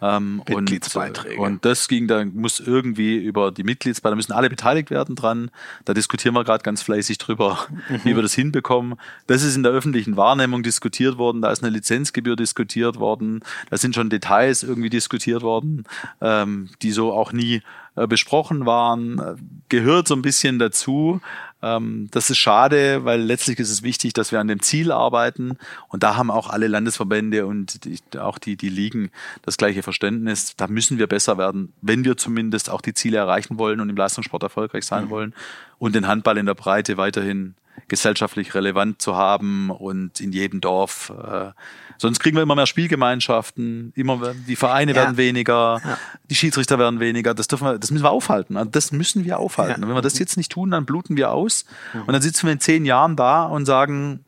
Ähm, 0.00 0.42
Mitgliedsbeiträge. 0.48 1.40
Und, 1.40 1.46
und, 1.46 1.64
das 1.64 1.88
ging 1.88 2.06
dann, 2.06 2.34
muss 2.34 2.60
irgendwie 2.60 3.16
über 3.16 3.50
die 3.50 3.64
Mitgliedsbeiträge, 3.64 4.12
da 4.12 4.16
müssen 4.16 4.32
alle 4.32 4.48
beteiligt 4.48 4.90
werden 4.90 5.16
dran. 5.16 5.50
Da 5.84 5.94
diskutieren 5.94 6.34
wir 6.34 6.44
gerade 6.44 6.62
ganz 6.62 6.82
fleißig 6.82 7.18
drüber, 7.18 7.66
mhm. 7.88 8.00
wie 8.04 8.14
wir 8.14 8.22
das 8.22 8.34
hinbekommen. 8.34 8.94
Das 9.26 9.42
ist 9.42 9.56
in 9.56 9.62
der 9.62 9.72
öffentlichen 9.72 10.16
Wahrnehmung 10.16 10.62
diskutiert 10.62 11.18
worden, 11.18 11.42
da 11.42 11.50
ist 11.50 11.62
eine 11.62 11.70
Lizenzgebühr 11.70 12.36
diskutiert 12.36 12.98
worden, 12.98 13.40
da 13.70 13.76
sind 13.76 13.94
schon 13.94 14.10
Details 14.10 14.62
irgendwie 14.62 14.90
diskutiert 14.90 15.42
worden, 15.42 15.84
ähm, 16.20 16.68
die 16.82 16.92
so 16.92 17.12
auch 17.12 17.32
nie 17.32 17.62
besprochen 18.06 18.66
waren, 18.66 19.38
gehört 19.68 20.08
so 20.08 20.14
ein 20.14 20.22
bisschen 20.22 20.58
dazu. 20.58 21.20
Ähm, 21.60 22.08
das 22.10 22.30
ist 22.30 22.38
schade, 22.38 23.04
weil 23.04 23.20
letztlich 23.20 23.58
ist 23.58 23.70
es 23.70 23.82
wichtig, 23.82 24.12
dass 24.12 24.30
wir 24.30 24.40
an 24.40 24.48
dem 24.48 24.62
Ziel 24.62 24.92
arbeiten. 24.92 25.58
Und 25.88 26.02
da 26.02 26.16
haben 26.16 26.30
auch 26.30 26.50
alle 26.50 26.68
Landesverbände 26.68 27.46
und 27.46 27.84
die, 27.84 27.98
auch 28.18 28.38
die, 28.38 28.56
die 28.56 28.68
Ligen 28.68 29.10
das 29.42 29.56
gleiche 29.56 29.82
Verständnis. 29.82 30.54
Da 30.56 30.68
müssen 30.68 30.98
wir 30.98 31.06
besser 31.06 31.38
werden, 31.38 31.72
wenn 31.82 32.04
wir 32.04 32.16
zumindest 32.16 32.70
auch 32.70 32.80
die 32.80 32.94
Ziele 32.94 33.18
erreichen 33.18 33.58
wollen 33.58 33.80
und 33.80 33.88
im 33.88 33.96
Leistungssport 33.96 34.42
erfolgreich 34.42 34.84
sein 34.84 35.06
mhm. 35.06 35.10
wollen 35.10 35.34
und 35.78 35.94
den 35.94 36.06
Handball 36.06 36.38
in 36.38 36.46
der 36.46 36.54
Breite 36.54 36.96
weiterhin 36.96 37.54
gesellschaftlich 37.86 38.54
relevant 38.54 39.00
zu 39.00 39.16
haben 39.16 39.70
und 39.70 40.20
in 40.20 40.32
jedem 40.32 40.60
Dorf. 40.60 41.10
Äh, 41.10 41.52
sonst 41.96 42.18
kriegen 42.20 42.36
wir 42.36 42.42
immer 42.42 42.54
mehr 42.54 42.66
Spielgemeinschaften, 42.66 43.92
immer 43.94 44.34
die 44.46 44.56
Vereine 44.56 44.92
ja. 44.92 44.96
werden 44.96 45.16
weniger, 45.16 45.80
ja. 45.84 45.98
die 46.30 46.34
Schiedsrichter 46.34 46.78
werden 46.78 47.00
weniger. 47.00 47.34
Das 47.34 47.48
dürfen 47.48 47.66
wir, 47.66 47.78
das 47.78 47.90
müssen 47.90 48.04
wir 48.04 48.10
aufhalten. 48.10 48.56
Also 48.56 48.70
das 48.70 48.92
müssen 48.92 49.24
wir 49.24 49.38
aufhalten. 49.38 49.80
Ja. 49.80 49.84
Und 49.84 49.88
wenn 49.88 49.96
wir 49.96 50.02
das 50.02 50.18
jetzt 50.18 50.36
nicht 50.36 50.52
tun, 50.52 50.70
dann 50.70 50.86
bluten 50.86 51.16
wir 51.16 51.30
aus. 51.30 51.64
Und 51.94 52.12
dann 52.12 52.22
sitzen 52.22 52.46
wir 52.46 52.52
in 52.52 52.60
zehn 52.60 52.84
Jahren 52.84 53.16
da 53.16 53.44
und 53.44 53.66
sagen, 53.66 54.24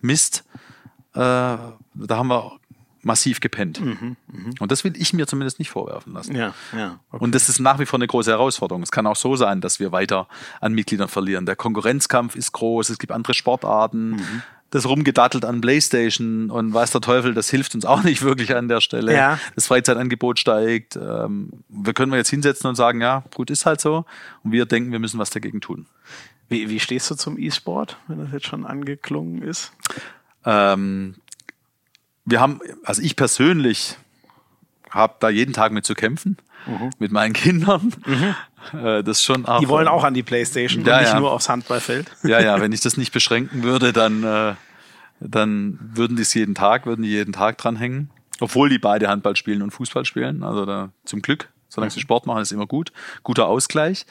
Mist, 0.00 0.44
äh, 1.14 1.18
da 1.18 1.78
haben 2.10 2.28
wir 2.28 2.58
massiv 3.04 3.40
gepennt. 3.40 3.80
Mhm, 3.80 4.16
mh. 4.26 4.50
Und 4.60 4.72
das 4.72 4.84
will 4.84 4.92
ich 4.96 5.12
mir 5.12 5.26
zumindest 5.26 5.58
nicht 5.58 5.70
vorwerfen 5.70 6.12
lassen. 6.12 6.34
Ja, 6.34 6.54
ja, 6.76 6.98
okay. 7.10 7.24
Und 7.24 7.34
das 7.34 7.48
ist 7.48 7.60
nach 7.60 7.78
wie 7.78 7.86
vor 7.86 7.98
eine 7.98 8.06
große 8.06 8.30
Herausforderung. 8.30 8.82
Es 8.82 8.90
kann 8.90 9.06
auch 9.06 9.16
so 9.16 9.36
sein, 9.36 9.60
dass 9.60 9.80
wir 9.80 9.92
weiter 9.92 10.28
an 10.60 10.72
Mitgliedern 10.74 11.08
verlieren. 11.08 11.46
Der 11.46 11.56
Konkurrenzkampf 11.56 12.36
ist 12.36 12.52
groß, 12.52 12.90
es 12.90 12.98
gibt 12.98 13.12
andere 13.12 13.34
Sportarten. 13.34 14.10
Mhm. 14.10 14.42
Das 14.70 14.88
rumgedattelt 14.88 15.44
an 15.44 15.60
Playstation 15.60 16.50
und 16.50 16.74
weiß 16.74 16.90
der 16.90 17.00
Teufel, 17.00 17.32
das 17.32 17.48
hilft 17.48 17.76
uns 17.76 17.84
auch 17.84 18.02
nicht 18.02 18.22
wirklich 18.24 18.56
an 18.56 18.66
der 18.66 18.80
Stelle. 18.80 19.14
Ja. 19.14 19.38
Das 19.54 19.68
Freizeitangebot 19.68 20.40
steigt. 20.40 20.96
Ähm, 20.96 21.50
wir 21.68 21.94
können 21.94 22.10
wir 22.10 22.18
jetzt 22.18 22.30
hinsetzen 22.30 22.68
und 22.68 22.74
sagen, 22.74 23.00
ja, 23.00 23.22
gut, 23.34 23.50
ist 23.50 23.66
halt 23.66 23.80
so. 23.80 24.04
Und 24.42 24.50
wir 24.50 24.66
denken, 24.66 24.90
wir 24.90 24.98
müssen 24.98 25.20
was 25.20 25.30
dagegen 25.30 25.60
tun. 25.60 25.86
Wie, 26.48 26.68
wie 26.68 26.80
stehst 26.80 27.10
du 27.10 27.14
zum 27.14 27.38
E-Sport, 27.38 27.98
wenn 28.08 28.18
das 28.18 28.32
jetzt 28.32 28.46
schon 28.46 28.66
angeklungen 28.66 29.42
ist? 29.42 29.72
Ähm, 30.44 31.14
wir 32.24 32.40
haben, 32.40 32.60
also 32.84 33.02
ich 33.02 33.16
persönlich 33.16 33.96
habe 34.90 35.14
da 35.20 35.28
jeden 35.28 35.52
Tag 35.52 35.72
mit 35.72 35.84
zu 35.84 35.94
kämpfen. 35.94 36.36
Mhm. 36.66 36.90
Mit 36.98 37.12
meinen 37.12 37.32
Kindern. 37.32 37.92
Mhm. 38.06 38.34
Äh, 38.72 39.04
das 39.04 39.22
schon 39.22 39.44
auch, 39.44 39.60
die 39.60 39.68
wollen 39.68 39.88
auch 39.88 40.04
an 40.04 40.14
die 40.14 40.22
Playstation 40.22 40.86
ja, 40.86 40.94
und 40.94 41.02
nicht 41.02 41.12
ja. 41.12 41.20
nur 41.20 41.32
aufs 41.32 41.50
Handballfeld. 41.50 42.10
Ja, 42.22 42.40
ja, 42.40 42.62
wenn 42.62 42.72
ich 42.72 42.80
das 42.80 42.96
nicht 42.96 43.12
beschränken 43.12 43.62
würde, 43.62 43.92
dann, 43.92 44.24
äh, 44.24 44.54
dann 45.20 45.78
würden 45.92 46.16
die 46.16 46.22
es 46.22 46.32
jeden 46.32 46.54
Tag, 46.54 46.86
würden 46.86 47.02
die 47.02 47.10
jeden 47.10 47.34
Tag 47.34 47.58
dranhängen. 47.58 48.08
Obwohl 48.40 48.70
die 48.70 48.78
beide 48.78 49.08
Handball 49.08 49.36
spielen 49.36 49.60
und 49.60 49.70
Fußball 49.70 50.06
spielen. 50.06 50.42
Also 50.42 50.64
da 50.64 50.88
zum 51.04 51.20
Glück. 51.20 51.50
Solange 51.74 51.90
sie 51.90 52.00
Sport 52.00 52.26
machen, 52.26 52.42
ist 52.42 52.52
immer 52.52 52.66
gut. 52.66 52.92
Guter 53.22 53.46
Ausgleich. 53.46 54.06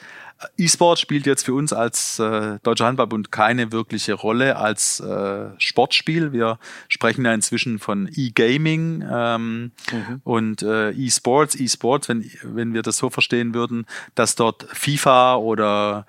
E-Sport 0.58 0.98
spielt 0.98 1.26
jetzt 1.26 1.44
für 1.44 1.54
uns 1.54 1.72
als 1.72 2.18
äh, 2.18 2.58
Deutscher 2.62 2.86
Handballbund 2.86 3.32
keine 3.32 3.72
wirkliche 3.72 4.14
Rolle 4.14 4.56
als 4.56 5.00
äh, 5.00 5.46
Sportspiel. 5.58 6.32
Wir 6.32 6.58
sprechen 6.88 7.24
ja 7.24 7.32
inzwischen 7.32 7.78
von 7.78 8.10
E-Gaming 8.14 9.04
ähm, 9.10 9.72
mhm. 9.90 10.20
und 10.24 10.62
äh, 10.62 10.90
E-Sports. 10.90 11.54
E-Sports, 11.58 12.08
wenn, 12.08 12.30
wenn 12.42 12.74
wir 12.74 12.82
das 12.82 12.98
so 12.98 13.08
verstehen 13.08 13.54
würden, 13.54 13.86
dass 14.14 14.34
dort 14.34 14.64
FIFA 14.64 15.36
oder 15.36 16.04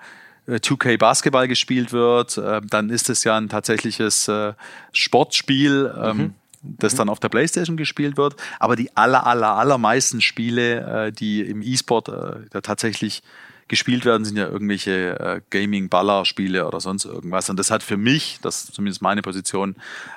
2K 0.48 0.90
äh, 0.90 0.96
Basketball 0.98 1.48
gespielt 1.48 1.92
wird, 1.92 2.36
äh, 2.36 2.60
dann 2.68 2.90
ist 2.90 3.08
es 3.08 3.24
ja 3.24 3.36
ein 3.36 3.48
tatsächliches 3.48 4.28
äh, 4.28 4.52
Sportspiel. 4.92 5.94
Ähm, 5.96 6.16
mhm 6.16 6.34
das 6.78 6.94
mhm. 6.94 6.98
dann 6.98 7.08
auf 7.08 7.20
der 7.20 7.28
Playstation 7.28 7.76
gespielt 7.76 8.16
wird. 8.16 8.36
Aber 8.58 8.76
die 8.76 8.96
aller, 8.96 9.26
aller, 9.26 9.56
allermeisten 9.56 10.20
Spiele, 10.20 11.06
äh, 11.06 11.12
die 11.12 11.40
im 11.42 11.62
E-Sport 11.62 12.08
äh, 12.08 12.60
tatsächlich 12.60 13.22
gespielt 13.68 14.04
werden, 14.04 14.24
sind 14.24 14.36
ja 14.36 14.46
irgendwelche 14.46 15.18
äh, 15.18 15.40
Gaming-Baller-Spiele 15.50 16.66
oder 16.66 16.80
sonst 16.80 17.04
irgendwas. 17.04 17.50
Und 17.50 17.58
das 17.58 17.72
hat 17.72 17.82
für 17.82 17.96
mich, 17.96 18.38
das 18.40 18.64
ist 18.64 18.74
zumindest 18.74 19.02
meine 19.02 19.22
Position, 19.22 19.74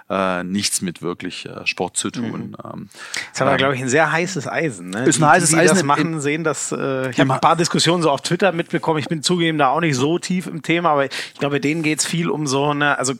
äh, 0.09 0.43
nichts 0.43 0.81
mit 0.81 1.01
wirklich 1.01 1.47
äh, 1.47 1.65
Sport 1.65 1.97
zu 1.97 2.11
tun. 2.11 2.49
Mhm. 2.49 2.55
Ähm, 2.63 2.89
das 2.91 3.33
ist 3.33 3.41
aber, 3.41 3.51
ähm, 3.51 3.57
glaube 3.57 3.75
ich, 3.75 3.81
ein 3.81 3.89
sehr 3.89 4.11
heißes 4.11 4.47
Eisen. 4.47 4.91
Ne? 4.91 5.05
Ist 5.05 5.19
ein 5.19 5.27
heißes 5.27 5.49
die, 5.49 5.55
die 5.55 5.61
Eisen. 5.61 5.75
das 5.75 5.83
machen, 5.83 6.21
sehen 6.21 6.43
das. 6.43 6.71
Äh, 6.71 7.09
ich 7.09 7.19
habe 7.19 7.33
ein 7.33 7.41
paar 7.41 7.55
Diskussionen 7.55 8.03
so 8.03 8.11
auf 8.11 8.21
Twitter 8.21 8.51
mitbekommen. 8.51 8.99
Ich 8.99 9.07
bin 9.07 9.23
zugegeben 9.23 9.57
da 9.57 9.69
auch 9.69 9.81
nicht 9.81 9.95
so 9.95 10.19
tief 10.19 10.45
im 10.45 10.61
Thema, 10.61 10.89
aber 10.89 11.05
ich 11.05 11.39
glaube, 11.39 11.59
denen 11.59 11.81
geht's 11.81 12.05
viel 12.05 12.29
um 12.29 12.45
so 12.45 12.69
eine, 12.69 12.99
also 12.99 13.15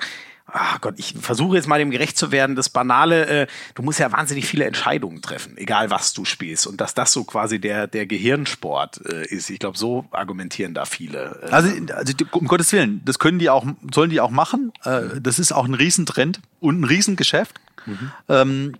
ach 0.54 0.82
Gott, 0.82 0.96
ich 0.98 1.16
versuche 1.20 1.56
jetzt 1.56 1.68
mal 1.68 1.80
dem 1.80 1.92
gerecht 1.92 2.18
zu 2.18 2.32
werden, 2.32 2.56
das 2.56 2.70
Banale, 2.70 3.26
äh, 3.26 3.48
du 3.76 3.84
musst 3.84 4.00
ja 4.00 4.12
wahnsinnig 4.12 4.46
viele 4.46 4.66
Entscheidungen 4.66 5.22
treffen, 5.22 5.58
egal 5.58 5.90
was 5.90 6.14
du 6.14 6.26
spielst. 6.26 6.68
Und 6.68 6.82
dass 6.82 6.94
das 6.94 7.12
so 7.12 7.24
quasi 7.24 7.60
der, 7.60 7.88
der 7.88 8.06
Gehirnsport 8.06 9.06
äh, 9.06 9.26
ist. 9.28 9.50
Ich 9.50 9.60
glaube, 9.60 9.78
so 9.78 10.06
argumentieren 10.12 10.74
da 10.74 10.86
viele. 10.86 11.40
Äh, 11.44 11.52
also, 11.52 11.70
also, 11.94 12.14
um 12.32 12.48
Gottes 12.48 12.72
Willen, 12.72 13.02
das 13.06 13.20
können 13.20 13.40
die 13.40 13.50
auch, 13.50 13.66
sollen 13.94 14.10
die 14.10 14.22
auch 14.22 14.32
machen. 14.32 14.72
Äh, 14.84 15.22
das 15.22 15.40
ist 15.40 15.52
auch 15.52 15.66
ein 15.66 15.74
Riesentrend 15.74 16.42
und 16.60 16.82
ein 16.82 16.84
Riesengeschäft. 16.84 17.60
Mhm. 17.86 18.12
Ähm, 18.28 18.76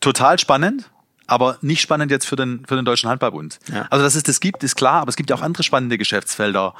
total 0.00 0.38
spannend 0.38 0.88
aber 1.28 1.56
nicht 1.62 1.80
spannend 1.80 2.10
jetzt 2.10 2.26
für 2.26 2.36
den, 2.36 2.66
für 2.66 2.76
den 2.76 2.84
Deutschen 2.84 3.08
Handballbund. 3.08 3.58
Ja. 3.72 3.86
Also, 3.88 4.04
dass 4.04 4.16
es 4.16 4.22
das 4.22 4.40
gibt, 4.40 4.62
ist 4.64 4.76
klar, 4.76 5.00
aber 5.00 5.08
es 5.08 5.16
gibt 5.16 5.30
ja 5.30 5.36
auch 5.36 5.40
andere 5.40 5.62
spannende 5.62 5.96
Geschäftsfelder. 5.96 6.74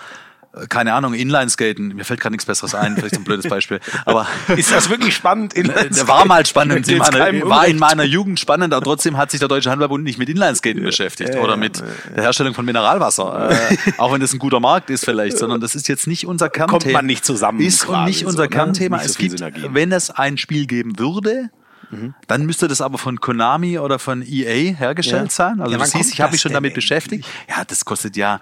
Äh, 0.55 0.67
keine 0.67 0.95
Ahnung, 0.95 1.15
Inline-Skaten, 1.15 1.89
mir 1.89 2.05
fällt 2.05 2.21
gerade 2.21 2.33
nichts 2.33 2.47
Besseres 2.47 2.75
ein, 2.75 2.97
vielleicht 2.97 3.17
ein 3.17 3.25
blödes 3.25 3.49
Beispiel. 3.49 3.81
Aber 4.05 4.27
ist 4.57 4.73
das 4.73 4.91
wirklich 4.91 5.15
spannend? 5.15 5.55
Der 5.57 6.09
war 6.09 6.25
mal 6.25 6.45
spannend, 6.47 6.89
in 6.89 6.99
meiner, 6.99 7.49
war 7.49 7.67
in 7.67 7.79
meiner 7.79 8.05
Jugend 8.05 8.39
spannend, 8.41 8.75
aber 8.75 8.85
trotzdem 8.85 9.17
hat 9.17 9.31
sich 9.31 9.41
der 9.41 9.49
Deutsche 9.49 9.71
Handballbund 9.71 10.05
nicht 10.05 10.19
mit 10.19 10.29
Inline-Skaten 10.29 10.83
beschäftigt 10.83 11.37
oder 11.37 11.57
mit 11.57 11.83
der 12.15 12.25
Herstellung 12.25 12.55
von 12.55 12.65
Mineralwasser. 12.65 13.51
Äh, 13.51 13.77
auch 13.99 14.13
wenn 14.13 14.21
das 14.21 14.33
ein 14.33 14.39
guter 14.39 14.61
Markt 14.61 14.91
ist 14.91 15.05
vielleicht, 15.05 15.39
sondern 15.39 15.61
das 15.61 15.75
ist 15.75 15.89
jetzt 15.89 16.07
nicht 16.07 16.27
unser 16.27 16.49
Kernthema. 16.49 16.79
Kommt 16.79 16.93
man 16.93 17.07
nicht 17.07 17.25
zusammen. 17.25 17.61
Ist 17.61 17.89
nicht 17.89 18.25
unser 18.25 18.37
so, 18.37 18.43
ne? 18.43 18.49
Kernthema. 18.49 18.97
Nicht 18.97 19.07
so 19.07 19.11
es 19.11 19.19
gibt, 19.19 19.39
Synergien. 19.39 19.75
wenn 19.75 19.93
es 19.93 20.11
ein 20.11 20.37
Spiel 20.37 20.67
geben 20.67 20.99
würde, 20.99 21.51
mhm. 21.91 22.15
dann 22.27 22.45
müsste 22.45 22.69
das 22.69 22.81
aber 22.81 22.99
von 22.99 23.21
Konami 23.21 23.79
oder 23.79 23.99
von 23.99 24.23
EA 24.23 24.75
hergestellt 24.75 25.25
ja. 25.25 25.31
sein. 25.31 25.61
Also 25.61 25.73
ja, 25.73 25.79
du 25.79 25.87
siehst, 25.87 26.13
ich 26.13 26.21
habe 26.21 26.33
mich 26.33 26.41
schon 26.41 26.53
damit 26.53 26.75
beschäftigt. 26.75 27.27
Ja, 27.49 27.65
das 27.65 27.85
kostet 27.85 28.17
ja 28.17 28.41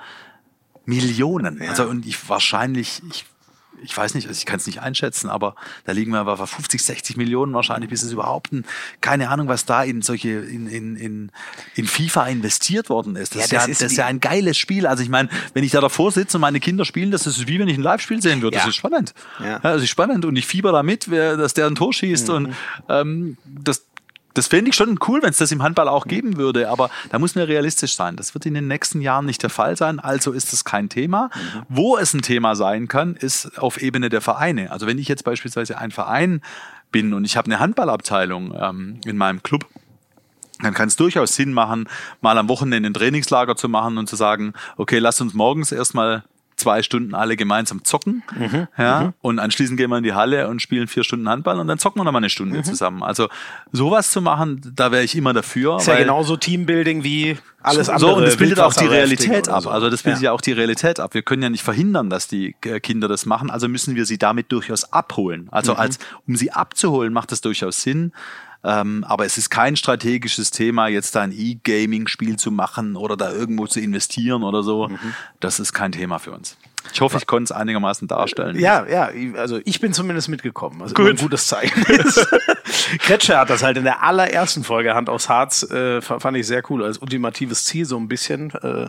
Millionen. 0.85 1.63
Ja. 1.63 1.71
Also 1.71 1.85
und 1.85 2.07
ich 2.07 2.29
wahrscheinlich, 2.29 3.03
ich, 3.11 3.25
ich 3.83 3.97
weiß 3.97 4.15
nicht, 4.15 4.29
also 4.29 4.39
ich 4.39 4.47
kann 4.47 4.59
es 4.59 4.67
nicht 4.67 4.81
einschätzen, 4.81 5.31
aber 5.31 5.55
da 5.85 5.93
liegen 5.93 6.11
wir 6.11 6.25
bei 6.25 6.37
50, 6.37 6.83
60 6.83 7.17
Millionen 7.17 7.53
wahrscheinlich, 7.55 7.91
bis 7.91 8.03
es 8.03 8.13
überhaupt 8.13 8.53
ein, 8.53 8.65
keine 9.01 9.31
Ahnung, 9.31 9.49
was 9.49 9.65
da 9.65 9.83
in 9.83 10.03
solche, 10.03 10.31
in, 10.31 10.67
in, 10.67 10.97
in, 10.97 11.33
in 11.75 11.87
FIFA 11.87 12.27
investiert 12.27 12.91
worden 12.91 13.17
ist. 13.17 13.35
Das, 13.35 13.51
ja, 13.51 13.61
das, 13.61 13.69
ist, 13.69 13.81
ja, 13.81 13.85
das 13.87 13.93
ist 13.93 13.99
ja 13.99 14.07
ein 14.07 14.21
geiles 14.21 14.59
Spiel. 14.59 14.87
Also 14.87 15.03
ich 15.03 15.09
meine, 15.09 15.29
wenn 15.55 15.65
ich 15.65 15.73
da 15.73 15.81
davor 15.81 16.13
sitze 16.13 16.37
und 16.37 16.43
meine 16.43 16.61
Kinder 16.61 16.85
spielen, 16.85 17.11
das 17.11 17.27
ist 17.27 17.47
wie 17.47 17.59
wenn 17.59 17.69
ich 17.69 17.79
ein 17.79 17.83
Live-Spiel 17.83 18.21
sehen 18.23 18.43
würde. 18.43 18.57
Ja. 18.57 18.63
Das 18.63 18.71
ist 18.71 18.77
spannend. 18.77 19.15
Ja. 19.43 19.59
das 19.61 19.83
ist 19.83 19.91
spannend 19.91 20.25
und 20.25 20.37
ich 20.37 20.47
fieber 20.47 20.73
da 20.73 20.83
mit, 20.83 21.11
dass 21.11 21.55
der 21.55 21.67
ein 21.67 21.75
Tor 21.75 21.93
schießt 21.93 22.29
mhm. 22.29 22.35
und 22.35 22.57
ähm, 22.89 23.37
das, 23.45 23.87
das 24.35 24.47
fände 24.47 24.71
ich 24.71 24.77
schon 24.77 24.99
cool, 25.09 25.23
wenn 25.23 25.31
es 25.31 25.39
das 25.39 25.53
im 25.53 25.63
Handball 25.63 25.89
auch 25.89 26.07
geben 26.07 26.37
würde, 26.37 26.69
aber 26.69 26.91
da 27.11 27.19
muss 27.19 27.35
man 27.35 27.45
realistisch 27.45 27.95
sein. 27.95 28.17
Das 28.17 28.35
wird 28.35 28.47
in 28.47 28.55
den 28.55 28.69
nächsten 28.69 29.01
Jahren 29.01 29.27
nicht 29.27 29.43
der 29.43 29.51
Fall 29.51 29.77
sein, 29.77 29.99
also 29.99 30.33
ist 30.33 30.53
das 30.53 30.65
kein 30.65 30.89
Thema. 30.89 31.31
Mhm. 31.35 31.63
Wo 31.69 31.97
es 31.97 32.15
ein 32.15 32.23
Thema 32.23 32.55
sein 32.55 32.89
kann, 32.89 33.17
ist 33.17 33.59
auf 33.59 33.81
Ebene 33.81 34.09
der 34.09 34.21
Vereine. 34.21 34.71
Also 34.71 34.87
wenn 34.87 34.99
ich 34.99 35.09
jetzt 35.09 35.25
beispielsweise 35.25 35.79
ein 35.79 35.91
Verein 35.91 36.43
bin 36.93 37.13
und 37.13 37.25
ich 37.25 37.37
habe 37.37 37.47
eine 37.47 37.61
Handballabteilung 37.61 38.55
ähm, 38.59 39.01
in 39.05 39.17
meinem 39.17 39.43
Club, 39.43 39.67
dann 40.63 40.75
kann 40.75 40.89
es 40.89 40.97
durchaus 40.97 41.35
Sinn 41.35 41.53
machen, 41.53 41.89
mal 42.21 42.37
am 42.39 42.49
Wochenende 42.49 42.89
ein 42.89 42.95
Trainingslager 42.95 43.57
zu 43.57 43.69
machen 43.69 43.99
und 43.99 44.09
zu 44.09 44.17
sagen, 44.17 44.53
okay, 44.77 44.99
lass 44.99 45.21
uns 45.21 45.35
morgens 45.35 45.73
erstmal 45.73 46.25
zwei 46.61 46.83
Stunden 46.83 47.15
alle 47.15 47.37
gemeinsam 47.37 47.85
zocken. 47.85 48.23
Mhm. 48.39 48.69
Ja, 48.79 49.13
und 49.21 49.39
anschließend 49.39 49.77
gehen 49.77 49.91
wir 49.91 49.99
in 49.99 50.05
die 50.05 50.15
Halle 50.15 50.47
und 50.49 50.63
spielen 50.63 50.87
vier 50.87 51.03
Stunden 51.05 51.29
Handball 51.29 51.59
und 51.59 51.67
dann 51.67 51.79
zocken 51.79 52.01
wir 52.01 52.05
nochmal 52.05 52.21
eine 52.21 52.31
Stunde 52.31 52.59
Mhm. 52.59 52.65
zusammen. 52.65 53.03
Also 53.03 53.29
sowas 53.73 54.11
zu 54.11 54.21
machen, 54.21 54.61
da 54.77 54.93
wäre 54.93 55.03
ich 55.03 55.17
immer 55.17 55.33
dafür. 55.33 55.79
Ist 55.79 55.87
ja 55.89 55.97
genauso 55.99 56.37
Teambuilding 56.37 57.03
wie 57.03 57.37
alles 57.63 57.87
so, 57.87 57.93
andere. 57.93 58.11
So, 58.11 58.17
und 58.17 58.23
das 58.25 58.37
bildet 58.37 58.61
auch 58.61 58.73
die 58.75 58.87
Realität 58.87 59.49
ab. 59.49 59.63
so. 59.63 59.71
Also 59.71 59.91
das 59.91 60.03
bildet 60.03 60.23
ja. 60.23 60.31
ja. 60.31 60.33
auch 60.33 60.41
die 60.41 60.53
Realität 60.53 61.01
ab. 61.01 61.15
Wir 61.15 61.23
können 61.23 61.43
ja 61.43 61.51
nicht 61.51 61.63
verhindern, 61.65 62.09
dass 62.11 62.29
die 62.29 62.55
äh, 62.65 62.81
Kinder 62.81 63.09
das 63.09 63.27
machen. 63.27 63.51
Also 63.51 63.69
müssen 63.69 63.97
wir 63.97 64.07
sie 64.07 64.19
damit 64.19 64.53
durchaus 64.53 64.93
abholen. 64.93 65.49
Also 65.51 65.73
Mhm. 65.75 65.79
als 65.81 65.99
um 66.27 66.37
sie 66.37 66.53
abzuholen, 66.53 67.13
macht 67.13 67.33
es 67.33 67.41
durchaus 67.41 67.83
Sinn. 67.83 68.13
Ähm, 68.63 69.05
aber 69.09 69.25
es 69.25 69.39
ist 69.39 69.51
kein 69.51 69.77
strategisches 69.77 70.51
Thema, 70.51 70.89
jetzt 70.89 71.15
da 71.15 71.23
ein 71.23 71.33
E-Gaming-Spiel 71.33 72.37
zu 72.37 72.51
machen 72.51 72.97
oder 72.97 73.17
da 73.17 73.33
irgendwo 73.33 73.67
zu 73.67 73.81
investieren 73.81 74.43
oder 74.43 74.63
so. 74.63 74.89
Mhm. 74.89 75.15
Das 75.41 75.61
ist 75.61 75.73
kein 75.73 75.93
Thema 75.93 76.19
für 76.19 76.33
uns. 76.33 76.57
Ich 76.93 77.01
hoffe, 77.01 77.19
ich 77.19 77.27
konnte 77.27 77.45
es 77.45 77.53
einigermaßen 77.53 78.09
darstellen. 78.09 78.59
Ja, 78.59 78.87
ja, 78.87 79.11
also 79.37 79.61
ich 79.65 79.81
bin 79.81 79.93
zumindest 79.93 80.29
mitgekommen. 80.29 80.81
Also 80.81 80.95
Gut. 80.95 81.11
ein 81.11 81.17
gutes 81.17 81.47
Zeichen. 81.47 81.85
Kretscher 82.99 83.39
hat 83.39 83.51
das 83.51 83.63
halt 83.63 83.77
in 83.77 83.85
der 83.85 84.03
allerersten 84.03 84.65
Folge 84.65 84.95
Hand 84.95 85.09
aufs 85.09 85.29
Harz, 85.29 85.63
äh, 85.71 86.01
fand 86.01 86.37
ich 86.37 86.47
sehr 86.47 86.63
cool, 86.71 86.83
als 86.83 86.99
ultimatives 86.99 87.65
Ziel 87.65 87.85
so 87.85 87.99
ein 87.99 88.09
bisschen 88.09 88.51
äh, 88.63 88.89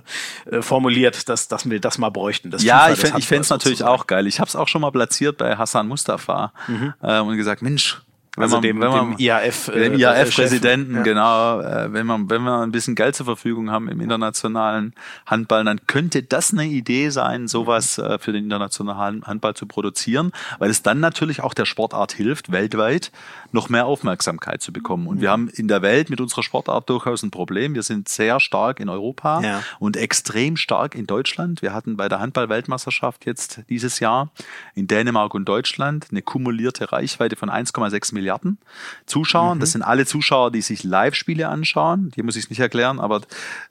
äh, 0.50 0.62
formuliert, 0.62 1.28
dass, 1.28 1.48
dass 1.48 1.70
wir 1.70 1.80
das 1.80 1.98
mal 1.98 2.10
bräuchten. 2.10 2.50
Das 2.50 2.64
Ja, 2.64 2.88
FIFA 2.88 2.92
ich 2.92 3.00
fände 3.00 3.16
Handballs 3.16 3.50
natürlich 3.50 3.84
auch 3.84 4.08
geil. 4.08 4.26
Ich 4.26 4.40
habe 4.40 4.48
es 4.48 4.56
auch 4.56 4.68
schon 4.68 4.82
mal 4.82 4.92
platziert 4.92 5.38
bei 5.38 5.58
Hassan 5.58 5.88
Mustafa 5.88 6.54
äh, 7.02 7.20
und 7.20 7.36
gesagt, 7.36 7.62
Mensch, 7.62 8.02
wenn 8.38 8.44
Also 8.44 8.56
man, 8.58 8.62
dem, 8.64 8.80
wenn 8.80 8.90
man, 8.90 9.12
dem 9.12 9.20
IAF. 9.20 9.66
dem 9.74 9.94
äh, 9.94 9.98
IAF-Präsidenten, 9.98 10.96
Chef. 10.96 11.04
genau, 11.04 11.60
äh, 11.60 11.92
wenn 11.92 12.06
man, 12.06 12.30
wenn 12.30 12.44
wir 12.44 12.60
ein 12.62 12.72
bisschen 12.72 12.96
Geld 12.96 13.16
zur 13.16 13.26
Verfügung 13.26 13.72
haben 13.72 13.90
im 13.90 14.00
internationalen 14.00 14.94
Handball, 15.26 15.66
dann 15.66 15.86
könnte 15.88 16.24
das 16.24 16.54
eine 16.54 16.66
Idee 16.66 17.10
sein, 17.10 17.48
sowas 17.50 17.98
äh, 17.98 18.18
für 18.20 18.32
den 18.32 18.46
internationalen 18.46 19.24
Handball 19.26 19.54
zu 19.54 19.66
produzieren, 19.66 20.32
weil 20.60 20.70
es 20.70 20.82
dann 20.82 21.00
natürlich 21.02 21.44
auch 21.44 21.54
der 21.54 21.66
Sportart 21.66 22.14
hilft, 22.14 22.52
weltweit 22.54 23.12
noch 23.52 23.68
mehr 23.68 23.86
Aufmerksamkeit 23.86 24.62
zu 24.62 24.72
bekommen. 24.72 25.08
Und 25.08 25.20
wir 25.20 25.30
haben 25.30 25.50
in 25.50 25.68
der 25.68 25.82
Welt 25.82 26.10
mit 26.10 26.22
unserer 26.22 26.42
Sportart 26.44 26.90
durchaus 26.90 27.24
ein 27.24 27.32
Problem. 27.32 27.76
Wir 27.76 27.84
sind 27.84 28.08
sehr 28.08 28.40
stark 28.40 28.80
in 28.80 28.88
Europa 28.88 29.42
Ja. 29.42 29.64
und 29.80 29.98
extrem 29.98 30.56
stark 30.56 30.96
in 30.96 31.06
Deutschland. 31.06 31.62
Wir 31.62 31.74
hatten 31.74 31.98
bei 31.98 32.08
der 32.08 32.22
Handball-Weltmeisterschaft 32.22 33.26
jetzt 33.26 33.62
dieses 33.68 34.00
Jahr 34.00 34.30
in 34.74 34.88
Dänemark 34.88 35.34
und 35.34 35.44
Deutschland 35.46 36.08
eine 36.12 36.22
kumulierte 36.22 36.94
Reichweite 36.94 37.36
von 37.36 37.50
1,6 37.50 38.14
Milliarden 38.22 38.60
Zuschauern. 39.06 39.60
Das 39.60 39.72
sind 39.72 39.82
alle 39.82 40.06
Zuschauer, 40.06 40.52
die 40.52 40.62
sich 40.62 40.84
Live-Spiele 40.84 41.50
anschauen. 41.50 42.12
Die 42.16 42.24
muss 42.24 42.36
ich 42.36 42.50
nicht 42.50 42.60
erklären, 42.60 43.00
aber 43.00 43.22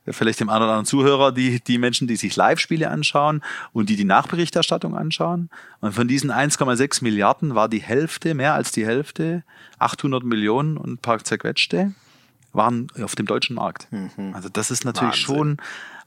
vielleicht 0.07 0.41
dem 0.41 0.49
einen 0.49 0.63
oder 0.63 0.73
anderen 0.73 0.87
Zuhörer, 0.87 1.33
die, 1.33 1.61
die 1.61 1.79
Menschen, 1.79 2.09
die 2.09 2.17
sich 2.17 2.35
Live-Spiele 2.37 2.91
anschauen 2.91 3.43
und 3.73 3.89
die 3.89 3.97
die 3.97 4.05
Nachberichterstattung 4.05 4.97
anschauen. 4.97 5.49
Und 5.81 5.95
von 5.95 6.09
diesen 6.09 6.33
1,6 6.33 7.03
Milliarden 7.05 7.55
war 7.55 7.69
die 7.69 7.83
Hälfte, 7.83 8.35
mehr 8.35 8.55
als 8.55 8.73
die 8.73 8.85
Hälfte, 8.85 9.45
800 9.79 10.25
Millionen 10.25 10.77
und 10.77 10.93
ein 10.93 10.99
paar 10.99 11.23
zerquetschte 11.23 11.95
waren 12.53 12.89
auf 13.01 13.15
dem 13.15 13.27
deutschen 13.27 13.55
Markt. 13.55 13.87
Also 14.33 14.49
das 14.49 14.73
ist 14.73 14.85
natürlich 14.85 15.29
Wahnsinn. 15.29 15.37
schon 15.37 15.57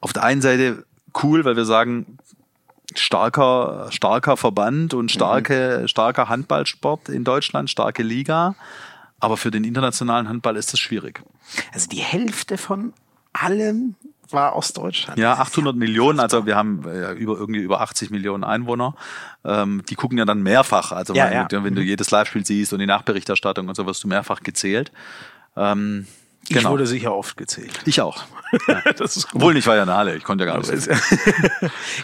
auf 0.01 0.11
der 0.11 0.23
einen 0.23 0.41
Seite 0.41 0.85
cool, 1.23 1.45
weil 1.45 1.55
wir 1.55 1.65
sagen, 1.65 2.17
starker, 2.99 3.87
starker 3.89 4.37
Verband 4.37 4.93
und 4.93 5.11
starke, 5.11 5.83
starker 5.87 6.29
Handballsport 6.29 7.09
in 7.09 7.23
Deutschland, 7.23 7.69
starke 7.69 8.03
Liga. 8.03 8.55
Aber 9.19 9.37
für 9.37 9.51
den 9.51 9.63
internationalen 9.63 10.27
Handball 10.27 10.57
ist 10.57 10.73
das 10.73 10.79
schwierig. 10.79 11.23
Also 11.71 11.87
die 11.89 12.01
Hälfte 12.01 12.57
von 12.57 12.93
allem 13.31 13.95
war 14.29 14.53
aus 14.53 14.73
Deutschland. 14.73 15.19
Ja, 15.19 15.35
800 15.35 15.75
Millionen, 15.75 16.19
also 16.19 16.45
wir 16.45 16.55
haben 16.55 16.83
äh, 16.87 17.13
über 17.13 17.37
irgendwie 17.37 17.61
über 17.61 17.81
80 17.81 18.09
Millionen 18.09 18.43
Einwohner. 18.43 18.95
Ähm, 19.45 19.83
die 19.87 19.95
gucken 19.95 20.17
ja 20.17 20.25
dann 20.25 20.41
mehrfach. 20.41 20.91
Also 20.91 21.13
Ja, 21.13 21.25
wenn, 21.25 21.33
ja. 21.33 21.45
Du, 21.45 21.63
wenn 21.63 21.75
du 21.75 21.81
jedes 21.81 22.11
Live-Spiel 22.11 22.45
siehst 22.45 22.73
und 22.73 22.79
die 22.79 22.85
Nachberichterstattung 22.85 23.67
und 23.67 23.75
so 23.75 23.85
wirst 23.85 24.03
du 24.03 24.07
mehrfach 24.07 24.41
gezählt. 24.41 24.91
Ähm, 25.55 26.07
Ich 26.49 26.57
genau. 26.57 26.71
wurde 26.71 26.85
sicher 26.87 27.13
oft 27.15 27.37
gezählt. 27.37 27.79
ich 27.85 28.01
auch. 28.01 28.23
das 28.97 29.17
ist 29.17 29.27
Obwohl 29.33 29.57
ich 29.57 29.65
war 29.65 29.75
ja 29.75 29.85
Halle, 29.87 30.15
ich 30.15 30.23
konnte 30.23 30.45
ja 30.45 30.53
gar 30.53 30.59
nicht. 30.59 30.69
viel. 30.83 30.91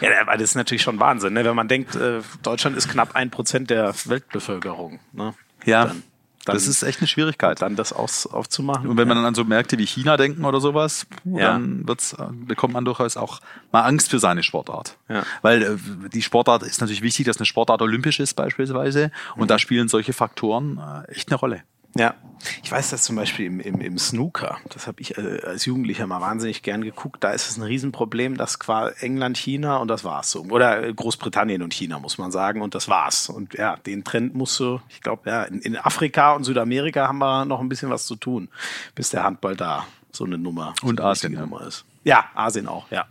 ja, 0.00 0.20
aber 0.22 0.32
das 0.32 0.42
ist 0.50 0.54
natürlich 0.56 0.82
schon 0.82 0.98
Wahnsinn, 0.98 1.34
ne? 1.34 1.44
wenn 1.44 1.54
man 1.54 1.68
denkt, 1.68 1.94
äh, 1.94 2.20
Deutschland 2.42 2.76
ist 2.76 2.88
knapp 2.88 3.14
ein 3.14 3.30
Prozent 3.30 3.70
der 3.70 3.94
Weltbevölkerung. 4.06 4.98
Ne? 5.12 5.34
Ja, 5.64 5.86
Dann- 5.86 6.02
dann- 6.46 6.54
das 6.56 6.66
ist 6.66 6.82
echt 6.82 7.00
eine 7.00 7.06
Schwierigkeit. 7.06 7.60
Dann 7.60 7.76
das 7.76 7.92
aus, 7.92 8.26
aufzumachen. 8.26 8.88
Und 8.88 8.96
wenn 8.96 9.06
man 9.06 9.18
dann 9.18 9.26
an 9.26 9.34
so 9.34 9.44
Märkte 9.44 9.76
wie 9.76 9.86
China 9.86 10.16
denken 10.16 10.44
oder 10.46 10.58
sowas, 10.58 11.06
Ja. 11.24 11.52
dann 11.52 11.86
wird's, 11.86 12.14
äh, 12.14 12.24
bekommt 12.32 12.72
man 12.72 12.84
durchaus 12.86 13.18
auch 13.18 13.40
mal 13.72 13.82
Angst 13.82 14.08
für 14.10 14.18
seine 14.18 14.42
Sportart. 14.42 14.96
Ja. 15.10 15.22
Weil 15.42 15.62
äh, 15.62 15.76
die 16.08 16.22
Sportart 16.22 16.62
ist 16.62 16.80
natürlich 16.80 17.02
wichtig, 17.02 17.26
dass 17.26 17.36
eine 17.36 17.44
Sportart 17.46 17.82
olympisch 17.82 18.18
ist 18.20 18.34
beispielsweise. 18.34 19.12
Und 19.36 19.42
Mhm. 19.42 19.46
da 19.48 19.58
spielen 19.58 19.88
solche 19.88 20.14
Faktoren 20.14 20.78
äh, 21.06 21.12
echt 21.12 21.28
eine 21.30 21.36
Rolle. 21.38 21.62
Ja, 21.96 22.14
ich 22.62 22.70
weiß 22.72 22.90
das 22.90 23.02
zum 23.02 23.16
Beispiel 23.16 23.46
im, 23.46 23.60
im, 23.60 23.80
im 23.80 23.98
Snooker. 23.98 24.58
Das 24.70 24.86
habe 24.86 25.00
ich 25.00 25.18
äh, 25.18 25.40
als 25.44 25.66
Jugendlicher 25.66 26.06
mal 26.06 26.20
wahnsinnig 26.20 26.62
gern 26.62 26.82
geguckt. 26.82 27.22
Da 27.22 27.32
ist 27.32 27.50
es 27.50 27.56
ein 27.56 27.62
Riesenproblem, 27.62 28.36
dass 28.36 28.58
quasi 28.58 28.94
England, 29.04 29.36
China 29.36 29.76
und 29.78 29.88
das 29.88 30.04
war's 30.04 30.30
so. 30.30 30.44
Oder 30.44 30.82
äh, 30.82 30.94
Großbritannien 30.94 31.62
und 31.62 31.74
China, 31.74 31.98
muss 31.98 32.18
man 32.18 32.32
sagen, 32.32 32.62
und 32.62 32.74
das 32.74 32.88
war's. 32.88 33.28
Und 33.28 33.54
ja, 33.54 33.76
den 33.76 34.04
Trend 34.04 34.34
musst 34.34 34.58
du, 34.60 34.80
ich 34.88 35.00
glaube, 35.02 35.28
ja, 35.28 35.42
in, 35.42 35.60
in 35.60 35.76
Afrika 35.76 36.32
und 36.32 36.44
Südamerika 36.44 37.08
haben 37.08 37.18
wir 37.18 37.44
noch 37.44 37.60
ein 37.60 37.68
bisschen 37.68 37.90
was 37.90 38.06
zu 38.06 38.16
tun, 38.16 38.48
bis 38.94 39.10
der 39.10 39.24
Handball 39.24 39.56
da 39.56 39.86
so 40.12 40.24
eine 40.24 40.38
Nummer, 40.38 40.74
so 40.80 40.86
Und 40.88 41.00
eine 41.00 41.10
Asien. 41.10 41.34
Nummer 41.34 41.66
ist. 41.66 41.84
Ja, 42.04 42.24
Asien 42.34 42.66
auch, 42.66 42.90
ja. 42.90 43.06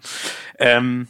Ähm, 0.58 1.08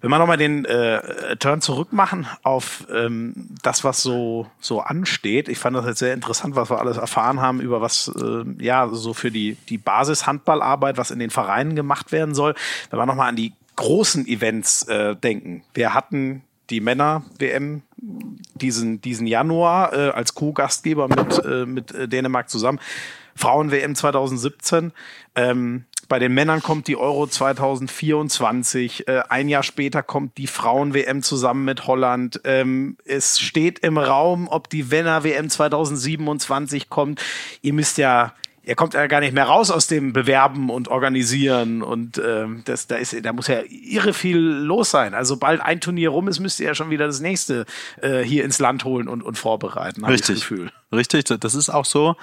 wenn 0.00 0.10
wir 0.10 0.18
nochmal 0.18 0.36
den 0.36 0.64
äh, 0.64 1.36
Turn 1.36 1.60
zurück 1.60 1.92
machen 1.92 2.26
auf 2.42 2.86
ähm, 2.92 3.48
das, 3.62 3.84
was 3.84 4.02
so, 4.02 4.46
so 4.60 4.80
ansteht. 4.80 5.48
Ich 5.48 5.58
fand 5.58 5.76
das 5.76 5.86
jetzt 5.86 5.98
sehr 5.98 6.14
interessant, 6.14 6.56
was 6.56 6.70
wir 6.70 6.80
alles 6.80 6.96
erfahren 6.96 7.40
haben 7.40 7.60
über 7.60 7.80
was, 7.80 8.12
äh, 8.16 8.44
ja, 8.62 8.88
so 8.88 9.14
für 9.14 9.30
die, 9.30 9.56
die 9.68 9.78
Basis-Handballarbeit, 9.78 10.98
was 10.98 11.10
in 11.10 11.18
den 11.18 11.30
Vereinen 11.30 11.76
gemacht 11.76 12.12
werden 12.12 12.34
soll. 12.34 12.54
Wenn 12.90 12.98
wir 12.98 13.06
nochmal 13.06 13.28
an 13.28 13.36
die 13.36 13.52
großen 13.76 14.26
Events 14.26 14.82
äh, 14.84 15.14
denken. 15.16 15.62
Wir 15.74 15.94
hatten 15.94 16.42
die 16.70 16.80
Männer-WM 16.80 17.82
diesen, 18.54 19.00
diesen 19.00 19.26
Januar 19.26 19.92
äh, 19.92 20.10
als 20.10 20.34
Co-Gastgeber 20.34 21.08
mit, 21.08 21.44
äh, 21.44 21.66
mit 21.66 21.92
äh, 21.92 22.08
Dänemark 22.08 22.50
zusammen. 22.50 22.80
Frauen-WM 23.36 23.94
2017. 23.94 24.92
Ähm, 25.34 25.84
bei 26.08 26.18
den 26.18 26.34
Männern 26.34 26.62
kommt 26.62 26.88
die 26.88 26.96
Euro 26.96 27.26
2024. 27.26 29.08
Äh, 29.08 29.22
ein 29.28 29.48
Jahr 29.48 29.62
später 29.62 30.02
kommt 30.02 30.36
die 30.38 30.46
Frauen-WM 30.46 31.22
zusammen 31.22 31.64
mit 31.64 31.86
Holland. 31.86 32.40
Ähm, 32.44 32.96
es 33.04 33.40
steht 33.40 33.80
im 33.80 33.98
Raum, 33.98 34.48
ob 34.48 34.70
die 34.70 34.84
Männer-WM 34.84 35.50
2027 35.50 36.88
kommt. 36.88 37.22
Ihr 37.62 37.72
müsst 37.72 37.98
ja 37.98 38.32
er 38.66 38.74
kommt 38.74 38.94
ja 38.94 39.06
gar 39.06 39.20
nicht 39.20 39.32
mehr 39.32 39.44
raus 39.44 39.70
aus 39.70 39.86
dem 39.86 40.12
Bewerben 40.12 40.70
und 40.70 40.88
Organisieren 40.88 41.82
und 41.82 42.18
ähm, 42.18 42.62
das, 42.64 42.88
da, 42.88 42.96
ist, 42.96 43.16
da 43.24 43.32
muss 43.32 43.46
ja 43.46 43.60
irre 43.68 44.12
viel 44.12 44.38
los 44.38 44.90
sein. 44.90 45.14
Also 45.14 45.34
sobald 45.34 45.60
ein 45.60 45.80
Turnier 45.80 46.10
rum 46.10 46.26
ist, 46.26 46.40
müsst 46.40 46.58
ihr 46.58 46.66
ja 46.66 46.74
schon 46.74 46.90
wieder 46.90 47.06
das 47.06 47.20
nächste 47.20 47.64
äh, 48.02 48.22
hier 48.22 48.44
ins 48.44 48.58
Land 48.58 48.82
holen 48.82 49.06
und, 49.06 49.22
und 49.22 49.38
vorbereiten. 49.38 50.02
hab 50.02 50.10
ich 50.10 50.20
das 50.20 50.30
Richtig. 50.30 50.48
Gefühl. 50.48 50.72
Richtig, 50.92 51.24
das 51.24 51.54
ist 51.56 51.68
auch 51.68 51.84
so. 51.84 52.14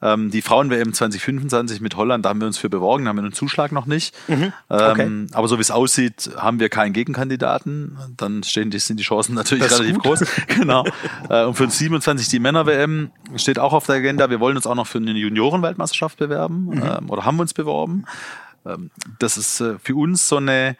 Ähm, 0.00 0.30
die 0.30 0.42
Frauen-WM 0.42 0.92
2025 0.92 1.80
mit 1.80 1.96
Holland, 1.96 2.24
da 2.24 2.28
haben 2.28 2.40
wir 2.40 2.46
uns 2.46 2.56
für 2.56 2.70
beworben, 2.70 3.08
haben 3.08 3.16
wir 3.16 3.22
einen 3.24 3.32
Zuschlag 3.32 3.72
noch 3.72 3.86
nicht. 3.86 4.14
Mhm. 4.28 4.52
Okay. 4.68 5.02
Ähm, 5.02 5.26
aber 5.32 5.48
so 5.48 5.58
wie 5.58 5.62
es 5.62 5.72
aussieht, 5.72 6.30
haben 6.36 6.60
wir 6.60 6.68
keinen 6.68 6.92
Gegenkandidaten. 6.92 7.98
Dann 8.16 8.44
stehen 8.44 8.70
die, 8.70 8.78
sind 8.78 9.00
die 9.00 9.04
Chancen 9.04 9.34
natürlich 9.34 9.64
relativ 9.64 9.94
gut. 9.94 10.04
groß. 10.04 10.24
genau. 10.46 10.84
Äh, 11.28 11.44
und 11.44 11.54
für 11.54 11.64
uns 11.64 11.76
27 11.78 12.28
die 12.28 12.38
Männer-WM 12.38 13.10
steht 13.36 13.58
auch 13.58 13.72
auf 13.72 13.86
der 13.86 13.96
Agenda. 13.96 14.30
Wir 14.30 14.38
wollen 14.38 14.56
uns 14.56 14.66
auch 14.68 14.76
noch 14.76 14.86
für 14.86 14.98
eine 14.98 15.10
Junioren-Weltmeisterschaft 15.12 16.18
bewerben 16.18 16.66
Mhm. 16.66 16.82
ähm, 16.82 17.10
oder 17.10 17.24
haben 17.24 17.40
uns 17.40 17.54
beworben. 17.54 18.04
Ähm, 18.64 18.90
das 19.18 19.36
ist 19.36 19.60
äh, 19.60 19.78
für 19.82 19.96
uns 19.96 20.28
so 20.28 20.36
eine, 20.36 20.76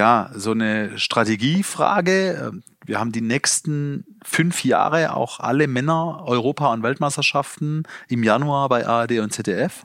ja, 0.00 0.30
so 0.34 0.52
eine 0.52 0.98
Strategiefrage. 0.98 2.48
Ähm, 2.48 2.62
Wir 2.86 2.98
haben 2.98 3.12
die 3.12 3.20
nächsten 3.20 4.06
fünf 4.24 4.64
Jahre 4.64 5.14
auch 5.14 5.38
alle 5.38 5.68
Männer 5.68 6.24
Europa- 6.26 6.72
und 6.72 6.82
Weltmeisterschaften 6.82 7.82
im 8.08 8.24
Januar 8.24 8.68
bei 8.70 8.86
ARD 8.86 9.20
und 9.20 9.30
ZDF. 9.30 9.84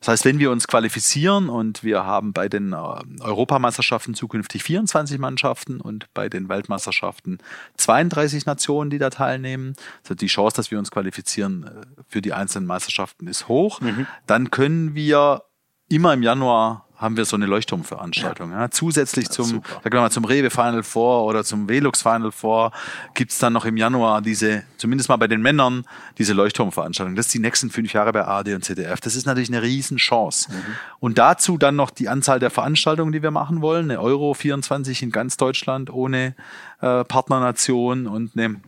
Das 0.00 0.08
heißt, 0.08 0.24
wenn 0.24 0.38
wir 0.40 0.50
uns 0.50 0.66
qualifizieren 0.66 1.48
und 1.48 1.84
wir 1.84 2.04
haben 2.04 2.32
bei 2.32 2.48
den 2.48 2.72
äh, 2.72 3.22
Europameisterschaften 3.22 4.14
zukünftig 4.14 4.64
24 4.64 5.18
Mannschaften 5.18 5.80
und 5.80 6.12
bei 6.12 6.28
den 6.28 6.48
Weltmeisterschaften 6.48 7.38
32 7.76 8.44
Nationen, 8.46 8.90
die 8.90 8.98
da 8.98 9.08
teilnehmen, 9.08 9.74
also 10.02 10.14
die 10.14 10.26
Chance, 10.26 10.56
dass 10.56 10.70
wir 10.72 10.78
uns 10.80 10.90
qualifizieren 10.90 11.62
äh, 11.62 12.02
für 12.08 12.20
die 12.20 12.32
einzelnen 12.32 12.66
Meisterschaften 12.66 13.28
ist 13.28 13.46
hoch, 13.46 13.80
dann 14.26 14.50
können 14.50 14.94
wir 14.94 15.44
immer 15.88 16.12
im 16.12 16.22
Januar 16.22 16.83
haben 16.96 17.16
wir 17.16 17.24
so 17.24 17.36
eine 17.36 17.46
Leuchtturmveranstaltung. 17.46 18.52
Ja. 18.52 18.70
Zusätzlich 18.70 19.28
zum, 19.28 19.46
sagen 19.48 19.92
wir 19.92 20.00
mal, 20.00 20.10
zum 20.10 20.24
Rewe 20.24 20.50
Final 20.50 20.82
Four 20.82 21.24
oder 21.24 21.44
zum 21.44 21.68
Velux 21.68 22.02
Final 22.02 22.30
Four 22.30 22.70
gibt's 23.14 23.38
dann 23.38 23.52
noch 23.52 23.64
im 23.64 23.76
Januar 23.76 24.22
diese, 24.22 24.62
zumindest 24.76 25.08
mal 25.08 25.16
bei 25.16 25.26
den 25.26 25.42
Männern, 25.42 25.84
diese 26.18 26.34
Leuchtturmveranstaltung. 26.34 27.16
Das 27.16 27.26
ist 27.26 27.34
die 27.34 27.40
nächsten 27.40 27.70
fünf 27.70 27.92
Jahre 27.92 28.12
bei 28.12 28.24
AD 28.24 28.54
und 28.54 28.64
ZDF. 28.64 29.00
Das 29.00 29.16
ist 29.16 29.26
natürlich 29.26 29.50
eine 29.50 29.62
Riesenchance. 29.62 30.50
Mhm. 30.52 30.56
Und 31.00 31.18
dazu 31.18 31.58
dann 31.58 31.74
noch 31.76 31.90
die 31.90 32.08
Anzahl 32.08 32.38
der 32.38 32.50
Veranstaltungen, 32.50 33.12
die 33.12 33.22
wir 33.22 33.32
machen 33.32 33.60
wollen. 33.60 33.90
Eine 33.90 34.00
Euro 34.00 34.32
24 34.32 35.02
in 35.02 35.10
ganz 35.10 35.36
Deutschland 35.36 35.90
ohne 35.90 36.36
äh, 36.80 37.04
Partnernation 37.04 38.06
und 38.06 38.32
eine 38.36 38.60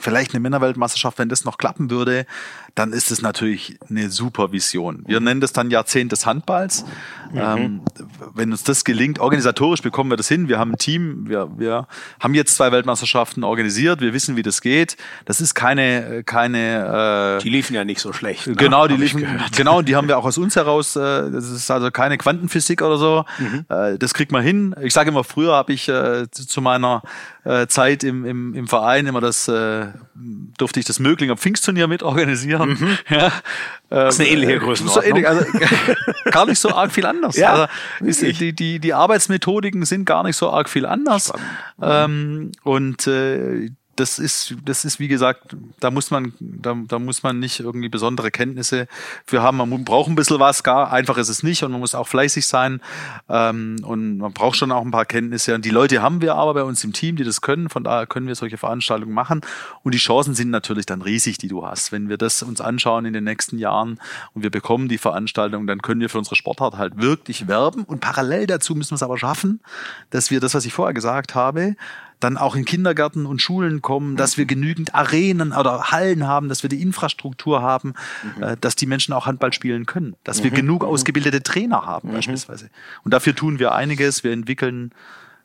vielleicht 0.00 0.32
eine 0.32 0.40
Männerweltmeisterschaft, 0.40 1.18
wenn 1.18 1.28
das 1.28 1.44
noch 1.44 1.58
klappen 1.58 1.90
würde, 1.90 2.26
dann 2.74 2.92
ist 2.92 3.10
es 3.10 3.20
natürlich 3.20 3.78
eine 3.90 4.10
super 4.10 4.52
Vision. 4.52 5.04
Wir 5.06 5.20
nennen 5.20 5.40
das 5.40 5.52
dann 5.52 5.70
Jahrzehnt 5.70 6.12
des 6.12 6.24
Handballs. 6.24 6.84
Mhm. 7.32 7.38
Ähm, 7.38 7.80
wenn 8.34 8.50
uns 8.50 8.62
das 8.62 8.84
gelingt, 8.84 9.18
organisatorisch 9.18 9.82
bekommen 9.82 10.10
wir 10.10 10.16
das 10.16 10.28
hin. 10.28 10.48
Wir 10.48 10.58
haben 10.58 10.72
ein 10.72 10.78
Team, 10.78 11.28
wir, 11.28 11.50
wir 11.56 11.86
haben 12.20 12.34
jetzt 12.34 12.56
zwei 12.56 12.72
Weltmeisterschaften 12.72 13.44
organisiert, 13.44 14.00
wir 14.00 14.12
wissen, 14.12 14.36
wie 14.36 14.42
das 14.42 14.60
geht. 14.60 14.96
Das 15.24 15.40
ist 15.40 15.54
keine, 15.54 16.22
keine 16.24 17.38
äh, 17.38 17.42
Die 17.42 17.50
liefen 17.50 17.74
ja 17.74 17.84
nicht 17.84 18.00
so 18.00 18.12
schlecht. 18.12 18.46
Ne? 18.46 18.54
Genau, 18.54 18.86
die 18.86 18.96
liefen, 18.96 19.26
genau, 19.56 19.82
die 19.82 19.96
haben 19.96 20.08
wir 20.08 20.18
auch 20.18 20.24
aus 20.24 20.38
uns 20.38 20.56
heraus. 20.56 20.96
Äh, 20.96 21.30
das 21.30 21.50
ist 21.50 21.70
also 21.70 21.90
keine 21.90 22.18
Quantenphysik 22.18 22.82
oder 22.82 22.96
so. 22.96 23.24
Mhm. 23.38 23.64
Äh, 23.68 23.98
das 23.98 24.14
kriegt 24.14 24.32
man 24.32 24.42
hin. 24.42 24.74
Ich 24.82 24.94
sage 24.94 25.10
immer, 25.10 25.24
früher 25.24 25.54
habe 25.54 25.72
ich 25.72 25.88
äh, 25.88 26.30
zu 26.30 26.60
meiner 26.60 27.02
äh, 27.44 27.66
Zeit 27.66 28.04
im, 28.04 28.24
im, 28.24 28.54
im 28.54 28.68
Verein 28.68 29.06
immer 29.06 29.20
das, 29.20 29.48
äh, 29.48 29.86
durfte 30.58 30.80
ich 30.80 30.86
das 30.86 31.00
Möglinger 31.00 31.36
Pfingstturnier 31.36 31.88
mit 31.88 32.02
Mhm. 32.70 32.98
Ja, 33.08 33.32
das 33.88 34.14
ist 34.14 34.20
eine 34.20 34.30
ähnliche 34.30 34.58
Größenordnung. 34.58 35.04
So 35.04 35.08
ähnlich, 35.08 35.28
also 35.28 35.44
gar 36.30 36.46
nicht 36.46 36.58
so 36.58 36.70
arg 36.70 36.92
viel 36.92 37.04
anders. 37.04 37.36
Ja, 37.36 37.68
also, 38.00 38.26
die, 38.26 38.54
die, 38.54 38.78
die 38.78 38.94
Arbeitsmethodiken 38.94 39.84
sind 39.84 40.06
gar 40.06 40.22
nicht 40.22 40.36
so 40.36 40.50
arg 40.50 40.68
viel 40.68 40.86
anders. 40.86 41.32
Ähm, 41.80 42.52
und 42.62 43.06
äh, 43.06 43.70
das 43.96 44.18
ist, 44.18 44.54
das 44.64 44.84
ist 44.84 44.98
wie 45.00 45.08
gesagt, 45.08 45.54
da 45.80 45.90
muss 45.90 46.10
man, 46.10 46.32
da, 46.40 46.74
da 46.88 46.98
muss 46.98 47.22
man 47.22 47.38
nicht 47.38 47.60
irgendwie 47.60 47.90
besondere 47.90 48.30
Kenntnisse 48.30 48.88
für 49.26 49.42
haben. 49.42 49.58
Man 49.58 49.84
braucht 49.84 50.08
ein 50.08 50.14
bisschen 50.14 50.40
was, 50.40 50.62
gar 50.62 50.92
einfach 50.92 51.18
ist 51.18 51.28
es 51.28 51.42
nicht 51.42 51.62
und 51.62 51.72
man 51.72 51.80
muss 51.80 51.94
auch 51.94 52.08
fleißig 52.08 52.46
sein 52.46 52.80
ähm, 53.28 53.76
und 53.82 54.18
man 54.18 54.32
braucht 54.32 54.56
schon 54.56 54.72
auch 54.72 54.82
ein 54.82 54.90
paar 54.90 55.04
Kenntnisse. 55.04 55.54
Und 55.54 55.64
die 55.64 55.70
Leute 55.70 56.00
haben 56.00 56.22
wir 56.22 56.36
aber 56.36 56.54
bei 56.54 56.62
uns 56.62 56.82
im 56.84 56.92
Team, 56.92 57.16
die 57.16 57.24
das 57.24 57.42
können. 57.42 57.68
Von 57.68 57.84
daher 57.84 58.06
können 58.06 58.26
wir 58.26 58.34
solche 58.34 58.56
Veranstaltungen 58.56 59.12
machen 59.12 59.42
und 59.82 59.94
die 59.94 59.98
Chancen 59.98 60.34
sind 60.34 60.50
natürlich 60.50 60.86
dann 60.86 61.02
riesig, 61.02 61.36
die 61.36 61.48
du 61.48 61.66
hast. 61.66 61.92
Wenn 61.92 62.08
wir 62.08 62.16
das 62.16 62.42
uns 62.42 62.60
anschauen 62.60 63.04
in 63.04 63.12
den 63.12 63.24
nächsten 63.24 63.58
Jahren 63.58 64.00
und 64.32 64.42
wir 64.42 64.50
bekommen 64.50 64.88
die 64.88 64.98
Veranstaltung, 64.98 65.66
dann 65.66 65.82
können 65.82 66.00
wir 66.00 66.08
für 66.08 66.18
unsere 66.18 66.36
Sportart 66.36 66.78
halt 66.78 66.96
wirklich 66.96 67.46
werben 67.46 67.84
und 67.84 68.00
parallel 68.00 68.46
dazu 68.46 68.74
müssen 68.74 68.92
wir 68.92 68.96
es 68.96 69.02
aber 69.02 69.18
schaffen, 69.18 69.60
dass 70.10 70.30
wir 70.30 70.40
das, 70.40 70.54
was 70.54 70.64
ich 70.64 70.72
vorher 70.72 70.94
gesagt 70.94 71.34
habe, 71.34 71.76
dann 72.22 72.36
auch 72.36 72.54
in 72.54 72.64
Kindergärten 72.64 73.26
und 73.26 73.40
Schulen 73.42 73.82
kommen, 73.82 74.16
dass 74.16 74.38
wir 74.38 74.44
genügend 74.44 74.94
Arenen 74.94 75.52
oder 75.52 75.90
Hallen 75.90 76.26
haben, 76.26 76.48
dass 76.48 76.62
wir 76.62 76.70
die 76.70 76.80
Infrastruktur 76.80 77.62
haben, 77.62 77.94
mhm. 78.36 78.42
äh, 78.42 78.56
dass 78.60 78.76
die 78.76 78.86
Menschen 78.86 79.12
auch 79.12 79.26
Handball 79.26 79.52
spielen 79.52 79.86
können, 79.86 80.16
dass 80.24 80.38
mhm. 80.38 80.44
wir 80.44 80.50
genug 80.52 80.82
mhm. 80.82 80.88
ausgebildete 80.88 81.42
Trainer 81.42 81.86
haben 81.86 82.08
mhm. 82.08 82.14
beispielsweise. 82.14 82.70
Und 83.04 83.12
dafür 83.12 83.34
tun 83.34 83.58
wir 83.58 83.72
einiges. 83.72 84.24
Wir 84.24 84.32
entwickeln 84.32 84.92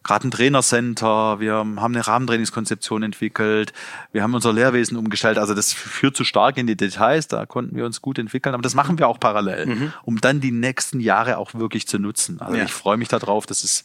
gerade 0.04 0.28
ein 0.28 0.32
Trainercenter, 0.32 1.40
wir 1.40 1.54
haben 1.54 1.78
eine 1.78 2.08
Rahmentrainingskonzeption 2.08 3.04
entwickelt, 3.04 3.74
wir 4.14 4.24
haben 4.24 4.34
unser 4.34 4.54
Lehrwesen 4.54 4.98
umgestellt. 4.98 5.38
Also 5.38 5.54
das 5.54 5.74
führt 5.74 6.16
zu 6.16 6.24
stark 6.24 6.58
in 6.58 6.66
die 6.66 6.78
Details, 6.78 7.28
da 7.28 7.46
konnten 7.46 7.76
wir 7.76 7.86
uns 7.86 8.02
gut 8.02 8.18
entwickeln, 8.18 8.54
aber 8.56 8.62
das 8.62 8.74
machen 8.74 8.98
wir 8.98 9.08
auch 9.08 9.20
parallel, 9.20 9.66
mhm. 9.66 9.94
um 10.04 10.22
dann 10.22 10.40
die 10.40 10.52
nächsten 10.52 11.02
Jahre 11.02 11.38
auch 11.38 11.54
wirklich 11.54 11.88
zu 11.88 12.00
nutzen. 12.00 12.40
Also 12.40 12.58
ja. 12.58 12.64
ich 12.64 12.72
freue 12.72 12.98
mich 12.98 13.10
darauf, 13.10 13.46
das 13.46 13.64
ist 13.64 13.84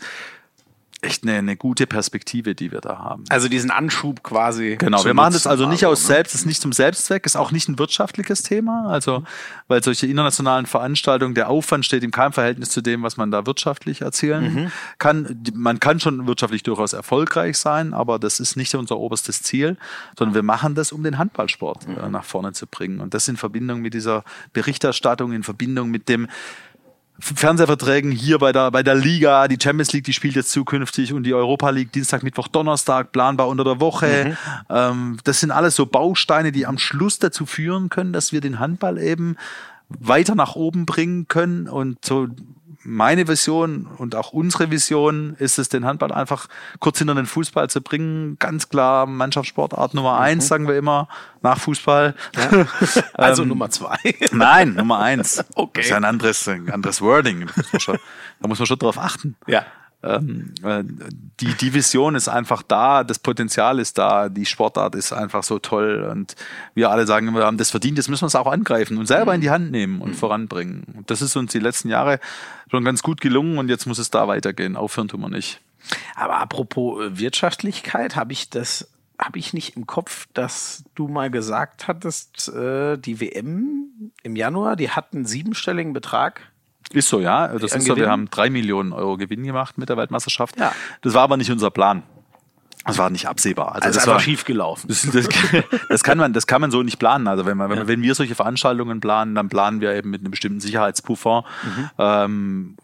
echt 1.02 1.24
eine, 1.24 1.34
eine 1.34 1.56
gute 1.56 1.86
Perspektive, 1.88 2.54
die 2.54 2.70
wir 2.70 2.80
da 2.80 2.98
haben. 2.98 3.24
Also 3.28 3.48
diesen 3.48 3.72
Anschub 3.72 4.22
quasi. 4.22 4.76
Genau, 4.78 5.04
wir 5.04 5.14
machen 5.14 5.32
das 5.32 5.48
also 5.48 5.66
nicht 5.66 5.84
aus 5.84 6.02
ne? 6.02 6.06
selbst, 6.06 6.34
ist 6.34 6.46
nicht 6.46 6.62
zum 6.62 6.72
Selbstzweck, 6.72 7.26
ist 7.26 7.36
auch 7.36 7.50
nicht 7.50 7.68
ein 7.68 7.78
wirtschaftliches 7.78 8.44
Thema, 8.44 8.86
also 8.88 9.24
weil 9.66 9.82
solche 9.82 10.06
internationalen 10.06 10.64
Veranstaltungen, 10.66 11.34
der 11.34 11.50
Aufwand 11.50 11.84
steht 11.84 12.04
in 12.04 12.12
keinem 12.12 12.32
Verhältnis 12.32 12.70
zu 12.70 12.82
dem, 12.82 13.02
was 13.02 13.16
man 13.16 13.32
da 13.32 13.46
wirtschaftlich 13.46 14.02
erzielen 14.02 14.54
mhm. 14.54 14.72
kann. 14.98 15.42
Man 15.54 15.80
kann 15.80 15.98
schon 15.98 16.26
wirtschaftlich 16.28 16.62
durchaus 16.62 16.92
erfolgreich 16.92 17.58
sein, 17.58 17.94
aber 17.94 18.20
das 18.20 18.38
ist 18.38 18.56
nicht 18.56 18.72
unser 18.76 18.98
oberstes 18.98 19.42
Ziel, 19.42 19.76
sondern 20.16 20.36
wir 20.36 20.44
machen 20.44 20.76
das, 20.76 20.92
um 20.92 21.02
den 21.02 21.18
Handballsport 21.18 21.86
äh, 21.88 22.06
mhm. 22.06 22.12
nach 22.12 22.24
vorne 22.24 22.52
zu 22.52 22.68
bringen. 22.68 23.00
Und 23.00 23.12
das 23.12 23.26
in 23.26 23.36
Verbindung 23.36 23.80
mit 23.80 23.92
dieser 23.94 24.22
Berichterstattung, 24.52 25.32
in 25.32 25.42
Verbindung 25.42 25.90
mit 25.90 26.08
dem 26.08 26.28
Fernsehverträgen 27.18 28.10
hier 28.10 28.38
bei 28.38 28.52
der, 28.52 28.70
bei 28.70 28.82
der 28.82 28.94
Liga. 28.94 29.46
Die 29.46 29.58
Champions 29.60 29.92
League, 29.92 30.04
die 30.04 30.12
spielt 30.12 30.34
jetzt 30.34 30.50
zukünftig 30.50 31.12
und 31.12 31.22
die 31.24 31.34
Europa 31.34 31.70
League 31.70 31.92
Dienstag, 31.92 32.22
Mittwoch, 32.22 32.48
Donnerstag, 32.48 33.12
planbar 33.12 33.48
unter 33.48 33.64
der 33.64 33.80
Woche. 33.80 34.34
Mhm. 34.34 34.36
Ähm, 34.68 35.18
das 35.24 35.40
sind 35.40 35.50
alles 35.50 35.76
so 35.76 35.86
Bausteine, 35.86 36.52
die 36.52 36.66
am 36.66 36.78
Schluss 36.78 37.18
dazu 37.18 37.46
führen 37.46 37.90
können, 37.90 38.12
dass 38.12 38.32
wir 38.32 38.40
den 38.40 38.58
Handball 38.58 38.98
eben 38.98 39.36
weiter 39.88 40.34
nach 40.34 40.56
oben 40.56 40.86
bringen 40.86 41.28
können 41.28 41.68
und 41.68 42.04
so 42.04 42.28
meine 42.84 43.28
Vision 43.28 43.86
und 43.98 44.14
auch 44.14 44.32
unsere 44.32 44.70
Vision 44.70 45.36
ist 45.38 45.58
es, 45.58 45.68
den 45.68 45.84
Handball 45.84 46.12
einfach 46.12 46.48
kurz 46.78 46.98
hinter 46.98 47.14
den 47.14 47.26
Fußball 47.26 47.70
zu 47.70 47.80
bringen. 47.80 48.36
Ganz 48.38 48.68
klar 48.68 49.06
Mannschaftssportart 49.06 49.94
Nummer 49.94 50.18
eins, 50.18 50.44
mhm. 50.44 50.48
sagen 50.48 50.68
wir 50.68 50.76
immer, 50.76 51.08
nach 51.42 51.58
Fußball. 51.58 52.14
Ja. 52.36 52.66
Also 53.14 53.42
ähm, 53.42 53.50
Nummer 53.50 53.70
zwei. 53.70 53.98
Nein, 54.32 54.74
Nummer 54.74 54.98
eins. 54.98 55.44
Okay. 55.54 55.70
Das 55.74 55.84
ist 55.84 55.90
ja 55.90 55.96
ein 55.96 56.04
anderes, 56.04 56.48
ein 56.48 56.70
anderes 56.70 57.00
Wording. 57.00 57.46
Da 57.72 58.48
muss 58.48 58.58
man 58.58 58.66
schon 58.66 58.78
drauf 58.78 58.98
achten. 58.98 59.36
Ja 59.46 59.64
ähm, 60.02 60.54
äh, 60.64 60.82
die, 61.40 61.54
die 61.54 61.74
Vision 61.74 62.14
ist 62.14 62.28
einfach 62.28 62.62
da, 62.62 63.04
das 63.04 63.18
Potenzial 63.18 63.78
ist 63.78 63.98
da, 63.98 64.28
die 64.28 64.46
Sportart 64.46 64.94
ist 64.94 65.12
einfach 65.12 65.42
so 65.42 65.58
toll 65.58 66.08
und 66.10 66.34
wir 66.74 66.90
alle 66.90 67.06
sagen, 67.06 67.32
wir 67.34 67.44
haben 67.44 67.58
das 67.58 67.70
verdient, 67.70 67.98
das 67.98 68.08
müssen 68.08 68.22
wir 68.22 68.28
es 68.28 68.34
auch 68.34 68.50
angreifen 68.50 68.98
und 68.98 69.06
selber 69.06 69.34
in 69.34 69.40
die 69.40 69.50
Hand 69.50 69.70
nehmen 69.70 70.00
und 70.00 70.10
mhm. 70.10 70.14
voranbringen. 70.14 70.84
Und 70.96 71.10
das 71.10 71.22
ist 71.22 71.36
uns 71.36 71.52
die 71.52 71.60
letzten 71.60 71.88
Jahre 71.88 72.18
schon 72.70 72.84
ganz 72.84 73.02
gut 73.02 73.20
gelungen 73.20 73.58
und 73.58 73.68
jetzt 73.68 73.86
muss 73.86 73.98
es 73.98 74.10
da 74.10 74.26
weitergehen. 74.26 74.76
Aufhören 74.76 75.08
tun 75.08 75.20
wir 75.20 75.28
nicht. 75.28 75.60
Aber 76.16 76.38
apropos 76.38 77.04
äh, 77.04 77.18
Wirtschaftlichkeit, 77.18 78.16
habe 78.16 78.32
ich 78.32 78.50
das 78.50 78.88
habe 79.18 79.38
ich 79.38 79.52
nicht 79.52 79.76
im 79.76 79.86
Kopf, 79.86 80.26
dass 80.34 80.84
du 80.96 81.06
mal 81.06 81.30
gesagt 81.30 81.86
hattest, 81.86 82.48
äh, 82.48 82.96
die 82.96 83.20
WM 83.20 84.10
im 84.24 84.34
Januar, 84.34 84.74
die 84.74 84.90
hat 84.90 85.14
einen 85.14 85.26
siebenstelligen 85.26 85.92
Betrag 85.92 86.51
ist 86.94 87.08
so, 87.08 87.20
ja. 87.20 87.48
Das 87.48 87.74
ist 87.74 87.86
so, 87.86 87.96
wir 87.96 88.10
haben 88.10 88.28
drei 88.30 88.50
Millionen 88.50 88.92
Euro 88.92 89.16
Gewinn 89.16 89.42
gemacht 89.44 89.78
mit 89.78 89.88
der 89.88 89.96
Weltmeisterschaft. 89.96 90.58
Ja. 90.58 90.72
Das 91.02 91.14
war 91.14 91.22
aber 91.22 91.36
nicht 91.36 91.50
unser 91.50 91.70
Plan. 91.70 92.02
Das 92.84 92.98
war 92.98 93.10
nicht 93.10 93.28
absehbar. 93.28 93.76
Also, 93.76 93.86
also 93.86 93.98
das 94.00 94.06
war 94.08 94.18
schief 94.18 94.44
gelaufen. 94.44 94.88
Das, 94.88 95.02
das, 95.02 95.28
das, 95.88 96.02
kann 96.02 96.18
man, 96.18 96.32
das 96.32 96.48
kann 96.48 96.60
man 96.60 96.72
so 96.72 96.82
nicht 96.82 96.98
planen. 96.98 97.28
Also 97.28 97.46
wenn, 97.46 97.56
man, 97.56 97.70
wenn, 97.70 97.78
ja. 97.78 97.86
wenn 97.86 98.02
wir 98.02 98.14
solche 98.14 98.34
Veranstaltungen 98.34 99.00
planen, 99.00 99.36
dann 99.36 99.48
planen 99.48 99.80
wir 99.80 99.94
eben 99.94 100.10
mit 100.10 100.20
einem 100.20 100.32
bestimmten 100.32 100.60
Sicherheitspuffer. 100.60 101.44
Mhm. 101.64 101.90
Ähm, 101.98 102.76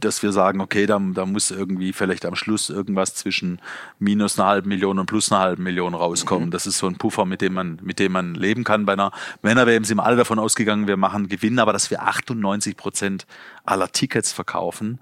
dass 0.00 0.22
wir 0.22 0.32
sagen, 0.32 0.60
okay, 0.60 0.86
da, 0.86 0.98
da 0.98 1.26
muss 1.26 1.50
irgendwie 1.50 1.92
vielleicht 1.92 2.26
am 2.26 2.34
Schluss 2.34 2.70
irgendwas 2.70 3.14
zwischen 3.14 3.60
minus 3.98 4.38
einer 4.38 4.48
halben 4.48 4.68
Million 4.68 4.98
und 4.98 5.06
plus 5.06 5.32
einer 5.32 5.40
halben 5.40 5.62
Million 5.62 5.94
rauskommen. 5.94 6.48
Mhm. 6.48 6.50
Das 6.50 6.66
ist 6.66 6.78
so 6.78 6.86
ein 6.86 6.96
Puffer, 6.96 7.24
mit 7.24 7.40
dem 7.40 7.54
man, 7.54 7.78
mit 7.82 7.98
dem 7.98 8.12
man 8.12 8.34
leben 8.34 8.64
kann. 8.64 8.86
Bei 8.86 8.92
einer 8.92 9.12
Männer-WM 9.42 9.84
sind 9.84 9.98
wir 9.98 10.04
alle 10.04 10.16
davon 10.16 10.38
ausgegangen, 10.38 10.86
wir 10.86 10.96
machen 10.96 11.28
Gewinn, 11.28 11.58
aber 11.58 11.72
dass 11.72 11.90
wir 11.90 12.02
98 12.02 12.76
Prozent 12.76 13.26
aller 13.64 13.90
Tickets 13.90 14.32
verkaufen, 14.32 15.00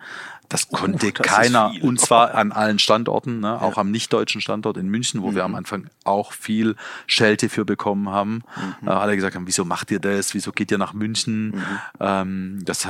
das 0.49 0.69
oh, 0.71 0.77
konnte 0.77 1.09
oh, 1.09 1.11
das 1.11 1.27
keiner, 1.27 1.73
und 1.83 2.01
zwar 2.01 2.35
an 2.35 2.53
allen 2.53 2.79
Standorten, 2.79 3.41
ne, 3.41 3.61
auch 3.61 3.77
ja. 3.77 3.79
am 3.79 3.91
nicht-deutschen 3.91 4.41
Standort 4.41 4.77
in 4.77 4.89
München, 4.89 5.23
wo 5.23 5.31
mhm. 5.31 5.35
wir 5.35 5.45
am 5.45 5.55
Anfang 5.55 5.89
auch 6.05 6.33
viel 6.33 6.77
Schelte 7.07 7.49
für 7.49 7.65
bekommen 7.65 8.09
haben. 8.11 8.43
Mhm. 8.83 8.89
Äh, 8.89 8.91
alle 8.93 9.17
gesagt 9.17 9.35
haben, 9.35 9.47
wieso 9.47 9.65
macht 9.65 9.91
ihr 9.91 10.01
das? 10.01 10.35
Wieso 10.35 10.53
geht 10.53 10.71
ihr 10.71 10.79
nach 10.79 10.93
München? 10.93 11.47
Mhm. 11.47 11.65
Ähm, 12.01 12.59
das 12.65 12.89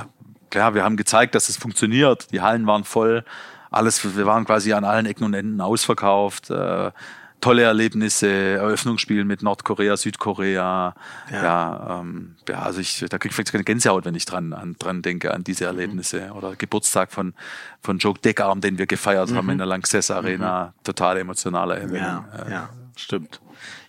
klar, 0.55 0.75
wir 0.75 0.85
haben 0.85 0.97
gezeigt, 0.97 1.35
dass 1.35 1.49
es 1.49 1.57
funktioniert. 1.57 2.31
Die 2.31 2.41
Hallen 2.41 2.67
waren 2.67 2.85
voll. 2.85 3.25
Alles, 3.73 4.17
wir 4.17 4.25
waren 4.25 4.45
quasi 4.45 4.73
an 4.73 4.85
allen 4.85 5.05
Ecken 5.05 5.25
und 5.25 5.35
Enden 5.35 5.61
ausverkauft. 5.61 6.49
Äh, 6.51 6.93
tolle 7.41 7.63
Erlebnisse, 7.63 8.29
Eröffnungsspiel 8.29 9.25
mit 9.25 9.43
Nordkorea, 9.43 9.97
Südkorea. 9.97 10.95
Ja, 11.33 11.43
ja, 11.43 12.01
ähm, 12.01 12.37
ja 12.49 12.61
also 12.61 12.79
ich, 12.79 13.05
da 13.11 13.19
kriege 13.19 13.33
ich 13.33 13.35
vielleicht 13.35 13.51
keine 13.51 13.65
Gänsehaut, 13.65 14.05
wenn 14.05 14.15
ich 14.15 14.27
dran, 14.27 14.53
an, 14.53 14.77
dran 14.79 15.03
denke, 15.03 15.35
an 15.35 15.43
diese 15.43 15.65
mhm. 15.65 15.71
Erlebnisse. 15.71 16.21
Mhm. 16.21 16.37
Oder 16.37 16.55
Geburtstag 16.55 17.11
von, 17.11 17.35
von 17.83 17.99
Joe 17.99 18.15
Deckarm, 18.15 18.61
den 18.61 18.79
wir 18.79 18.87
gefeiert 18.87 19.31
mhm. 19.31 19.37
haben 19.37 19.51
in 19.51 19.59
der 19.59 19.67
Lanxess 19.67 20.13
Arena. 20.13 20.67
Mhm. 20.67 20.85
Total 20.85 21.19
emotionaler 21.19 21.79
Event. 21.79 21.95
Ja, 21.95 22.25
äh, 22.47 22.51
ja, 22.51 22.69
stimmt. 22.95 23.41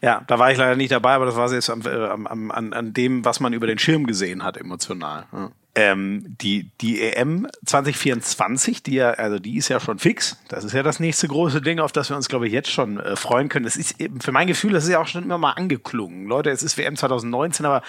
Ja, 0.01 0.23
da 0.25 0.39
war 0.39 0.51
ich 0.51 0.57
leider 0.57 0.75
nicht 0.75 0.91
dabei, 0.91 1.13
aber 1.13 1.25
das 1.25 1.35
war 1.35 1.51
jetzt 1.53 1.69
am, 1.69 1.81
äh, 1.81 2.07
am, 2.07 2.49
an, 2.49 2.73
an 2.73 2.93
dem, 2.93 3.23
was 3.23 3.39
man 3.39 3.53
über 3.53 3.67
den 3.67 3.77
Schirm 3.77 4.07
gesehen 4.07 4.43
hat, 4.43 4.57
emotional. 4.57 5.25
Ja 5.31 5.51
ähm, 5.75 6.23
die, 6.41 6.71
die 6.81 7.01
EM 7.01 7.47
2024, 7.65 8.81
die 8.81 8.95
ja, 8.95 9.11
also 9.11 9.39
die 9.39 9.57
ist 9.57 9.67
ja 9.67 9.79
schon 9.79 9.99
fix. 9.99 10.37
Das 10.47 10.63
ist 10.63 10.73
ja 10.73 10.83
das 10.83 10.99
nächste 10.99 11.27
große 11.27 11.61
Ding, 11.61 11.79
auf 11.79 11.91
das 11.91 12.09
wir 12.09 12.15
uns, 12.15 12.29
glaube 12.29 12.47
ich, 12.47 12.53
jetzt 12.53 12.71
schon 12.71 12.99
äh, 12.99 13.15
freuen 13.15 13.49
können. 13.49 13.65
Es 13.65 13.75
ist 13.75 13.99
eben, 13.99 14.21
für 14.21 14.31
mein 14.31 14.47
Gefühl, 14.47 14.71
das 14.71 14.85
ist 14.85 14.91
ja 14.91 14.99
auch 14.99 15.07
schon 15.07 15.23
immer 15.23 15.37
mal 15.37 15.51
angeklungen. 15.51 16.27
Leute, 16.27 16.49
es 16.49 16.63
ist 16.63 16.77
WM 16.77 16.95
2019, 16.95 17.65
aber 17.65 17.81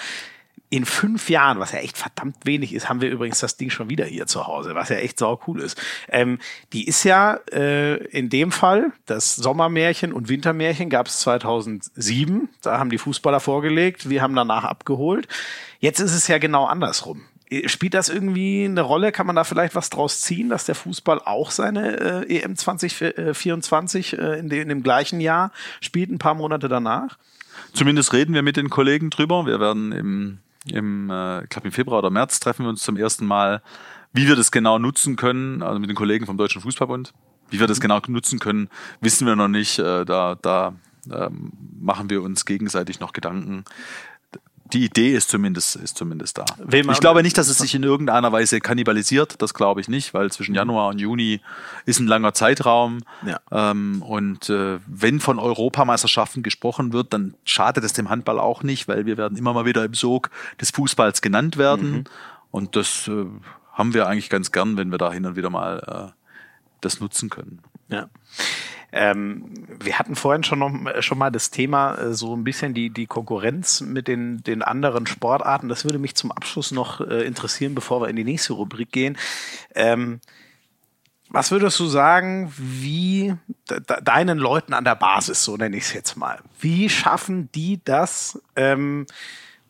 in 0.68 0.84
fünf 0.84 1.30
Jahren, 1.30 1.60
was 1.60 1.70
ja 1.70 1.78
echt 1.78 1.96
verdammt 1.96 2.38
wenig 2.44 2.74
ist, 2.74 2.88
haben 2.88 3.00
wir 3.00 3.08
übrigens 3.08 3.38
das 3.38 3.56
Ding 3.56 3.70
schon 3.70 3.88
wieder 3.88 4.04
hier 4.04 4.26
zu 4.26 4.48
Hause, 4.48 4.74
was 4.74 4.88
ja 4.88 4.96
echt 4.96 5.18
sau 5.18 5.40
cool 5.46 5.60
ist. 5.60 5.80
Ähm, 6.08 6.38
die 6.72 6.88
ist 6.88 7.04
ja 7.04 7.38
äh, 7.52 8.04
in 8.06 8.30
dem 8.30 8.50
Fall, 8.50 8.92
das 9.06 9.36
Sommermärchen 9.36 10.12
und 10.12 10.28
Wintermärchen 10.28 10.90
gab 10.90 11.06
es 11.06 11.20
2007. 11.20 12.48
Da 12.62 12.78
haben 12.78 12.90
die 12.90 12.98
Fußballer 12.98 13.38
vorgelegt, 13.38 14.10
wir 14.10 14.22
haben 14.22 14.34
danach 14.34 14.64
abgeholt. 14.64 15.28
Jetzt 15.78 16.00
ist 16.00 16.14
es 16.14 16.26
ja 16.26 16.38
genau 16.38 16.64
andersrum. 16.64 17.22
Spielt 17.66 17.94
das 17.94 18.08
irgendwie 18.08 18.64
eine 18.64 18.80
Rolle? 18.80 19.12
Kann 19.12 19.26
man 19.26 19.36
da 19.36 19.44
vielleicht 19.44 19.74
was 19.74 19.90
draus 19.90 20.20
ziehen, 20.20 20.48
dass 20.48 20.64
der 20.64 20.74
Fußball 20.74 21.20
auch 21.24 21.50
seine 21.50 22.24
äh, 22.26 22.40
EM 22.40 22.56
2024 22.56 24.18
äh, 24.18 24.38
in, 24.38 24.48
de, 24.48 24.60
in 24.60 24.68
dem 24.68 24.82
gleichen 24.82 25.20
Jahr 25.20 25.52
spielt, 25.80 26.10
ein 26.10 26.18
paar 26.18 26.34
Monate 26.34 26.68
danach? 26.68 27.18
Zumindest 27.72 28.12
reden 28.12 28.34
wir 28.34 28.42
mit 28.42 28.56
den 28.56 28.68
Kollegen 28.68 29.10
drüber. 29.10 29.46
Wir 29.46 29.60
werden 29.60 29.92
im 29.92 30.38
im, 30.72 31.10
äh, 31.10 31.44
ich 31.44 31.48
glaube 31.48 31.68
im 31.68 31.72
Februar 31.72 31.98
oder 31.98 32.10
März 32.10 32.40
treffen 32.40 32.64
wir 32.64 32.70
uns 32.70 32.82
zum 32.82 32.96
ersten 32.96 33.26
Mal, 33.26 33.62
wie 34.12 34.26
wir 34.26 34.36
das 34.36 34.50
genau 34.50 34.78
nutzen 34.78 35.16
können, 35.16 35.62
also 35.62 35.78
mit 35.78 35.88
den 35.88 35.96
Kollegen 35.96 36.26
vom 36.26 36.36
Deutschen 36.36 36.60
Fußballbund. 36.60 37.12
Wie 37.50 37.60
wir 37.60 37.68
das 37.68 37.80
genau 37.80 38.00
nutzen 38.08 38.40
können, 38.40 38.68
wissen 39.00 39.26
wir 39.26 39.36
noch 39.36 39.48
nicht. 39.48 39.78
Äh, 39.78 40.04
da 40.04 40.34
da 40.34 40.74
ähm, 41.12 41.52
machen 41.80 42.10
wir 42.10 42.22
uns 42.22 42.44
gegenseitig 42.44 42.98
noch 42.98 43.12
Gedanken 43.12 43.64
die 44.72 44.84
Idee 44.84 45.14
ist 45.14 45.30
zumindest, 45.30 45.76
ist 45.76 45.96
zumindest 45.96 46.38
da. 46.38 46.44
Ich 46.70 47.00
glaube 47.00 47.22
nicht, 47.22 47.38
dass 47.38 47.48
es 47.48 47.58
sich 47.58 47.74
in 47.74 47.82
irgendeiner 47.82 48.32
Weise 48.32 48.60
kannibalisiert. 48.60 49.40
Das 49.40 49.54
glaube 49.54 49.80
ich 49.80 49.88
nicht, 49.88 50.14
weil 50.14 50.30
zwischen 50.32 50.54
Januar 50.54 50.88
und 50.88 50.98
Juni 50.98 51.40
ist 51.84 52.00
ein 52.00 52.06
langer 52.06 52.34
Zeitraum. 52.34 52.98
Ja. 53.24 53.40
Ähm, 53.50 54.02
und 54.02 54.50
äh, 54.50 54.78
wenn 54.86 55.20
von 55.20 55.38
Europameisterschaften 55.38 56.42
gesprochen 56.42 56.92
wird, 56.92 57.12
dann 57.12 57.34
schadet 57.44 57.84
es 57.84 57.92
dem 57.92 58.10
Handball 58.10 58.40
auch 58.40 58.62
nicht, 58.62 58.88
weil 58.88 59.06
wir 59.06 59.16
werden 59.16 59.38
immer 59.38 59.52
mal 59.52 59.66
wieder 59.66 59.84
im 59.84 59.94
Sog 59.94 60.30
des 60.60 60.70
Fußballs 60.70 61.22
genannt 61.22 61.56
werden. 61.56 61.90
Mhm. 61.90 62.04
Und 62.50 62.76
das 62.76 63.08
äh, 63.08 63.26
haben 63.72 63.94
wir 63.94 64.08
eigentlich 64.08 64.30
ganz 64.30 64.52
gern, 64.52 64.76
wenn 64.76 64.90
wir 64.90 64.98
da 64.98 65.12
hin 65.12 65.26
und 65.26 65.36
wieder 65.36 65.50
mal 65.50 66.12
äh, 66.12 66.12
das 66.80 67.00
nutzen 67.00 67.30
können. 67.30 67.60
Ja. 67.88 68.08
Ähm, 68.98 69.44
wir 69.78 69.98
hatten 69.98 70.16
vorhin 70.16 70.42
schon, 70.42 70.58
noch, 70.58 70.72
äh, 70.86 71.02
schon 71.02 71.18
mal 71.18 71.30
das 71.30 71.50
Thema, 71.50 71.96
äh, 71.96 72.14
so 72.14 72.34
ein 72.34 72.44
bisschen 72.44 72.72
die, 72.72 72.88
die 72.88 73.06
Konkurrenz 73.06 73.82
mit 73.82 74.08
den, 74.08 74.42
den 74.42 74.62
anderen 74.62 75.06
Sportarten. 75.06 75.68
Das 75.68 75.84
würde 75.84 75.98
mich 75.98 76.14
zum 76.14 76.32
Abschluss 76.32 76.72
noch 76.72 77.02
äh, 77.02 77.26
interessieren, 77.26 77.74
bevor 77.74 78.00
wir 78.00 78.08
in 78.08 78.16
die 78.16 78.24
nächste 78.24 78.54
Rubrik 78.54 78.90
gehen. 78.92 79.18
Ähm, 79.74 80.20
was 81.28 81.50
würdest 81.50 81.78
du 81.78 81.86
sagen, 81.86 82.50
wie 82.56 83.34
de 83.68 83.82
deinen 84.02 84.38
Leuten 84.38 84.72
an 84.72 84.84
der 84.84 84.94
Basis, 84.94 85.44
so 85.44 85.58
nenne 85.58 85.76
ich 85.76 85.84
es 85.84 85.92
jetzt 85.92 86.16
mal, 86.16 86.38
wie 86.60 86.88
schaffen 86.88 87.50
die 87.52 87.80
das, 87.84 88.40
ähm, 88.54 89.06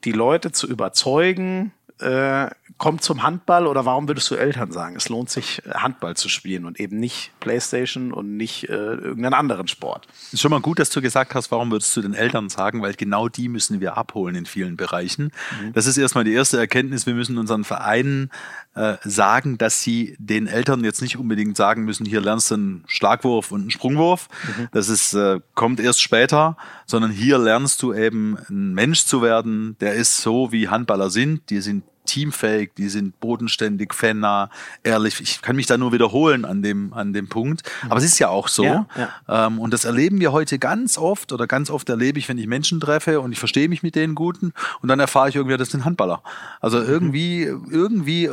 die 0.05 0.13
Leute 0.13 0.53
zu 0.53 0.69
überzeugen, 0.69 1.73
äh, 2.01 2.49
kommt 2.79 3.03
zum 3.03 3.23
Handball 3.23 3.67
oder 3.67 3.87
warum 3.87 4.07
würdest 4.07 4.31
du 4.31 4.35
Eltern 4.35 4.71
sagen, 4.71 4.97
es 4.97 5.09
lohnt 5.09 5.31
sich, 5.31 5.63
Handball 5.73 6.15
zu 6.15 6.29
spielen 6.29 6.67
und 6.67 6.79
eben 6.79 6.99
nicht 6.99 7.33
Playstation 7.41 8.13
und 8.13 8.37
nicht 8.37 8.69
äh, 8.69 8.73
irgendeinen 8.73 9.35
anderen 9.35 9.67
Sport? 9.67 10.07
Ist 10.33 10.41
schon 10.41 10.51
mal 10.51 10.61
gut, 10.61 10.79
dass 10.79 10.91
du 10.91 11.01
gesagt 11.01 11.35
hast, 11.35 11.51
warum 11.51 11.71
würdest 11.71 11.97
du 11.97 12.03
den 12.03 12.13
Eltern 12.13 12.51
sagen, 12.51 12.83
weil 12.83 12.93
genau 12.95 13.29
die 13.29 13.49
müssen 13.49 13.81
wir 13.81 13.97
abholen 13.97 14.35
in 14.35 14.47
vielen 14.47 14.77
Bereichen. 14.77 15.33
Mhm. 15.63 15.73
Das 15.73 15.87
ist 15.87 15.97
erstmal 15.97 16.25
die 16.25 16.35
erste 16.35 16.59
Erkenntnis. 16.59 17.07
Wir 17.07 17.15
müssen 17.15 17.39
unseren 17.39 17.65
Vereinen 17.65 18.31
äh, 18.77 18.97
sagen, 19.05 19.59
dass 19.59 19.81
sie 19.81 20.17
den 20.19 20.47
Eltern 20.47 20.85
jetzt 20.85 21.01
nicht 21.01 21.17
unbedingt 21.17 21.57
sagen 21.57 21.85
müssen, 21.85 22.05
hier 22.05 22.21
lernst 22.21 22.51
du 22.51 22.55
einen 22.57 22.85
Schlagwurf 22.87 23.51
und 23.51 23.63
einen 23.63 23.71
Sprungwurf. 23.71 24.29
Mhm. 24.47 24.69
Das 24.73 24.89
ist, 24.89 25.15
äh, 25.15 25.41
kommt 25.55 25.81
erst 25.81 26.03
später, 26.03 26.57
sondern 26.85 27.11
hier 27.11 27.39
lernst 27.39 27.83
du 27.83 27.95
eben 27.95 28.37
ein 28.51 28.75
Mensch 28.75 29.07
zu 29.07 29.23
werden, 29.23 29.77
der 29.81 29.95
ist 29.95 30.19
so, 30.19 30.53
wie 30.53 30.69
Handballer 30.69 31.11
sind. 31.11 31.49
Die 31.51 31.61
sind 31.61 31.85
teamfähig, 32.07 32.71
die 32.77 32.89
sind 32.89 33.21
bodenständig, 33.21 33.93
fannah, 33.93 34.51
ehrlich. 34.83 35.21
Ich 35.21 35.43
kann 35.43 35.57
mich 35.57 35.67
da 35.67 35.77
nur 35.77 35.93
wiederholen 35.93 36.45
an 36.45 36.63
dem, 36.63 36.93
an 36.93 37.13
dem 37.13 37.29
Punkt. 37.29 37.63
Aber 37.89 37.99
es 37.99 38.05
ist 38.05 38.19
ja 38.19 38.29
auch 38.29 38.49
so. 38.49 38.65
Ja, 38.65 38.87
ja. 38.97 39.47
Ähm, 39.47 39.59
und 39.59 39.73
das 39.73 39.85
erleben 39.85 40.21
wir 40.21 40.33
heute 40.33 40.59
ganz 40.59 40.97
oft 40.99 41.33
oder 41.33 41.47
ganz 41.47 41.71
oft 41.71 41.89
erlebe 41.89 42.19
ich, 42.19 42.29
wenn 42.29 42.39
ich 42.39 42.47
Menschen 42.47 42.81
treffe 42.81 43.21
und 43.21 43.33
ich 43.33 43.39
verstehe 43.39 43.69
mich 43.69 43.83
mit 43.83 43.95
denen 43.95 44.15
guten 44.15 44.53
und 44.81 44.89
dann 44.89 45.01
erfahre 45.01 45.29
ich 45.29 45.37
irgendwie, 45.37 45.57
das 45.57 45.71
sind 45.71 45.85
Handballer. 45.85 46.23
Also 46.61 46.79
mhm. 46.79 46.87
irgendwie, 46.87 47.43
irgendwie, 47.43 48.31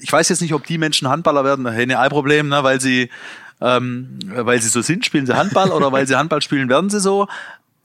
ich 0.00 0.12
weiß 0.12 0.28
jetzt 0.28 0.42
nicht, 0.42 0.54
ob 0.54 0.66
die 0.66 0.78
Menschen 0.78 1.08
Handballer 1.08 1.44
werden, 1.44 1.66
hey, 1.66 1.86
ne 1.86 1.98
Ei-Problem, 1.98 2.48
ne, 2.48 2.62
weil 2.62 2.80
sie, 2.80 3.10
ähm, 3.60 4.18
weil 4.26 4.60
sie 4.60 4.68
so 4.68 4.82
sind, 4.82 5.04
spielen 5.04 5.26
sie 5.26 5.36
Handball 5.36 5.70
oder 5.70 5.92
weil 5.92 6.06
sie 6.06 6.16
Handball 6.16 6.42
spielen, 6.42 6.68
werden 6.68 6.90
sie 6.90 7.00
so. 7.00 7.28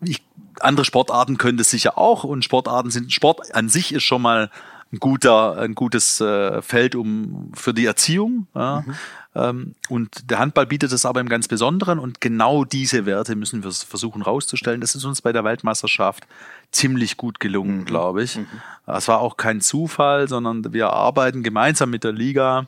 Ich, 0.01 0.23
andere 0.59 0.85
Sportarten 0.85 1.37
können 1.37 1.57
das 1.57 1.69
sicher 1.69 1.97
auch 1.97 2.23
und 2.23 2.43
Sportarten 2.43 2.89
sind, 2.89 3.13
Sport 3.13 3.53
an 3.53 3.69
sich 3.69 3.93
ist 3.93 4.03
schon 4.03 4.21
mal 4.21 4.49
ein 4.91 4.99
guter, 4.99 5.57
ein 5.57 5.75
gutes 5.75 6.21
äh, 6.21 6.61
Feld 6.61 6.95
um 6.95 7.51
für 7.53 7.73
die 7.73 7.85
Erziehung. 7.85 8.47
Ja. 8.55 8.83
Mhm. 8.85 8.95
Ähm, 9.35 9.75
und 9.89 10.29
der 10.31 10.39
Handball 10.39 10.65
bietet 10.65 10.91
es 10.91 11.05
aber 11.05 11.19
im 11.19 11.29
ganz 11.29 11.47
Besonderen 11.47 11.99
und 11.99 12.21
genau 12.21 12.63
diese 12.63 13.05
Werte 13.05 13.35
müssen 13.35 13.63
wir 13.63 13.71
versuchen 13.71 14.21
rauszustellen. 14.21 14.81
Das 14.81 14.95
ist 14.95 15.05
uns 15.05 15.21
bei 15.21 15.31
der 15.31 15.43
Weltmeisterschaft 15.43 16.25
ziemlich 16.71 17.17
gut 17.17 17.39
gelungen, 17.39 17.79
mhm. 17.79 17.85
glaube 17.85 18.23
ich. 18.23 18.37
Mhm. 18.37 18.47
Es 18.87 19.07
war 19.07 19.19
auch 19.19 19.37
kein 19.37 19.61
Zufall, 19.61 20.27
sondern 20.27 20.73
wir 20.73 20.91
arbeiten 20.91 21.43
gemeinsam 21.43 21.89
mit 21.89 22.03
der 22.03 22.13
Liga 22.13 22.67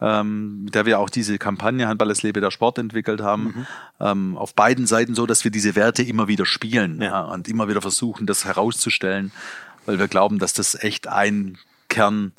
ähm, 0.00 0.64
mit 0.64 0.74
der 0.74 0.86
wir 0.86 0.98
auch 0.98 1.08
diese 1.08 1.38
Kampagne 1.38 1.88
Handball 1.88 2.10
es 2.10 2.22
lebe 2.22 2.40
der 2.40 2.50
Sport 2.50 2.78
entwickelt 2.78 3.20
haben, 3.20 3.44
mhm. 3.44 3.66
ähm, 4.00 4.36
auf 4.36 4.54
beiden 4.54 4.86
Seiten 4.86 5.14
so, 5.14 5.26
dass 5.26 5.44
wir 5.44 5.50
diese 5.50 5.74
Werte 5.74 6.02
immer 6.02 6.28
wieder 6.28 6.44
spielen 6.44 7.00
ja. 7.00 7.06
Ja, 7.06 7.20
und 7.22 7.48
immer 7.48 7.68
wieder 7.68 7.80
versuchen, 7.80 8.26
das 8.26 8.44
herauszustellen 8.44 9.32
weil 9.86 9.98
wir 9.98 10.08
glauben, 10.08 10.38
dass 10.38 10.52
das 10.52 10.74
echt 10.74 11.08
ein 11.08 11.58
Kern 11.88 12.32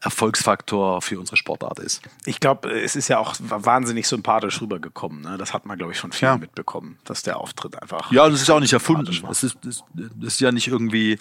Erfolgsfaktor 0.00 1.00
für 1.00 1.18
unsere 1.18 1.36
Sportart 1.36 1.78
ist. 1.78 2.02
Ich 2.26 2.38
glaube, 2.38 2.70
es 2.70 2.96
ist 2.96 3.08
ja 3.08 3.18
auch 3.18 3.34
wahnsinnig 3.40 4.06
sympathisch 4.06 4.60
rübergekommen. 4.60 5.22
Ne? 5.22 5.38
Das 5.38 5.54
hat 5.54 5.64
man, 5.64 5.78
glaube 5.78 5.92
ich, 5.92 5.98
schon 5.98 6.12
viel 6.12 6.28
ja. 6.28 6.36
mitbekommen, 6.36 6.98
dass 7.04 7.22
der 7.22 7.38
Auftritt 7.38 7.80
einfach. 7.80 8.12
Ja, 8.12 8.28
das 8.28 8.42
ist 8.42 8.48
ja 8.48 8.54
auch 8.54 8.60
nicht 8.60 8.74
erfunden. 8.74 9.22
Das 9.26 9.42
ist, 9.42 9.56
das, 9.64 9.82
das 9.94 10.34
ist 10.34 10.40
ja 10.40 10.52
nicht 10.52 10.68
irgendwie. 10.68 11.18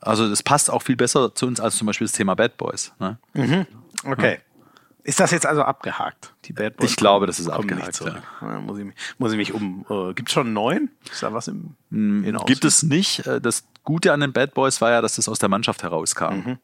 Also, 0.00 0.28
das 0.28 0.42
passt 0.42 0.70
auch 0.70 0.82
viel 0.82 0.96
besser 0.96 1.34
zu 1.34 1.46
uns 1.46 1.60
als 1.60 1.76
zum 1.76 1.86
Beispiel 1.86 2.06
das 2.06 2.12
Thema 2.12 2.34
Bad 2.34 2.56
Boys. 2.56 2.92
Ne? 3.00 3.18
Mhm. 3.34 3.66
Okay. 4.04 4.34
Ja. 4.34 4.38
Ist 5.04 5.20
das 5.20 5.30
jetzt 5.30 5.46
also 5.46 5.62
abgehakt? 5.62 6.34
Die 6.44 6.52
Bad 6.52 6.76
Boys? 6.76 6.90
Ich 6.90 6.96
glaube, 6.96 7.26
das 7.26 7.38
ist 7.38 7.48
abgehakt. 7.48 8.00
Ja. 8.00 8.60
Muss, 8.60 8.78
ich, 8.78 8.86
muss 9.18 9.32
ich 9.32 9.38
mich 9.38 9.52
um. 9.52 9.84
Äh, 9.88 10.14
Gibt 10.14 10.28
es 10.28 10.34
schon 10.34 10.46
einen 10.46 10.54
neuen? 10.54 10.90
Ist 11.10 11.22
da 11.22 11.32
was 11.32 11.48
im 11.48 11.74
hm, 11.90 12.38
Gibt 12.46 12.64
es 12.64 12.82
nicht. 12.82 13.26
Äh, 13.26 13.40
das 13.40 13.64
Gute 13.84 14.12
an 14.12 14.20
den 14.20 14.32
Bad 14.32 14.54
Boys 14.54 14.80
war 14.80 14.90
ja, 14.90 15.00
dass 15.00 15.16
das 15.16 15.28
aus 15.28 15.38
der 15.38 15.48
Mannschaft 15.48 15.82
herauskam. 15.82 16.34
Mhm. 16.34 16.58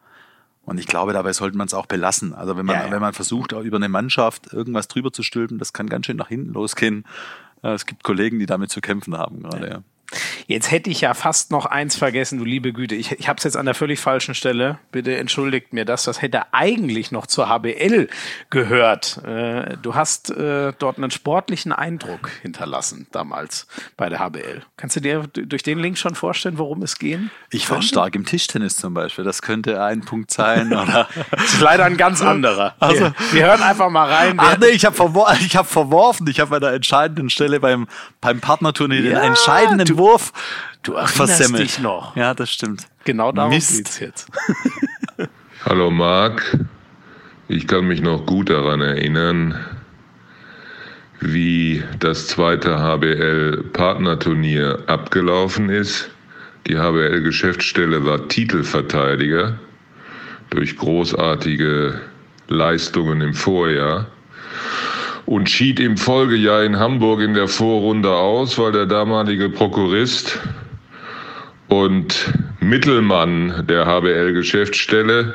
Und 0.66 0.78
ich 0.78 0.86
glaube, 0.86 1.12
dabei 1.12 1.32
sollte 1.32 1.56
man 1.56 1.68
es 1.68 1.74
auch 1.74 1.86
belassen. 1.86 2.34
Also 2.34 2.56
wenn 2.56 2.66
man, 2.66 2.76
ja, 2.76 2.86
ja. 2.86 2.90
wenn 2.90 3.00
man 3.00 3.14
versucht, 3.14 3.52
über 3.52 3.76
eine 3.76 3.88
Mannschaft 3.88 4.52
irgendwas 4.52 4.88
drüber 4.88 5.12
zu 5.12 5.22
stülpen, 5.22 5.58
das 5.58 5.72
kann 5.72 5.88
ganz 5.88 6.06
schön 6.06 6.16
nach 6.16 6.28
hinten 6.28 6.52
losgehen. 6.52 7.04
Äh, 7.62 7.70
es 7.70 7.86
gibt 7.86 8.02
Kollegen, 8.02 8.38
die 8.38 8.46
damit 8.46 8.70
zu 8.70 8.80
kämpfen 8.80 9.16
haben 9.16 9.42
gerade. 9.42 9.68
Ja. 9.68 9.82
Jetzt 10.46 10.70
hätte 10.70 10.90
ich 10.90 11.00
ja 11.00 11.14
fast 11.14 11.50
noch 11.50 11.66
eins 11.66 11.96
vergessen, 11.96 12.38
du 12.38 12.44
liebe 12.44 12.72
Güte. 12.72 12.94
Ich, 12.94 13.12
ich 13.12 13.28
habe 13.28 13.38
es 13.38 13.44
jetzt 13.44 13.56
an 13.56 13.66
der 13.66 13.74
völlig 13.74 13.98
falschen 13.98 14.34
Stelle. 14.34 14.78
Bitte 14.92 15.16
entschuldigt 15.16 15.72
mir 15.72 15.84
das. 15.84 16.04
Das 16.04 16.22
hätte 16.22 16.52
eigentlich 16.52 17.10
noch 17.10 17.26
zur 17.26 17.48
HBL 17.48 18.08
gehört. 18.50 19.22
Äh, 19.24 19.76
du 19.82 19.94
hast 19.94 20.30
äh, 20.30 20.72
dort 20.78 20.98
einen 20.98 21.10
sportlichen 21.10 21.72
Eindruck 21.72 22.30
hinterlassen 22.42 23.08
damals 23.10 23.66
bei 23.96 24.08
der 24.08 24.20
HBL. 24.20 24.62
Kannst 24.76 24.96
du 24.96 25.00
dir 25.00 25.26
durch 25.26 25.62
den 25.62 25.78
Link 25.78 25.98
schon 25.98 26.14
vorstellen, 26.14 26.58
worum 26.58 26.82
es 26.82 26.98
gehen? 26.98 27.30
Ich 27.50 27.68
war 27.70 27.82
stark 27.82 28.14
im 28.14 28.24
Tischtennis 28.24 28.76
zum 28.76 28.94
Beispiel. 28.94 29.24
Das 29.24 29.42
könnte 29.42 29.82
ein 29.82 30.02
Punkt 30.02 30.30
sein. 30.30 30.72
Oder? 30.72 31.08
das 31.30 31.54
ist 31.54 31.60
leider 31.60 31.84
ein 31.84 31.96
ganz 31.96 32.22
anderer. 32.22 32.74
Also, 32.86 33.00
wir, 33.00 33.14
wir 33.32 33.46
hören 33.46 33.62
einfach 33.62 33.90
mal 33.90 34.08
rein. 34.08 34.36
Ach 34.38 34.58
nee, 34.58 34.66
ich 34.66 34.84
habe 34.84 34.94
verwor 34.94 35.28
hab 35.54 35.66
verworfen. 35.66 36.26
Ich 36.28 36.38
habe 36.40 36.56
an 36.56 36.60
der 36.60 36.72
entscheidenden 36.74 37.30
Stelle 37.30 37.58
beim, 37.58 37.88
beim 38.20 38.40
Partnerturnier 38.40 39.00
ja, 39.00 39.20
den 39.20 39.28
entscheidenden 39.30 39.95
Wurf 39.96 40.32
du 40.82 40.94
versemmelt. 41.06 41.62
dich 41.62 41.78
noch. 41.78 42.16
Ja, 42.16 42.34
das 42.34 42.50
stimmt. 42.50 42.88
Genau 43.04 43.30
darum 43.32 43.50
Mist. 43.50 43.76
geht's 43.76 44.00
jetzt. 44.00 44.28
Hallo 45.64 45.90
Marc, 45.90 46.58
ich 47.48 47.66
kann 47.66 47.88
mich 47.88 48.00
noch 48.00 48.24
gut 48.26 48.48
daran 48.50 48.80
erinnern, 48.80 49.58
wie 51.20 51.82
das 51.98 52.28
zweite 52.28 52.78
HBL-Partnerturnier 52.78 54.84
abgelaufen 54.86 55.70
ist. 55.70 56.10
Die 56.66 56.76
HBL-Geschäftsstelle 56.76 58.04
war 58.04 58.28
Titelverteidiger 58.28 59.58
durch 60.50 60.76
großartige 60.76 62.00
Leistungen 62.48 63.20
im 63.20 63.34
Vorjahr 63.34 64.06
und 65.26 65.50
schied 65.50 65.80
im 65.80 65.96
Folgejahr 65.96 66.62
in 66.62 66.78
Hamburg 66.78 67.20
in 67.20 67.34
der 67.34 67.48
Vorrunde 67.48 68.12
aus, 68.12 68.58
weil 68.58 68.72
der 68.72 68.86
damalige 68.86 69.50
Prokurist 69.50 70.40
und 71.68 72.32
Mittelmann 72.60 73.66
der 73.68 73.86
HBL-Geschäftsstelle 73.86 75.34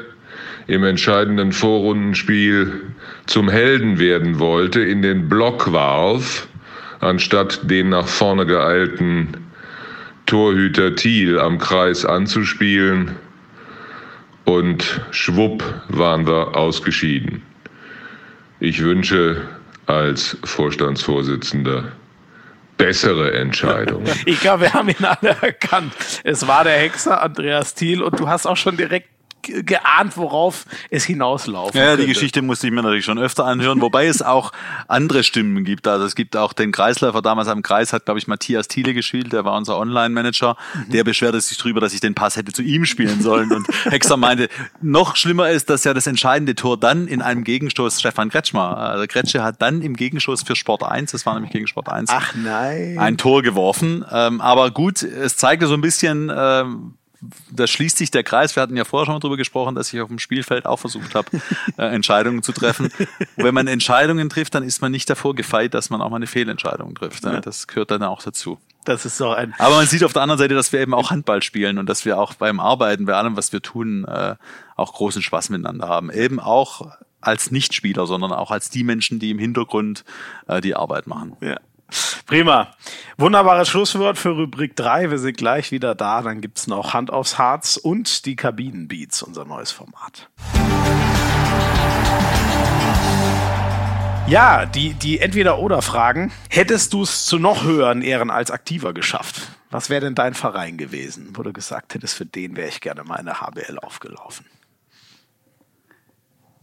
im 0.67 0.85
entscheidenden 0.85 1.51
Vorrundenspiel 1.51 2.81
zum 3.25 3.49
Helden 3.49 3.99
werden 3.99 4.39
wollte, 4.39 4.81
in 4.81 5.01
den 5.01 5.27
Block 5.27 5.73
warf, 5.73 6.47
anstatt 7.01 7.69
den 7.69 7.89
nach 7.89 8.07
vorne 8.07 8.45
geeilten 8.45 9.35
Torhüter 10.25 10.95
Thiel 10.95 11.37
am 11.37 11.57
Kreis 11.57 12.05
anzuspielen 12.05 13.17
und 14.45 15.01
schwupp 15.11 15.63
waren 15.89 16.25
wir 16.25 16.55
ausgeschieden. 16.55 17.41
Ich 18.61 18.81
wünsche 18.81 19.41
als 19.85 20.37
Vorstandsvorsitzender 20.43 21.91
bessere 22.77 23.33
Entscheidungen. 23.33 24.11
Ich 24.25 24.39
glaube, 24.39 24.61
wir 24.63 24.73
haben 24.73 24.89
ihn 24.89 25.05
alle 25.05 25.35
erkannt. 25.41 25.93
Es 26.23 26.47
war 26.47 26.63
der 26.63 26.77
Hexer 26.79 27.21
Andreas 27.21 27.75
Thiel 27.75 28.01
und 28.01 28.19
du 28.19 28.27
hast 28.27 28.47
auch 28.47 28.57
schon 28.57 28.77
direkt 28.77 29.09
geahnt, 29.43 30.17
worauf 30.17 30.65
es 30.89 31.03
hinauslaufen 31.05 31.77
Ja, 31.79 31.87
könnte. 31.89 32.03
die 32.03 32.07
Geschichte 32.13 32.41
musste 32.41 32.67
ich 32.67 32.73
mir 32.73 32.81
natürlich 32.83 33.05
schon 33.05 33.19
öfter 33.19 33.45
anhören, 33.45 33.81
wobei 33.81 34.07
es 34.07 34.21
auch 34.21 34.51
andere 34.87 35.23
Stimmen 35.23 35.63
gibt. 35.63 35.87
Also 35.87 36.05
es 36.05 36.15
gibt 36.15 36.35
auch 36.37 36.53
den 36.53 36.71
Kreisläufer 36.71 37.21
damals 37.21 37.47
am 37.47 37.61
Kreis, 37.61 37.93
hat, 37.93 38.05
glaube 38.05 38.19
ich, 38.19 38.27
Matthias 38.27 38.67
Thiele 38.67 38.93
gespielt, 38.93 39.33
der 39.33 39.45
war 39.45 39.55
unser 39.57 39.77
Online-Manager. 39.77 40.55
Mhm. 40.87 40.91
Der 40.91 41.03
beschwerte 41.03 41.39
sich 41.41 41.57
drüber, 41.57 41.79
dass 41.81 41.93
ich 41.93 41.99
den 41.99 42.15
Pass 42.15 42.35
hätte 42.35 42.51
zu 42.51 42.61
ihm 42.61 42.85
spielen 42.85 43.21
sollen. 43.21 43.51
Und 43.51 43.67
Hexer 43.85 44.17
meinte, 44.17 44.49
noch 44.81 45.15
schlimmer 45.15 45.49
ist, 45.49 45.69
dass 45.69 45.83
ja 45.83 45.93
das 45.93 46.07
entscheidende 46.07 46.55
Tor 46.55 46.77
dann 46.79 47.07
in 47.07 47.21
einem 47.21 47.43
Gegenstoß 47.43 47.99
Stefan 47.99 48.29
Kretschmer. 48.29 48.77
Also 48.77 49.05
Kretsche 49.07 49.43
hat 49.43 49.61
dann 49.61 49.81
im 49.81 49.95
Gegenstoß 49.95 50.43
für 50.43 50.55
Sport 50.55 50.83
1, 50.83 51.11
das 51.11 51.25
war 51.25 51.33
nämlich 51.33 51.51
gegen 51.51 51.67
Sport 51.67 51.89
1, 51.89 52.09
Ach 52.11 52.33
nein. 52.35 52.97
ein 52.99 53.17
Tor 53.17 53.41
geworfen. 53.41 54.05
Ähm, 54.11 54.41
aber 54.41 54.71
gut, 54.71 55.03
es 55.03 55.37
zeigte 55.37 55.67
so 55.67 55.73
ein 55.73 55.81
bisschen, 55.81 56.31
ähm, 56.35 56.95
da 57.51 57.67
schließt 57.67 57.97
sich 57.97 58.09
der 58.09 58.23
Kreis. 58.23 58.55
Wir 58.55 58.63
hatten 58.63 58.75
ja 58.75 58.83
vorher 58.83 59.05
schon 59.05 59.13
mal 59.13 59.19
drüber 59.19 59.37
gesprochen, 59.37 59.75
dass 59.75 59.93
ich 59.93 60.01
auf 60.01 60.07
dem 60.07 60.19
Spielfeld 60.19 60.65
auch 60.65 60.77
versucht 60.77 61.13
habe, 61.13 61.27
äh, 61.77 61.83
Entscheidungen 61.83 62.41
zu 62.41 62.51
treffen. 62.51 62.85
Und 63.35 63.43
wenn 63.43 63.53
man 63.53 63.67
Entscheidungen 63.67 64.29
trifft, 64.29 64.55
dann 64.55 64.63
ist 64.63 64.81
man 64.81 64.91
nicht 64.91 65.09
davor 65.09 65.35
gefeit, 65.35 65.73
dass 65.73 65.89
man 65.89 66.01
auch 66.01 66.09
mal 66.09 66.15
eine 66.15 66.27
Fehlentscheidung 66.27 66.95
trifft. 66.95 67.23
Ja. 67.23 67.39
Das 67.39 67.67
gehört 67.67 67.91
dann 67.91 68.03
auch 68.03 68.23
dazu. 68.23 68.59
Das 68.85 69.05
ist 69.05 69.17
so 69.17 69.29
ein. 69.29 69.53
Aber 69.59 69.75
man 69.75 69.85
sieht 69.85 70.03
auf 70.03 70.13
der 70.13 70.23
anderen 70.23 70.39
Seite, 70.39 70.55
dass 70.55 70.73
wir 70.73 70.79
eben 70.79 70.95
auch 70.95 71.11
Handball 71.11 71.43
spielen 71.43 71.77
und 71.77 71.87
dass 71.87 72.05
wir 72.05 72.17
auch 72.17 72.33
beim 72.33 72.59
Arbeiten, 72.59 73.05
bei 73.05 73.13
allem, 73.13 73.37
was 73.37 73.53
wir 73.53 73.61
tun, 73.61 74.05
äh, 74.05 74.35
auch 74.75 74.93
großen 74.93 75.21
Spaß 75.21 75.49
miteinander 75.49 75.87
haben. 75.87 76.11
Eben 76.11 76.39
auch 76.39 76.97
als 77.21 77.51
Nichtspieler, 77.51 78.07
sondern 78.07 78.31
auch 78.31 78.49
als 78.49 78.71
die 78.71 78.83
Menschen, 78.83 79.19
die 79.19 79.29
im 79.29 79.37
Hintergrund 79.37 80.03
äh, 80.47 80.59
die 80.59 80.75
Arbeit 80.75 81.05
machen. 81.05 81.37
Ja. 81.41 81.57
Prima. 82.25 82.73
Wunderbares 83.17 83.69
Schlusswort 83.69 84.17
für 84.17 84.29
Rubrik 84.29 84.75
3. 84.75 85.11
Wir 85.11 85.17
sind 85.17 85.37
gleich 85.37 85.71
wieder 85.71 85.95
da. 85.95 86.21
Dann 86.21 86.41
gibt's 86.41 86.67
noch 86.67 86.93
Hand 86.93 87.11
aufs 87.11 87.37
Harz 87.37 87.77
und 87.77 88.25
die 88.25 88.35
Kabinenbeats, 88.35 89.21
unser 89.21 89.45
neues 89.45 89.71
Format. 89.71 90.29
Ja, 94.27 94.65
die, 94.65 94.93
die 94.93 95.19
Entweder-Oder-Fragen. 95.19 96.31
Hättest 96.49 96.93
du 96.93 97.03
es 97.03 97.25
zu 97.25 97.37
noch 97.37 97.63
höheren 97.63 98.01
Ehren 98.01 98.29
als 98.29 98.49
Aktiver 98.49 98.93
geschafft? 98.93 99.41
Was 99.71 99.89
wäre 99.89 100.01
denn 100.01 100.15
dein 100.15 100.33
Verein 100.33 100.77
gewesen, 100.77 101.33
wo 101.33 101.43
du 101.43 101.51
gesagt 101.51 101.93
hättest, 101.93 102.15
für 102.15 102.25
den 102.25 102.55
wäre 102.55 102.69
ich 102.69 102.79
gerne 102.79 103.03
mal 103.03 103.17
in 103.17 103.25
der 103.25 103.41
HBL 103.41 103.77
aufgelaufen? 103.79 104.45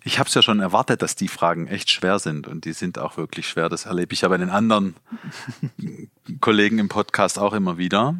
Ich 0.08 0.18
habe 0.18 0.26
es 0.26 0.32
ja 0.34 0.40
schon 0.40 0.60
erwartet, 0.60 1.02
dass 1.02 1.16
die 1.16 1.28
Fragen 1.28 1.66
echt 1.66 1.90
schwer 1.90 2.18
sind 2.18 2.48
und 2.48 2.64
die 2.64 2.72
sind 2.72 2.98
auch 2.98 3.18
wirklich 3.18 3.46
schwer. 3.46 3.68
Das 3.68 3.84
erlebe 3.84 4.14
ich 4.14 4.22
ja 4.22 4.28
bei 4.28 4.38
den 4.38 4.48
anderen 4.48 4.96
Kollegen 6.40 6.78
im 6.78 6.88
Podcast 6.88 7.38
auch 7.38 7.52
immer 7.52 7.76
wieder. 7.76 8.16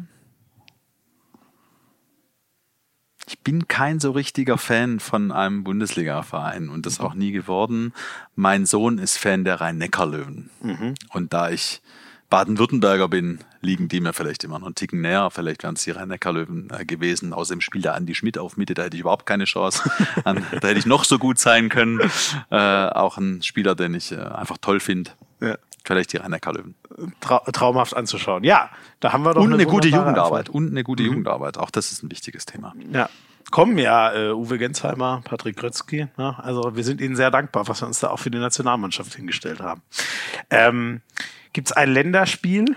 Ich 3.25 3.39
bin 3.39 3.67
kein 3.67 3.99
so 3.99 4.11
richtiger 4.11 4.59
Fan 4.59 4.99
von 4.99 5.31
einem 5.31 5.63
Bundesliga-Verein 5.63 6.69
und 6.69 6.85
das 6.85 6.99
auch 6.99 7.15
nie 7.15 7.31
geworden. 7.31 7.95
Mein 8.35 8.67
Sohn 8.67 8.99
ist 8.99 9.17
Fan 9.17 9.43
der 9.43 9.59
Rhein-Neckar-Löwen. 9.59 10.51
Mhm. 10.61 10.93
Und 11.09 11.33
da 11.33 11.49
ich 11.49 11.81
Baden-Württemberger 12.29 13.07
bin, 13.07 13.39
liegen 13.61 13.87
die 13.87 14.01
mir 14.01 14.13
vielleicht 14.13 14.43
immer 14.43 14.59
noch 14.59 14.67
einen 14.67 14.75
Ticken 14.75 15.01
näher. 15.01 15.29
Vielleicht 15.31 15.63
wären 15.63 15.75
es 15.75 15.83
die 15.83 15.91
Rhein-Neckar-Löwen 15.91 16.69
äh, 16.77 16.85
gewesen. 16.85 17.33
Außerdem 17.33 17.61
spielt 17.61 17.85
der 17.85 17.95
Andi 17.95 18.13
Schmidt 18.13 18.37
auf 18.37 18.55
Mitte, 18.55 18.75
da 18.75 18.83
hätte 18.83 18.95
ich 18.95 19.01
überhaupt 19.01 19.25
keine 19.25 19.45
Chance. 19.45 19.89
da 20.23 20.33
hätte 20.33 20.79
ich 20.79 20.85
noch 20.85 21.05
so 21.05 21.17
gut 21.17 21.39
sein 21.39 21.69
können. 21.69 21.99
Äh, 22.51 22.55
auch 22.55 23.17
ein 23.17 23.41
Spieler, 23.41 23.75
den 23.75 23.95
ich 23.95 24.11
äh, 24.11 24.17
einfach 24.17 24.57
toll 24.57 24.79
finde. 24.79 25.11
Ja. 25.41 25.57
Vielleicht 25.83 26.13
die 26.13 26.17
Rhein-Neckar-Löwen. 26.17 26.75
Trau 27.19 27.39
traumhaft 27.51 27.95
anzuschauen. 27.95 28.43
Ja, 28.43 28.69
da 28.99 29.13
haben 29.13 29.23
wir 29.23 29.33
doch 29.33 29.41
Und 29.41 29.47
eine, 29.47 29.63
eine 29.63 29.65
gute 29.65 29.87
Jugendarbeit. 29.87 30.47
Antwort. 30.47 30.49
Und 30.49 30.69
eine 30.69 30.83
gute 30.83 31.03
mhm. 31.03 31.09
Jugendarbeit. 31.09 31.57
Auch 31.57 31.71
das 31.71 31.91
ist 31.91 32.03
ein 32.03 32.11
wichtiges 32.11 32.45
Thema. 32.45 32.73
Ja 32.91 33.09
kommen 33.51 33.79
ja 33.79 34.13
äh, 34.13 34.31
Uwe 34.31 34.57
Gensheimer, 34.57 35.21
Patrick 35.23 35.57
Grötzky. 35.57 36.07
Ne? 36.17 36.35
Also 36.37 36.75
wir 36.75 36.83
sind 36.83 37.01
ihnen 37.01 37.15
sehr 37.15 37.31
dankbar, 37.31 37.67
was 37.67 37.81
wir 37.81 37.87
uns 37.87 37.99
da 37.99 38.09
auch 38.09 38.19
für 38.19 38.29
die 38.29 38.37
Nationalmannschaft 38.37 39.15
hingestellt 39.15 39.59
haben. 39.59 39.81
Ähm, 40.51 41.01
Gibt 41.53 41.69
es 41.69 41.71
ein 41.71 41.91
Länderspiel, 41.91 42.75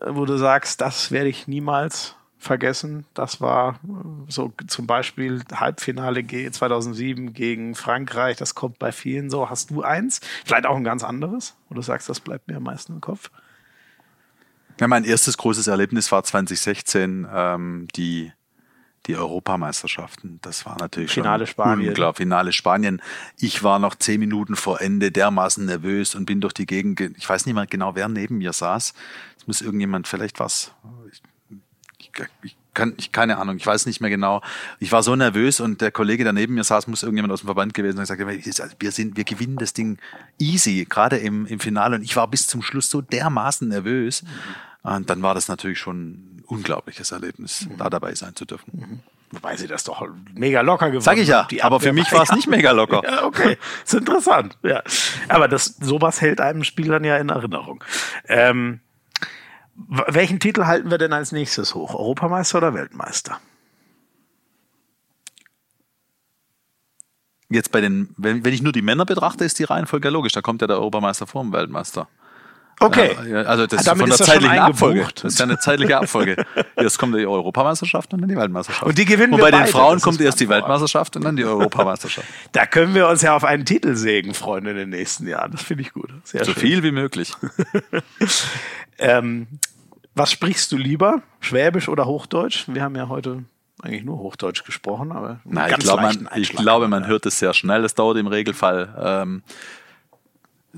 äh, 0.00 0.06
wo 0.08 0.24
du 0.24 0.36
sagst, 0.36 0.80
das 0.80 1.10
werde 1.10 1.28
ich 1.28 1.48
niemals 1.48 2.16
vergessen? 2.38 3.04
Das 3.14 3.40
war 3.40 3.74
äh, 3.74 4.30
so 4.30 4.52
zum 4.66 4.86
Beispiel 4.86 5.42
Halbfinale 5.52 6.24
2007 6.26 7.32
gegen 7.32 7.74
Frankreich. 7.74 8.36
Das 8.36 8.54
kommt 8.54 8.78
bei 8.78 8.92
vielen 8.92 9.30
so. 9.30 9.50
Hast 9.50 9.70
du 9.70 9.82
eins? 9.82 10.20
Vielleicht 10.44 10.66
auch 10.66 10.76
ein 10.76 10.84
ganz 10.84 11.04
anderes, 11.04 11.56
wo 11.68 11.74
du 11.74 11.82
sagst, 11.82 12.08
das 12.08 12.20
bleibt 12.20 12.48
mir 12.48 12.56
am 12.56 12.62
meisten 12.62 12.94
im 12.94 13.00
Kopf? 13.00 13.30
Ja, 14.80 14.88
mein 14.88 15.04
erstes 15.04 15.38
großes 15.38 15.68
Erlebnis 15.68 16.12
war 16.12 16.22
2016 16.22 17.26
ähm, 17.32 17.88
die 17.96 18.32
die 19.06 19.16
Europameisterschaften. 19.16 20.38
Das 20.42 20.66
war 20.66 20.76
natürlich 20.78 21.12
Finale 21.12 21.46
Spanien. 21.46 21.94
Klar, 21.94 22.14
Finale 22.14 22.52
Spanien. 22.52 23.00
Ich 23.38 23.62
war 23.62 23.78
noch 23.78 23.94
zehn 23.94 24.20
Minuten 24.20 24.56
vor 24.56 24.80
Ende 24.80 25.10
dermaßen 25.10 25.64
nervös 25.64 26.14
und 26.14 26.26
bin 26.26 26.40
durch 26.40 26.54
die 26.54 26.66
Gegend. 26.66 27.00
Ich 27.16 27.28
weiß 27.28 27.46
nicht 27.46 27.54
mal 27.54 27.66
genau, 27.66 27.94
wer 27.94 28.08
neben 28.08 28.38
mir 28.38 28.52
saß. 28.52 28.94
Es 29.38 29.46
muss 29.46 29.60
irgendjemand, 29.60 30.08
vielleicht 30.08 30.40
was. 30.40 30.72
Ich, 31.98 32.12
ich, 32.42 32.56
kann, 32.74 32.94
ich, 32.96 33.12
keine 33.12 33.38
Ahnung, 33.38 33.56
ich 33.56 33.66
weiß 33.66 33.86
nicht 33.86 34.00
mehr 34.00 34.10
genau. 34.10 34.42
Ich 34.80 34.92
war 34.92 35.02
so 35.02 35.16
nervös 35.16 35.60
und 35.60 35.80
der 35.80 35.90
Kollege, 35.90 36.24
der 36.24 36.32
neben 36.32 36.54
mir 36.54 36.64
saß, 36.64 36.86
muss 36.88 37.02
irgendjemand 37.02 37.32
aus 37.32 37.40
dem 37.40 37.46
Verband 37.46 37.74
gewesen 37.74 37.96
sein 38.04 38.18
und 38.18 38.42
gesagt, 38.42 38.76
wir 38.78 38.92
sind, 38.92 39.16
wir 39.16 39.24
gewinnen 39.24 39.56
das 39.56 39.72
Ding 39.72 39.98
easy, 40.38 40.86
gerade 40.88 41.16
im, 41.16 41.46
im 41.46 41.60
Finale. 41.60 41.96
Und 41.96 42.02
ich 42.02 42.16
war 42.16 42.28
bis 42.28 42.46
zum 42.46 42.62
Schluss 42.62 42.90
so 42.90 43.00
dermaßen 43.00 43.68
nervös. 43.68 44.22
Mhm. 44.22 44.28
Und 44.92 45.10
dann 45.10 45.22
war 45.22 45.34
das 45.34 45.48
natürlich 45.48 45.78
schon 45.78 46.35
unglaubliches 46.46 47.12
Erlebnis, 47.12 47.66
mhm. 47.66 47.78
da 47.78 47.90
dabei 47.90 48.14
sein 48.14 48.34
zu 48.34 48.44
dürfen. 48.44 48.70
Mhm. 48.72 49.00
Wobei 49.32 49.56
sie 49.56 49.66
das 49.66 49.82
doch 49.82 50.06
mega 50.34 50.60
locker 50.60 50.86
geworden 50.86 51.02
Sag 51.02 51.18
ich 51.18 51.28
ja, 51.28 51.48
aber 51.60 51.80
für 51.80 51.92
mich 51.92 52.12
war 52.12 52.22
es 52.22 52.32
nicht 52.36 52.46
mega 52.46 52.70
locker. 52.70 53.02
ja, 53.04 53.24
okay, 53.24 53.58
ist 53.84 53.94
interessant. 53.94 54.56
Ja. 54.62 54.82
Aber 55.28 55.48
das, 55.48 55.76
sowas 55.80 56.20
hält 56.20 56.40
einem 56.40 56.62
Spiel 56.62 56.88
dann 56.88 57.02
ja 57.02 57.16
in 57.16 57.28
Erinnerung. 57.28 57.82
Ähm, 58.28 58.80
welchen 59.74 60.40
Titel 60.40 60.64
halten 60.64 60.90
wir 60.90 60.98
denn 60.98 61.12
als 61.12 61.32
nächstes 61.32 61.74
hoch? 61.74 61.94
Europameister 61.94 62.58
oder 62.58 62.72
Weltmeister? 62.72 63.40
Jetzt 67.48 67.70
bei 67.72 67.80
den, 67.80 68.14
wenn, 68.16 68.44
wenn 68.44 68.52
ich 68.52 68.62
nur 68.62 68.72
die 68.72 68.82
Männer 68.82 69.04
betrachte, 69.04 69.44
ist 69.44 69.58
die 69.58 69.64
Reihenfolge 69.64 70.08
logisch. 70.10 70.32
Da 70.32 70.40
kommt 70.40 70.62
ja 70.62 70.66
der 70.66 70.76
Europameister 70.76 71.26
vor 71.26 71.42
dem 71.42 71.52
Weltmeister. 71.52 72.08
Okay. 72.78 73.16
Ja, 73.28 73.42
also 73.42 73.66
das 73.66 73.84
Damit 73.84 74.08
ist 74.08 74.18
von 74.18 74.26
der 74.26 74.34
zeitlichen 74.34 74.58
Abfolge. 74.58 75.08
Das 75.14 75.32
ist 75.32 75.38
ja 75.38 75.46
eine 75.46 75.58
zeitliche 75.58 75.96
Abfolge. 75.96 76.44
Jetzt 76.80 76.98
kommt 76.98 77.14
die 77.16 77.26
Europameisterschaft 77.26 78.12
und 78.12 78.20
dann 78.20 78.28
die 78.28 78.36
Weltmeisterschaft. 78.36 78.86
Und 78.86 78.98
die 78.98 79.06
gewinnen 79.06 79.32
und 79.32 79.40
bei 79.40 79.50
den 79.50 79.66
Frauen 79.66 80.00
kommt 80.00 80.20
erst 80.20 80.40
die 80.40 80.48
Weltmeisterschaft 80.48 81.16
und 81.16 81.24
dann 81.24 81.36
die 81.36 81.44
Europameisterschaft. 81.44 82.26
Da 82.52 82.66
können 82.66 82.94
wir 82.94 83.08
uns 83.08 83.22
ja 83.22 83.34
auf 83.34 83.44
einen 83.44 83.64
Titel 83.64 83.96
sägen, 83.96 84.34
Freunde, 84.34 84.70
in 84.70 84.76
den 84.76 84.90
nächsten 84.90 85.26
Jahren. 85.26 85.52
Das 85.52 85.62
finde 85.62 85.82
ich 85.82 85.92
gut. 85.92 86.10
Sehr 86.24 86.44
so 86.44 86.52
schön. 86.52 86.60
viel 86.60 86.82
wie 86.82 86.90
möglich. 86.90 87.32
ähm, 88.98 89.46
was 90.14 90.30
sprichst 90.30 90.72
du 90.72 90.76
lieber? 90.76 91.22
Schwäbisch 91.40 91.88
oder 91.88 92.06
Hochdeutsch? 92.06 92.64
Wir 92.68 92.82
haben 92.82 92.96
ja 92.96 93.08
heute 93.08 93.44
eigentlich 93.82 94.04
nur 94.04 94.18
Hochdeutsch 94.18 94.64
gesprochen, 94.64 95.12
aber 95.12 95.40
Nein, 95.44 95.70
ich, 95.70 95.78
glaub, 95.78 96.00
man, 96.00 96.28
ich 96.36 96.52
glaube, 96.52 96.88
man 96.88 97.06
hört 97.06 97.26
es 97.26 97.38
sehr 97.38 97.52
schnell. 97.52 97.84
Es 97.84 97.94
dauert 97.94 98.16
im 98.16 98.26
Regelfall 98.26 98.94
ähm, 98.98 99.42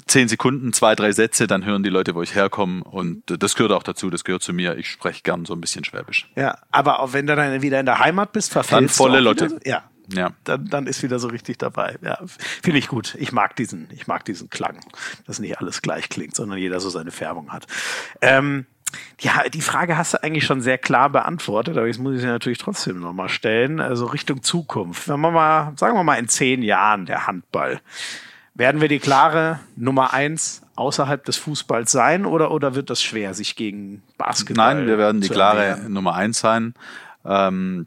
zehn 0.06 0.28
Sekunden, 0.28 0.72
zwei, 0.72 0.94
drei 0.94 1.12
Sätze, 1.12 1.46
dann 1.46 1.64
hören 1.64 1.82
die 1.82 1.90
Leute, 1.90 2.14
wo 2.14 2.22
ich 2.22 2.34
herkomme. 2.34 2.84
Und 2.84 3.22
das 3.26 3.54
gehört 3.54 3.72
auch 3.72 3.82
dazu, 3.82 4.10
das 4.10 4.24
gehört 4.24 4.42
zu 4.42 4.52
mir. 4.52 4.76
Ich 4.76 4.88
spreche 4.88 5.22
gern 5.22 5.44
so 5.44 5.54
ein 5.54 5.60
bisschen 5.60 5.84
Schwäbisch. 5.84 6.30
Ja, 6.36 6.58
aber 6.70 7.00
auch 7.00 7.12
wenn 7.12 7.26
du 7.26 7.36
dann 7.36 7.62
wieder 7.62 7.80
in 7.80 7.86
der 7.86 7.98
Heimat 7.98 8.32
bist, 8.32 8.52
verfällst 8.52 8.98
Dann 8.98 9.06
volle 9.06 9.20
Leute. 9.20 9.50
Wieder, 9.50 9.66
ja. 9.66 9.84
Ja. 10.10 10.30
Dann, 10.44 10.66
dann 10.68 10.86
ist 10.86 11.02
wieder 11.02 11.18
so 11.18 11.28
richtig 11.28 11.58
dabei. 11.58 11.96
Ja, 12.02 12.18
finde 12.62 12.78
ich 12.78 12.88
gut. 12.88 13.14
Ich 13.18 13.32
mag 13.32 13.56
diesen, 13.56 13.88
ich 13.92 14.06
mag 14.06 14.24
diesen 14.24 14.48
Klang, 14.48 14.80
dass 15.26 15.38
nicht 15.38 15.58
alles 15.58 15.82
gleich 15.82 16.08
klingt, 16.08 16.34
sondern 16.34 16.58
jeder 16.58 16.80
so 16.80 16.88
seine 16.88 17.10
Färbung 17.10 17.52
hat. 17.52 17.66
Ähm, 18.22 18.64
ja, 19.20 19.48
die 19.48 19.60
Frage 19.60 19.98
hast 19.98 20.14
du 20.14 20.22
eigentlich 20.22 20.44
schon 20.44 20.62
sehr 20.62 20.78
klar 20.78 21.10
beantwortet, 21.10 21.76
aber 21.76 21.86
jetzt 21.86 21.98
muss 21.98 22.14
ich 22.14 22.20
sie 22.20 22.26
natürlich 22.26 22.58
trotzdem 22.58 23.00
nochmal 23.00 23.28
stellen. 23.28 23.80
Also 23.80 24.06
Richtung 24.06 24.42
Zukunft. 24.42 25.08
Wenn 25.08 25.20
wir 25.20 25.30
mal, 25.30 25.72
sagen 25.76 25.96
wir 25.96 26.04
mal 26.04 26.18
in 26.18 26.28
zehn 26.28 26.62
Jahren 26.62 27.04
der 27.04 27.26
Handball. 27.26 27.80
Werden 28.58 28.80
wir 28.80 28.88
die 28.88 28.98
klare 28.98 29.60
Nummer 29.76 30.12
eins 30.12 30.62
außerhalb 30.74 31.24
des 31.24 31.36
Fußballs 31.36 31.92
sein 31.92 32.26
oder, 32.26 32.50
oder 32.50 32.74
wird 32.74 32.90
das 32.90 33.00
schwer, 33.00 33.32
sich 33.32 33.54
gegen 33.54 34.02
Basketball 34.18 34.74
Nein, 34.74 34.88
wir 34.88 34.98
werden 34.98 35.20
die 35.20 35.28
klare 35.28 35.64
ernähren? 35.64 35.92
Nummer 35.92 36.16
eins 36.16 36.40
sein. 36.40 36.74
Ähm, 37.24 37.86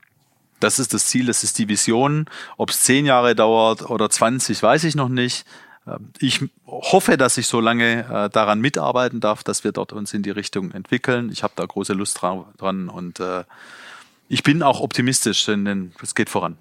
das 0.61 0.79
ist 0.79 0.93
das 0.93 1.07
Ziel, 1.07 1.25
das 1.25 1.43
ist 1.43 1.59
die 1.59 1.67
Vision. 1.67 2.25
Ob 2.55 2.69
es 2.69 2.83
zehn 2.83 3.05
Jahre 3.05 3.35
dauert 3.35 3.89
oder 3.89 4.09
20, 4.09 4.63
weiß 4.63 4.85
ich 4.85 4.95
noch 4.95 5.09
nicht. 5.09 5.45
Ähm, 5.85 6.11
ich 6.19 6.39
hoffe, 6.65 7.17
dass 7.17 7.37
ich 7.37 7.47
so 7.47 7.59
lange 7.59 8.05
äh, 8.09 8.29
daran 8.29 8.61
mitarbeiten 8.61 9.19
darf, 9.19 9.43
dass 9.43 9.65
wir 9.65 9.73
dort 9.73 9.91
uns 9.91 10.13
in 10.13 10.23
die 10.23 10.29
Richtung 10.29 10.71
entwickeln. 10.71 11.33
Ich 11.33 11.43
habe 11.43 11.51
da 11.57 11.65
große 11.65 11.91
Lust 11.91 12.21
dran 12.21 12.87
und 12.87 13.19
äh, 13.19 13.43
ich 14.29 14.43
bin 14.43 14.63
auch 14.63 14.79
optimistisch, 14.79 15.43
denn 15.43 15.91
es 16.01 16.15
geht 16.15 16.29
voran. 16.29 16.55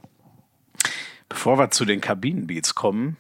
Bevor 1.29 1.61
wir 1.61 1.71
zu 1.71 1.85
den 1.85 2.01
Kabinenbeats 2.01 2.75
kommen, 2.75 3.17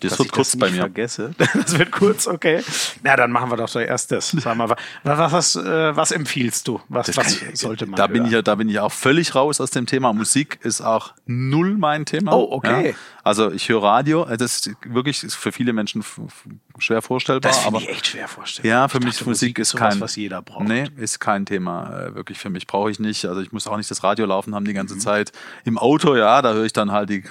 das 0.00 0.18
wird 0.18 0.32
kurz 0.32 0.56
bei 0.56 0.70
mir. 0.70 0.80
Vergesse. 0.80 1.34
Das 1.60 1.78
wird 1.78 1.90
kurz, 1.90 2.26
okay. 2.26 2.62
Na, 3.02 3.16
dann 3.16 3.32
machen 3.32 3.50
wir 3.50 3.56
doch 3.56 3.68
zuerst 3.68 4.12
das. 4.12 4.30
Sag 4.38 4.56
mal, 4.56 4.70
was, 4.70 5.32
was, 5.32 5.56
äh, 5.56 5.96
was 5.96 6.10
empfiehlst 6.10 6.66
du? 6.68 6.80
Was, 6.88 7.16
was 7.16 7.40
sollte 7.54 7.86
man 7.86 7.96
da 7.96 8.04
hören? 8.04 8.12
bin 8.12 8.26
ich 8.26 8.32
ja, 8.32 8.42
Da 8.42 8.54
bin 8.54 8.68
ich 8.68 8.78
auch 8.80 8.92
völlig 8.92 9.34
raus 9.34 9.60
aus 9.60 9.70
dem 9.70 9.86
Thema. 9.86 10.12
Musik 10.12 10.58
ist 10.62 10.80
auch 10.80 11.12
null 11.26 11.76
mein 11.76 12.06
Thema. 12.06 12.32
Oh, 12.32 12.48
okay. 12.52 12.90
Ja. 12.90 12.94
Also 13.22 13.50
ich 13.50 13.68
höre 13.68 13.82
Radio. 13.82 14.26
Äh, 14.26 14.36
das 14.36 14.54
ist 14.56 14.70
wirklich 14.84 15.18
für 15.18 15.52
viele 15.52 15.72
Menschen 15.72 16.02
schwer 16.80 17.02
vorstellbar. 17.02 17.50
Das 17.50 17.60
finde 17.60 17.80
ich 17.80 17.88
echt 17.88 18.06
schwer 18.06 18.28
vorstellbar. 18.28 18.70
Ja, 18.70 18.88
für 18.88 18.98
ich 18.98 19.04
mich 19.04 19.14
dachte, 19.16 19.28
Musik, 19.28 19.58
ist 19.58 19.70
sowas, 19.70 19.92
kein, 19.92 20.00
was 20.00 20.16
jeder 20.16 20.42
braucht. 20.42 20.68
Nee, 20.68 20.84
ist 20.96 21.20
kein 21.20 21.46
Thema. 21.46 22.06
Äh, 22.06 22.14
wirklich 22.14 22.38
für 22.38 22.50
mich 22.50 22.66
brauche 22.66 22.90
ich 22.90 22.98
nicht. 22.98 23.26
Also 23.26 23.40
ich 23.40 23.52
muss 23.52 23.66
auch 23.66 23.76
nicht 23.76 23.90
das 23.90 24.02
Radio 24.02 24.26
laufen 24.26 24.54
haben 24.54 24.64
die 24.64 24.72
ganze 24.72 24.94
mhm. 24.94 25.00
Zeit. 25.00 25.32
Im 25.64 25.78
Auto, 25.78 26.16
ja, 26.16 26.42
da 26.42 26.52
höre 26.52 26.64
ich 26.64 26.72
dann 26.72 26.92
halt 26.92 27.10
die, 27.10 27.24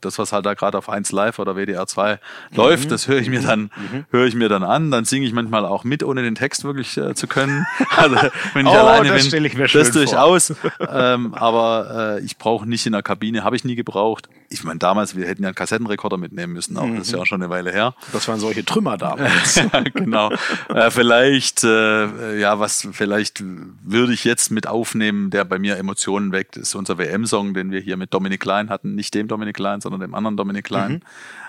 das, 0.00 0.18
was 0.18 0.32
halt 0.32 0.46
da 0.46 0.54
gerade 0.54 0.78
auf 0.78 0.88
1 0.88 1.12
Live 1.12 1.38
oder 1.38 1.54
WDR 1.54 1.86
2 1.86 2.14
mhm. 2.14 2.56
läuft 2.56 2.90
das 2.90 3.08
höre 3.08 3.18
ich 3.18 3.28
mir 3.28 3.40
dann, 3.40 3.70
mhm. 3.76 4.04
höre 4.10 4.26
ich 4.26 4.34
mir 4.34 4.48
dann 4.48 4.62
an. 4.62 4.90
Dann 4.90 5.04
singe 5.04 5.26
ich 5.26 5.32
manchmal 5.32 5.64
auch 5.64 5.84
mit, 5.84 6.02
ohne 6.02 6.22
den 6.22 6.34
Text 6.34 6.64
wirklich 6.64 6.96
äh, 6.96 7.14
zu 7.14 7.26
können. 7.26 7.66
Also 7.96 8.16
wenn 8.54 8.66
ich 8.66 8.72
oh, 8.72 8.76
alleine 8.76 9.08
das 9.08 9.30
bin, 9.30 9.44
ich 9.44 9.54
mir 9.54 9.66
das 9.66 9.90
durchaus. 9.90 10.54
ähm, 10.88 11.34
aber 11.34 12.18
äh, 12.18 12.24
ich 12.24 12.38
brauche 12.38 12.66
nicht 12.66 12.86
in 12.86 12.92
der 12.92 13.02
Kabine, 13.02 13.44
habe 13.44 13.56
ich 13.56 13.64
nie 13.64 13.74
gebraucht. 13.74 14.28
Ich 14.52 14.64
meine, 14.64 14.80
damals, 14.80 15.16
wir 15.16 15.28
hätten 15.28 15.44
ja 15.44 15.50
einen 15.50 15.54
Kassettenrekorder 15.54 16.16
mitnehmen 16.16 16.52
müssen, 16.52 16.76
auch 16.76 16.84
mhm. 16.84 16.96
das 16.96 17.06
ist 17.06 17.12
ja 17.12 17.20
auch 17.20 17.26
schon 17.26 17.40
eine 17.40 17.50
Weile 17.50 17.70
her. 17.70 17.94
Das 18.12 18.26
waren 18.26 18.40
solche 18.40 18.64
Trümmer 18.64 18.98
damals. 18.98 19.60
genau. 19.94 20.32
Äh, 20.68 20.90
vielleicht, 20.90 21.62
äh, 21.62 22.38
ja, 22.38 22.58
was 22.58 22.88
vielleicht 22.90 23.44
würde 23.44 24.12
ich 24.12 24.24
jetzt 24.24 24.50
mit 24.50 24.66
aufnehmen, 24.66 25.30
der 25.30 25.44
bei 25.44 25.60
mir 25.60 25.76
Emotionen 25.76 26.32
weckt, 26.32 26.56
ist 26.56 26.74
unser 26.74 26.98
WM-Song, 26.98 27.54
den 27.54 27.70
wir 27.70 27.80
hier 27.80 27.96
mit 27.96 28.12
Dominik 28.12 28.40
Klein 28.40 28.70
hatten. 28.70 28.96
Nicht 28.96 29.14
dem 29.14 29.28
Dominik 29.28 29.54
Klein, 29.54 29.80
sondern 29.80 30.00
dem 30.00 30.14
anderen 30.14 30.36
Dominik 30.36 30.64
Klein. 30.64 31.02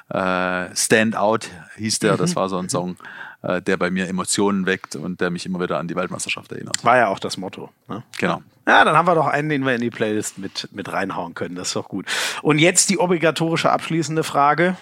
Mhm. 0.09 0.15
Äh, 0.15 0.75
Stand 0.75 1.15
Out 1.15 1.49
hieß 1.77 1.99
der, 1.99 2.17
das 2.17 2.31
mhm. 2.31 2.35
war 2.35 2.49
so 2.49 2.57
ein 2.57 2.69
Song, 2.69 2.97
äh, 3.43 3.61
der 3.61 3.77
bei 3.77 3.89
mir 3.89 4.07
Emotionen 4.07 4.65
weckt 4.65 4.95
und 4.95 5.21
der 5.21 5.29
mich 5.29 5.45
immer 5.45 5.59
wieder 5.59 5.79
an 5.79 5.87
die 5.87 5.95
Weltmeisterschaft 5.95 6.51
erinnert. 6.51 6.83
War 6.83 6.97
ja 6.97 7.07
auch 7.07 7.19
das 7.19 7.37
Motto. 7.37 7.69
Ne? 7.87 8.03
Genau. 8.17 8.41
Ja, 8.67 8.83
dann 8.85 8.95
haben 8.95 9.07
wir 9.07 9.15
doch 9.15 9.27
einen, 9.27 9.49
den 9.49 9.65
wir 9.65 9.73
in 9.73 9.81
die 9.81 9.89
Playlist 9.89 10.37
mit, 10.37 10.69
mit 10.71 10.91
reinhauen 10.91 11.33
können. 11.33 11.55
Das 11.55 11.69
ist 11.69 11.75
doch 11.75 11.89
gut. 11.89 12.05
Und 12.41 12.59
jetzt 12.59 12.89
die 12.89 12.99
obligatorische 12.99 13.71
abschließende 13.71 14.23
Frage. 14.23 14.77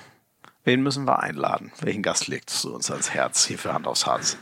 Wen 0.66 0.84
müssen 0.84 1.06
wir 1.06 1.20
einladen? 1.20 1.72
Welchen 1.82 2.04
Gast 2.04 2.28
legst 2.28 2.64
du 2.64 2.76
uns 2.76 2.92
ans 2.92 3.12
Herz 3.12 3.46
hier 3.46 3.58
für 3.58 3.74
Hand 3.74 3.88
aufs 3.88 4.06
Herz? 4.06 4.38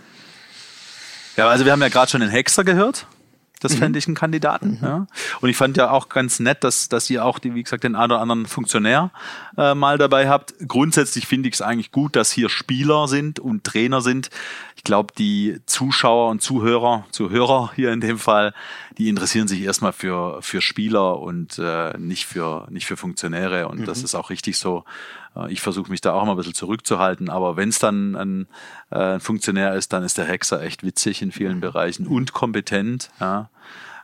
Ja, 1.36 1.48
also 1.48 1.66
wir 1.66 1.72
haben 1.72 1.82
ja 1.82 1.90
gerade 1.90 2.10
schon 2.10 2.22
den 2.22 2.32
Hexer 2.32 2.64
gehört. 2.64 3.06
Das 3.60 3.74
mhm. 3.74 3.78
fände 3.78 4.00
ich 4.00 4.08
einen 4.08 4.16
Kandidaten. 4.16 4.78
Mhm. 4.80 4.88
Ja. 4.88 5.08
Und 5.42 5.50
ich 5.50 5.58
fand 5.58 5.78
ja 5.78 5.92
auch 5.92 6.10
ganz 6.10 6.40
nett, 6.40 6.64
dass, 6.64 6.90
dass 6.90 7.10
ihr 7.10 7.26
auch, 7.26 7.40
die, 7.40 7.56
wie 7.56 7.64
gesagt, 7.64 7.84
den 7.84 7.96
einen 7.96 8.12
oder 8.12 8.22
anderen 8.22 8.46
Funktionär 8.46 9.12
äh, 9.58 9.74
mal 9.74 9.98
dabei 9.98 10.30
habt. 10.30 10.54
Grundsätzlich 10.68 11.28
finde 11.28 11.50
ich 11.50 11.56
es 11.56 11.62
eigentlich 11.62 11.92
gut, 11.92 12.16
dass 12.16 12.32
hier 12.32 12.50
Spieler 12.50 13.08
sind 13.08 13.40
und 13.40 13.64
Trainer 13.64 14.02
sind. 14.02 14.30
Ich 14.76 14.84
glaube, 14.84 15.14
die 15.18 15.60
Zuschauer 15.66 16.30
und 16.30 16.42
Zuhörer, 16.42 17.06
Zuhörer 17.12 17.72
hier 17.76 17.92
in 17.92 18.02
dem 18.02 18.20
Fall, 18.20 18.54
die 18.98 19.10
interessieren 19.10 19.48
sich 19.48 19.62
erstmal 19.62 19.94
für, 19.94 20.42
für 20.42 20.62
Spieler 20.62 21.20
und 21.20 21.60
äh, 21.60 21.98
nicht, 21.98 22.26
für, 22.26 22.68
nicht 22.70 22.86
für 22.86 22.98
Funktionäre. 22.98 23.68
Und 23.68 23.82
mhm. 23.82 23.86
das 23.86 24.04
ist 24.04 24.16
auch 24.16 24.30
richtig 24.30 24.58
so. 24.58 24.84
Ich 25.50 25.62
versuche 25.62 25.92
mich 25.92 26.02
da 26.02 26.14
auch 26.14 26.26
mal 26.26 26.32
ein 26.32 26.38
bisschen 26.38 26.54
zurückzuhalten, 26.54 27.30
aber 27.30 27.58
wenn 27.58 27.70
es 27.70 27.80
dann 27.80 28.16
ein, 28.16 28.48
äh, 28.92 29.16
ein, 29.16 29.20
Funktionär 29.20 29.76
ist, 29.76 29.94
dann 29.94 30.04
ist 30.04 30.18
der 30.18 30.26
Hexer 30.26 30.62
echt 30.62 30.84
witzig 30.84 31.22
in 31.22 31.32
vielen 31.32 31.60
Bereichen 31.60 32.08
und 32.08 32.34
kompetent. 32.34 33.12
Ja. 33.20 33.50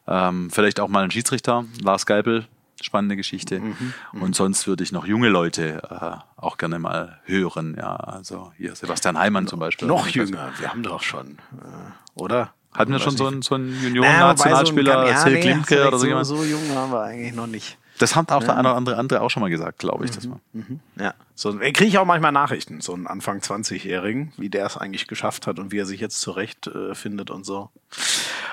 Ähm, 0.08 0.50
vielleicht 0.52 0.80
auch 0.80 0.90
mal 0.90 1.04
ein 1.04 1.12
Schiedsrichter, 1.12 1.66
Lars 1.82 2.06
Geipel, 2.06 2.46
spannende 2.82 3.16
Geschichte. 3.16 3.60
Mhm, 3.60 3.94
mhm, 4.14 4.22
und 4.22 4.36
sonst 4.36 4.68
würde 4.68 4.84
ich 4.84 4.92
noch 4.92 5.06
junge 5.06 5.30
Leute 5.30 5.82
äh, 5.90 6.42
auch 6.42 6.58
gerne 6.58 6.80
mal 6.80 7.20
hören. 7.24 7.76
Ja, 7.78 7.96
also 7.96 8.52
hier 8.58 8.76
Sebastian 8.76 9.18
Heimann 9.18 9.48
zum 9.48 9.60
Beispiel. 9.60 9.88
Noch 9.88 10.08
jünger, 10.08 10.52
wir 10.60 10.70
haben 10.70 10.84
doch 10.84 11.02
schon, 11.02 11.38
äh, 11.54 12.20
oder? 12.22 12.54
Hatten 12.74 12.92
wir 12.92 13.00
schon 13.00 13.16
so 13.16 13.28
einen, 13.28 13.44
so 13.44 13.56
einen 13.56 13.80
Junioren-Nationalspieler, 13.84 15.04
naja, 15.04 15.20
so 15.20 15.30
ja, 15.30 15.36
nee, 15.36 15.42
Klimke 15.42 15.88
oder 15.88 16.00
so, 16.00 16.08
jemand? 16.08 16.26
So 16.26 16.44
jung 16.44 16.76
waren 16.76 16.92
wir 16.92 17.04
eigentlich 17.04 17.34
noch 17.34 17.46
nicht. 17.46 17.78
Das 18.04 18.18
hat 18.18 18.34
auch 18.34 18.42
ja. 18.42 18.48
der 18.48 18.58
eine 18.58 18.68
oder 18.68 18.76
andere, 18.78 18.98
andere 18.98 19.22
auch 19.22 19.30
schon 19.30 19.40
mal 19.40 19.50
gesagt, 19.50 19.80
glaube 19.80 20.04
ich. 20.04 20.12
Mhm. 20.12 20.16
Das 20.16 20.28
mal. 20.28 20.40
Mhm. 20.52 20.80
Ja, 21.00 21.14
so 21.36 21.58
kriege 21.58 21.86
ich 21.86 21.98
auch 21.98 22.06
manchmal 22.06 22.34
Nachrichten, 22.34 22.82
so 22.82 22.94
einen 22.94 23.08
Anfang 23.08 23.40
20-Jährigen, 23.40 24.34
wie 24.36 24.50
der 24.50 24.66
es 24.66 24.76
eigentlich 24.76 25.08
geschafft 25.08 25.48
hat 25.48 25.58
und 25.58 25.72
wie 25.72 25.80
er 25.80 25.86
sich 25.86 26.02
jetzt 26.02 26.20
zurecht 26.20 26.68
äh, 26.68 26.96
findet 26.96 27.32
und 27.32 27.46
so. 27.46 27.70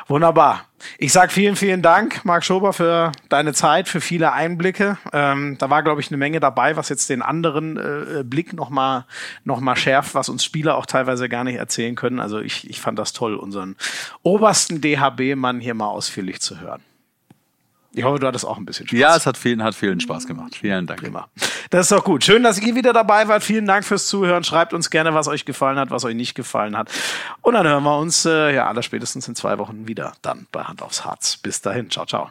Wunderbar. 0.06 0.66
Ich 0.98 1.12
sag 1.12 1.32
vielen, 1.32 1.56
vielen 1.56 1.82
Dank, 1.82 2.24
Marc 2.24 2.44
Schober, 2.44 2.72
für 2.72 3.10
deine 3.28 3.52
Zeit, 3.52 3.88
für 3.88 4.00
viele 4.00 4.32
Einblicke. 4.32 4.98
Ähm, 5.12 5.58
da 5.58 5.68
war, 5.68 5.82
glaube 5.82 6.00
ich, 6.00 6.10
eine 6.10 6.16
Menge 6.16 6.38
dabei, 6.38 6.76
was 6.76 6.88
jetzt 6.88 7.10
den 7.10 7.20
anderen 7.20 7.76
äh, 7.76 8.22
Blick 8.22 8.52
nochmal 8.52 9.04
noch 9.42 9.58
mal 9.58 9.74
schärft, 9.74 10.14
was 10.14 10.28
uns 10.28 10.44
Spieler 10.44 10.76
auch 10.76 10.86
teilweise 10.86 11.28
gar 11.28 11.42
nicht 11.42 11.56
erzählen 11.56 11.96
können. 11.96 12.20
Also 12.20 12.38
ich, 12.38 12.70
ich 12.70 12.80
fand 12.80 13.00
das 13.00 13.12
toll, 13.12 13.34
unseren 13.34 13.74
obersten 14.22 14.80
DHB-Mann 14.80 15.58
hier 15.58 15.74
mal 15.74 15.88
ausführlich 15.88 16.40
zu 16.40 16.60
hören. 16.60 16.82
Ich 17.92 18.04
hoffe, 18.04 18.20
du 18.20 18.26
hattest 18.26 18.44
auch 18.46 18.56
ein 18.56 18.64
bisschen 18.64 18.86
Spaß. 18.86 18.98
Ja, 18.98 19.16
es 19.16 19.26
hat 19.26 19.36
vielen, 19.36 19.62
hat 19.62 19.74
vielen 19.74 20.00
Spaß 20.00 20.26
gemacht. 20.26 20.54
Vielen 20.54 20.86
Dank. 20.86 21.00
Prima. 21.00 21.28
Das 21.70 21.82
ist 21.82 21.92
doch 21.92 22.04
gut. 22.04 22.24
Schön, 22.24 22.42
dass 22.42 22.60
ihr 22.60 22.74
wieder 22.74 22.92
dabei 22.92 23.26
wart. 23.28 23.42
Vielen 23.42 23.66
Dank 23.66 23.84
fürs 23.84 24.06
Zuhören. 24.06 24.44
Schreibt 24.44 24.72
uns 24.72 24.90
gerne, 24.90 25.14
was 25.14 25.26
euch 25.28 25.44
gefallen 25.44 25.78
hat, 25.78 25.90
was 25.90 26.04
euch 26.04 26.14
nicht 26.14 26.34
gefallen 26.34 26.76
hat. 26.76 26.90
Und 27.42 27.54
dann 27.54 27.66
hören 27.66 27.82
wir 27.82 27.98
uns 27.98 28.24
äh, 28.24 28.54
ja 28.54 28.68
aller 28.68 28.82
spätestens 28.82 29.26
in 29.26 29.34
zwei 29.34 29.58
Wochen 29.58 29.88
wieder 29.88 30.12
dann 30.22 30.46
bei 30.52 30.62
Hand 30.62 30.82
aufs 30.82 31.04
Harz. 31.04 31.36
Bis 31.36 31.60
dahin. 31.60 31.90
Ciao, 31.90 32.06
ciao. 32.06 32.30